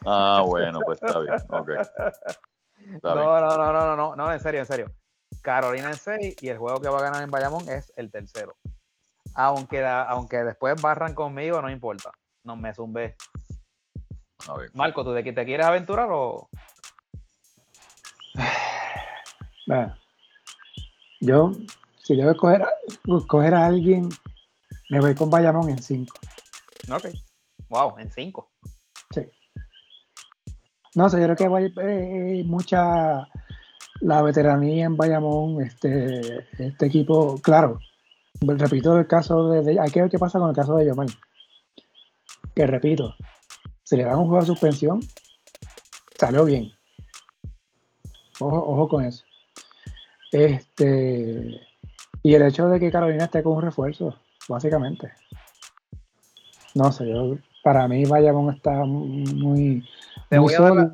Ah, 0.07 0.43
bueno, 0.47 0.81
pues 0.85 1.01
está 1.03 1.19
bien. 1.19 1.35
Okay. 1.49 1.77
no, 3.03 3.15
no, 3.15 3.41
no, 3.41 3.57
no, 3.57 3.73
no, 3.73 3.97
no, 3.97 4.17
no, 4.17 4.33
en 4.33 4.41
serio, 4.41 4.61
en 4.61 4.67
serio. 4.67 4.93
Carolina 5.43 5.91
en 5.91 5.97
6 5.97 6.37
y 6.41 6.49
el 6.49 6.59
juego 6.59 6.81
que 6.81 6.89
va 6.89 6.99
a 6.99 7.03
ganar 7.03 7.23
en 7.23 7.31
Bayamón 7.31 7.69
es 7.69 7.93
el 7.97 8.11
tercero. 8.11 8.57
Aunque, 9.35 9.85
aunque 9.85 10.39
después 10.39 10.81
barran 10.81 11.15
conmigo, 11.15 11.61
no 11.63 11.71
importa. 11.71 12.11
No 12.45 12.57
me 12.57 12.75
zumbe. 12.75 13.17
Marco, 14.73 15.05
¿tú 15.05 15.13
de 15.13 15.25
qué 15.25 15.33
te 15.33 15.45
quieres 15.45 15.67
aventurar 15.67 16.09
o...? 16.11 16.49
yo, 21.21 21.53
si 22.03 22.17
debo 22.17 22.31
escoger, 22.31 22.65
escoger 23.05 23.55
a 23.55 23.67
alguien, 23.67 24.09
me 24.89 25.01
voy 25.01 25.15
con 25.15 25.29
Bayamón 25.29 25.69
en 25.69 25.83
5. 25.83 26.17
Ok. 26.91 27.09
Wow, 27.69 27.99
en 27.99 28.11
5. 28.11 28.51
Sí. 29.11 29.29
No 30.95 31.11
sé, 31.11 31.21
yo 31.21 31.25
creo 31.25 31.37
que 31.37 31.45
hay 31.45 31.73
eh, 32.41 32.45
mucha 32.45 33.29
la 34.01 34.23
veteranía 34.23 34.87
en 34.87 34.97
Bayamón, 34.97 35.63
este, 35.63 36.47
este 36.59 36.87
equipo, 36.87 37.39
claro, 37.43 37.79
repito 38.41 38.99
el 38.99 39.07
caso 39.07 39.51
de, 39.51 39.79
hay 39.81 39.91
que 39.91 40.03
ver 40.03 40.11
qué 40.11 40.19
pasa 40.19 40.39
con 40.39 40.51
el 40.51 40.57
caso 40.57 40.77
de 40.77 40.87
Yomar. 40.87 41.09
Que 42.55 42.67
repito, 42.67 43.15
se 43.83 43.97
le 43.97 44.05
da 44.05 44.17
un 44.17 44.27
juego 44.27 44.41
de 44.41 44.47
suspensión, 44.47 45.01
salió 46.19 46.45
bien. 46.45 46.71
Ojo, 48.41 48.57
ojo 48.57 48.89
con 48.89 49.05
eso. 49.05 49.25
Este, 50.31 51.61
Y 52.23 52.35
el 52.35 52.43
hecho 52.43 52.69
de 52.69 52.79
que 52.79 52.91
Carolina 52.91 53.25
esté 53.25 53.43
con 53.43 53.55
un 53.55 53.63
refuerzo, 53.63 54.15
básicamente. 54.49 55.13
No 56.75 56.93
sé, 56.93 57.09
yo, 57.09 57.37
para 57.65 57.89
mí 57.89 58.05
Bayamón 58.05 58.55
está 58.55 58.85
muy... 58.85 59.85
Te, 60.29 60.39
voy, 60.39 60.55
a 60.55 60.61
dar 60.61 60.93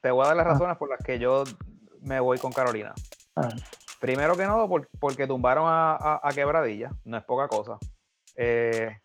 te 0.00 0.10
voy 0.10 0.24
a 0.24 0.28
dar 0.28 0.36
las 0.36 0.46
ah. 0.46 0.50
razones 0.50 0.76
por 0.76 0.90
las 0.90 1.00
que 1.02 1.18
yo 1.18 1.44
me 2.04 2.20
voy 2.20 2.38
con 2.38 2.52
Carolina. 2.52 2.94
Ah. 3.36 3.48
Primero 4.00 4.36
que 4.36 4.42
nada, 4.46 4.66
porque 5.00 5.26
tumbaron 5.26 5.64
a, 5.66 6.20
Quebradilla, 6.34 6.90
no 7.04 7.16
es 7.16 7.24
poca 7.24 7.48
cosa. 7.48 7.78
Eh, 8.36 8.98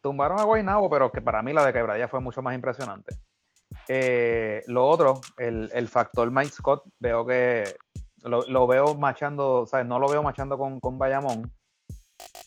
tumbaron 0.00 0.40
a 0.40 0.44
Guaynabo, 0.44 0.88
pero 0.88 1.12
que 1.12 1.20
para 1.20 1.42
mí 1.42 1.52
la 1.52 1.66
de 1.66 1.72
Quebradilla 1.72 2.08
fue 2.08 2.20
mucho 2.20 2.40
más 2.40 2.54
impresionante. 2.54 3.14
Eh, 3.88 4.62
lo 4.66 4.86
otro, 4.86 5.20
el, 5.36 5.88
factor 5.88 6.30
Mike 6.30 6.50
Scott, 6.50 6.84
veo 6.98 7.26
que 7.26 7.76
lo, 8.22 8.66
veo 8.66 8.94
machando, 8.94 9.66
sea, 9.66 9.84
no 9.84 9.98
lo 9.98 10.08
veo 10.08 10.22
machando 10.22 10.56
con, 10.56 10.80
con 10.80 10.98
Bayamón. 10.98 11.52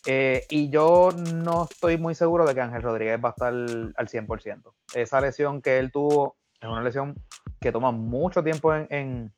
Eh, 0.06 0.44
y 0.50 0.68
yo 0.68 1.10
no 1.34 1.68
estoy 1.70 1.96
muy 1.96 2.14
seguro 2.14 2.44
de 2.44 2.54
que 2.54 2.60
Ángel 2.60 2.82
Rodríguez 2.82 3.20
va 3.24 3.28
a 3.28 3.32
estar 3.32 3.52
al 3.52 4.08
100%. 4.08 4.72
Esa 4.94 5.20
lesión 5.20 5.62
que 5.62 5.78
él 5.78 5.92
tuvo 5.92 6.36
es 6.60 6.68
una 6.68 6.82
lesión 6.82 7.14
que 7.60 7.72
toma 7.72 7.90
mucho 7.92 8.42
tiempo 8.42 8.74
en, 8.74 9.32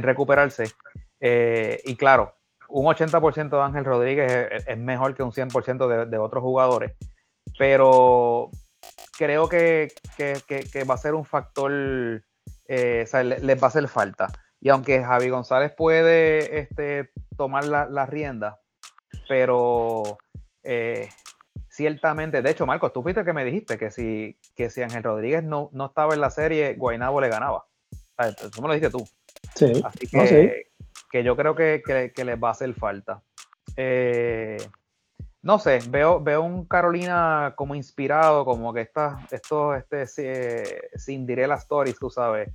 recuperarse. 0.00 0.64
Eh, 1.20 1.80
y 1.84 1.96
claro, 1.96 2.34
un 2.68 2.86
80% 2.86 3.50
de 3.50 3.62
Ángel 3.62 3.84
Rodríguez 3.84 4.48
es, 4.66 4.78
mejor 4.78 5.14
que 5.14 5.22
un 5.22 5.32
100% 5.32 5.86
de, 5.86 6.06
de 6.06 6.18
otros 6.18 6.42
jugadores. 6.42 6.92
Pero 7.58 8.50
creo 9.16 9.48
que, 9.48 9.92
va 10.88 10.94
a 10.94 10.98
ser 10.98 11.14
un 11.14 11.24
factor, 11.24 11.70
eh, 12.66 13.02
o 13.04 13.06
sea, 13.06 13.22
les 13.22 13.62
va 13.62 13.66
a 13.66 13.68
hacer 13.68 13.86
falta. 13.88 14.28
Y 14.60 14.68
aunque 14.68 15.02
Javi 15.02 15.28
González 15.28 15.72
puede 15.76 16.60
este, 16.60 17.10
tomar 17.36 17.64
la, 17.64 17.86
la 17.86 18.06
rienda, 18.06 18.60
pero 19.28 20.18
eh, 20.62 21.08
ciertamente, 21.68 22.42
de 22.42 22.50
hecho, 22.50 22.66
Marcos, 22.66 22.92
tú 22.92 23.02
fuiste 23.02 23.24
que 23.24 23.32
me 23.32 23.44
dijiste 23.44 23.78
que 23.78 23.90
si, 23.90 24.38
que 24.54 24.70
si 24.70 24.82
Ángel 24.82 25.02
Rodríguez 25.02 25.42
no, 25.42 25.70
no 25.72 25.86
estaba 25.86 26.14
en 26.14 26.20
la 26.20 26.30
serie, 26.30 26.74
Guainabo 26.74 27.20
le 27.20 27.28
ganaba. 27.28 27.66
Eso 28.18 28.62
me 28.62 28.68
lo 28.68 28.74
dijiste 28.74 28.96
tú. 28.96 29.04
Sí. 29.54 29.82
Así 29.84 30.06
que, 30.06 30.66
que 31.10 31.22
yo 31.24 31.36
creo 31.36 31.54
que, 31.54 31.82
que, 32.14 32.24
les 32.24 32.42
va 32.42 32.48
a 32.48 32.52
hacer 32.52 32.72
falta. 32.74 33.22
Eh, 33.76 34.56
no 35.42 35.58
sé, 35.58 35.80
veo, 35.88 36.22
veo 36.22 36.42
un 36.42 36.64
Carolina 36.66 37.54
como 37.56 37.74
inspirado, 37.74 38.44
como 38.44 38.72
que 38.72 38.82
está, 38.82 39.26
esto, 39.30 39.74
este, 39.74 40.88
Cinderella 40.96 41.56
Stories, 41.56 41.98
tú 41.98 42.10
sabes, 42.10 42.48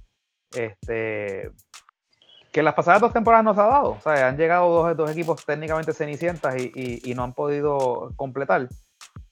este, 0.56 1.52
que 2.52 2.64
las 2.64 2.74
pasadas 2.74 3.02
dos 3.02 3.14
temporadas 3.14 3.44
nos 3.44 3.58
ha 3.58 3.68
dado, 3.68 3.90
o 3.92 4.00
sea, 4.00 4.30
han 4.30 4.38
llegado 4.38 4.70
dos, 4.70 4.96
dos 4.96 5.12
equipos 5.12 5.46
técnicamente 5.46 5.94
cenicientas 5.94 6.56
y, 6.58 7.14
no 7.14 7.24
han 7.24 7.34
podido 7.34 8.14
completar, 8.16 8.70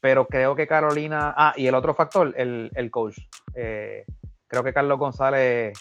pero 0.01 0.27
creo 0.27 0.55
que 0.55 0.67
Carolina, 0.67 1.33
ah, 1.37 1.53
y 1.55 1.67
el 1.67 1.75
otro 1.75 1.93
factor, 1.93 2.33
el, 2.35 2.91
coach, 2.91 3.17
eh, 3.55 4.05
creo 4.47 4.63
que 4.63 4.73
Carlos 4.73 4.99
González 4.99 5.73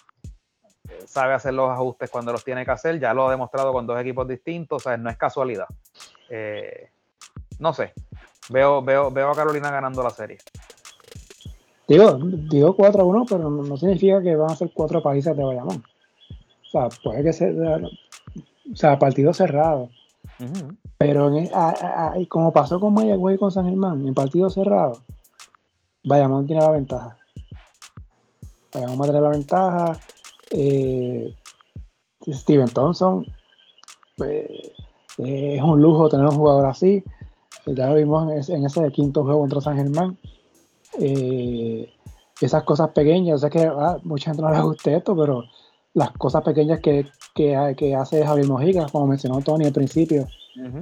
sabe 1.07 1.35
hacer 1.35 1.55
los 1.55 1.71
ajustes 1.71 2.11
cuando 2.11 2.33
los 2.33 2.45
tiene 2.45 2.65
que 2.65 2.71
hacer, 2.71 2.99
ya 2.99 3.15
lo 3.15 3.27
ha 3.27 3.31
demostrado 3.31 3.73
con 3.73 3.87
dos 3.87 4.01
equipos 4.01 4.27
distintos, 4.27 4.83
o 4.83 4.89
sea, 4.89 4.97
no 4.97 5.11
es 5.11 5.17
casualidad. 5.17 5.67
Eh, 6.29 6.91
no 7.59 7.73
sé. 7.73 7.93
Veo, 8.51 8.83
veo, 8.83 9.11
veo 9.11 9.31
a 9.31 9.35
Carolina 9.35 9.71
ganando 9.71 10.03
la 10.03 10.11
serie. 10.11 10.39
Digo, 11.87 12.19
digo 12.19 12.75
4 12.77 13.03
a 13.03 13.05
1, 13.05 13.27
pero 13.29 13.51
no, 13.51 13.77
significa 13.77 14.23
que 14.23 14.37
van 14.37 14.51
a 14.51 14.57
ser 14.57 14.71
cuatro 14.73 15.03
países 15.03 15.37
de 15.37 15.45
Bayamón. 15.45 15.85
O 16.67 16.71
sea, 16.71 16.89
puede 17.03 17.23
que 17.23 17.33
sea, 17.33 17.51
o 17.51 18.77
sea, 18.77 18.99
partido 18.99 19.33
cerrado. 19.35 19.91
Pero 20.99 21.31
como 22.29 22.53
pasó 22.53 22.81
con 22.81 22.95
Mayagüey 22.95 23.37
y 23.37 23.39
con 23.39 23.51
San 23.51 23.67
Germán, 23.67 24.07
en 24.07 24.15
partido 24.15 24.49
cerrado, 24.49 25.03
Bayamón 26.03 26.47
tiene 26.47 26.63
la 26.63 26.71
ventaja. 26.71 27.17
Bayamón 28.73 29.01
va 29.01 29.05
a 29.05 29.09
tener 29.09 29.23
la 29.23 29.29
ventaja. 29.29 30.01
Eh, 30.57 31.35
Steven 32.27 32.69
Thompson, 32.69 33.27
pues, 34.17 34.47
es 35.19 35.63
un 35.63 35.83
lujo 35.83 36.09
tener 36.09 36.27
un 36.27 36.37
jugador 36.37 36.67
así 36.67 37.05
ya 37.67 37.89
lo 37.89 37.95
vimos 37.95 38.49
en 38.49 38.65
ese, 38.65 38.91
quinto 38.91 39.25
juego 39.25 39.41
contra 39.41 39.61
San 39.61 39.77
Germán. 39.77 40.19
Eh, 40.99 41.91
esas 42.41 42.63
cosas 42.65 42.91
pequeñas, 42.91 43.41
sea 43.41 43.51
que 43.51 43.65
ah, 43.65 43.99
mucha 44.03 44.31
gente 44.31 44.43
no 44.43 44.53
le 44.53 44.61
gusta 44.61 44.93
esto, 44.93 45.17
pero 45.17 45.45
las 45.95 46.11
cosas 46.13 46.43
pequeñas 46.43 46.81
que, 46.81 47.07
que, 47.35 47.95
hace 47.95 48.25
Javier 48.25 48.49
Mojica, 48.49 48.87
como 48.91 49.07
mencionó 49.07 49.41
Tony 49.41 49.67
al 49.67 49.73
principio, 49.73 50.27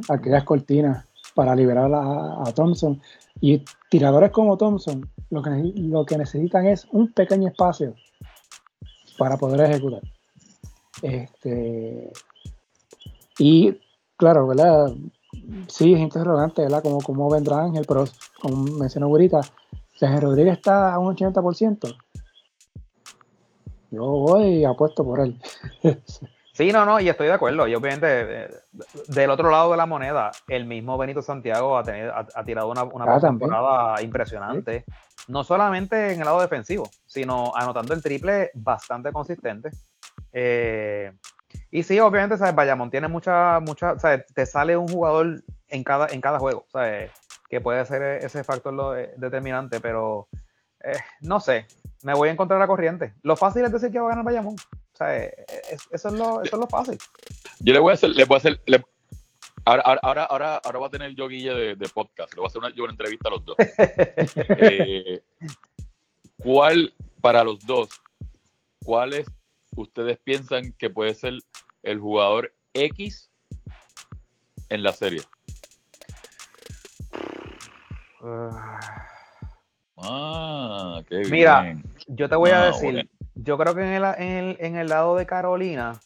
aquellas 0.09 0.45
cortinas 0.45 1.07
para 1.35 1.55
liberar 1.55 1.91
a, 1.95 2.53
Thompson. 2.55 3.01
Y 3.41 3.63
tiradores 3.91 4.31
como 4.31 4.57
Thompson, 4.57 5.09
lo 5.31 5.43
que, 5.43 5.51
lo 5.77 6.05
que 6.05 6.19
necesitan 6.19 6.67
es 6.67 6.87
un 6.91 7.13
pequeño 7.13 7.49
espacio 7.49 7.95
para 9.19 9.37
poder 9.37 9.71
ejecutar. 9.71 10.03
Este, 11.03 12.13
y 13.39 13.79
claro, 14.17 14.47
¿verdad? 14.47 14.93
sí 15.69 15.95
es 15.95 16.01
interrogante, 16.01 16.63
¿verdad? 16.63 16.83
Como, 16.83 17.01
como 17.01 17.31
vendrá 17.31 17.63
Ángel, 17.63 17.85
pero 17.87 18.05
como 18.41 18.65
mencionó 18.79 19.07
ahorita, 19.07 19.41
Ángel 20.01 20.21
Rodríguez 20.21 20.55
está 20.55 20.95
a 20.95 20.99
un 20.99 21.15
80%, 21.17 21.97
yo 23.91 24.03
voy 24.03 24.45
y 24.59 24.65
apuesto 24.65 25.05
por 25.05 25.21
él. 25.21 25.41
Sí, 26.55 26.71
no, 26.71 26.85
no, 26.85 27.01
y 27.01 27.09
estoy 27.09 27.29
de 27.29 27.33
acuerdo. 27.33 27.67
Y 27.67 27.75
obviamente, 27.75 28.47
del 29.09 29.31
otro 29.31 29.51
lado 29.51 29.71
de 29.71 29.79
la 29.79 29.87
moneda, 29.87 30.31
el 30.49 30.67
mismo 30.67 30.99
Benito 30.99 31.23
Santiago 31.23 31.79
ha, 31.79 31.83
tenido, 31.83 32.13
ha, 32.15 32.45
tirado 32.45 32.71
una, 32.71 32.85
una 32.85 33.15
ah, 33.15 33.19
temporada 33.19 34.03
impresionante. 34.03 34.85
No 35.29 35.45
solamente 35.45 36.13
en 36.13 36.21
el 36.21 36.25
lado 36.25 36.41
defensivo, 36.41 36.91
sino 37.07 37.53
anotando 37.55 37.95
el 37.95 38.03
triple 38.03 38.51
bastante 38.55 39.13
consistente. 39.13 39.71
Eh, 40.33 41.13
y 41.71 41.83
sí, 41.83 41.99
obviamente, 42.01 42.39
¿sabes? 42.39 42.55
Bayamón 42.55 42.91
tiene 42.91 43.09
mucha, 43.09 43.61
mucha, 43.61 43.99
¿sabes? 43.99 44.27
Te 44.35 44.47
sale 44.47 44.77
un 44.77 44.89
jugador 44.89 45.43
en 45.69 45.85
cada, 45.85 46.09
en 46.09 46.21
cada 46.21 46.39
juego, 46.39 46.67
¿sabes? 46.73 47.11
Que 47.49 47.61
puede 47.61 47.85
ser 47.87 48.03
ese 48.25 48.45
factor 48.45 48.73
lo, 48.73 48.93
determinante, 48.93 49.81
pero 49.81 50.29
eh, 50.83 50.99
no 51.21 51.41
sé, 51.41 51.67
me 52.03 52.15
voy 52.15 52.29
a 52.29 52.33
encontrar 52.33 52.59
la 52.61 52.67
corriente. 52.67 53.15
Lo 53.23 53.37
fácil 53.37 53.65
es 53.65 53.73
decir 53.73 53.91
que 53.91 54.01
va 54.01 54.07
a 54.07 54.11
ganar 54.11 54.25
Bayamón. 54.25 54.55
O 54.55 54.97
sea, 54.97 55.17
eso, 55.17 56.09
es 56.09 56.15
lo, 56.15 56.43
eso 56.43 56.57
es 56.57 56.61
lo 56.61 56.67
fácil. 56.67 56.99
Yo 57.61 57.73
le 57.73 57.79
voy 57.79 57.93
a 57.93 57.95
hacer, 57.95 58.11
le 58.11 58.25
voy 58.25 58.37
a 58.37 58.39
hacer, 58.39 58.61
ahora, 59.65 59.83
ahora, 60.03 60.25
ahora, 60.25 60.57
ahora 60.65 60.79
va 60.79 60.87
a 60.87 60.91
tener 60.91 61.15
yo 61.15 61.29
guille 61.29 61.75
de, 61.77 61.89
podcast, 61.89 62.33
le 62.35 62.41
voy 62.41 62.47
a 62.47 62.49
hacer 62.49 62.59
una, 62.61 62.75
yo 62.75 62.85
una 62.85 62.93
entrevista 62.93 63.29
a 63.29 63.33
los 63.33 63.45
dos. 63.45 63.57
Eh, 64.59 65.23
¿Cuál, 66.39 66.93
para 67.21 67.45
los 67.45 67.65
dos, 67.65 67.89
cuál 68.85 69.13
es 69.13 69.27
ustedes 69.77 70.19
piensan 70.19 70.73
que 70.73 70.91
puede 70.91 71.15
ser 71.15 71.35
el 71.83 71.99
jugador 71.99 72.53
X 72.75 73.31
en 74.69 74.83
la 74.83 74.93
serie? 74.93 75.23
ah, 79.97 81.03
qué 81.09 81.23
Mira, 81.31 81.77
yo 82.07 82.29
te 82.29 82.37
voy 82.37 82.51
a 82.51 82.63
ah, 82.63 82.67
decir, 82.67 83.11
yo 83.35 83.59
creo 83.59 83.75
que 83.75 83.83
en 83.83 84.05
el, 84.05 84.57
en 84.61 84.77
el, 84.77 84.89
lado 84.89 85.17
de 85.17 85.27
Carolina, 85.27 86.01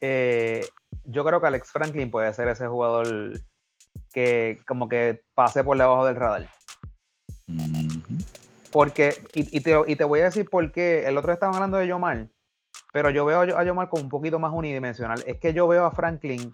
eh, 0.00 0.66
yo 1.04 1.24
creo 1.24 1.40
que 1.40 1.46
Alex 1.46 1.70
Franklin 1.70 2.10
puede 2.10 2.32
ser 2.32 2.48
ese 2.48 2.66
jugador 2.66 3.40
que 4.12 4.60
como 4.66 4.88
que 4.88 5.22
pase 5.34 5.64
por 5.64 5.76
debajo 5.76 6.06
del 6.06 6.16
radar. 6.16 6.48
Porque, 8.70 9.14
y, 9.34 9.60
te, 9.60 9.76
y, 9.86 9.96
te, 9.96 10.04
voy 10.04 10.20
a 10.20 10.24
decir 10.24 10.48
por 10.48 10.72
qué, 10.72 11.06
el 11.06 11.16
otro 11.16 11.28
día 11.28 11.34
estaban 11.34 11.54
hablando 11.54 11.78
de 11.78 11.86
Yomar, 11.86 12.28
pero 12.92 13.10
yo 13.10 13.24
veo 13.24 13.40
a 13.40 13.64
Yomar 13.64 13.88
como 13.88 14.02
un 14.02 14.08
poquito 14.08 14.38
más 14.38 14.52
unidimensional. 14.52 15.22
Es 15.26 15.38
que 15.38 15.52
yo 15.52 15.68
veo 15.68 15.84
a 15.84 15.92
Franklin 15.92 16.50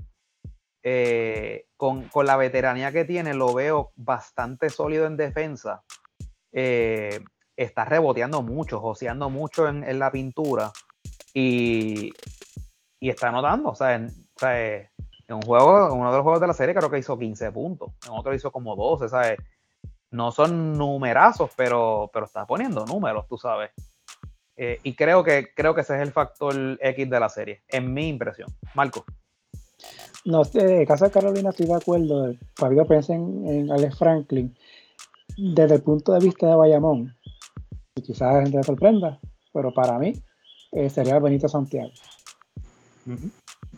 eh, 0.83 1.67
con, 1.77 2.09
la 2.25 2.37
veteranía 2.37 2.93
que 2.93 3.05
tiene, 3.05 3.35
lo 3.35 3.55
veo 3.55 3.93
bastante 3.97 4.71
sólido 4.71 5.07
en 5.07 5.17
defensa. 5.17 5.83
Eh, 6.53 7.21
está 7.57 7.85
reboteando 7.85 8.43
mucho, 8.43 8.81
joseando 8.81 9.31
mucho 9.31 9.69
en, 9.69 9.99
la 9.99 10.11
pintura 10.11 10.73
y, 11.35 12.13
está 13.01 13.29
anotando. 13.29 13.71
O 13.71 13.75
sea, 13.75 13.95
en, 13.95 14.09
un 15.29 15.43
juego, 15.43 15.89
en 15.89 15.99
uno 15.99 16.11
de 16.11 16.17
los 16.17 16.23
juegos 16.23 16.41
de 16.41 16.47
la 16.47 16.55
serie 16.55 16.75
creo 16.75 16.91
que 16.91 16.99
hizo 16.99 17.19
15 17.19 17.53
puntos, 17.53 17.93
en 18.07 18.13
otro 18.13 18.35
hizo 18.35 18.51
como 18.51 18.77
12, 18.77 19.09
¿sabes? 19.09 19.39
No 20.11 20.33
son 20.33 20.77
numerazos, 20.77 21.51
pero, 21.57 22.11
pero 22.13 22.27
está 22.27 22.47
poniendo 22.47 22.85
números, 22.85 23.27
tú 23.29 23.39
sabes. 23.39 23.71
Eh, 24.57 24.79
y 24.83 24.95
creo 24.95 25.23
que, 25.23 25.55
creo 25.55 25.75
que 25.75 25.83
ese 25.83 25.95
es 25.97 26.03
el 26.03 26.13
factor 26.13 26.55
X 26.81 27.09
de 27.09 27.21
la 27.21 27.29
serie, 27.29 27.63
en 27.69 27.95
mi 27.95 28.09
impresión. 28.09 28.49
Marco. 28.75 29.05
No, 30.25 30.43
en 30.53 30.85
caso 30.85 31.07
de 31.07 31.11
Carolina 31.11 31.51
estoy 31.51 31.67
de 31.67 31.75
acuerdo. 31.75 32.35
Fabio 32.57 32.87
pensé 32.87 33.15
en, 33.15 33.71
Alex 33.71 33.97
Franklin. 33.97 34.55
Desde 35.37 35.77
el 35.77 35.83
punto 35.83 36.13
de 36.13 36.19
vista 36.19 36.47
de 36.47 36.57
Bayamón, 36.57 37.17
y 37.95 38.03
quizás 38.03 38.35
la 38.35 38.43
gente 38.43 38.59
se 38.59 38.65
sorprenda, 38.65 39.19
pero 39.53 39.73
para 39.73 39.99
mí 39.99 40.13
eh, 40.73 40.91
sería 40.91 41.19
Benito 41.19 41.49
Santiago. 41.49 41.93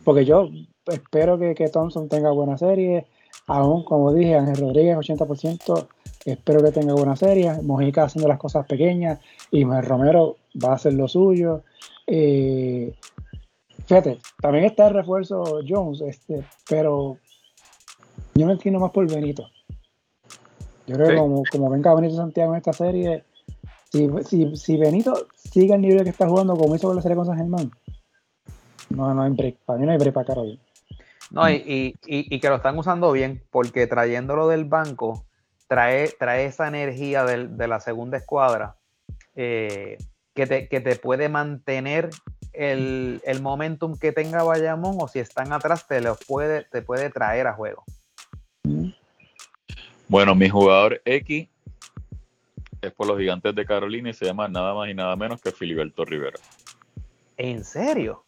Porque 0.04 0.24
yo 0.24 0.48
espero 0.86 1.38
que, 1.38 1.54
que 1.54 1.68
Thompson 1.68 2.08
tenga 2.08 2.30
buena 2.30 2.58
serie, 2.58 3.06
aún 3.46 3.84
como 3.84 4.12
dije, 4.12 4.36
Ángel 4.36 4.56
Rodríguez 4.56 4.96
80%, 4.96 5.86
espero 6.24 6.62
que 6.62 6.72
tenga 6.72 6.94
buena 6.94 7.16
serie, 7.16 7.52
Mojica 7.62 8.04
haciendo 8.04 8.28
las 8.28 8.38
cosas 8.38 8.66
pequeñas, 8.66 9.20
y 9.50 9.64
Romero 9.64 10.36
va 10.62 10.70
a 10.70 10.74
hacer 10.74 10.94
lo 10.94 11.08
suyo. 11.08 11.62
Eh, 12.06 12.94
fíjate, 13.86 14.18
también 14.40 14.64
está 14.64 14.88
el 14.88 14.94
refuerzo 14.94 15.60
Jones, 15.66 16.00
este, 16.00 16.44
pero 16.68 17.18
yo 18.34 18.46
me 18.46 18.52
entiendo 18.52 18.80
más 18.80 18.90
por 18.90 19.10
Benito. 19.10 19.48
Yo 20.86 20.96
creo 20.96 21.08
que 21.10 21.16
como, 21.16 21.42
como 21.50 21.70
venga 21.70 21.94
Benito 21.94 22.16
Santiago 22.16 22.52
en 22.52 22.58
esta 22.58 22.72
serie, 22.72 23.24
si, 23.90 24.08
si, 24.26 24.56
si, 24.56 24.76
Benito 24.76 25.26
sigue 25.36 25.74
el 25.74 25.80
nivel 25.80 26.02
que 26.02 26.10
está 26.10 26.28
jugando 26.28 26.56
como 26.56 26.74
hizo 26.74 26.88
con 26.88 26.96
la 26.96 27.02
serie 27.02 27.16
con 27.16 27.26
San 27.26 27.36
Germán, 27.36 27.70
no, 28.96 29.14
no 29.14 29.22
hay 29.22 29.32
break. 29.32 29.56
Para 29.64 29.78
mí 29.78 29.86
no 29.86 29.92
hay 29.92 29.98
break 29.98 30.14
para 30.14 30.26
Carolina. 30.26 30.60
No, 31.30 31.48
y, 31.48 31.54
y, 31.54 31.96
y, 32.04 32.40
que 32.40 32.48
lo 32.48 32.56
están 32.56 32.78
usando 32.78 33.10
bien, 33.10 33.42
porque 33.50 33.86
trayéndolo 33.86 34.48
del 34.48 34.66
banco, 34.66 35.24
trae, 35.66 36.08
trae 36.08 36.44
esa 36.44 36.68
energía 36.68 37.24
de 37.24 37.68
la 37.68 37.80
segunda 37.80 38.18
escuadra 38.18 38.76
eh, 39.34 39.96
que, 40.34 40.46
te, 40.46 40.68
que, 40.68 40.80
te, 40.80 40.96
puede 40.96 41.30
mantener 41.30 42.10
el, 42.52 43.22
el, 43.24 43.40
momentum 43.40 43.98
que 43.98 44.12
tenga 44.12 44.42
Bayamón 44.42 44.98
o 45.00 45.08
si 45.08 45.20
están 45.20 45.54
atrás 45.54 45.86
te 45.86 46.02
los 46.02 46.18
puede, 46.26 46.64
te 46.64 46.82
puede 46.82 47.08
traer 47.08 47.46
a 47.46 47.54
juego. 47.54 47.84
Bueno, 50.08 50.34
mi 50.34 50.50
jugador 50.50 51.00
X 51.06 51.48
es 52.82 52.92
por 52.92 53.06
los 53.06 53.18
gigantes 53.18 53.54
de 53.54 53.64
Carolina 53.64 54.10
y 54.10 54.12
se 54.12 54.26
llama 54.26 54.48
nada 54.48 54.74
más 54.74 54.90
y 54.90 54.94
nada 54.94 55.16
menos 55.16 55.40
que 55.40 55.52
Filiberto 55.52 56.04
Rivera. 56.04 56.38
¿En 57.38 57.64
serio? 57.64 58.24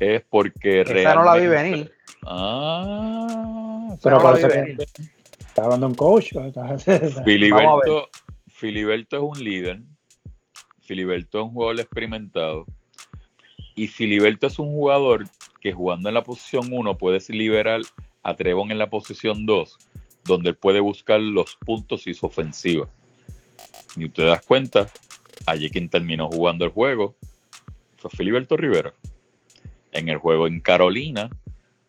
Es 0.00 0.22
porque 0.28 0.82
Esa 0.82 1.14
no 1.14 1.24
la 1.24 1.36
vi 1.36 1.46
venir. 1.46 1.92
Ah, 2.24 3.96
pero 4.02 4.20
venir. 4.34 4.78
Está 5.38 5.64
hablando 5.64 5.86
un 5.86 5.94
coach. 5.94 6.32
Filiberto, 7.24 8.08
Filiberto 8.46 9.16
es 9.16 9.22
un 9.22 9.44
líder. 9.44 9.80
Filiberto 10.82 11.38
es 11.38 11.44
un 11.44 11.50
jugador 11.52 11.80
experimentado. 11.80 12.66
Y 13.74 13.88
Filiberto 13.88 14.46
es 14.46 14.58
un 14.58 14.72
jugador 14.72 15.26
que 15.60 15.72
jugando 15.72 16.08
en 16.08 16.14
la 16.14 16.22
posición 16.22 16.72
1 16.72 16.98
puede 16.98 17.20
liberar 17.28 17.80
a 18.22 18.34
Trevon 18.34 18.70
en 18.70 18.78
la 18.78 18.90
posición 18.90 19.46
2, 19.46 19.78
donde 20.24 20.50
él 20.50 20.56
puede 20.56 20.80
buscar 20.80 21.20
los 21.20 21.56
puntos 21.56 22.06
y 22.06 22.14
su 22.14 22.26
ofensiva. 22.26 22.88
Y 23.96 24.08
te 24.08 24.24
das 24.24 24.44
cuenta, 24.44 24.88
allí 25.46 25.70
quien 25.70 25.88
terminó 25.88 26.28
jugando 26.28 26.64
el 26.64 26.70
juego 26.70 27.16
fue 27.96 28.10
Filiberto 28.10 28.56
Rivera. 28.56 28.92
En 29.92 30.08
el 30.08 30.18
juego 30.18 30.46
en 30.46 30.60
Carolina, 30.60 31.30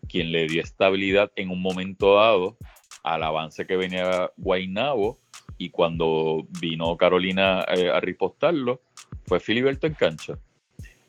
quien 0.07 0.31
le 0.31 0.47
dio 0.47 0.61
estabilidad 0.61 1.31
en 1.35 1.49
un 1.49 1.61
momento 1.61 2.15
dado 2.15 2.57
al 3.03 3.23
avance 3.23 3.65
que 3.65 3.77
venía 3.77 4.31
Guainabo 4.37 5.19
y 5.57 5.69
cuando 5.69 6.47
vino 6.59 6.95
Carolina 6.97 7.65
eh, 7.67 7.89
a 7.89 7.99
ripostarlo, 7.99 8.81
fue 9.25 9.39
Filiberto 9.39 9.87
en 9.87 9.93
cancha. 9.93 10.39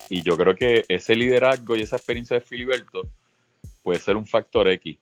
Y 0.09 0.23
yo 0.23 0.37
creo 0.37 0.55
que 0.55 0.85
ese 0.89 1.15
liderazgo 1.15 1.77
y 1.77 1.83
esa 1.83 1.97
experiencia 1.97 2.35
de 2.35 2.41
Filiberto 2.41 3.09
puede 3.83 4.01
ser 4.01 4.17
un 4.17 4.27
factor 4.27 4.69
X. 4.69 4.99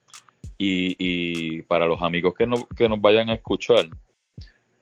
Y, 0.60 1.62
para 1.62 1.86
los 1.86 2.02
amigos 2.02 2.34
que, 2.34 2.48
que 2.76 2.88
nos 2.88 3.00
vayan 3.00 3.30
a 3.30 3.34
escuchar, 3.34 3.88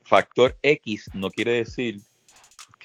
factor 0.02 0.56
X 0.62 1.10
no 1.12 1.30
quiere 1.30 1.52
decir 1.52 2.00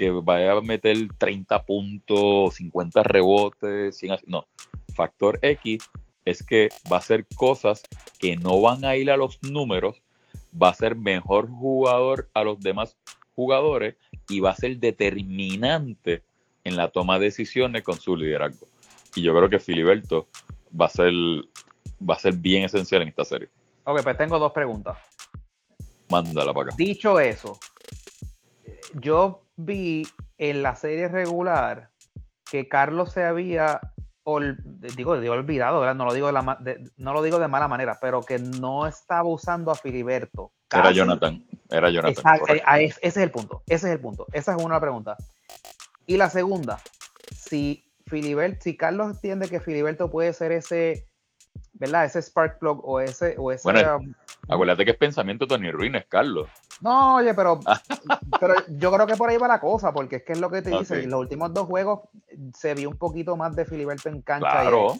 que 0.02 0.10
vaya 0.10 0.54
a 0.54 0.62
meter 0.62 0.98
30 1.16 1.64
puntos, 1.64 2.56
50 2.56 3.04
rebotes, 3.04 3.96
100, 3.96 4.22
no. 4.26 4.48
Factor 4.96 5.38
X 5.44 5.78
es 6.26 6.42
que 6.42 6.70
va 6.92 6.96
a 6.96 7.00
hacer 7.00 7.28
cosas 7.36 7.84
que 8.18 8.36
no 8.36 8.60
van 8.60 8.84
a 8.84 8.96
ir 8.96 9.12
a 9.12 9.18
los 9.18 9.38
números, 9.44 10.02
va 10.60 10.70
a 10.70 10.74
ser 10.74 10.96
mejor 10.96 11.52
jugador 11.52 12.28
a 12.34 12.44
los 12.44 12.60
demás 12.60 12.98
jugadores 13.36 13.96
y 14.28 14.40
va 14.40 14.50
a 14.50 14.56
ser 14.56 14.80
determinante 14.80 16.24
en 16.64 16.78
la 16.78 16.88
toma 16.90 17.20
de 17.20 17.26
decisiones 17.26 17.84
con 17.84 18.00
su 18.00 18.16
liderazgo. 18.16 18.68
Y 19.14 19.22
yo 19.22 19.36
creo 19.36 19.50
que 19.50 19.60
Filiberto 19.60 20.30
va 20.74 20.88
a 20.88 20.90
ser 20.90 21.14
va 21.14 22.16
a 22.16 22.20
ser 22.20 22.34
bien 22.34 22.64
esencial 22.64 23.04
en 23.04 23.10
esta 23.10 23.24
serie. 23.24 23.50
Ok, 23.84 24.02
pues 24.02 24.18
tengo 24.18 24.40
dos 24.40 24.52
preguntas. 24.52 24.98
Mándala 26.10 26.56
para 26.56 26.70
acá. 26.70 26.76
Dicho 26.76 27.20
eso, 27.20 27.60
yo 28.96 29.44
vi 29.66 30.08
en 30.38 30.64
la 30.64 30.76
serie 30.76 31.08
regular 31.08 31.90
que 32.50 32.68
Carlos 32.68 33.12
se 33.12 33.24
había 33.24 33.80
digo, 34.96 35.12
olvidado, 35.12 35.94
No 35.94 36.06
lo 36.06 36.14
digo 36.14 36.28
de 36.28 36.34
la, 36.34 36.58
no 36.98 37.14
lo 37.14 37.22
digo 37.22 37.40
de 37.40 37.48
mala 37.48 37.68
manera, 37.68 37.98
pero 38.00 38.22
que 38.22 38.40
no 38.40 38.88
estaba 38.88 39.28
usando 39.28 39.72
a 39.72 39.76
Filiberto. 39.76 40.52
Era 40.72 40.92
Jonathan, 40.92 41.44
era 41.70 41.90
Jonathan. 41.90 42.40
ese 42.80 43.00
es 43.02 43.18
el 43.18 43.32
punto, 43.32 43.64
ese 43.68 43.88
es 43.88 43.94
el 43.94 44.00
punto. 44.00 44.28
Esa 44.32 44.56
es 44.56 44.64
una 44.64 44.80
pregunta. 44.80 45.18
Y 46.06 46.18
la 46.18 46.30
segunda, 46.30 46.80
si 47.36 47.84
Filiberto, 48.06 48.62
si 48.62 48.78
Carlos 48.78 49.12
entiende 49.12 49.50
que 49.50 49.60
Filiberto 49.60 50.10
puede 50.10 50.34
ser 50.34 50.52
ese 50.52 51.08
¿verdad? 51.74 52.06
Ese 52.06 52.22
spark 52.22 52.60
plug 52.60 52.82
o 52.84 53.00
ese... 53.00 53.36
O 53.38 53.52
ese 53.52 53.64
bueno, 53.64 53.98
um, 53.98 54.14
acuérdate 54.48 54.86
que 54.86 54.92
es 54.92 54.98
pensamiento 54.98 55.48
Tony 55.48 55.72
Ruines, 55.72 56.06
Carlos. 56.08 56.48
No, 56.82 57.16
oye, 57.16 57.34
pero, 57.34 57.60
pero 58.40 58.56
yo 58.70 58.92
creo 58.92 59.08
que 59.08 59.16
por 59.16 59.30
ahí 59.30 59.38
va 59.38 59.48
la 59.48 59.60
cosa, 59.60 59.94
porque 59.94 60.18
es 60.18 60.24
que 60.24 60.34
es 60.34 60.40
lo 60.40 60.50
que 60.50 60.62
te 60.62 60.72
dice. 60.72 61.04
En 61.04 61.12
los 61.12 61.22
últimos 61.22 61.54
dos 61.54 61.68
juegos 61.68 62.02
se 62.56 62.74
vio 62.74 62.90
un 62.90 62.98
poquito 62.98 63.38
más 63.38 63.56
de 63.56 63.66
Filiberto 63.66 64.10
en 64.10 64.22
cancha. 64.22 64.50
Claro. 64.50 64.96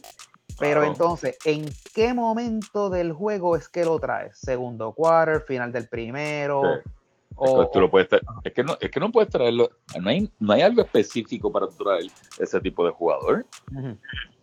pero 0.60 0.84
entonces, 0.84 1.38
¿en 1.46 1.66
qué 1.94 2.14
momento 2.14 2.90
del 2.90 3.14
juego 3.14 3.56
es 3.56 3.68
que 3.68 3.84
lo 3.84 4.00
traes? 4.00 4.38
¿Segundo 4.38 4.94
quarter, 4.94 5.42
final 5.42 5.72
del 5.72 5.88
primero? 5.88 6.62
O, 7.36 7.64
es, 7.64 7.70
que 7.72 7.80
lo 7.80 7.90
puedes 7.90 8.10
es, 8.44 8.54
que 8.54 8.64
no, 8.64 8.78
es 8.80 8.92
que 8.92 9.00
no 9.00 9.12
puedes 9.12 9.30
traerlo. 9.30 9.72
No 10.00 10.10
hay, 10.10 10.32
no 10.40 10.54
hay 10.54 10.62
algo 10.62 10.82
específico 10.82 11.52
para 11.52 11.68
traer 11.68 12.12
ese 12.38 12.60
tipo 12.60 12.86
de 12.86 12.92
jugador. 12.92 13.46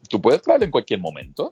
Tú 0.08 0.20
puedes 0.20 0.42
traerlo 0.42 0.64
en 0.64 0.70
cualquier 0.70 0.98
momento. 0.98 1.50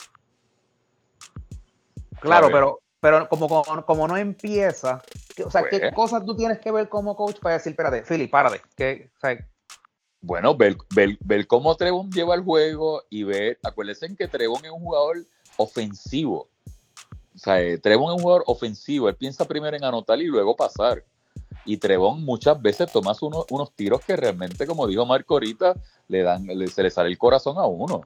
Claro, 2.20 2.48
pero, 2.50 2.80
pero 3.00 3.28
como, 3.28 3.62
como, 3.84 4.08
no 4.08 4.16
empieza, 4.16 5.02
o 5.44 5.50
sea, 5.50 5.64
¿qué 5.68 5.78
pues. 5.80 5.94
cosas 5.94 6.24
tú 6.24 6.36
tienes 6.36 6.58
que 6.58 6.70
ver 6.70 6.88
como 6.88 7.16
coach 7.16 7.38
para 7.40 7.56
decir, 7.56 7.72
espérate, 7.72 8.02
Philly, 8.02 8.26
párate? 8.26 8.62
Que, 8.76 9.10
bueno, 10.20 10.56
ver, 10.56 10.76
ver, 11.20 11.46
cómo 11.46 11.76
Trevon 11.76 12.10
lleva 12.10 12.34
el 12.34 12.42
juego 12.42 13.02
y 13.10 13.22
ver, 13.22 13.58
acuérdense 13.62 14.14
que 14.16 14.26
Trevon 14.26 14.64
es 14.64 14.70
un 14.70 14.80
jugador 14.80 15.26
ofensivo. 15.56 16.48
O 17.34 17.38
sea, 17.38 17.60
eh, 17.60 17.78
Trevon 17.78 18.10
es 18.10 18.16
un 18.16 18.22
jugador 18.22 18.44
ofensivo. 18.46 19.08
Él 19.08 19.14
piensa 19.14 19.44
primero 19.44 19.76
en 19.76 19.84
anotar 19.84 20.18
y 20.18 20.24
luego 20.24 20.56
pasar. 20.56 21.04
Y 21.64 21.76
Trevon 21.76 22.24
muchas 22.24 22.60
veces 22.60 22.90
toma 22.90 23.12
unos 23.20 23.72
tiros 23.74 24.00
que 24.00 24.16
realmente, 24.16 24.66
como 24.66 24.86
dijo 24.86 25.04
Marco 25.04 25.34
ahorita, 25.34 25.74
le 26.08 26.22
dan, 26.22 26.46
se 26.68 26.82
le 26.82 26.90
sale 26.90 27.08
el 27.08 27.18
corazón 27.18 27.58
a 27.58 27.66
uno, 27.66 28.02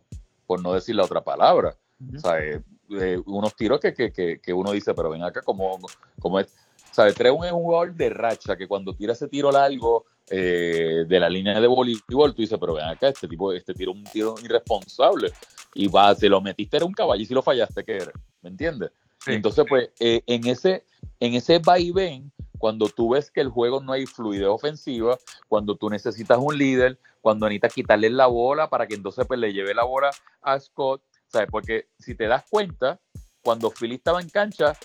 por 0.47 0.63
no 0.63 0.75
decir 0.75 0.97
la 0.97 1.05
otra 1.05 1.23
palabra. 1.23 1.77
O 2.15 2.19
sea, 2.19 2.39
eh, 2.39 3.23
unos 3.27 3.55
tiros 3.55 3.79
que, 3.79 3.95
que, 3.95 4.41
que, 4.41 4.53
uno 4.53 4.73
dice, 4.73 4.95
pero 4.95 5.11
ven 5.11 5.23
acá, 5.23 5.43
como, 5.43 5.79
como 6.19 6.41
es. 6.41 6.55
¿Sabes? 6.91 7.15
Treun 7.15 7.45
es 7.45 7.53
un 7.53 7.63
jugador 7.63 7.95
de 7.95 8.11
racha 8.11 8.57
que 8.57 8.67
cuando 8.67 8.95
tira 8.95 9.13
ese 9.13 9.29
tiro 9.29 9.53
largo 9.53 10.07
eh, 10.29 11.05
de 11.07 11.21
la 11.21 11.29
línea 11.29 11.61
de 11.61 11.67
voleibol, 11.67 12.35
tú 12.35 12.43
dices, 12.43 12.59
pero 12.59 12.75
ven 12.75 12.87
acá, 12.87 13.09
este 13.09 13.29
tipo, 13.29 13.53
este 13.53 13.75
tiro 13.75 13.93
es 13.93 13.99
un 13.99 14.05
tiro 14.05 14.35
irresponsable. 14.43 15.33
Y 15.75 15.89
va, 15.89 16.15
se 16.15 16.29
lo 16.29 16.41
metiste, 16.41 16.77
era 16.77 16.87
un 16.87 16.93
caballo 16.93 17.23
y 17.23 17.27
si 17.27 17.35
lo 17.35 17.43
fallaste, 17.43 17.85
¿qué 17.85 17.97
era? 17.97 18.13
¿Me 18.43 18.51
entiendes? 18.51 18.91
Entonces, 19.27 19.65
pues, 19.69 19.91
eh, 20.01 20.23
en 20.27 20.47
ese, 20.47 20.85
en 21.21 21.35
ese 21.35 21.59
vaivén, 21.59 22.33
cuando 22.59 22.89
tú 22.89 23.11
ves 23.11 23.31
que 23.31 23.41
el 23.41 23.49
juego 23.49 23.81
no 23.81 23.93
hay 23.93 24.07
fluidez 24.07 24.49
ofensiva, 24.49 25.19
cuando 25.49 25.77
tú 25.77 25.89
necesitas 25.91 26.39
un 26.41 26.57
líder, 26.57 26.99
cuando 27.21 27.47
necesitas 27.47 27.75
quitarle 27.75 28.11
la 28.11 28.27
bola 28.27 28.69
para 28.69 28.87
que 28.87 28.95
entonces 28.95 29.27
pues, 29.27 29.39
le 29.39 29.53
lleve 29.53 29.75
la 29.75 29.85
bola 29.85 30.11
a 30.43 30.59
Scott, 30.59 31.03
¿sabes? 31.29 31.49
Porque 31.51 31.87
si 31.99 32.15
te 32.15 32.27
das 32.27 32.45
cuenta, 32.51 33.01
cuando 33.43 33.71
Philly 33.71 33.97
estaba 33.97 34.21
en 34.21 34.29
cancha, 34.29 34.77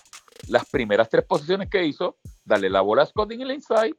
las 0.48 0.68
primeras 0.68 1.08
tres 1.08 1.24
posiciones 1.24 1.68
que 1.68 1.84
hizo, 1.84 2.16
darle 2.44 2.70
la 2.70 2.80
bola 2.80 3.02
a 3.02 3.06
Scott 3.06 3.32
en 3.32 3.42
el 3.42 3.52
inside, 3.52 3.96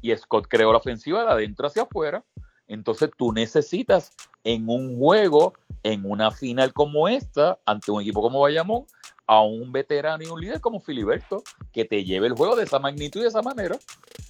y 0.00 0.14
Scott 0.16 0.46
creó 0.48 0.72
la 0.72 0.78
ofensiva 0.78 1.24
de 1.24 1.30
adentro 1.30 1.66
hacia 1.66 1.82
afuera. 1.82 2.24
Entonces 2.66 3.10
tú 3.16 3.32
necesitas 3.32 4.12
en 4.44 4.68
un 4.68 4.98
juego, 4.98 5.54
en 5.82 6.04
una 6.04 6.30
final 6.30 6.72
como 6.72 7.08
esta, 7.08 7.58
ante 7.64 7.90
un 7.90 8.02
equipo 8.02 8.20
como 8.20 8.40
Bayamón, 8.40 8.84
a 9.26 9.42
un 9.42 9.70
veterano 9.72 10.22
y 10.22 10.26
un 10.26 10.40
líder 10.40 10.60
como 10.60 10.80
Filiberto, 10.80 11.42
que 11.72 11.84
te 11.84 12.04
lleve 12.04 12.26
el 12.26 12.34
juego 12.34 12.56
de 12.56 12.64
esa 12.64 12.78
magnitud 12.78 13.20
y 13.20 13.22
de 13.22 13.28
esa 13.28 13.42
manera. 13.42 13.78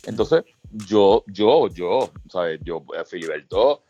Entonces, 0.05 0.45
yo, 0.71 1.25
yo, 1.27 1.69
yo, 1.69 2.11
¿sabes? 2.29 2.61
Yo, 2.63 2.85
eh, 2.97 3.05
Filiberto, 3.05 3.83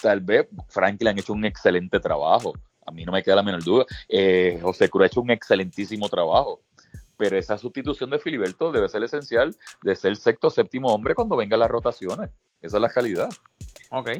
tal 0.00 0.20
vez 0.20 0.46
Franklin 0.68 1.08
han 1.08 1.18
hecho 1.18 1.32
un 1.32 1.44
excelente 1.44 1.98
trabajo. 1.98 2.52
A 2.86 2.92
mí 2.92 3.04
no 3.04 3.12
me 3.12 3.22
queda 3.22 3.36
la 3.36 3.42
menor 3.42 3.62
duda. 3.62 3.84
Eh, 4.08 4.58
José 4.62 4.88
Cruz 4.88 5.04
ha 5.04 5.06
hecho 5.06 5.20
un 5.20 5.30
excelentísimo 5.30 6.08
trabajo. 6.08 6.60
Pero 7.18 7.36
esa 7.38 7.56
sustitución 7.56 8.10
de 8.10 8.18
Filiberto 8.18 8.70
debe 8.72 8.88
ser 8.88 9.02
esencial 9.02 9.56
de 9.82 9.96
ser 9.96 10.16
sexto 10.16 10.48
o 10.48 10.50
séptimo 10.50 10.88
hombre 10.92 11.14
cuando 11.14 11.36
vengan 11.36 11.60
las 11.60 11.70
rotaciones. 11.70 12.30
Esa 12.60 12.76
es 12.76 12.80
la 12.80 12.88
calidad. 12.88 13.28
Ok. 13.90 14.10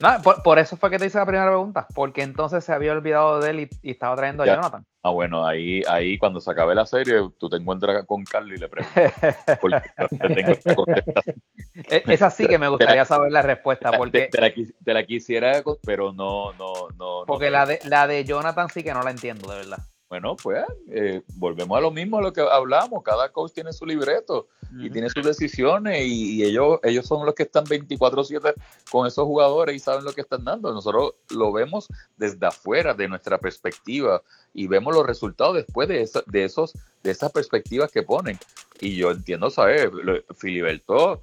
No, 0.00 0.08
por, 0.42 0.58
eso 0.58 0.76
fue 0.76 0.90
que 0.90 0.98
te 0.98 1.06
hice 1.06 1.18
la 1.18 1.26
primera 1.26 1.46
pregunta, 1.46 1.86
porque 1.94 2.22
entonces 2.22 2.64
se 2.64 2.72
había 2.72 2.92
olvidado 2.92 3.40
de 3.40 3.50
él 3.50 3.70
y, 3.82 3.90
estaba 3.90 4.16
trayendo 4.16 4.42
a 4.42 4.46
Jonathan. 4.46 4.84
Ah, 5.02 5.10
bueno, 5.10 5.46
ahí, 5.46 5.82
ahí 5.88 6.18
cuando 6.18 6.40
se 6.40 6.50
acabe 6.50 6.74
la 6.74 6.86
serie, 6.86 7.20
tú 7.38 7.48
te 7.48 7.56
encuentras 7.56 8.04
con 8.06 8.24
Carly 8.24 8.54
y 8.54 8.58
le 8.58 8.68
preguntas. 8.68 9.04
E, 11.88 12.02
Esa 12.06 12.30
sí 12.30 12.46
que 12.46 12.58
me 12.58 12.68
gustaría 12.68 13.04
saber 13.04 13.32
la 13.32 13.40
respuesta, 13.40 13.92
porque... 13.92 14.28
Te, 14.30 14.92
la, 14.92 15.04
quisiera, 15.04 15.62
pero 15.84 16.12
no, 16.12 16.52
no, 16.52 16.88
no. 16.96 17.24
Porque 17.26 17.50
la, 17.50 17.64
de, 17.64 17.80
la 17.84 18.06
de 18.06 18.24
Jonathan 18.24 18.68
sí 18.68 18.82
que 18.82 18.92
no 18.92 19.02
la 19.02 19.10
entiendo, 19.10 19.50
de 19.50 19.58
verdad. 19.58 19.78
Bueno, 20.12 20.36
pues 20.36 20.62
eh, 20.90 21.22
volvemos 21.36 21.78
a 21.78 21.80
lo 21.80 21.90
mismo 21.90 22.18
a 22.18 22.20
lo 22.20 22.34
que 22.34 22.42
hablamos. 22.42 23.02
Cada 23.02 23.30
coach 23.30 23.52
tiene 23.54 23.72
su 23.72 23.86
libreto 23.86 24.46
y 24.78 24.90
tiene 24.90 25.08
sus 25.08 25.24
decisiones 25.24 26.06
y, 26.06 26.44
ellos, 26.44 26.80
ellos 26.82 27.06
son 27.06 27.24
los 27.24 27.34
que 27.34 27.44
están 27.44 27.64
24/7 27.64 28.52
con 28.90 29.06
esos 29.06 29.24
jugadores 29.24 29.74
y 29.74 29.78
saben 29.78 30.04
lo 30.04 30.12
que 30.12 30.20
están 30.20 30.44
dando. 30.44 30.70
Nosotros 30.70 31.14
lo 31.30 31.50
vemos 31.50 31.88
desde 32.18 32.44
afuera, 32.44 32.92
de 32.92 33.08
nuestra 33.08 33.38
perspectiva 33.38 34.20
y 34.52 34.66
vemos 34.66 34.94
los 34.94 35.06
resultados 35.06 35.54
después 35.54 35.88
de, 35.88 36.06
de, 36.26 36.44
esos, 36.44 36.74
de 37.02 37.10
esas 37.10 37.32
perspectivas 37.32 37.90
que 37.90 38.02
ponen. 38.02 38.38
Y 38.80 38.96
yo 38.96 39.12
entiendo, 39.12 39.48
¿sabes? 39.48 39.88
Filiberto, 40.36 41.22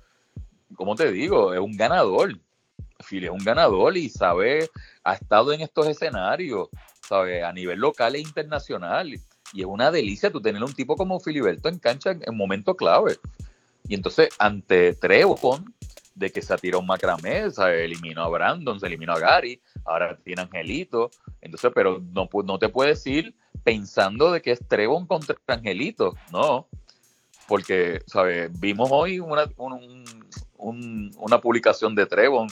como 0.73 0.95
te 0.95 1.11
digo, 1.11 1.53
es 1.53 1.59
un 1.59 1.77
ganador. 1.77 2.39
Fili 3.01 3.27
es 3.27 3.31
un 3.31 3.43
ganador 3.43 3.95
y 3.95 4.09
sabe, 4.09 4.67
ha 5.03 5.13
estado 5.13 5.53
en 5.53 5.61
estos 5.61 5.87
escenarios 5.87 6.69
a 7.11 7.51
nivel 7.53 7.79
local 7.79 8.15
e 8.15 8.19
internacional. 8.19 9.13
Y 9.53 9.61
es 9.61 9.65
una 9.65 9.91
delicia 9.91 10.31
tú 10.31 10.41
tener 10.41 10.63
un 10.63 10.73
tipo 10.73 10.95
como 10.95 11.19
Filiberto 11.19 11.69
en 11.69 11.79
cancha 11.79 12.11
en, 12.11 12.37
momento 12.37 12.75
clave. 12.75 13.17
Y 13.87 13.95
entonces, 13.95 14.29
ante 14.37 14.93
Trevon, 14.93 15.73
de 16.13 16.31
que 16.31 16.41
se 16.41 16.55
tiró 16.57 16.79
un 16.79 16.85
macramé, 16.85 17.49
se 17.49 17.85
eliminó 17.85 18.23
a 18.23 18.29
Brandon, 18.29 18.79
se 18.79 18.87
eliminó 18.87 19.13
a 19.13 19.19
Gary, 19.19 19.61
ahora 19.85 20.17
tiene 20.17 20.43
Angelito. 20.43 21.09
Entonces, 21.41 21.71
pero 21.73 22.01
no, 22.13 22.29
no 22.43 22.59
te 22.59 22.69
puedes 22.69 23.05
ir 23.07 23.33
pensando 23.63 24.31
de 24.31 24.41
que 24.41 24.51
es 24.51 24.67
Trevon 24.67 25.07
contra 25.07 25.35
Angelito, 25.47 26.15
no. 26.31 26.67
Porque, 27.47 28.01
¿sabes? 28.05 28.51
Vimos 28.59 28.89
hoy 28.91 29.19
una, 29.19 29.49
una 30.57 31.41
publicación 31.41 31.95
de 31.95 32.05
Trevon 32.05 32.47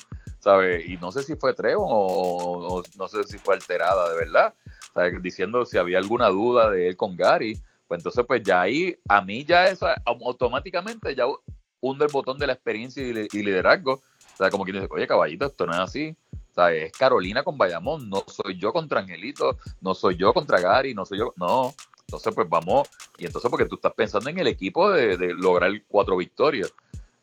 y 0.88 0.98
no 0.98 1.12
sé 1.12 1.24
si 1.24 1.36
fue 1.36 1.54
Trevon 1.54 1.88
o, 1.90 2.84
no 2.98 3.08
sé 3.08 3.24
si 3.24 3.38
fue 3.38 3.56
alterada 3.56 4.10
de 4.12 4.18
verdad, 4.18 4.54
Diciendo 5.22 5.64
si 5.64 5.78
había 5.78 6.00
alguna 6.00 6.30
duda 6.30 6.72
de 6.72 6.88
él 6.88 6.98
con 6.98 7.16
Gary, 7.16 7.60
pues 7.88 8.00
entonces 8.00 8.26
pues 8.28 8.42
ya 8.42 8.62
ahí, 8.62 8.98
a 9.08 9.22
mí 9.22 9.46
ya 9.46 9.68
eso 9.68 9.86
automáticamente 10.06 11.14
ya 11.14 11.26
hunde 11.80 12.06
el 12.06 12.12
botón 12.12 12.40
de 12.40 12.48
la 12.48 12.54
experiencia 12.54 13.04
y, 13.04 13.44
liderazgo, 13.44 13.94
o 13.94 14.38
sea, 14.38 14.50
como 14.50 14.64
quien 14.64 14.78
dice, 14.78 14.88
oye 14.90 15.06
caballito, 15.06 15.46
esto 15.46 15.68
no 15.68 15.74
es 15.74 15.80
así, 15.80 16.16
o 16.56 16.68
es 16.68 16.92
Carolina 16.94 17.44
con 17.44 17.60
Bayamón, 17.60 18.10
no 18.10 18.24
soy 18.26 18.58
yo 18.58 18.74
contra 18.74 19.02
Angelito, 19.02 19.58
no 19.82 19.94
soy 19.94 20.16
yo 20.18 20.34
contra 20.34 20.60
Gary, 20.60 20.96
no 20.96 21.06
soy 21.06 21.20
yo, 21.20 21.32
no, 21.36 21.76
entonces 22.02 22.34
pues 22.34 22.50
vamos, 22.50 22.90
y 23.20 23.28
entonces 23.28 23.52
porque 23.52 23.66
tú 23.66 23.76
estás 23.76 23.94
pensando 23.94 24.32
en 24.32 24.40
el 24.40 24.48
equipo 24.48 24.90
de, 24.90 25.16
de 25.16 25.36
lograr 25.36 25.72
cuatro 25.88 26.18
victorias, 26.18 26.74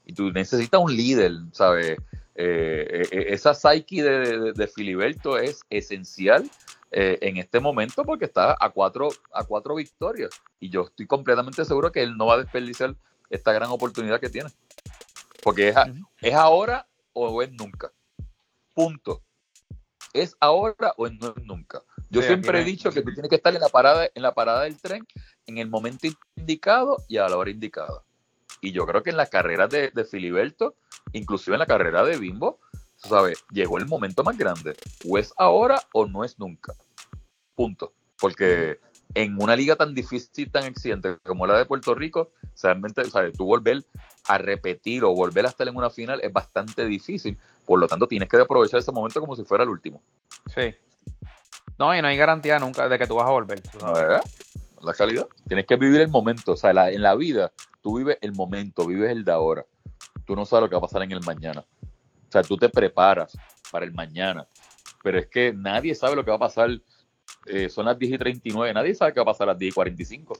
y 0.06 0.12
tú 0.12 0.30
necesitas 0.30 0.80
un 0.80 0.94
líder, 0.94 1.32
¿sabes? 1.52 1.98
Eh, 2.36 3.02
eh, 3.12 3.26
esa 3.28 3.54
psyche 3.54 4.02
de, 4.02 4.66
Filiberto 4.66 5.38
es 5.38 5.60
esencial 5.70 6.50
eh, 6.90 7.18
en 7.20 7.36
este 7.36 7.60
momento 7.60 8.02
porque 8.02 8.24
está 8.24 8.56
a 8.58 8.70
cuatro, 8.70 9.08
a 9.32 9.44
cuatro 9.44 9.76
victorias 9.76 10.30
y 10.58 10.68
yo 10.68 10.82
estoy 10.82 11.06
completamente 11.06 11.64
seguro 11.64 11.92
que 11.92 12.02
él 12.02 12.16
no 12.16 12.26
va 12.26 12.34
a 12.34 12.38
desperdiciar 12.38 12.96
esta 13.30 13.52
gran 13.52 13.70
oportunidad 13.70 14.20
que 14.20 14.30
tiene. 14.30 14.50
Porque 15.42 15.68
es, 15.68 15.76
es 16.22 16.34
ahora 16.34 16.88
o 17.12 17.42
es 17.42 17.52
nunca. 17.52 17.92
Punto. 18.74 19.22
Es 20.12 20.36
ahora 20.40 20.94
o 20.96 21.08
no 21.08 21.34
es 21.36 21.44
nunca. 21.44 21.82
Yo 22.08 22.22
siempre 22.22 22.60
he 22.60 22.64
dicho 22.64 22.90
que 22.90 23.02
tú 23.02 23.12
tienes 23.12 23.28
que 23.28 23.36
estar 23.36 23.54
en 23.54 23.60
la 23.60 23.68
parada, 23.68 24.08
en 24.14 24.22
la 24.22 24.34
parada 24.34 24.62
del 24.62 24.80
tren 24.80 25.06
en 25.46 25.58
el 25.58 25.68
momento 25.68 26.08
indicado 26.36 27.04
y 27.08 27.18
a 27.18 27.28
la 27.28 27.36
hora 27.36 27.50
indicada. 27.50 28.02
Y 28.60 28.72
yo 28.72 28.86
creo 28.86 29.02
que 29.02 29.10
en 29.10 29.16
la 29.16 29.26
carrera 29.26 29.68
de, 29.68 30.04
Filiberto, 30.10 30.74
inclusive 31.14 31.54
en 31.54 31.60
la 31.60 31.66
carrera 31.66 32.04
de 32.04 32.18
Bimbo, 32.18 32.58
¿sabes? 32.96 33.42
Llegó 33.50 33.78
el 33.78 33.86
momento 33.86 34.22
más 34.22 34.36
grande. 34.36 34.76
O 35.08 35.16
es 35.18 35.32
ahora 35.36 35.80
o 35.92 36.06
no 36.06 36.24
es 36.24 36.38
nunca. 36.38 36.74
Punto. 37.54 37.92
Porque 38.20 38.78
en 39.14 39.40
una 39.40 39.56
liga 39.56 39.76
tan 39.76 39.94
difícil, 39.94 40.50
tan 40.50 40.64
exigente 40.64 41.16
como 41.24 41.46
la 41.46 41.56
de 41.56 41.66
Puerto 41.66 41.94
Rico, 41.94 42.32
realmente, 42.62 43.04
¿sabes? 43.06 43.36
Tú 43.36 43.44
volver 43.44 43.84
a 44.26 44.38
repetir 44.38 45.04
o 45.04 45.14
volver 45.14 45.46
a 45.46 45.50
estar 45.50 45.68
en 45.68 45.76
una 45.76 45.90
final 45.90 46.20
es 46.22 46.32
bastante 46.32 46.84
difícil. 46.86 47.38
Por 47.64 47.78
lo 47.78 47.86
tanto, 47.86 48.06
tienes 48.06 48.28
que 48.28 48.36
aprovechar 48.38 48.80
ese 48.80 48.92
momento 48.92 49.20
como 49.20 49.36
si 49.36 49.44
fuera 49.44 49.64
el 49.64 49.70
último. 49.70 50.02
Sí. 50.54 50.74
No, 51.78 51.96
y 51.96 52.02
no 52.02 52.08
hay 52.08 52.16
garantía 52.16 52.58
nunca 52.58 52.88
de 52.88 52.98
que 52.98 53.06
tú 53.06 53.16
vas 53.16 53.26
a 53.26 53.30
volver. 53.30 53.62
La 54.82 54.92
calidad. 54.92 55.26
Tienes 55.48 55.66
que 55.66 55.76
vivir 55.76 56.00
el 56.00 56.08
momento. 56.08 56.52
O 56.52 56.56
sea, 56.56 56.90
en 56.90 57.02
la 57.02 57.14
vida, 57.14 57.52
tú 57.82 57.98
vives 57.98 58.18
el 58.20 58.32
momento, 58.32 58.86
vives 58.86 59.10
el 59.10 59.24
de 59.24 59.32
ahora. 59.32 59.64
Tú 60.24 60.34
no 60.36 60.44
sabes 60.44 60.62
lo 60.62 60.68
que 60.68 60.74
va 60.74 60.78
a 60.78 60.88
pasar 60.88 61.02
en 61.02 61.12
el 61.12 61.20
mañana. 61.20 61.64
O 61.82 62.32
sea, 62.32 62.42
tú 62.42 62.56
te 62.56 62.68
preparas 62.68 63.36
para 63.70 63.84
el 63.84 63.92
mañana. 63.92 64.46
Pero 65.02 65.18
es 65.18 65.26
que 65.26 65.52
nadie 65.52 65.94
sabe 65.94 66.16
lo 66.16 66.24
que 66.24 66.30
va 66.30 66.36
a 66.36 66.40
pasar. 66.40 66.70
Eh, 67.46 67.68
son 67.68 67.86
las 67.86 67.98
10 67.98 68.12
y 68.12 68.18
39, 68.18 68.72
nadie 68.72 68.94
sabe 68.94 69.12
qué 69.12 69.20
va 69.20 69.24
a 69.24 69.26
pasar 69.26 69.48
a 69.48 69.52
las 69.52 69.58
10 69.58 69.70
y 69.70 69.74
45 69.74 70.38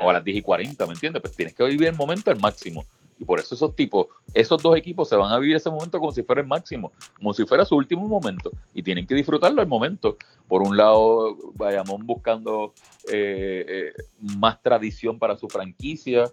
o 0.00 0.10
a 0.10 0.12
las 0.12 0.24
10 0.24 0.38
y 0.38 0.42
40, 0.42 0.86
¿me 0.86 0.92
entiendes? 0.92 1.22
Pues 1.22 1.36
tienes 1.36 1.54
que 1.54 1.64
vivir 1.64 1.86
el 1.86 1.94
momento 1.94 2.30
al 2.30 2.40
máximo. 2.40 2.84
Y 3.18 3.24
por 3.24 3.40
eso 3.40 3.54
esos 3.54 3.74
tipos, 3.74 4.08
esos 4.34 4.62
dos 4.62 4.76
equipos 4.76 5.08
se 5.08 5.16
van 5.16 5.32
a 5.32 5.38
vivir 5.38 5.56
ese 5.56 5.70
momento 5.70 5.98
como 5.98 6.12
si 6.12 6.22
fuera 6.22 6.42
el 6.42 6.46
máximo, 6.46 6.92
como 7.14 7.32
si 7.32 7.46
fuera 7.46 7.64
su 7.64 7.74
último 7.74 8.06
momento. 8.06 8.50
Y 8.74 8.82
tienen 8.82 9.06
que 9.06 9.14
disfrutarlo 9.14 9.62
al 9.62 9.68
momento. 9.68 10.16
Por 10.48 10.62
un 10.62 10.76
lado, 10.76 11.36
vayamos 11.54 12.04
buscando 12.04 12.74
eh, 13.10 13.64
eh, 13.68 14.02
más 14.18 14.60
tradición 14.62 15.18
para 15.18 15.36
su 15.36 15.48
franquicia, 15.48 16.30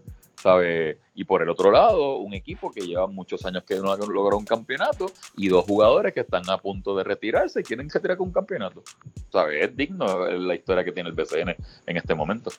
y 1.13 1.23
por 1.23 1.41
el 1.41 1.49
otro 1.49 1.71
lado, 1.71 2.17
un 2.17 2.33
equipo 2.33 2.71
que 2.71 2.81
lleva 2.81 3.07
muchos 3.07 3.45
años 3.45 3.63
que 3.63 3.75
no 3.75 3.95
logrado 3.95 4.37
un 4.37 4.45
campeonato 4.45 5.07
y 5.37 5.47
dos 5.47 5.65
jugadores 5.65 6.13
que 6.13 6.21
están 6.21 6.49
a 6.49 6.57
punto 6.57 6.95
de 6.95 7.03
retirarse 7.03 7.61
y 7.61 7.63
quieren 7.63 7.87
que 7.87 7.99
tirar 7.99 8.17
con 8.17 8.27
un 8.27 8.33
campeonato. 8.33 8.83
¿Sabes? 9.31 9.63
Es 9.69 9.75
digno 9.75 10.27
la 10.27 10.55
historia 10.55 10.83
que 10.83 10.91
tiene 10.91 11.09
el 11.09 11.15
BCN 11.15 11.55
en 11.85 11.97
este 11.97 12.15
momento. 12.15 12.51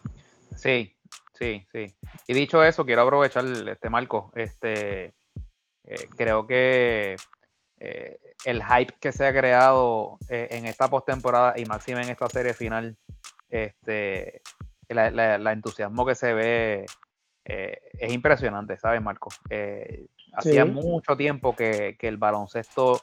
Sí, 0.56 0.94
sí, 1.34 1.66
sí. 1.72 1.94
Y 2.26 2.34
dicho 2.34 2.62
eso, 2.64 2.84
quiero 2.86 3.02
aprovechar 3.02 3.44
este 3.44 3.90
marco. 3.90 4.32
Este, 4.34 5.14
eh, 5.84 6.08
creo 6.16 6.46
que 6.46 7.16
eh, 7.80 8.18
el 8.44 8.62
hype 8.62 8.94
que 9.00 9.12
se 9.12 9.26
ha 9.26 9.32
creado 9.32 10.18
eh, 10.28 10.48
en 10.52 10.66
esta 10.66 10.88
postemporada 10.88 11.54
y 11.58 11.64
máxima 11.66 12.02
en 12.02 12.10
esta 12.10 12.28
serie 12.28 12.54
final, 12.54 12.96
este, 13.50 14.40
la 14.88 15.52
entusiasmo 15.52 16.06
que 16.06 16.14
se 16.14 16.32
ve 16.34 16.86
eh, 17.44 17.78
es 17.98 18.12
impresionante, 18.12 18.78
¿sabes, 18.78 19.02
Marco? 19.02 19.28
Eh, 19.50 20.06
hacía 20.32 20.64
mucho 20.64 21.16
tiempo 21.16 21.54
que, 21.54 21.96
el 22.00 22.16
baloncesto, 22.16 23.02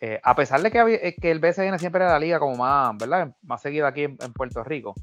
eh, 0.00 0.20
a 0.22 0.34
pesar 0.34 0.60
de 0.62 0.70
que, 0.70 1.14
que 1.20 1.30
el 1.30 1.38
BCN 1.38 1.78
siempre 1.78 2.02
era 2.02 2.12
la 2.12 2.18
liga 2.18 2.38
como 2.38 2.56
más, 2.56 2.96
¿verdad? 2.96 3.34
Más 3.42 3.62
seguida 3.62 3.88
aquí 3.88 4.02
en, 4.02 4.16
Puerto 4.34 4.64
Rico, 4.64 4.94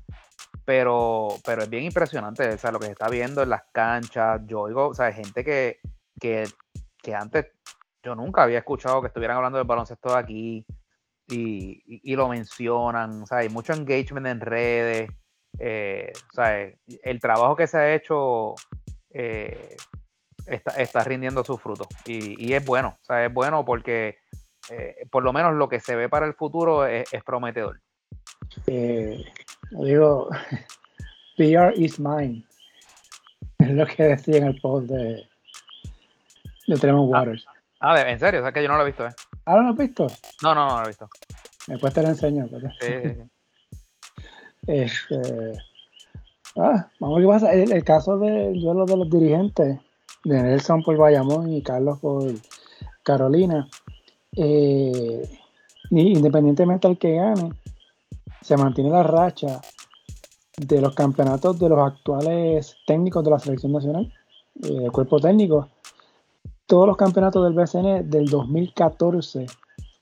pero, 0.66 1.30
pero 1.46 1.64
es 1.64 1.70
bien 1.70 1.86
impresionante, 1.86 2.48
o 2.50 2.58
sea, 2.58 2.72
lo 2.72 2.80
que 2.80 2.88
se 2.88 2.92
está 2.92 3.08
viendo 3.08 3.42
en 3.42 3.50
las 3.50 3.64
canchas, 3.72 4.42
yo 4.46 4.62
oigo, 4.62 4.90
o 4.90 4.94
sea, 4.94 5.12
gente 5.14 5.46
que, 5.46 5.80
que, 6.20 7.16
antes 7.16 7.48
yo 8.04 8.16
nunca 8.16 8.44
había 8.44 8.60
escuchado 8.60 9.02
que 9.02 9.08
estuvieran 9.08 9.38
hablando 9.38 9.58
del 9.58 9.68
baloncesto 9.68 10.10
de 10.10 10.20
aquí 10.20 10.66
y, 11.30 12.16
lo 12.16 12.28
mencionan, 12.28 13.24
o 13.24 13.26
sea, 13.26 13.40
hay 13.40 13.50
mucho 13.50 13.72
engagement 13.74 14.28
en 14.28 14.42
redes, 14.42 15.10
eh, 15.60 16.12
el 17.04 17.20
trabajo 17.20 17.56
que 17.56 17.68
se 17.68 17.78
ha 17.78 17.94
hecho 17.94 18.56
eh, 19.12 19.76
está, 20.46 21.04
rindiendo 21.04 21.44
sus 21.44 21.62
frutos 21.62 21.88
y, 22.06 22.54
es 22.54 22.66
bueno, 22.66 22.98
o 23.02 23.06
sea, 23.06 23.26
es 23.26 23.34
bueno 23.34 23.64
porque 23.64 24.18
eh, 24.70 25.08
por 25.12 25.24
lo 25.24 25.34
menos 25.34 25.54
lo 25.54 25.70
que 25.70 25.80
se 25.80 25.96
ve 25.96 26.10
para 26.10 26.26
el 26.26 26.34
futuro 26.34 26.86
es, 26.86 27.06
prometedor. 27.26 27.82
digo, 28.66 30.30
PR 31.38 31.74
is 31.76 32.00
mine, 32.00 32.44
es 33.60 33.70
lo 33.70 33.86
que 33.86 34.04
decía 34.04 34.38
en 34.38 34.48
el 34.48 34.60
post 34.60 34.88
de, 34.88 35.28
de 36.68 36.76
Tremont 36.78 37.14
ah, 37.14 37.20
Waters. 37.20 37.46
Ah, 37.80 38.02
en 38.02 38.20
serio, 38.20 38.40
o 38.40 38.44
sea 38.44 38.52
que 38.52 38.64
yo 38.64 38.70
no 38.70 38.78
lo 38.78 38.84
he 38.84 38.88
visto, 38.88 39.06
¿eh? 39.06 39.14
¿Ah, 39.46 39.56
no 39.56 39.64
lo 39.64 39.70
has 39.70 39.78
visto? 39.78 40.08
No, 40.42 40.56
no, 40.56 40.68
no 40.68 40.78
lo 40.78 40.84
he 40.84 40.88
visto. 40.88 41.10
Después 41.68 41.94
te 41.94 42.02
lo 42.02 42.10
enseño. 42.10 42.48
Sí, 42.80 43.24
este, 44.68 45.53
ah, 46.57 46.88
vamos 46.99 47.23
a 47.23 47.27
pasa. 47.27 47.53
El, 47.53 47.84
caso 47.84 48.18
del 48.18 48.61
duelo 48.61 48.85
de 48.85 48.98
los 48.98 49.10
dirigentes, 49.10 49.80
de 50.23 50.44
Nelson 50.44 50.84
por 50.84 50.98
Bayamón 50.98 51.52
y 51.52 51.61
Carlos 51.61 51.99
por 51.99 52.31
Carolina, 53.03 53.68
eh, 54.35 55.30
independientemente 55.90 56.88
del 56.88 56.98
que 56.98 57.15
gane, 57.15 57.52
se 58.41 58.57
mantiene 58.57 58.90
la 58.90 59.03
racha 59.03 59.61
de 60.57 60.81
los 60.81 60.94
campeonatos 60.94 61.60
de 61.60 61.69
los 61.69 61.80
actuales 61.80 62.77
técnicos 62.85 63.23
de 63.23 63.31
la 63.31 63.40
selección 63.40 63.72
nacional, 63.72 64.14
eh, 64.64 64.68
del 64.68 64.91
cuerpo 64.91 65.19
técnico. 65.19 65.69
Todos 66.65 66.88
los 66.88 66.98
campeonatos 66.98 67.44
del 67.44 67.53
BCN 67.53 68.10
del 68.10 68.26
2014 68.27 69.45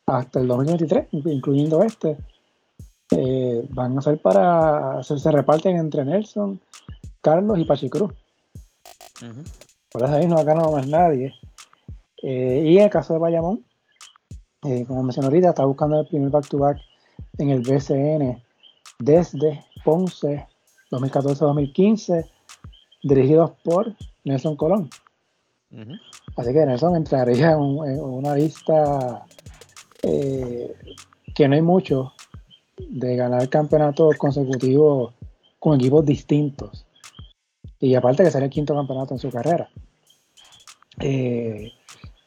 hasta 0.05 0.39
el 0.39 0.47
2023, 0.47 1.07
incluyendo 1.11 1.81
este, 1.83 2.17
eh, 3.11 3.65
van 3.69 3.97
a 3.97 4.01
ser 4.01 4.21
para. 4.21 5.03
Se, 5.03 5.19
se, 5.19 5.31
reparten 5.31 5.77
entre 5.77 6.05
Nelson, 6.05 6.59
Carlos 7.21 7.59
y 7.59 7.65
Pachicruz. 7.65 8.13
Por 9.91 10.03
eso 10.03 10.13
ahí 10.13 10.27
no 10.27 10.37
ha 10.37 10.43
ganado 10.43 10.71
más 10.71 10.87
nadie. 10.87 11.33
Eh, 12.23 12.63
y 12.65 12.77
en 12.77 12.83
el 12.85 12.89
caso 12.89 13.13
de 13.13 13.19
Bayamón, 13.19 13.65
eh, 14.63 14.85
como 14.87 15.03
mencioné 15.03 15.27
ahorita, 15.27 15.49
está 15.49 15.65
buscando 15.65 15.99
el 15.99 16.07
primer 16.07 16.29
back-to-back 16.29 16.79
en 17.39 17.49
el 17.49 17.61
BCN 17.61 18.41
desde 18.99 19.65
Ponce 19.83 20.47
2014-2015, 20.91 22.29
dirigidos 23.03 23.51
por 23.63 23.95
Nelson 24.23 24.55
Colón. 24.55 24.89
Así 26.35 26.53
que 26.53 26.65
Nelson 26.65 26.95
entraría 26.95 27.51
en, 27.51 27.59
una 27.59 28.35
lista 28.35 29.25
eh, 30.03 30.75
que 31.33 31.47
no 31.47 31.55
hay 31.55 31.61
mucho 31.61 32.13
de 32.89 33.15
ganar 33.15 33.47
campeonatos 33.49 34.15
consecutivos 34.17 35.13
con 35.59 35.75
equipos 35.75 36.05
distintos. 36.05 36.85
Y 37.79 37.95
aparte 37.95 38.23
que 38.23 38.31
sería 38.31 38.45
el 38.45 38.51
quinto 38.51 38.75
campeonato 38.75 39.13
en 39.13 39.19
su 39.19 39.29
carrera. 39.29 39.69
Eh, 40.99 41.71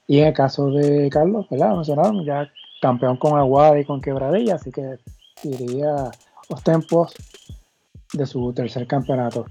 y 0.07 0.19
en 0.19 0.27
el 0.29 0.35
caso 0.35 0.71
de 0.71 1.09
Carlos, 1.11 1.47
¿verdad? 1.51 1.75
Mencionaron 1.75 2.25
ya 2.25 2.51
campeón 2.81 3.17
con 3.17 3.39
Aguada 3.39 3.79
y 3.79 3.85
con 3.85 4.01
Quebradilla, 4.01 4.57
así 4.57 4.71
que 4.71 4.99
iría 5.43 6.11
los 6.49 6.63
tempos 6.63 7.15
de 8.13 8.27
su 8.27 8.53
tercer 8.53 8.87
campeonato. 8.87 9.47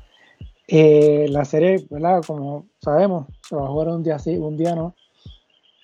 Eh, 0.68 1.28
la 1.30 1.46
serie, 1.46 1.86
¿verdad? 1.90 2.22
Como 2.26 2.68
sabemos, 2.82 3.28
se 3.48 3.56
va 3.56 3.66
a 3.66 3.70
jugar 3.70 3.90
un 3.90 4.04
día 4.04 4.20
sí, 4.20 4.38
un 4.38 4.58
día 4.58 4.76
no. 4.76 4.96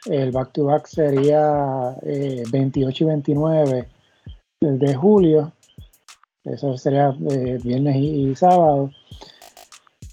El 0.06 0.32
back-to-back 0.32 0.88
sería 0.88 1.98
28 2.02 3.04
eh, 3.04 3.06
y 3.06 3.08
29 3.08 3.88
de 4.62 4.96
julio. 4.96 5.54
Eso 6.44 6.78
sería 6.78 7.16
eh, 7.30 7.60
viernes 7.64 7.96
y, 7.98 8.36
sábado. 8.36 8.92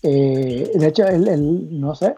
de 0.03 0.87
hecho, 0.87 1.07
el, 1.07 1.81
no 1.81 1.95
sé, 1.95 2.17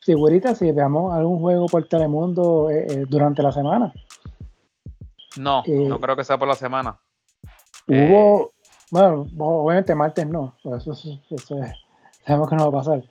si 0.00 0.14
si 0.56 0.72
veamos 0.72 1.14
algún 1.14 1.40
juego 1.40 1.66
por 1.66 1.86
Telemundo 1.86 2.68
durante 3.08 3.42
la 3.42 3.52
semana. 3.52 3.92
No, 5.36 5.62
no 5.66 6.00
creo 6.00 6.16
que 6.16 6.24
sea 6.24 6.38
por 6.38 6.48
la 6.48 6.54
semana. 6.54 6.98
Hubo, 7.86 8.52
bueno, 8.90 9.28
obviamente 9.38 9.94
martes 9.94 10.26
no, 10.26 10.56
eso, 10.76 10.94
sabemos 12.26 12.48
que 12.48 12.56
no 12.56 12.70
va 12.70 12.80
a 12.80 12.82
pasar. 12.82 13.04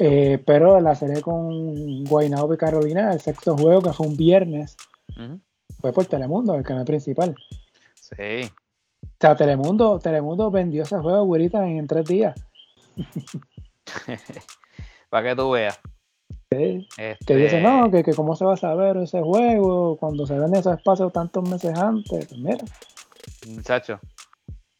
Eh, 0.00 0.42
pero 0.44 0.80
la 0.80 0.94
serie 0.94 1.22
con 1.22 2.04
Guaynabo 2.04 2.52
y 2.54 2.56
Carolina, 2.56 3.12
el 3.12 3.20
sexto 3.20 3.56
juego 3.56 3.82
que 3.82 3.92
fue 3.92 4.06
un 4.06 4.16
viernes, 4.16 4.76
fue 5.80 5.92
por 5.92 6.06
Telemundo, 6.06 6.54
el 6.54 6.64
canal 6.64 6.84
principal. 6.84 7.34
Sí. 8.16 8.50
O 9.02 9.16
sea, 9.20 9.36
Telemundo, 9.36 9.98
Telemundo 9.98 10.50
vendió 10.50 10.82
ese 10.82 10.98
juego, 10.98 11.24
güerita, 11.24 11.66
en, 11.66 11.86
tres 11.86 12.06
días. 12.06 12.34
Para 15.10 15.28
que 15.28 15.36
tú 15.36 15.50
veas. 15.50 15.78
Sí. 16.50 16.88
Que 17.26 17.36
dice, 17.36 17.60
no, 17.60 17.90
que, 17.90 18.02
que, 18.02 18.14
cómo 18.14 18.36
se 18.36 18.44
va 18.44 18.54
a 18.54 18.56
saber 18.56 18.96
ese 18.98 19.20
juego 19.20 19.96
cuando 19.96 20.26
se 20.26 20.38
ven 20.38 20.54
esos 20.54 20.76
espacios 20.76 21.12
tantos 21.12 21.48
meses 21.48 21.76
antes. 21.78 22.26
Pues 22.26 22.38
mira. 22.38 22.64
Muchacho, 23.48 24.00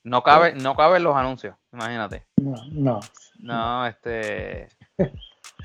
no 0.04 0.22
cabe, 0.22 0.54
no 0.54 0.74
caben 0.74 1.02
los 1.02 1.16
anuncios, 1.16 1.56
imagínate. 1.72 2.26
No, 2.36 2.54
no. 2.72 3.00
No, 3.38 3.86
este. 3.86 4.68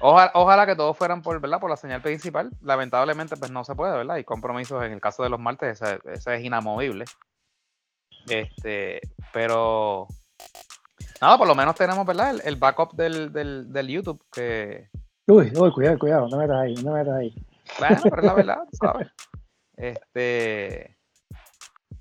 Ojalá, 0.02 0.32
ojalá, 0.34 0.66
que 0.66 0.78
todos 0.78 0.98
fueran 0.98 1.22
por, 1.22 1.42
¿verdad? 1.42 1.60
por 1.60 1.70
la 1.70 1.76
señal 1.76 2.02
principal. 2.02 2.52
Lamentablemente, 2.62 3.36
pues 3.36 3.52
no 3.52 3.66
se 3.66 3.76
puede, 3.76 3.98
¿verdad? 3.98 4.16
Hay 4.16 4.24
compromisos 4.24 4.82
en 4.84 4.94
el 4.94 5.02
caso 5.02 5.24
de 5.24 5.30
los 5.30 5.40
martes, 5.40 5.82
ese, 5.82 6.36
es 6.36 6.44
inamovible. 6.44 7.04
Este, 8.30 9.02
pero 9.34 10.08
nada, 11.22 11.38
por 11.38 11.48
lo 11.48 11.56
menos 11.56 11.76
tenemos, 11.76 12.06
¿verdad? 12.06 12.36
El, 12.44 12.56
backup 12.56 12.94
del, 12.94 13.34
del, 13.34 13.72
del, 13.72 13.88
YouTube 13.88 14.24
que. 14.32 14.90
Uy, 15.28 15.52
uy, 15.56 15.72
cuidado, 15.72 16.00
cuidado, 16.00 16.28
no 16.28 16.38
me 16.38 16.48
metas 16.48 16.62
ahí, 16.62 16.74
no 16.76 16.92
me 16.92 17.00
metas 17.00 17.16
ahí. 17.16 17.36
Bueno, 17.80 17.98
pero 18.04 18.18
es 18.18 18.26
la 18.26 18.34
verdad, 18.34 18.60
¿sabes? 18.74 19.08
Este. 19.76 20.98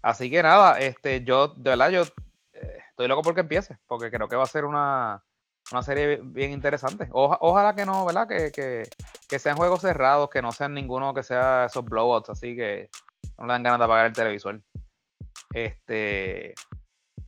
Así 0.02 0.30
que 0.30 0.42
nada, 0.42 0.78
este, 0.78 1.24
yo, 1.24 1.48
de 1.48 1.70
verdad, 1.70 1.90
yo 1.90 2.02
eh, 2.52 2.78
estoy 2.90 3.09
loco 3.09 3.22
porque 3.22 3.40
empiece, 3.40 3.78
porque 3.86 4.10
creo 4.10 4.28
que 4.28 4.36
va 4.36 4.44
a 4.44 4.46
ser 4.46 4.64
una, 4.64 5.24
serie 5.82 6.20
bien 6.22 6.52
interesante. 6.52 7.09
ojalá 7.10 7.74
que 7.74 7.84
no, 7.84 8.06
¿verdad? 8.06 8.28
Que, 8.28 8.52
que, 9.28 9.38
sean 9.38 9.56
juegos 9.56 9.80
cerrados, 9.80 10.30
que 10.30 10.40
no 10.40 10.52
sean 10.52 10.72
ninguno 10.72 11.12
que 11.14 11.22
sea 11.22 11.66
esos 11.66 11.84
blowouts, 11.84 12.30
así 12.30 12.55
que 12.55 12.90
no 13.38 13.46
le 13.46 13.52
dan 13.52 13.62
ganas 13.64 13.80
de 13.80 13.84
apagar 13.84 14.06
el 14.06 14.12
televisor. 14.12 14.60
Este, 15.53 16.55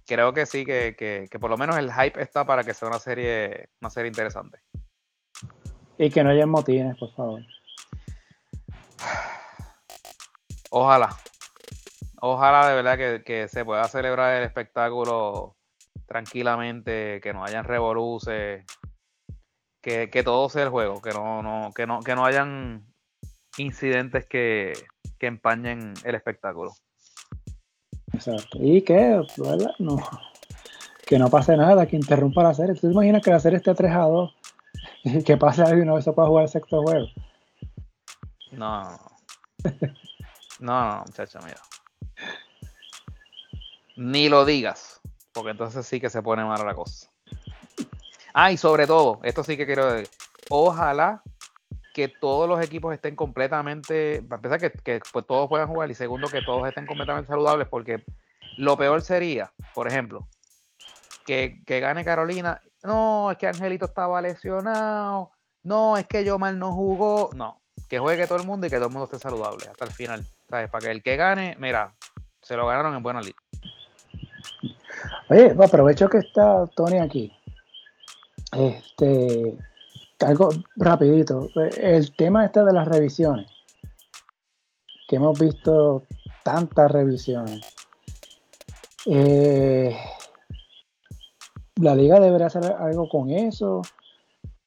creo 0.06 0.32
que 0.32 0.46
sí, 0.46 0.64
que, 0.64 0.94
que, 0.96 1.38
por 1.38 1.50
lo 1.50 1.56
menos 1.56 1.76
el 1.78 1.92
hype 1.92 2.20
está 2.20 2.44
para 2.44 2.64
que 2.64 2.74
sea 2.74 2.88
una 2.88 2.98
serie, 2.98 3.68
una 3.80 3.90
serie 3.90 4.08
interesante. 4.08 4.58
Y 5.98 6.10
que 6.10 6.24
no 6.24 6.30
haya 6.30 6.46
motines, 6.46 6.96
por 6.98 7.14
favor. 7.14 7.42
Ojalá, 10.70 11.16
Ojalá 12.22 12.68
de 12.68 12.74
verdad 12.74 13.22
que, 13.24 13.48
se 13.48 13.64
pueda 13.64 13.84
celebrar 13.88 14.36
el 14.36 14.44
espectáculo 14.44 15.56
tranquilamente, 16.06 17.18
que 17.22 17.32
no 17.32 17.44
hayan 17.44 17.64
revoluces, 17.64 18.66
que, 19.80 20.22
todo 20.22 20.50
sea 20.50 20.64
el 20.64 20.68
juego, 20.68 21.00
que 21.00 21.10
no, 21.12 21.42
no, 21.42 21.72
que 21.74 21.86
no, 21.86 22.00
que 22.00 22.14
no 22.14 22.26
hayan 22.26 22.84
incidentes 23.56 24.26
que, 24.26 24.74
empañen 25.20 25.94
el 26.04 26.14
espectáculo. 26.14 26.72
Exacto. 28.12 28.58
Y 28.60 28.82
que, 28.82 29.22
No, 29.78 29.96
que 31.06 31.18
no 31.18 31.30
pase 31.30 31.56
nada, 31.56 31.86
que 31.86 31.96
interrumpa 31.96 32.42
la 32.42 32.54
serie. 32.54 32.74
¿Tú 32.74 32.82
te 32.82 32.92
imaginas 32.92 33.22
que 33.22 33.30
la 33.30 33.40
serie 33.40 33.58
esté 33.58 33.74
3 33.74 33.92
a 33.92 34.02
2 34.02 34.34
y 35.04 35.22
que 35.22 35.36
pase 35.36 35.62
algo 35.62 35.82
y 35.82 35.86
no 35.86 35.98
eso 35.98 36.14
para 36.14 36.28
jugar 36.28 36.44
el 36.44 36.50
sexto 36.50 36.82
juego? 36.82 37.06
No. 38.52 38.98
No, 40.60 40.96
no, 40.96 41.04
muchacha, 41.06 41.40
mira. 41.40 41.60
Ni 43.96 44.28
lo 44.28 44.44
digas, 44.44 45.00
porque 45.32 45.50
entonces 45.50 45.86
sí 45.86 46.00
que 46.00 46.10
se 46.10 46.22
pone 46.22 46.44
mala 46.44 46.64
la 46.64 46.74
cosa. 46.74 47.08
Ah, 48.34 48.52
y 48.52 48.56
sobre 48.56 48.86
todo, 48.86 49.20
esto 49.22 49.42
sí 49.42 49.56
que 49.56 49.66
quiero 49.66 49.92
decir, 49.92 50.08
ojalá 50.50 51.22
que 51.94 52.08
todos 52.08 52.48
los 52.48 52.62
equipos 52.62 52.94
estén 52.94 53.16
completamente, 53.16 54.22
para 54.22 54.36
empezar 54.36 54.60
que, 54.60 54.70
que 54.82 55.00
pues, 55.12 55.26
todos 55.26 55.48
puedan 55.48 55.68
jugar 55.68 55.90
y 55.90 55.94
segundo 55.94 56.28
que 56.28 56.42
todos 56.42 56.66
estén 56.68 56.86
completamente 56.86 57.28
saludables, 57.28 57.68
porque 57.68 58.04
lo 58.56 58.76
peor 58.76 59.02
sería, 59.02 59.52
por 59.74 59.88
ejemplo, 59.88 60.26
que, 61.26 61.62
gane 61.66 62.04
Carolina, 62.04 62.60
no, 62.82 63.30
es 63.30 63.38
que 63.38 63.46
Angelito 63.46 63.84
estaba 63.84 64.20
lesionado, 64.20 65.30
no, 65.62 65.96
es 65.96 66.06
que 66.06 66.24
yo 66.24 66.38
mal 66.38 66.58
no 66.58 66.72
jugó, 66.72 67.30
no, 67.34 67.60
que 67.88 67.98
juegue 67.98 68.26
todo 68.26 68.38
el 68.38 68.46
mundo 68.46 68.66
y 68.66 68.70
que 68.70 68.76
todo 68.76 68.86
el 68.86 68.92
mundo 68.92 69.04
esté 69.04 69.18
saludable 69.18 69.66
hasta 69.68 69.84
el 69.84 69.92
final, 69.92 70.24
¿sabes? 70.48 70.68
Para 70.70 70.86
que 70.86 70.90
el 70.90 71.02
que 71.02 71.16
gane, 71.16 71.56
mira, 71.58 71.94
se 72.42 72.56
lo 72.56 72.66
ganaron 72.66 72.94
en 72.96 73.02
buena 73.02 73.20
lid. 73.20 73.34
Oye, 75.28 75.54
aprovecho 75.62 76.08
que 76.08 76.18
está 76.18 76.66
Tony 76.74 76.98
aquí. 76.98 77.32
Este, 78.52 79.56
algo 80.22 80.50
rapidito. 80.76 81.48
El 81.54 82.14
tema 82.16 82.44
este 82.44 82.64
de 82.64 82.72
las 82.72 82.86
revisiones. 82.86 83.50
Que 85.08 85.16
hemos 85.16 85.38
visto 85.38 86.04
tantas 86.44 86.90
revisiones. 86.90 87.60
Eh, 89.06 89.96
la 91.76 91.94
liga 91.94 92.20
debería 92.20 92.46
hacer 92.46 92.64
algo 92.64 93.08
con 93.08 93.30
eso. 93.30 93.82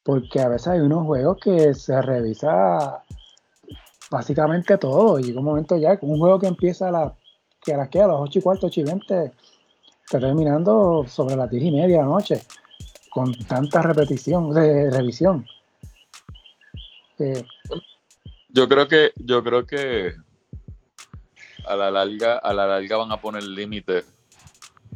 Porque 0.04 0.42
a 0.42 0.50
veces 0.50 0.68
hay 0.68 0.80
unos 0.82 1.06
juegos 1.06 1.38
que 1.42 1.74
se 1.74 2.02
revisa 2.02 3.04
básicamente 4.12 4.78
todo. 4.78 5.20
Y 5.20 5.32
un 5.32 5.44
momento 5.44 5.78
ya, 5.78 5.98
un 6.02 6.20
juego 6.20 6.40
que 6.40 6.48
empieza 6.48 6.90
a, 6.90 6.92
la, 6.92 7.16
que 7.64 7.74
a 7.74 7.78
las 7.78 7.90
que 7.90 8.02
a 8.02 8.08
las 8.08 8.18
8 8.20 8.40
y 8.40 8.42
cuarto, 8.42 8.68
8 8.68 8.82
y 8.82 8.84
20 8.84 9.32
está 10.04 10.20
terminando 10.20 11.06
sobre 11.08 11.36
las 11.36 11.50
10 11.50 11.64
y 11.64 11.72
media 11.72 11.98
de 11.98 12.04
la 12.04 12.10
noche, 12.10 12.44
con 13.14 13.32
tanta 13.46 13.84
repetición, 13.84 14.52
de 14.52 14.90
revisión. 14.90 15.46
Eh, 17.20 17.44
yo 18.50 18.68
creo 18.68 18.88
que, 18.88 19.12
yo 19.18 19.44
creo 19.44 19.68
que 19.68 20.14
a 21.68 21.76
la 21.76 21.92
larga, 21.92 22.40
a 22.40 22.54
la 22.56 22.66
larga 22.66 22.98
van 22.98 23.12
a 23.12 23.22
poner 23.22 23.44
límites 23.44 24.04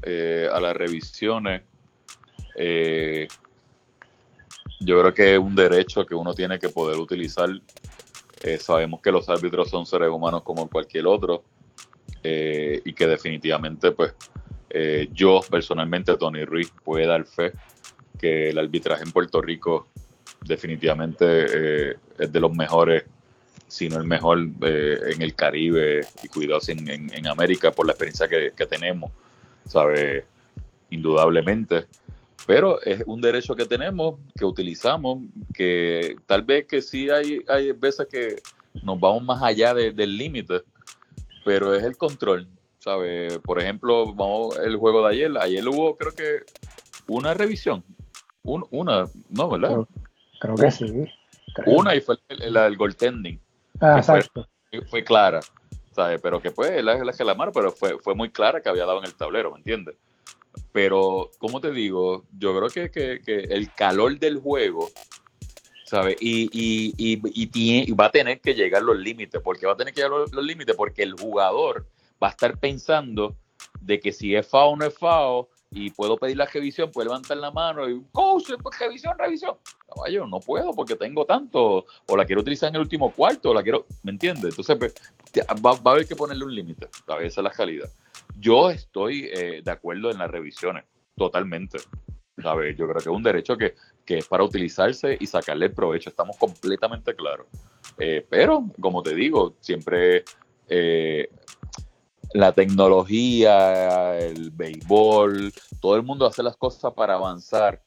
eh, 0.02 0.50
a 0.52 0.60
las 0.60 0.76
revisiones. 0.76 1.62
Eh, 2.56 3.28
yo 4.80 5.00
creo 5.00 5.14
que 5.14 5.34
es 5.34 5.40
un 5.40 5.56
derecho 5.56 6.04
que 6.04 6.16
uno 6.16 6.34
tiene 6.34 6.58
que 6.58 6.70
poder 6.70 7.00
utilizar. 7.00 7.50
sabemos 8.60 9.00
que 9.00 9.12
los 9.12 9.30
árbitros 9.30 9.70
son 9.70 9.86
seres 9.86 10.10
humanos 10.10 10.42
como 10.42 10.68
cualquier 10.68 11.06
otro 11.06 11.44
y 12.24 12.94
que 12.94 13.08
definitivamente 13.08 13.92
pues 13.92 14.14
yo 15.14 15.40
personalmente, 15.50 16.18
Tony 16.18 16.44
Ruiz, 16.46 16.72
puede 16.84 17.06
dar 17.06 17.24
fe 17.24 17.54
que 18.18 18.50
el 18.50 18.58
arbitraje 18.58 19.04
en 19.04 19.12
Puerto 19.12 19.42
Rico 19.42 19.88
definitivamente 20.46 21.26
eh, 21.26 21.96
es 22.18 22.32
de 22.32 22.40
los 22.40 22.54
mejores 22.54 23.04
sino 23.68 23.98
el 23.98 24.06
mejor 24.06 24.40
eh, 24.62 24.98
en 25.14 25.22
el 25.22 25.36
Caribe 25.36 26.06
y 26.24 26.28
cuidados 26.30 26.70
en, 26.70 26.88
en, 26.90 27.28
América 27.28 27.72
por 27.72 27.86
la 27.86 27.92
experiencia 27.92 28.28
que, 28.28 28.54
que 28.56 28.66
tenemos, 28.66 29.12
¿sabe? 29.66 30.26
Indudablemente. 30.90 31.86
Pero 32.46 32.82
es 32.82 33.04
un 33.06 33.20
derecho 33.20 33.56
que 33.56 33.66
tenemos, 33.66 34.20
que 34.38 34.46
utilizamos, 34.46 35.20
que 35.54 36.16
tal 36.26 36.44
vez 36.44 36.66
que 36.66 36.82
sí 36.82 37.10
hay, 37.10 37.44
hay 37.50 37.74
veces 37.74 38.08
que 38.10 38.38
nos 38.84 38.98
vamos 39.00 39.24
más 39.24 39.44
allá 39.44 39.74
del 39.74 40.18
límite, 40.18 40.62
pero 41.44 41.74
es 41.74 41.84
el 41.84 41.98
control, 41.98 42.48
¿sabe? 42.80 43.40
Por 43.42 43.60
ejemplo, 43.60 44.14
vamos 44.14 44.58
el 44.60 44.78
juego 44.78 45.02
de 45.06 45.14
ayer, 45.14 45.38
ayer 45.38 45.68
hubo 45.68 45.98
creo 45.98 46.14
que 46.14 46.40
una 47.08 47.34
revisión, 47.34 47.84
una, 48.72 49.06
no, 49.30 49.50
¿verdad? 49.50 49.86
Creo, 50.40 50.56
que 50.56 50.72
sí. 50.72 51.06
Una 51.66 51.96
y 51.96 52.02
fue 52.02 52.18
la 52.30 52.64
del 52.64 52.78
goaltending. 52.78 53.40
Ah, 53.80 53.98
exacto. 53.98 54.48
Fue, 54.90 55.04
clara, 55.04 55.40
¿sabe? 55.92 56.20
Pero 56.20 56.42
que 56.42 56.52
pues 56.52 56.84
la, 56.84 57.04
la 57.04 57.14
que 57.14 57.24
la 57.24 57.36
mar, 57.36 57.52
pero 57.54 57.72
fue, 57.72 57.98
fue 58.00 58.16
muy 58.16 58.30
clara 58.30 58.62
que 58.62 58.70
había 58.70 58.86
dado 58.86 59.00
en 59.00 59.06
el 59.06 59.16
tablero, 59.16 59.52
¿me 59.52 59.58
entiendes? 59.58 59.96
Pero, 60.72 61.30
como 61.38 61.62
te 61.62 61.72
digo, 61.72 62.26
yo 62.38 62.56
creo 62.58 62.70
que, 62.70 62.92
que, 62.92 63.22
que 63.22 63.54
el 63.54 63.72
calor 63.74 64.18
del 64.20 64.40
juego 64.40 64.90
¿sabes? 65.88 66.18
Y, 66.20 66.50
y, 66.52 66.94
y, 66.98 67.92
va 67.94 68.08
a 68.08 68.12
tener 68.12 68.42
que 68.42 68.54
llegar 68.54 68.84
los 68.84 68.98
límites. 68.98 69.42
¿Por 69.42 69.58
qué 69.58 69.66
va 69.66 69.74
a 69.74 69.78
tener 69.78 69.94
que 69.94 70.02
llegar 70.02 70.20
los, 70.32 70.46
límites? 70.46 70.76
Porque 70.76 71.02
el 71.02 71.14
jugador 71.14 71.88
va 72.22 72.28
a 72.28 72.32
estar 72.32 72.58
pensando 72.58 73.38
de 73.80 74.00
que 74.02 74.12
si 74.12 74.36
es 74.36 74.46
FAO 74.46 74.72
o 74.72 74.76
no 74.76 74.86
es 74.86 74.98
FAO 74.98 75.50
y 75.72 75.90
puedo 75.92 76.18
pedir 76.18 76.38
la 76.38 76.46
revisión, 76.46 76.92
puede 76.92 77.08
levantar 77.08 77.38
la 77.38 77.52
mano 77.52 77.90
y, 77.90 78.02
coach, 78.12 78.52
pues, 78.62 78.80
revisión, 78.80 79.18
revisión. 79.18 79.56
Caballo, 79.94 80.28
no 80.28 80.40
puedo 80.40 80.74
porque 80.74 80.96
tengo 80.96 81.26
tanto, 81.26 81.86
o 82.08 82.18
la 82.18 82.26
quiero 82.26 82.42
utilizar 82.42 82.70
en 82.70 82.76
el 82.76 82.82
último 82.82 83.12
cuarto, 83.12 83.52
o 83.52 83.54
la 83.54 83.64
quiero, 83.64 83.86
¿me 84.04 84.12
entiendes? 84.12 84.58
Entonces 84.58 84.78
pues, 84.78 84.96
va, 85.64 85.74
va, 85.74 85.92
a 85.92 85.94
haber 85.96 86.08
que 86.08 86.16
ponerle 86.16 86.46
un 86.46 86.56
límite, 86.56 86.88
a 87.08 87.16
veces 87.16 87.44
la 87.44 87.52
calidad. 87.52 87.90
Yo 88.38 88.70
estoy 88.70 89.30
eh, 89.34 89.62
de 89.64 89.72
acuerdo 89.72 90.12
en 90.12 90.20
las 90.20 90.30
revisiones, 90.30 90.86
totalmente. 91.16 91.80
¿sabes? 92.42 92.78
Yo 92.78 92.86
creo 92.86 93.02
que 93.02 93.10
es 93.10 93.16
un 93.16 93.24
derecho 93.24 93.58
que, 93.58 93.76
que, 94.06 94.20
es 94.20 94.28
para 94.28 94.44
utilizarse 94.44 95.18
y 95.20 95.26
sacarle 95.26 95.70
provecho, 95.70 96.10
estamos 96.10 96.38
completamente 96.38 97.16
claros. 97.16 97.48
Eh, 97.98 98.26
pero, 98.30 98.66
como 98.80 99.02
te 99.02 99.16
digo, 99.16 99.56
siempre 99.60 100.24
eh, 100.70 101.30
la 102.34 102.52
tecnología, 102.52 104.18
el 104.20 104.52
béisbol, 104.52 105.54
todo 105.82 105.96
el 105.96 106.04
mundo 106.04 106.26
hace 106.26 106.44
las 106.44 106.58
cosas 106.58 106.94
para 106.94 107.16
avanzar, 107.16 107.84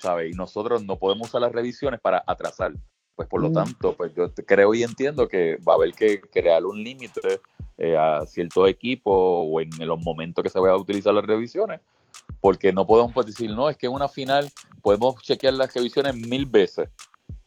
¿sabes? 0.00 0.32
Y 0.32 0.36
nosotros 0.36 0.84
no 0.84 0.98
podemos 0.98 1.28
usar 1.28 1.40
las 1.40 1.52
revisiones 1.52 2.00
para 2.00 2.22
atrasar. 2.26 2.72
Pues 3.16 3.28
por 3.28 3.40
lo 3.40 3.50
mm. 3.50 3.52
tanto, 3.52 3.96
pues 3.96 4.12
yo 4.14 4.32
creo 4.34 4.74
y 4.74 4.82
entiendo 4.82 5.28
que 5.28 5.56
va 5.56 5.74
a 5.74 5.76
haber 5.76 5.92
que 5.92 6.20
crear 6.20 6.64
un 6.64 6.82
límite 6.82 7.40
eh, 7.78 7.96
a 7.96 8.26
ciertos 8.26 8.68
equipos 8.68 9.14
o 9.16 9.60
en 9.60 9.70
los 9.86 10.00
momentos 10.00 10.42
que 10.42 10.50
se 10.50 10.58
vayan 10.58 10.76
a 10.76 10.80
utilizar 10.80 11.14
las 11.14 11.24
revisiones 11.24 11.80
porque 12.40 12.72
no 12.72 12.86
podemos 12.86 13.12
pues, 13.12 13.26
decir, 13.26 13.50
no, 13.50 13.68
es 13.68 13.76
que 13.76 13.86
en 13.86 13.92
una 13.92 14.08
final 14.08 14.50
podemos 14.82 15.20
chequear 15.22 15.54
las 15.54 15.72
revisiones 15.72 16.14
mil 16.14 16.46
veces. 16.46 16.88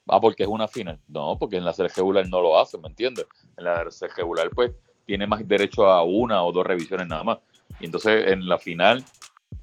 Ah, 0.08 0.22
porque 0.22 0.44
es 0.44 0.50
una 0.50 0.68
final. 0.68 1.00
No, 1.08 1.38
porque 1.38 1.58
en 1.58 1.66
la 1.66 1.74
serie 1.74 1.92
regular 1.96 2.28
no 2.30 2.42
lo 2.42 2.58
hacen, 2.58 2.82
¿me 2.82 2.88
entiendes? 2.88 3.26
En 3.58 3.66
la 3.66 3.92
serie 3.92 4.16
regular, 4.16 4.50
pues, 4.50 4.72
tiene 5.08 5.26
más 5.26 5.48
derecho 5.48 5.88
a 5.88 6.04
una 6.04 6.44
o 6.44 6.52
dos 6.52 6.68
revisiones 6.68 7.08
nada 7.08 7.24
más. 7.24 7.40
Y 7.80 7.86
entonces 7.86 8.28
en 8.28 8.48
la 8.48 8.60
final 8.60 9.04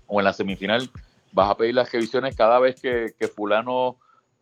o 0.06 0.20
en 0.20 0.24
la 0.24 0.32
semifinal 0.32 0.90
vas 1.32 1.50
a 1.50 1.56
pedir 1.56 1.74
las 1.74 1.92
revisiones 1.92 2.34
cada 2.34 2.58
vez 2.58 2.80
que, 2.80 3.14
fulano 3.28 3.98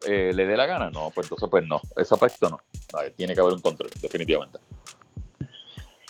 eh, 0.07 0.33
le 0.35 0.47
dé 0.47 0.57
la 0.57 0.67
gana. 0.67 0.91
No, 0.91 1.11
pues 1.11 1.27
entonces 1.27 1.49
pues 1.51 1.67
no, 1.67 1.81
ese 1.97 2.15
aspecto 2.15 2.49
no. 2.49 2.61
tiene 3.17 3.35
que 3.35 3.41
haber 3.41 3.53
un 3.53 3.61
control, 3.61 3.91
definitivamente. 4.01 4.59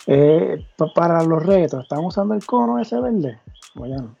Eh, 0.05 0.65
para 0.93 1.23
los 1.23 1.43
retos, 1.43 1.83
¿estamos 1.83 2.13
usando 2.13 2.35
el 2.35 2.45
cono 2.45 2.79
ese 2.79 2.99
verde? 2.99 3.39
O 3.75 3.85
ya 3.85 3.97
no. 3.97 4.15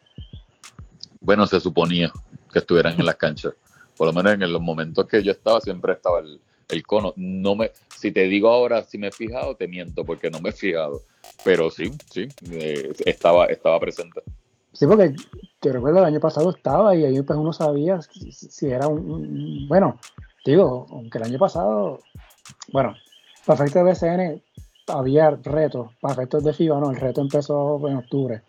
Bueno, 1.19 1.45
se 1.45 1.59
suponía 1.59 2.11
que 2.51 2.59
estuvieran 2.59 2.99
en 2.99 3.05
las 3.05 3.15
canchas. 3.15 3.53
Por 3.95 4.07
lo 4.07 4.13
menos 4.13 4.33
en 4.33 4.51
los 4.51 4.61
momentos 4.61 5.07
que 5.07 5.21
yo 5.21 5.31
estaba, 5.31 5.61
siempre 5.61 5.93
estaba 5.93 6.19
el, 6.19 6.83
cono. 6.83 7.13
No 7.15 7.55
me, 7.55 7.71
si 8.03 8.11
te 8.11 8.27
digo 8.27 8.49
ahora 8.49 8.83
si 8.83 8.97
me 8.97 9.07
he 9.07 9.11
fijado, 9.11 9.55
te 9.55 9.65
miento 9.65 10.03
porque 10.03 10.29
no 10.29 10.41
me 10.41 10.49
he 10.49 10.51
fijado. 10.51 11.03
Pero 11.45 11.71
sí, 11.71 11.89
sí, 12.11 12.27
eh, 12.51 12.91
estaba, 13.05 13.45
estaba 13.45 13.79
presente. 13.79 14.21
Sí, 14.73 14.85
porque 14.85 15.15
te 15.61 15.71
recuerdo 15.71 15.99
el 15.99 16.05
año 16.05 16.19
pasado 16.19 16.49
estaba 16.49 16.93
y 16.97 17.05
ahí 17.05 17.21
pues 17.21 17.39
uno 17.39 17.53
sabía 17.53 18.01
si, 18.01 18.67
era 18.67 18.89
un, 18.89 19.69
bueno, 19.69 19.99
digo, 20.45 20.85
aunque 20.89 21.17
el 21.19 21.23
año 21.23 21.39
pasado, 21.39 22.01
bueno, 22.73 22.93
para 23.45 23.63
efectos 23.63 23.85
de 23.85 23.91
BCN 23.91 24.43
había 24.87 25.29
retos, 25.29 25.91
para 26.01 26.15
efectos 26.15 26.43
de 26.43 26.53
FIBA 26.53 26.81
no, 26.81 26.91
el 26.91 26.97
reto 26.97 27.21
empezó 27.21 27.87
en 27.87 27.95
octubre 27.95 28.41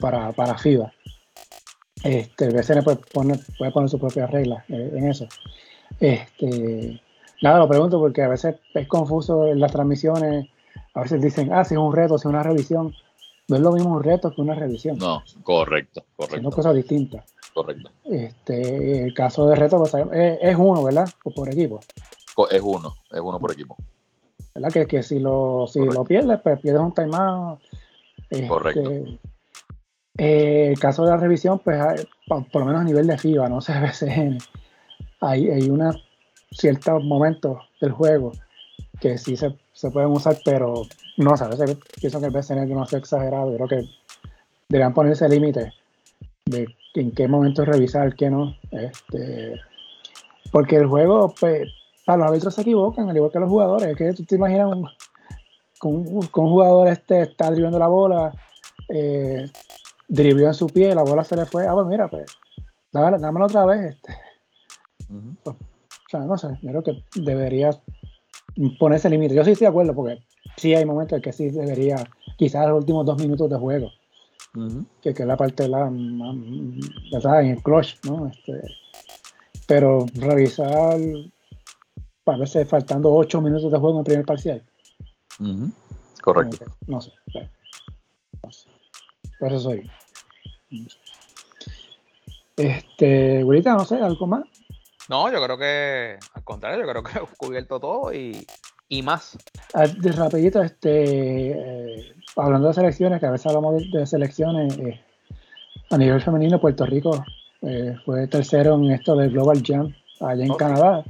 para, 0.00 0.32
para 0.32 0.58
FIBA. 0.58 0.92
Este, 2.04 2.44
el 2.44 2.54
BCN 2.54 2.84
puede 2.84 2.98
poner, 3.10 3.40
puede 3.56 3.72
poner 3.72 3.88
sus 3.88 4.00
propias 4.00 4.30
reglas 4.30 4.64
eh, 4.68 4.92
en 4.94 5.08
eso. 5.08 5.26
Este, 5.98 7.00
nada, 7.42 7.58
lo 7.58 7.68
pregunto 7.68 7.98
porque 7.98 8.22
a 8.22 8.28
veces 8.28 8.56
es 8.74 8.88
confuso 8.88 9.46
en 9.46 9.60
las 9.60 9.72
transmisiones. 9.72 10.48
A 10.94 11.02
veces 11.02 11.20
dicen, 11.20 11.52
ah, 11.52 11.64
si 11.64 11.74
es 11.74 11.80
un 11.80 11.94
reto, 11.94 12.18
si 12.18 12.22
es 12.22 12.32
una 12.32 12.42
revisión. 12.42 12.94
No 13.48 13.56
es 13.56 13.62
lo 13.62 13.72
mismo 13.72 13.94
un 13.94 14.02
reto 14.02 14.34
que 14.34 14.40
una 14.40 14.54
revisión. 14.54 14.98
No, 14.98 15.22
correcto, 15.42 16.04
correcto. 16.16 16.42
Son 16.42 16.50
cosas 16.50 16.74
distintas. 16.74 17.24
Correcto. 17.54 17.90
Este, 18.04 19.04
el 19.04 19.14
caso 19.14 19.46
de 19.48 19.54
reto 19.54 19.78
pues, 19.78 19.94
es, 20.40 20.56
uno, 20.58 20.82
¿verdad? 20.82 21.08
por 21.34 21.48
equipo. 21.48 21.80
Es 22.50 22.60
uno, 22.60 22.94
es 23.10 23.20
uno 23.20 23.38
por 23.38 23.52
equipo. 23.52 23.76
¿Verdad? 24.54 24.72
Que, 24.72 24.86
que 24.86 25.02
si 25.02 25.20
lo, 25.20 25.66
si 25.68 25.78
lo 25.78 26.04
pierdes, 26.04 26.40
pues 26.40 26.58
pierdes 26.60 26.82
un 26.82 26.92
timeout. 26.92 27.60
Este, 28.28 28.48
correcto 28.48 28.90
eh, 30.18 30.68
el 30.70 30.78
caso 30.78 31.04
de 31.04 31.10
la 31.10 31.16
revisión, 31.16 31.58
pues 31.58 32.06
por, 32.26 32.46
lo 32.54 32.64
menos 32.64 32.80
a 32.80 32.84
nivel 32.84 33.06
de 33.06 33.18
FIBA, 33.18 33.48
no 33.48 33.60
sé, 33.60 33.72
a 33.72 33.80
veces 33.80 34.42
hay, 35.20 35.50
hay 35.50 35.68
unos 35.68 36.05
ciertos 36.56 37.04
momentos 37.04 37.58
del 37.80 37.92
juego 37.92 38.32
que 39.00 39.18
sí 39.18 39.36
se, 39.36 39.50
pueden 39.90 40.10
usar, 40.10 40.38
pero 40.44 40.82
no 41.18 41.36
sé, 41.36 41.44
a 41.44 41.48
veces 41.48 41.76
pienso 42.00 42.20
que 42.20 42.26
el 42.26 42.32
BCN 42.32 42.68
no 42.68 42.82
hace 42.82 42.96
exagerado, 42.96 43.54
creo 43.54 43.68
que 43.68 43.88
deberían 44.68 44.94
ponerse 44.94 45.28
límite 45.28 45.72
de 46.46 46.66
en 46.96 47.12
qué 47.12 47.28
momento 47.28 47.64
revisar, 47.64 48.14
qué 48.14 48.30
no. 48.30 48.56
Este, 48.70 49.60
porque 50.50 50.76
el 50.76 50.86
juego, 50.86 51.34
pues, 51.38 51.68
para 52.04 52.18
los 52.18 52.28
árbitros 52.28 52.54
se 52.54 52.62
equivocan, 52.62 53.08
al 53.08 53.16
igual 53.16 53.30
que 53.30 53.38
los 53.38 53.50
jugadores. 53.50 53.88
Es 53.88 53.96
que 53.96 54.12
tú 54.14 54.24
te 54.24 54.36
imaginas 54.36 54.72
un, 54.72 54.88
con, 55.78 55.94
un, 55.94 56.22
jugador 56.30 56.88
este 56.88 57.22
está 57.22 57.50
driblando 57.50 57.78
la 57.78 57.88
bola, 57.88 58.32
eh, 58.88 59.50
en 60.08 60.54
su 60.54 60.66
pie, 60.68 60.94
la 60.94 61.02
bola 61.02 61.24
se 61.24 61.36
le 61.36 61.46
fue. 61.46 61.66
Ah, 61.66 61.74
pues 61.74 61.86
mira, 61.86 62.08
pues, 62.08 62.26
dámelo, 62.92 63.44
otra 63.44 63.66
vez. 63.66 63.94
Este. 63.94 64.16
Pues, 65.42 65.56
o 66.06 66.08
sea, 66.08 66.20
no 66.20 66.38
sé, 66.38 66.48
yo 66.62 66.70
creo 66.70 66.82
que 66.82 67.04
debería 67.20 67.70
ponerse 68.78 69.10
límite. 69.10 69.34
Yo 69.34 69.44
sí 69.44 69.52
estoy 69.52 69.66
de 69.66 69.70
acuerdo, 69.70 69.94
porque 69.94 70.22
sí 70.56 70.74
hay 70.74 70.84
momentos 70.84 71.16
en 71.16 71.22
que 71.22 71.32
sí 71.32 71.50
debería, 71.50 71.96
quizás 72.36 72.68
los 72.68 72.78
últimos 72.78 73.04
dos 73.04 73.18
minutos 73.20 73.50
de 73.50 73.56
juego, 73.56 73.90
que, 75.02 75.12
que, 75.12 75.22
es 75.22 75.28
la 75.28 75.36
parte 75.36 75.64
de 75.64 75.68
la, 75.68 75.90
¿verdad? 77.12 77.42
en 77.42 77.50
el 77.50 77.62
clutch, 77.62 77.96
¿no? 78.04 78.28
Este, 78.28 78.62
pero 79.66 80.06
revisar, 80.14 80.98
a 82.26 82.36
veces 82.36 82.68
faltando 82.68 83.12
ocho 83.12 83.40
minutos 83.40 83.70
de 83.70 83.78
juego 83.78 83.96
en 83.96 83.98
el 83.98 84.04
primer 84.04 84.24
parcial. 84.24 84.62
Correcto. 86.22 86.64
No 86.86 87.00
sé. 87.00 87.12
Por 89.38 89.52
eso 89.52 89.60
soy. 89.60 89.90
Este, 92.56 93.42
Gurita, 93.42 93.74
no 93.74 93.84
sé, 93.84 93.96
¿algo 93.96 94.26
más? 94.26 94.44
No, 95.08 95.30
yo 95.30 95.42
creo 95.42 95.56
que, 95.56 96.18
al 96.34 96.44
contrario, 96.44 96.84
yo 96.84 96.90
creo 96.90 97.02
que 97.02 97.18
he 97.18 97.36
cubierto 97.36 97.78
todo 97.78 98.12
y, 98.12 98.46
y 98.88 99.02
más. 99.02 99.38
Ah, 99.74 99.86
de 99.86 100.12
rapidito, 100.12 100.62
este, 100.62 101.50
eh, 101.50 102.14
hablando 102.36 102.68
de 102.68 102.74
selecciones, 102.74 103.20
que 103.20 103.26
a 103.26 103.30
veces 103.30 103.46
hablamos 103.46 103.82
de, 103.90 104.06
selecciones, 104.06 104.76
eh, 104.78 105.00
a 105.90 105.98
nivel 105.98 106.20
femenino, 106.20 106.60
Puerto 106.60 106.84
Rico 106.86 107.24
eh, 107.62 107.96
fue 108.04 108.26
tercero 108.26 108.74
en 108.74 108.90
esto 108.90 109.16
del 109.16 109.30
Global 109.30 109.62
Jam 109.64 109.94
allá 110.20 110.44
en 110.44 110.54
Canadá. 110.54 111.04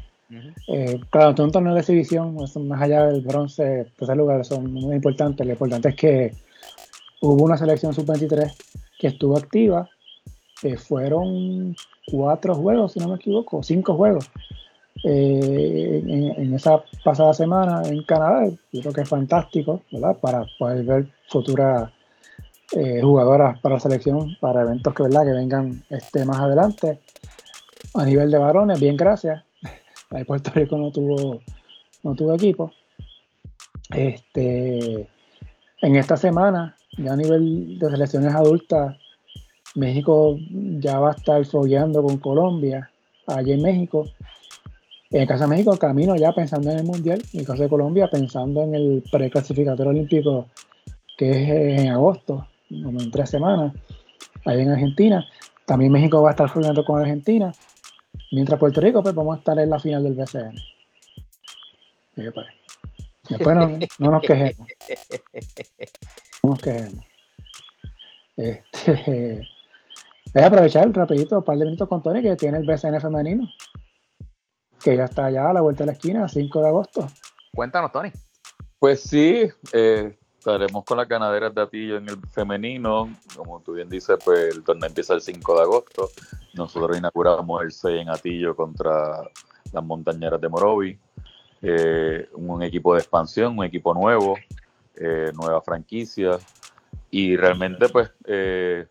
claro, 1.10 1.34
todo 1.34 1.46
un 1.46 1.52
torneo 1.52 1.74
de 1.74 1.80
exhibición, 1.80 2.34
más 2.34 2.82
allá 2.82 3.06
del 3.06 3.22
bronce, 3.22 3.86
tercer 3.96 4.16
lugar, 4.16 4.44
son 4.44 4.72
muy 4.72 4.96
importantes. 4.96 5.46
Lo 5.46 5.52
importante 5.52 5.90
es 5.90 5.96
que 5.96 6.34
hubo 7.20 7.44
una 7.44 7.56
selección 7.56 7.94
sub-23 7.94 8.52
que 8.98 9.06
estuvo 9.08 9.36
activa, 9.36 9.88
fueron 10.76 11.76
cuatro 12.06 12.54
juegos, 12.54 12.92
si 12.92 13.00
no 13.00 13.08
me 13.08 13.16
equivoco, 13.16 13.62
cinco 13.62 13.94
juegos 13.94 14.30
eh, 15.04 16.02
en, 16.06 16.54
esa 16.54 16.82
pasada 17.04 17.34
semana 17.34 17.82
en 17.84 18.02
Canadá. 18.04 18.48
Yo 18.72 18.80
creo 18.80 18.92
que 18.92 19.02
es 19.02 19.08
fantástico, 19.08 19.82
¿verdad? 19.92 20.16
Para 20.20 20.46
poder 20.58 20.84
ver 20.84 21.06
futuras 21.28 21.90
eh, 22.72 23.00
jugadoras 23.02 23.60
para 23.60 23.76
la 23.76 23.80
selección, 23.80 24.36
para 24.40 24.62
eventos 24.62 24.94
que, 24.94 25.02
¿verdad? 25.02 25.24
que 25.24 25.32
vengan 25.32 25.84
este, 25.90 26.24
más 26.24 26.40
adelante. 26.40 27.00
A 27.94 28.04
nivel 28.04 28.30
de 28.30 28.38
varones, 28.38 28.80
bien, 28.80 28.96
gracias. 28.96 29.44
Ahí 30.10 30.24
Puerto 30.24 30.50
Rico 30.54 30.76
no 30.76 30.90
tuvo 30.90 31.40
no 32.02 32.14
tuvo 32.14 32.34
equipo. 32.34 32.72
Este, 33.90 35.08
en 35.82 35.96
esta 35.96 36.16
semana, 36.16 36.76
ya 36.96 37.12
a 37.12 37.16
nivel 37.16 37.78
de 37.78 37.90
selecciones 37.90 38.34
adultas, 38.34 38.96
México 39.76 40.38
ya 40.50 40.98
va 40.98 41.10
a 41.10 41.14
estar 41.14 41.44
fogueando 41.44 42.02
con 42.02 42.18
Colombia, 42.18 42.90
allá 43.26 43.54
en 43.54 43.62
México. 43.62 44.06
En 45.10 45.22
el 45.22 45.28
caso 45.28 45.44
de 45.44 45.50
México, 45.50 45.76
camino 45.78 46.16
ya 46.16 46.32
pensando 46.32 46.70
en 46.70 46.78
el 46.78 46.84
Mundial. 46.84 47.22
En 47.32 47.40
el 47.40 47.46
caso 47.46 47.62
de 47.62 47.68
Colombia, 47.68 48.08
pensando 48.10 48.62
en 48.62 48.74
el 48.74 49.04
preclasificatorio 49.10 49.90
olímpico 49.90 50.46
que 51.16 51.30
es 51.30 51.80
en 51.80 51.88
agosto, 51.88 52.46
como 52.68 53.00
en 53.00 53.10
tres 53.10 53.30
semanas, 53.30 53.72
allá 54.44 54.62
en 54.62 54.70
Argentina. 54.70 55.26
También 55.64 55.92
México 55.92 56.22
va 56.22 56.30
a 56.30 56.32
estar 56.32 56.48
fogueando 56.48 56.84
con 56.84 57.00
Argentina. 57.00 57.52
Mientras 58.32 58.58
Puerto 58.58 58.80
Rico, 58.80 59.02
pues 59.02 59.14
vamos 59.14 59.36
a 59.36 59.38
estar 59.38 59.58
en 59.58 59.70
la 59.70 59.78
final 59.78 60.02
del 60.02 60.14
BCN. 60.14 60.56
Pues, 62.14 62.46
después 63.28 63.56
no, 63.56 63.78
no, 63.98 64.10
nos 64.10 64.22
quejemos. 64.22 64.68
No 66.42 66.50
nos 66.50 66.60
quejemos. 66.60 67.04
Este, 68.36 69.48
voy 70.36 70.44
a 70.44 70.48
aprovechar 70.48 70.92
rapidito 70.92 71.38
un 71.38 71.44
par 71.44 71.56
de 71.56 71.64
minutos 71.64 71.88
con 71.88 72.02
Tony 72.02 72.20
que 72.20 72.36
tiene 72.36 72.58
el 72.58 72.66
BCN 72.66 73.00
femenino. 73.00 73.48
Que 74.84 74.94
ya 74.94 75.04
está 75.04 75.24
allá 75.24 75.48
a 75.48 75.54
la 75.54 75.62
vuelta 75.62 75.84
de 75.84 75.86
la 75.86 75.92
esquina, 75.92 76.28
5 76.28 76.60
de 76.60 76.68
agosto. 76.68 77.06
Cuéntanos, 77.54 77.90
Tony. 77.90 78.12
Pues 78.78 79.00
sí, 79.00 79.48
eh, 79.72 80.18
estaremos 80.38 80.84
con 80.84 80.98
las 80.98 81.08
ganaderas 81.08 81.54
de 81.54 81.62
Atillo 81.62 81.96
en 81.96 82.10
el 82.10 82.18
femenino. 82.30 83.08
Como 83.34 83.62
tú 83.62 83.72
bien 83.72 83.88
dices, 83.88 84.18
pues 84.22 84.54
el 84.54 84.62
torneo 84.62 84.88
empieza 84.88 85.14
el 85.14 85.22
5 85.22 85.56
de 85.56 85.62
agosto. 85.62 86.10
Nosotros 86.52 86.98
inauguramos 86.98 87.62
el 87.62 87.72
6 87.72 88.02
en 88.02 88.10
Atillo 88.10 88.54
contra 88.54 89.22
las 89.72 89.84
montañeras 89.84 90.38
de 90.38 90.48
Morovi. 90.50 90.98
Eh, 91.62 92.28
un 92.34 92.62
equipo 92.62 92.92
de 92.92 93.00
expansión, 93.00 93.58
un 93.58 93.64
equipo 93.64 93.94
nuevo, 93.94 94.36
eh, 94.96 95.32
nueva 95.34 95.62
franquicia. 95.62 96.38
Y 97.10 97.38
realmente, 97.38 97.88
pues, 97.88 98.12
eh, 98.26 98.86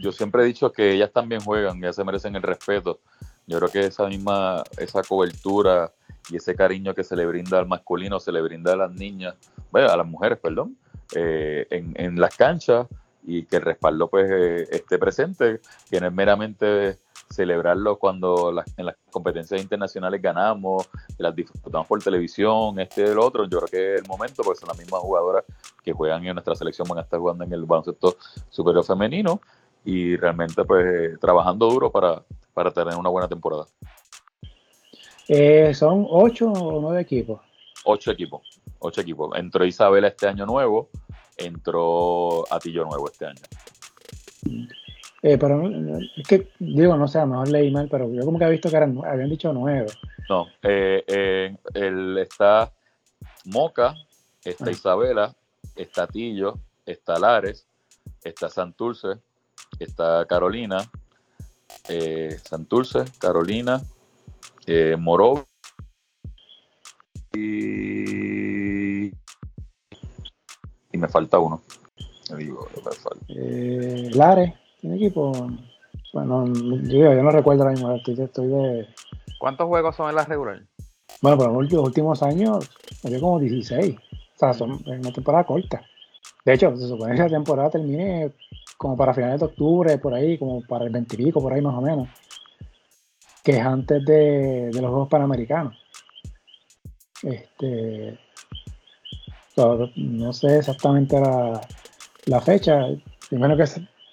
yo 0.00 0.12
siempre 0.12 0.42
he 0.42 0.46
dicho 0.46 0.72
que 0.72 0.92
ellas 0.92 1.12
también 1.12 1.40
juegan, 1.40 1.80
ya 1.80 1.92
se 1.92 2.04
merecen 2.04 2.36
el 2.36 2.42
respeto. 2.42 3.00
Yo 3.46 3.58
creo 3.58 3.70
que 3.70 3.80
esa 3.80 4.06
misma, 4.06 4.62
esa 4.76 5.02
cobertura 5.02 5.92
y 6.30 6.36
ese 6.36 6.54
cariño 6.54 6.94
que 6.94 7.04
se 7.04 7.16
le 7.16 7.26
brinda 7.26 7.58
al 7.58 7.66
masculino, 7.66 8.20
se 8.20 8.32
le 8.32 8.42
brinda 8.42 8.74
a 8.74 8.76
las 8.76 8.92
niñas, 8.92 9.34
bueno, 9.70 9.88
a 9.90 9.96
las 9.96 10.06
mujeres, 10.06 10.38
perdón, 10.38 10.76
eh, 11.14 11.66
en, 11.70 11.94
en, 11.96 12.20
las 12.20 12.36
canchas 12.36 12.86
y 13.24 13.44
que 13.44 13.56
el 13.56 13.62
respaldo 13.62 14.08
pues 14.08 14.30
eh, 14.30 14.68
esté 14.70 14.98
presente, 14.98 15.60
que 15.90 16.00
no 16.00 16.06
es 16.06 16.12
meramente 16.12 16.98
celebrarlo 17.30 17.98
cuando 17.98 18.54
en 18.76 18.86
las 18.86 18.96
competencias 19.10 19.60
internacionales 19.60 20.20
ganamos, 20.20 20.88
las 21.18 21.34
disfrutamos 21.34 21.86
por 21.86 22.02
televisión, 22.02 22.78
este 22.80 23.02
y 23.02 23.04
el 23.04 23.18
otro, 23.18 23.44
yo 23.44 23.58
creo 23.58 23.68
que 23.68 23.94
es 23.94 24.02
el 24.02 24.08
momento, 24.08 24.42
porque 24.42 24.60
son 24.60 24.68
las 24.68 24.78
mismas 24.78 25.00
jugadoras 25.00 25.44
que 25.82 25.92
juegan 25.92 26.24
en 26.26 26.34
nuestra 26.34 26.54
selección, 26.54 26.88
van 26.88 26.98
a 26.98 27.02
estar 27.02 27.18
jugando 27.18 27.44
en 27.44 27.52
el 27.52 27.64
baloncesto 27.64 28.16
superior 28.48 28.84
femenino 28.84 29.40
y 29.84 30.16
realmente 30.16 30.64
pues 30.64 30.86
eh, 30.86 31.16
trabajando 31.20 31.70
duro 31.70 31.90
para, 31.90 32.22
para 32.54 32.70
tener 32.70 32.96
una 32.96 33.10
buena 33.10 33.28
temporada. 33.28 33.66
Eh, 35.28 35.74
¿Son 35.74 36.06
ocho 36.08 36.50
o 36.50 36.80
nueve 36.80 37.02
equipos? 37.02 37.40
Ocho 37.84 38.10
equipos, 38.10 38.60
ocho 38.78 39.00
equipos. 39.02 39.36
Entró 39.36 39.64
Isabela 39.64 40.08
este 40.08 40.26
año 40.26 40.46
nuevo, 40.46 40.88
entró 41.36 42.44
Atillo 42.52 42.84
nuevo 42.84 43.08
este 43.08 43.26
año. 43.26 43.42
Eh, 45.22 45.36
pero 45.36 45.68
es 45.68 46.28
que, 46.28 46.48
digo, 46.58 46.96
no 46.96 47.08
sé, 47.08 47.18
a 47.18 47.22
lo 47.22 47.32
mejor 47.32 47.48
leí 47.48 47.70
mal, 47.70 47.88
pero 47.90 48.12
yo 48.12 48.24
como 48.24 48.38
que 48.38 48.44
había 48.44 48.52
visto 48.52 48.70
que 48.70 48.76
eran, 48.76 48.98
habían 49.04 49.30
dicho 49.30 49.52
nueve. 49.52 49.86
No, 50.28 50.46
eh, 50.62 51.56
el, 51.74 52.18
está 52.18 52.72
Moca, 53.46 53.94
está 54.44 54.66
ah. 54.66 54.70
Isabela, 54.70 55.34
está 55.74 56.04
Atillo, 56.04 56.58
está 56.86 57.18
Lares, 57.18 57.66
está 58.22 58.48
Santurce, 58.48 59.18
está 59.80 60.24
Carolina, 60.26 60.88
Santurce, 62.44 63.04
Carolina, 63.18 63.82
eh, 64.66 64.96
Moro 64.98 65.46
y, 67.32 69.08
y 69.08 69.12
me 70.92 71.08
falta 71.08 71.38
uno. 71.38 71.62
Digo, 72.36 72.68
me 72.76 72.92
falta. 72.92 73.24
Eh, 73.28 74.10
Tiene 74.80 74.96
equipo. 74.96 75.32
Bueno, 76.12 76.46
yo, 76.46 77.14
yo 77.14 77.22
no 77.22 77.30
recuerdo 77.30 77.62
ahora 77.62 77.74
mismo, 77.74 77.94
estoy, 77.94 78.20
estoy 78.20 78.48
de. 78.48 78.88
¿Cuántos 79.38 79.66
juegos 79.66 79.96
son 79.96 80.10
en 80.10 80.16
la 80.16 80.24
regular? 80.24 80.62
Bueno, 81.20 81.38
pero 81.38 81.60
en 81.60 81.68
los 81.68 81.84
últimos 81.84 82.22
años 82.22 82.70
había 83.04 83.20
como 83.20 83.38
16. 83.38 83.96
O 83.96 84.38
sea, 84.38 84.52
son 84.52 84.82
una 84.86 85.12
temporada 85.12 85.44
corta. 85.44 85.82
De 86.44 86.54
hecho, 86.54 86.76
se 86.76 86.88
supone 86.88 87.14
que 87.14 87.22
la 87.22 87.28
temporada 87.28 87.70
termine 87.70 88.32
como 88.76 88.96
para 88.96 89.12
finales 89.12 89.40
de 89.40 89.46
octubre, 89.46 89.98
por 89.98 90.14
ahí, 90.14 90.38
como 90.38 90.62
para 90.62 90.84
el 90.84 90.90
20 90.90 91.14
y 91.14 91.24
pico, 91.24 91.42
por 91.42 91.52
ahí 91.52 91.60
más 91.60 91.74
o 91.74 91.80
menos 91.80 92.08
que 93.48 93.56
es 93.56 93.64
antes 93.64 94.04
de, 94.04 94.68
los 94.74 94.90
Juegos 94.90 95.08
Panamericanos. 95.08 95.74
Este, 97.22 98.18
no 99.96 100.32
sé 100.34 100.58
exactamente 100.58 101.18
la, 102.26 102.40
fecha, 102.42 102.88
primero 103.30 103.56
que 103.56 103.64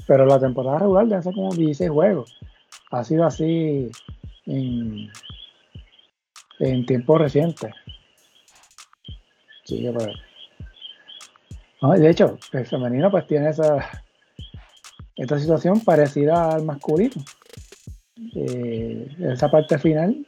pero 0.08 0.26
la 0.26 0.40
temporada 0.40 0.80
regular 0.80 1.08
de 1.08 1.16
hace 1.16 1.34
como 1.34 1.54
16 1.54 1.90
juegos. 1.90 2.38
Ha 2.92 3.04
sido 3.04 3.26
así 3.26 3.90
en, 4.46 5.10
en 6.60 6.86
tiempos 6.86 7.20
recientes. 7.20 7.74
Sí, 9.64 9.90
pues. 9.94 12.00
de 12.00 12.10
hecho, 12.10 12.38
el 12.54 12.66
femenino 12.66 13.10
pues 13.10 13.26
tiene 13.28 13.50
esa 13.50 13.90
esta 15.16 15.40
situación 15.40 15.80
parecida 15.80 16.54
al 16.54 16.66
masculino 16.66 17.24
eh, 18.36 19.16
esa 19.20 19.50
parte 19.50 19.78
final 19.78 20.26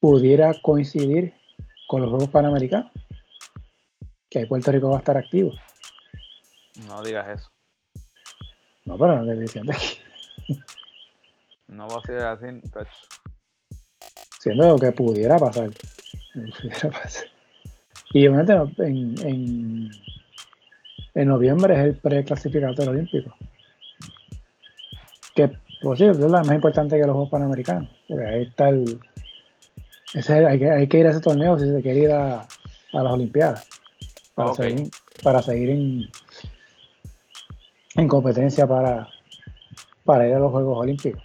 pudiera 0.00 0.52
coincidir 0.60 1.34
con 1.86 2.02
los 2.02 2.10
Juegos 2.10 2.30
Panamericanos, 2.30 2.90
que 4.28 4.40
ahí 4.40 4.46
Puerto 4.46 4.72
Rico 4.72 4.88
va 4.88 4.96
a 4.96 4.98
estar 4.98 5.16
activo. 5.16 5.52
No 6.88 7.02
digas 7.02 7.40
eso. 7.40 7.51
No, 8.84 8.98
pero 8.98 9.18
no 9.18 9.26
te 9.26 9.38
diciendo 9.38 9.72
No 11.68 11.88
va 11.88 11.98
a 11.98 12.06
ser 12.06 12.18
así, 12.18 12.46
Siendo 14.40 14.76
que 14.76 14.92
pudiera 14.92 15.38
pasar. 15.38 15.70
Pudiera 16.32 16.90
pasar. 16.90 17.26
Y 18.12 18.26
obviamente 18.26 18.52
en, 18.84 19.14
en, 19.26 19.90
en 21.14 21.28
noviembre 21.28 21.74
es 21.74 21.80
el 21.80 21.96
preclasificatorio 21.96 22.90
olímpico. 22.90 23.34
Que 25.34 25.50
pues 25.82 25.98
sí, 25.98 26.04
es 26.04 26.18
la 26.18 26.44
más 26.44 26.54
importante 26.54 26.96
que 26.96 27.06
los 27.06 27.12
Juegos 27.12 27.30
Panamericanos. 27.30 27.90
Ahí 28.10 28.42
está 28.42 28.68
el. 28.68 29.00
hay, 30.14 30.58
que, 30.58 30.70
hay, 30.70 30.86
que, 30.86 30.98
ir 30.98 31.06
a 31.06 31.10
ese 31.10 31.20
torneo 31.20 31.58
si 31.58 31.66
se 31.70 31.82
quiere 31.82 32.00
ir 32.00 32.12
a, 32.12 32.46
las 32.92 33.12
Olimpiadas. 33.12 33.66
Para 34.34 34.54
seguir, 34.54 34.90
para 35.22 35.42
seguir 35.42 35.70
en, 35.70 36.08
en 37.94 38.08
competencia 38.08 38.66
para, 38.66 39.08
para 40.04 40.28
ir 40.28 40.34
a 40.34 40.38
los 40.38 40.50
Juegos 40.50 40.78
Olímpicos. 40.78 41.22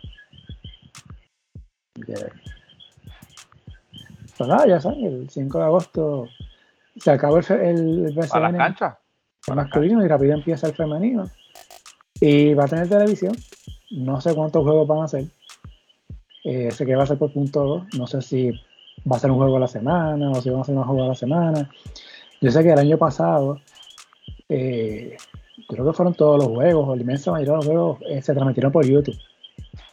Pues 4.37 4.49
nada, 4.49 4.67
ya 4.67 4.79
saben, 4.79 5.05
el 5.05 5.29
5 5.29 5.57
de 5.57 5.63
agosto 5.63 6.27
se 6.95 7.11
acabó 7.11 7.37
el, 7.37 7.45
el, 7.51 8.05
el 8.05 8.19
a 8.31 8.39
las 8.39 8.55
canchas. 8.55 8.97
masculino 9.53 10.03
y 10.03 10.07
rápido 10.07 10.33
empieza 10.33 10.67
el 10.67 10.75
femenino. 10.75 11.29
Y 12.19 12.53
va 12.53 12.65
a 12.65 12.67
tener 12.67 12.89
televisión. 12.89 13.35
No 13.91 14.19
sé 14.21 14.33
cuántos 14.35 14.63
juegos 14.63 14.87
van 14.87 15.03
a 15.03 15.07
ser. 15.07 15.25
Eh, 16.43 16.71
sé 16.71 16.85
que 16.85 16.95
va 16.95 17.03
a 17.03 17.07
ser 17.07 17.17
por 17.17 17.31
punto 17.33 17.63
2. 17.63 17.87
No 17.97 18.07
sé 18.07 18.21
si 18.21 18.51
va 19.09 19.17
a 19.17 19.19
ser 19.19 19.31
un 19.31 19.37
juego 19.37 19.57
a 19.57 19.61
la 19.61 19.67
semana 19.67 20.31
o 20.31 20.41
si 20.41 20.49
van 20.49 20.61
a 20.61 20.63
ser 20.63 20.75
un 20.75 20.83
juego 20.83 21.03
a 21.03 21.07
la 21.09 21.15
semana. 21.15 21.69
Yo 22.41 22.51
sé 22.51 22.63
que 22.63 22.71
el 22.71 22.79
año 22.79 22.97
pasado, 22.97 23.59
eh, 24.49 25.17
creo 25.67 25.85
que 25.85 25.93
fueron 25.93 26.13
todos 26.15 26.37
los 26.37 26.47
juegos, 26.47 26.87
o 26.87 26.95
la 26.95 27.01
inmensa 27.01 27.31
mayoría 27.31 27.53
de 27.53 27.57
los 27.57 27.65
juegos 27.65 27.99
eh, 28.09 28.21
se 28.21 28.33
transmitieron 28.33 28.71
por 28.71 28.85
YouTube. 28.85 29.17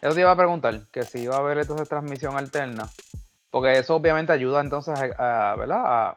Eso 0.00 0.14
te 0.14 0.20
iba 0.20 0.30
a 0.30 0.36
preguntar, 0.36 0.86
que 0.90 1.02
si 1.02 1.20
iba 1.20 1.36
a 1.36 1.38
haber 1.38 1.58
entonces 1.58 1.88
transmisión 1.88 2.36
alterna, 2.36 2.88
porque 3.50 3.78
eso 3.78 3.96
obviamente 3.96 4.32
ayuda 4.32 4.60
entonces 4.60 4.94
a, 5.18 5.54
¿verdad? 5.56 6.14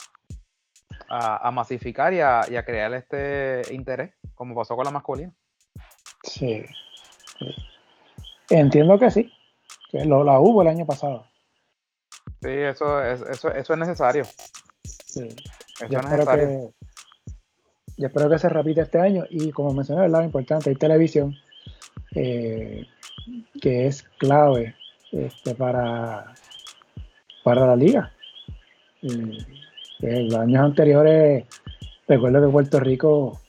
A, 1.10 1.52
masificar 1.52 2.14
y 2.14 2.20
a, 2.20 2.42
y 2.50 2.56
a 2.56 2.66
crear 2.66 2.94
este 2.94 3.62
interés, 3.74 4.14
como 4.36 4.56
pasó 4.56 4.76
con 4.76 4.86
la 4.86 4.92
masculina. 4.92 5.34
Sí. 6.24 6.66
Entiendo 8.50 9.00
que 9.00 9.10
sí, 9.12 9.32
que 9.90 10.06
lo, 10.06 10.24
la 10.24 10.40
hubo 10.40 10.62
el 10.62 10.68
año 10.68 10.86
pasado. 10.86 11.26
Sí, 12.42 12.50
eso 12.50 13.02
es, 13.02 13.22
eso, 13.22 13.52
eso 13.52 13.74
es 13.74 13.80
necesario. 13.80 14.26
Sí. 14.84 15.36
yo, 15.90 16.00
espero 16.00 16.26
que, 16.26 16.70
yo 17.98 18.08
espero 18.08 18.30
que 18.30 18.40
se 18.40 18.50
repita 18.50 18.84
este 18.84 19.00
año 19.00 19.26
y 19.30 19.52
como 19.52 19.74
mencioné, 19.74 20.02
¿verdad? 20.02 20.24
importante, 20.24 20.70
hay 20.70 20.76
televisión 20.76 21.36
eh, 22.16 22.86
que 23.60 23.88
es 23.88 24.04
clave 24.18 24.76
este, 25.12 25.56
para, 25.56 26.34
para 27.44 27.68
la 27.68 27.76
liga. 27.76 28.14
en 29.02 30.30
los 30.30 30.36
años 30.36 30.64
anteriores, 30.64 31.46
recuerdo 32.08 32.46
que 32.46 32.52
Puerto 32.52 32.80
Rico 32.80 33.42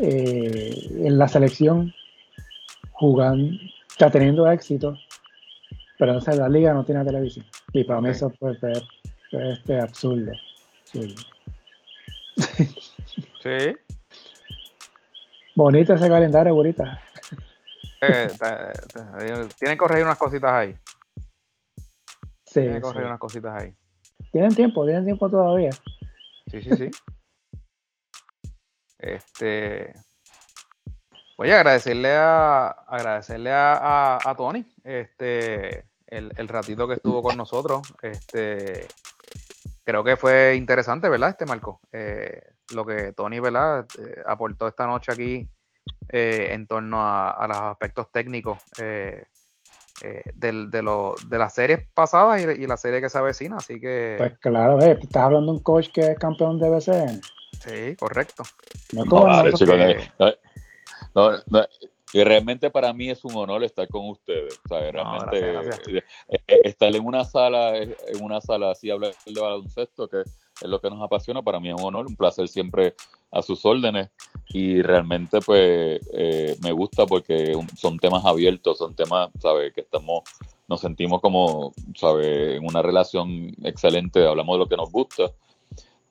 eh, 0.00 0.88
en 0.90 1.18
la 1.18 1.26
selección 1.26 1.92
jugando, 2.92 3.58
está 3.88 4.10
teniendo 4.10 4.48
éxito, 4.50 4.96
pero 5.98 6.20
sé, 6.20 6.36
la 6.36 6.48
liga 6.48 6.72
no 6.72 6.84
tiene 6.84 7.04
televisión. 7.04 7.44
Y 7.72 7.84
para 7.84 8.00
mí 8.00 8.10
eso 8.10 8.30
puede 8.30 8.58
ser 8.60 8.82
este, 9.32 9.80
absurdo. 9.80 10.32
Sí. 10.84 11.14
sí. 13.48 13.76
Bonito 15.54 15.94
ese 15.94 16.08
calendario, 16.08 16.54
bonita. 16.54 17.00
Eh, 18.00 18.28
tienen 19.58 19.74
que 19.74 19.76
corregir 19.76 20.04
unas 20.04 20.18
cositas 20.18 20.52
ahí. 20.52 20.76
Sí, 22.44 22.60
tienen 22.60 22.74
que 22.74 22.80
corregir 22.80 23.06
unas 23.06 23.18
cositas 23.18 23.60
ahí. 23.60 23.74
Tienen 24.30 24.54
tiempo, 24.54 24.84
tienen 24.84 25.04
tiempo 25.04 25.28
todavía. 25.28 25.70
Sí, 26.46 26.62
sí, 26.62 26.70
sí. 26.76 26.90
este. 28.98 29.94
Voy 31.36 31.50
a 31.50 31.56
agradecerle 31.56 32.16
a 32.16 32.68
agradecerle 32.68 33.52
a, 33.52 34.18
a, 34.24 34.34
Tony 34.34 34.66
este 34.82 35.84
el, 36.08 36.32
el, 36.36 36.48
ratito 36.48 36.88
que 36.88 36.94
estuvo 36.94 37.22
con 37.22 37.36
nosotros. 37.36 37.94
Este 38.02 38.88
creo 39.88 40.04
que 40.04 40.16
fue 40.18 40.54
interesante, 40.54 41.08
¿verdad? 41.08 41.30
Este 41.30 41.46
Marco. 41.46 41.80
Eh, 41.92 42.42
lo 42.74 42.84
que 42.84 43.14
Tony, 43.14 43.40
¿verdad? 43.40 43.86
Eh, 43.98 44.22
aportó 44.26 44.68
esta 44.68 44.86
noche 44.86 45.12
aquí 45.12 45.48
eh, 46.10 46.48
en 46.50 46.66
torno 46.66 46.98
a, 47.00 47.46
los 47.48 47.56
aspectos 47.56 48.12
técnicos 48.12 48.58
eh, 48.78 49.24
eh, 50.02 50.22
de, 50.34 50.66
de, 50.66 51.38
las 51.38 51.54
series 51.54 51.88
pasadas 51.94 52.42
y, 52.42 52.66
la 52.66 52.76
serie 52.76 53.00
que 53.00 53.08
se 53.08 53.16
avecina. 53.16 53.56
Así 53.56 53.80
que. 53.80 54.16
Pues 54.18 54.38
claro, 54.40 54.78
eh, 54.82 54.98
estás 55.00 55.22
hablando 55.22 55.52
de 55.52 55.56
un 55.56 55.62
coach 55.62 55.88
que 55.90 56.02
es 56.02 56.18
campeón 56.18 56.58
de 56.58 56.68
BCN. 56.68 57.22
Sí, 57.58 57.96
correcto. 57.96 58.42
No, 58.92 59.04
y 62.12 62.24
realmente 62.24 62.70
para 62.70 62.92
mí 62.92 63.10
es 63.10 63.24
un 63.24 63.34
honor 63.36 63.64
estar 63.64 63.86
con 63.88 64.08
ustedes. 64.08 64.60
realmente 64.68 65.70
estar 66.46 66.94
en 66.94 67.04
una 67.04 67.24
sala, 67.24 67.76
en 67.76 67.96
una 68.20 68.40
sala 68.40 68.70
así 68.70 68.90
hablar 68.90 69.14
de 69.26 69.40
baloncesto, 69.40 70.08
que 70.08 70.20
es 70.20 70.38
lo 70.62 70.80
que 70.80 70.90
nos 70.90 71.02
apasiona, 71.02 71.42
para 71.42 71.60
mí 71.60 71.68
es 71.68 71.74
un 71.74 71.84
honor, 71.84 72.06
un 72.06 72.16
placer 72.16 72.48
siempre 72.48 72.94
a 73.30 73.42
sus 73.42 73.64
órdenes 73.64 74.10
y 74.48 74.80
realmente 74.80 75.40
pues 75.40 76.00
eh, 76.12 76.56
me 76.62 76.72
gusta 76.72 77.06
porque 77.06 77.52
son 77.76 77.98
temas 77.98 78.24
abiertos, 78.24 78.78
son 78.78 78.94
temas, 78.94 79.30
¿sabes? 79.38 79.72
Que 79.74 79.82
estamos, 79.82 80.22
nos 80.66 80.80
sentimos 80.80 81.20
como, 81.20 81.74
¿sabes? 81.94 82.56
En 82.56 82.66
una 82.66 82.82
relación 82.82 83.54
excelente, 83.62 84.26
hablamos 84.26 84.54
de 84.54 84.58
lo 84.60 84.68
que 84.68 84.76
nos 84.76 84.90
gusta 84.90 85.30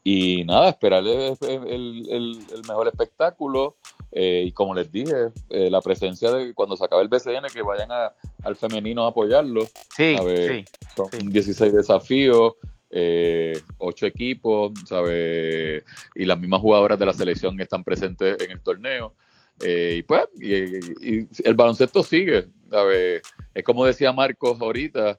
y 0.10 0.46
nada, 0.46 0.70
esperar 0.70 1.04
el, 1.06 2.40
mejor 2.66 2.88
espectáculo 2.88 3.76
eh, 4.12 4.44
y 4.48 4.52
como 4.52 4.74
les 4.74 4.92
dije, 4.92 5.30
eh, 5.50 5.70
la 5.70 5.82
presencia 5.82 6.32
de 6.32 6.54
cuando 6.54 6.78
se 6.78 6.86
acabe 6.86 7.04
el 7.04 7.10
BCN, 7.10 7.48
que 7.54 7.62
vayan 7.62 7.90
al 8.44 8.56
femenino 8.56 9.06
a 9.06 9.10
apoyarlo. 9.10 9.66
Sí, 9.96 10.16
sí, 10.18 10.66
son 10.96 11.30
16 11.30 11.74
desafíos, 11.74 12.54
eh, 12.90 13.60
ocho 13.78 14.06
equipos, 14.06 14.72
¿sabe? 14.86 15.84
Y 16.16 16.26
las 16.26 16.40
mismas 16.40 16.62
jugadoras 16.62 16.98
de 16.98 17.06
la 17.06 17.14
selección 17.14 17.60
están 17.60 17.84
presentes 17.84 18.40
en 18.42 18.52
el 18.52 18.62
torneo. 18.62 19.14
Eh, 19.64 19.96
y 20.00 20.04
pues, 20.04 20.26
y, 20.40 21.28
el 21.44 21.56
baloncesto 21.56 22.04
sigue, 22.04 22.48
¿sabe? 22.70 23.22
Es 23.54 23.64
como 23.64 23.86
decía 23.86 24.14
Marcos 24.14 24.62
ahorita, 24.62 25.18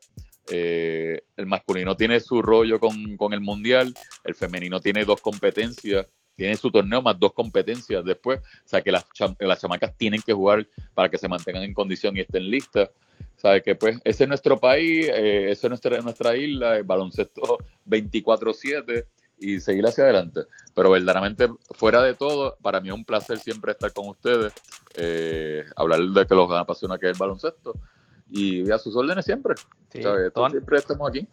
eh, 0.50 1.20
el 1.36 1.46
masculino 1.46 1.96
tiene 1.96 2.20
su 2.20 2.40
rollo 2.40 2.80
con, 2.80 3.16
con, 3.16 3.32
el 3.34 3.40
mundial, 3.40 3.94
el 4.24 4.34
femenino 4.34 4.80
tiene 4.80 5.04
dos 5.04 5.20
competencias, 5.20 6.06
tiene 6.38 6.56
su 6.56 6.70
torneo 6.70 7.02
más 7.02 7.18
dos 7.18 7.32
competencias 7.32 8.04
después, 8.04 8.38
o 8.38 8.68
sea 8.68 8.80
que 8.80 8.92
las, 8.92 9.04
las 9.40 9.60
chamacas 9.60 9.92
tienen 9.96 10.22
que 10.22 10.32
jugar 10.32 10.64
para 10.94 11.08
que 11.08 11.18
se 11.18 11.28
mantengan 11.28 11.64
en 11.64 11.74
condición 11.74 12.16
y 12.16 12.20
estén 12.20 12.48
listas. 12.48 12.90
¿Sabe? 13.36 13.62
Que 13.62 13.74
pues 13.74 14.00
ese 14.04 14.24
es 14.24 14.28
nuestro 14.28 14.58
país, 14.58 15.08
eh, 15.08 15.50
esa 15.50 15.66
es 15.66 15.70
nuestra, 15.70 16.00
nuestra 16.00 16.36
isla, 16.36 16.76
el 16.76 16.84
baloncesto 16.84 17.58
24-7 17.88 19.04
y 19.38 19.60
seguir 19.60 19.86
hacia 19.86 20.04
adelante. 20.04 20.42
Pero 20.74 20.90
verdaderamente, 20.90 21.48
fuera 21.72 22.02
de 22.02 22.14
todo, 22.14 22.56
para 22.62 22.80
mí 22.80 22.88
es 22.88 22.94
un 22.94 23.04
placer 23.04 23.38
siempre 23.38 23.72
estar 23.72 23.92
con 23.92 24.08
ustedes, 24.08 24.52
eh, 24.96 25.64
hablar 25.76 26.00
de 26.00 26.26
que 26.26 26.34
los 26.34 26.50
apasiona 26.52 26.98
que 26.98 27.06
es 27.06 27.12
el 27.12 27.18
baloncesto 27.18 27.74
y 28.30 28.70
a 28.70 28.78
sus 28.78 28.94
órdenes 28.96 29.24
siempre. 29.24 29.54
siempre 29.90 30.78
estamos 30.78 31.08
aquí. 31.08 31.26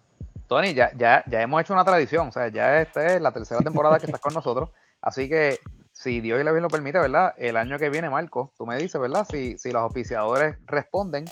Tony, 0.48 0.74
ya, 0.74 0.92
ya, 0.96 1.24
ya 1.28 1.42
hemos 1.42 1.62
hecho 1.62 1.74
una 1.74 1.84
tradición, 1.84 2.28
o 2.28 2.32
sea, 2.32 2.50
ya 2.50 2.82
esta 2.82 3.16
es 3.16 3.22
la 3.22 3.32
tercera 3.32 3.62
temporada 3.62 3.98
que 4.00 4.06
estás 4.06 4.22
con 4.22 4.34
nosotros, 4.34 4.70
así 5.06 5.30
que 5.30 5.60
si 5.96 6.20
Dios 6.20 6.42
y 6.42 6.44
la 6.44 6.52
bien 6.52 6.62
lo 6.62 6.68
permite, 6.68 7.00
¿verdad? 7.00 7.34
El 7.38 7.56
año 7.56 7.80
que 7.80 7.90
viene, 7.90 8.10
Marco, 8.10 8.52
tú 8.58 8.66
me 8.66 8.78
dices, 8.78 9.00
¿verdad? 9.00 9.26
Si, 9.30 9.58
si 9.58 9.72
los 9.72 9.82
oficiadores 9.84 10.58
responden, 10.66 11.26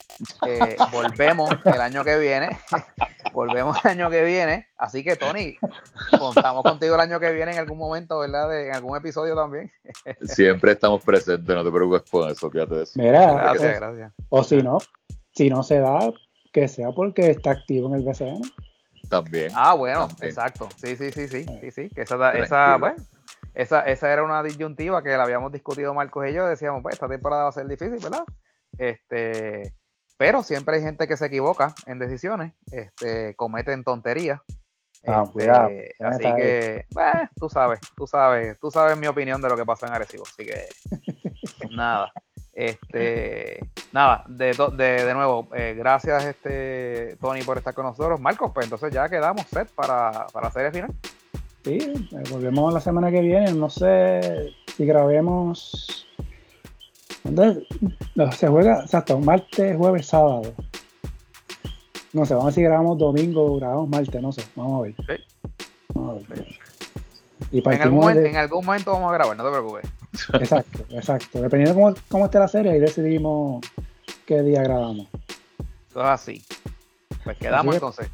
eh, 0.47 0.77
volvemos 0.91 1.49
el 1.65 1.81
año 1.81 2.05
que 2.05 2.17
viene. 2.17 2.57
volvemos 3.33 3.77
el 3.83 3.91
año 3.91 4.09
que 4.09 4.23
viene. 4.23 4.67
Así 4.77 5.03
que, 5.03 5.17
Tony, 5.17 5.57
contamos 6.17 6.63
contigo 6.63 6.95
el 6.95 7.01
año 7.01 7.19
que 7.19 7.33
viene 7.33 7.51
en 7.51 7.57
algún 7.57 7.77
momento, 7.77 8.19
¿verdad? 8.19 8.65
en 8.65 8.73
algún 8.73 8.97
episodio 8.97 9.35
también. 9.35 9.69
Siempre 10.21 10.71
estamos 10.71 11.03
presentes, 11.03 11.53
no 11.53 11.63
te 11.63 11.71
preocupes 11.71 12.09
por 12.09 12.31
eso, 12.31 12.49
fíjate 12.49 12.75
de 12.75 12.83
eso. 12.83 12.93
Mira, 12.95 13.33
gracias, 13.33 13.79
gracias. 13.79 14.13
O 14.29 14.43
si 14.43 14.63
no, 14.63 14.77
si 15.33 15.49
no 15.49 15.61
se 15.63 15.79
da, 15.79 15.99
que 16.53 16.69
sea 16.69 16.91
porque 16.91 17.31
está 17.31 17.51
activo 17.51 17.89
en 17.89 17.95
el 17.95 18.03
BCN. 18.03 18.41
También. 19.09 19.51
Ah, 19.53 19.73
bueno, 19.73 20.07
exacto. 20.21 20.69
Sí, 20.77 20.95
sí, 20.95 21.11
sí, 21.11 21.27
sí, 21.27 21.45
sí, 21.59 21.71
sí. 21.71 21.89
Que 21.89 22.03
esa, 22.03 22.31
esa 22.31 22.77
bueno, 22.77 22.95
esa, 23.53 23.81
esa 23.81 24.11
era 24.11 24.23
una 24.23 24.41
disyuntiva 24.43 25.03
que 25.03 25.15
la 25.15 25.23
habíamos 25.23 25.51
discutido 25.51 25.93
Marcos 25.93 26.27
y 26.29 26.33
yo. 26.33 26.47
Decíamos, 26.47 26.81
pues 26.81 26.93
esta 26.93 27.07
temporada 27.07 27.43
va 27.43 27.49
a 27.49 27.53
ser 27.53 27.67
difícil, 27.67 27.99
¿verdad? 28.01 28.23
Este, 28.77 29.73
pero 30.17 30.43
siempre 30.43 30.77
hay 30.77 30.81
gente 30.81 31.07
que 31.07 31.17
se 31.17 31.25
equivoca 31.25 31.73
en 31.85 31.99
decisiones, 31.99 32.53
este, 32.71 33.35
cometen 33.35 33.83
tonterías. 33.83 34.41
Ah, 35.05 35.25
este, 35.35 35.95
así 35.99 36.23
que, 36.23 36.85
pues, 36.93 37.13
tú 37.35 37.49
sabes, 37.49 37.79
tú 37.95 38.07
sabes, 38.07 38.57
tú 38.59 38.71
sabes 38.71 38.97
mi 38.97 39.07
opinión 39.07 39.41
de 39.41 39.49
lo 39.49 39.57
que 39.57 39.65
pasa 39.65 39.87
en 39.87 39.93
Arecibo. 39.93 40.23
Así 40.23 40.45
que, 40.45 40.67
nada. 41.75 42.11
Este, 42.53 43.59
nada, 43.91 44.23
de, 44.27 44.55
de, 44.73 45.05
de 45.05 45.13
nuevo, 45.13 45.49
eh, 45.55 45.73
gracias 45.75 46.23
este 46.23 47.17
Tony 47.19 47.41
por 47.41 47.57
estar 47.57 47.73
con 47.73 47.85
nosotros. 47.85 48.19
Marcos, 48.19 48.51
pues 48.53 48.67
entonces 48.67 48.93
ya 48.93 49.09
quedamos 49.09 49.45
set 49.47 49.69
para, 49.71 50.27
para 50.31 50.47
la 50.47 50.51
serie 50.51 50.71
final. 50.71 50.93
Sí, 51.63 51.79
volvemos 52.29 52.73
la 52.73 52.81
semana 52.81 53.09
que 53.09 53.21
viene. 53.21 53.53
No 53.53 53.69
sé 53.69 54.53
si 54.75 54.85
grabemos. 54.85 56.07
No, 57.23 58.31
se 58.31 58.47
juega, 58.47 58.81
exacto, 58.81 59.17
martes, 59.19 59.77
jueves, 59.77 60.07
sábado. 60.07 60.53
No 62.11 62.25
sé, 62.25 62.33
vamos 62.33 62.43
a 62.43 62.45
ver 62.47 62.53
si 62.53 62.61
grabamos 62.63 62.97
domingo 62.97 63.45
o 63.45 63.55
grabamos 63.57 63.89
martes, 63.89 64.21
no 64.21 64.31
sé, 64.31 64.43
vamos 64.55 64.79
a 64.79 64.81
ver. 64.83 64.95
Sí. 64.97 65.23
Vamos 65.93 66.23
a 66.23 66.33
ver. 66.33 66.45
Y 67.51 67.59
en, 67.59 67.81
algún 67.81 67.99
momento, 67.99 68.21
en 68.21 68.35
algún 68.35 68.65
momento 68.65 68.91
vamos 68.91 69.09
a 69.11 69.13
grabar, 69.13 69.37
no 69.37 69.43
te 69.43 69.49
preocupes. 69.49 69.89
Exacto, 70.33 70.85
exacto. 70.89 71.41
Dependiendo 71.41 71.73
de 71.73 71.81
cómo, 71.81 71.95
cómo 72.09 72.25
esté 72.25 72.39
la 72.39 72.47
serie, 72.47 72.73
ahí 72.73 72.79
decidimos 72.79 73.65
qué 74.25 74.41
día 74.41 74.61
grabamos. 74.63 75.07
Eso 75.89 76.01
es 76.01 76.05
así. 76.05 76.43
Pues 77.23 77.37
quedamos 77.37 77.73
entonces. 77.73 78.09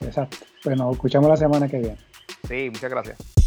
Exacto. 0.00 0.36
Pues 0.62 0.76
nos 0.76 0.92
escuchamos 0.92 1.28
la 1.28 1.36
semana 1.36 1.68
que 1.68 1.78
viene. 1.78 2.11
Sí, 2.48 2.70
muchas 2.70 2.90
gracias. 2.90 3.41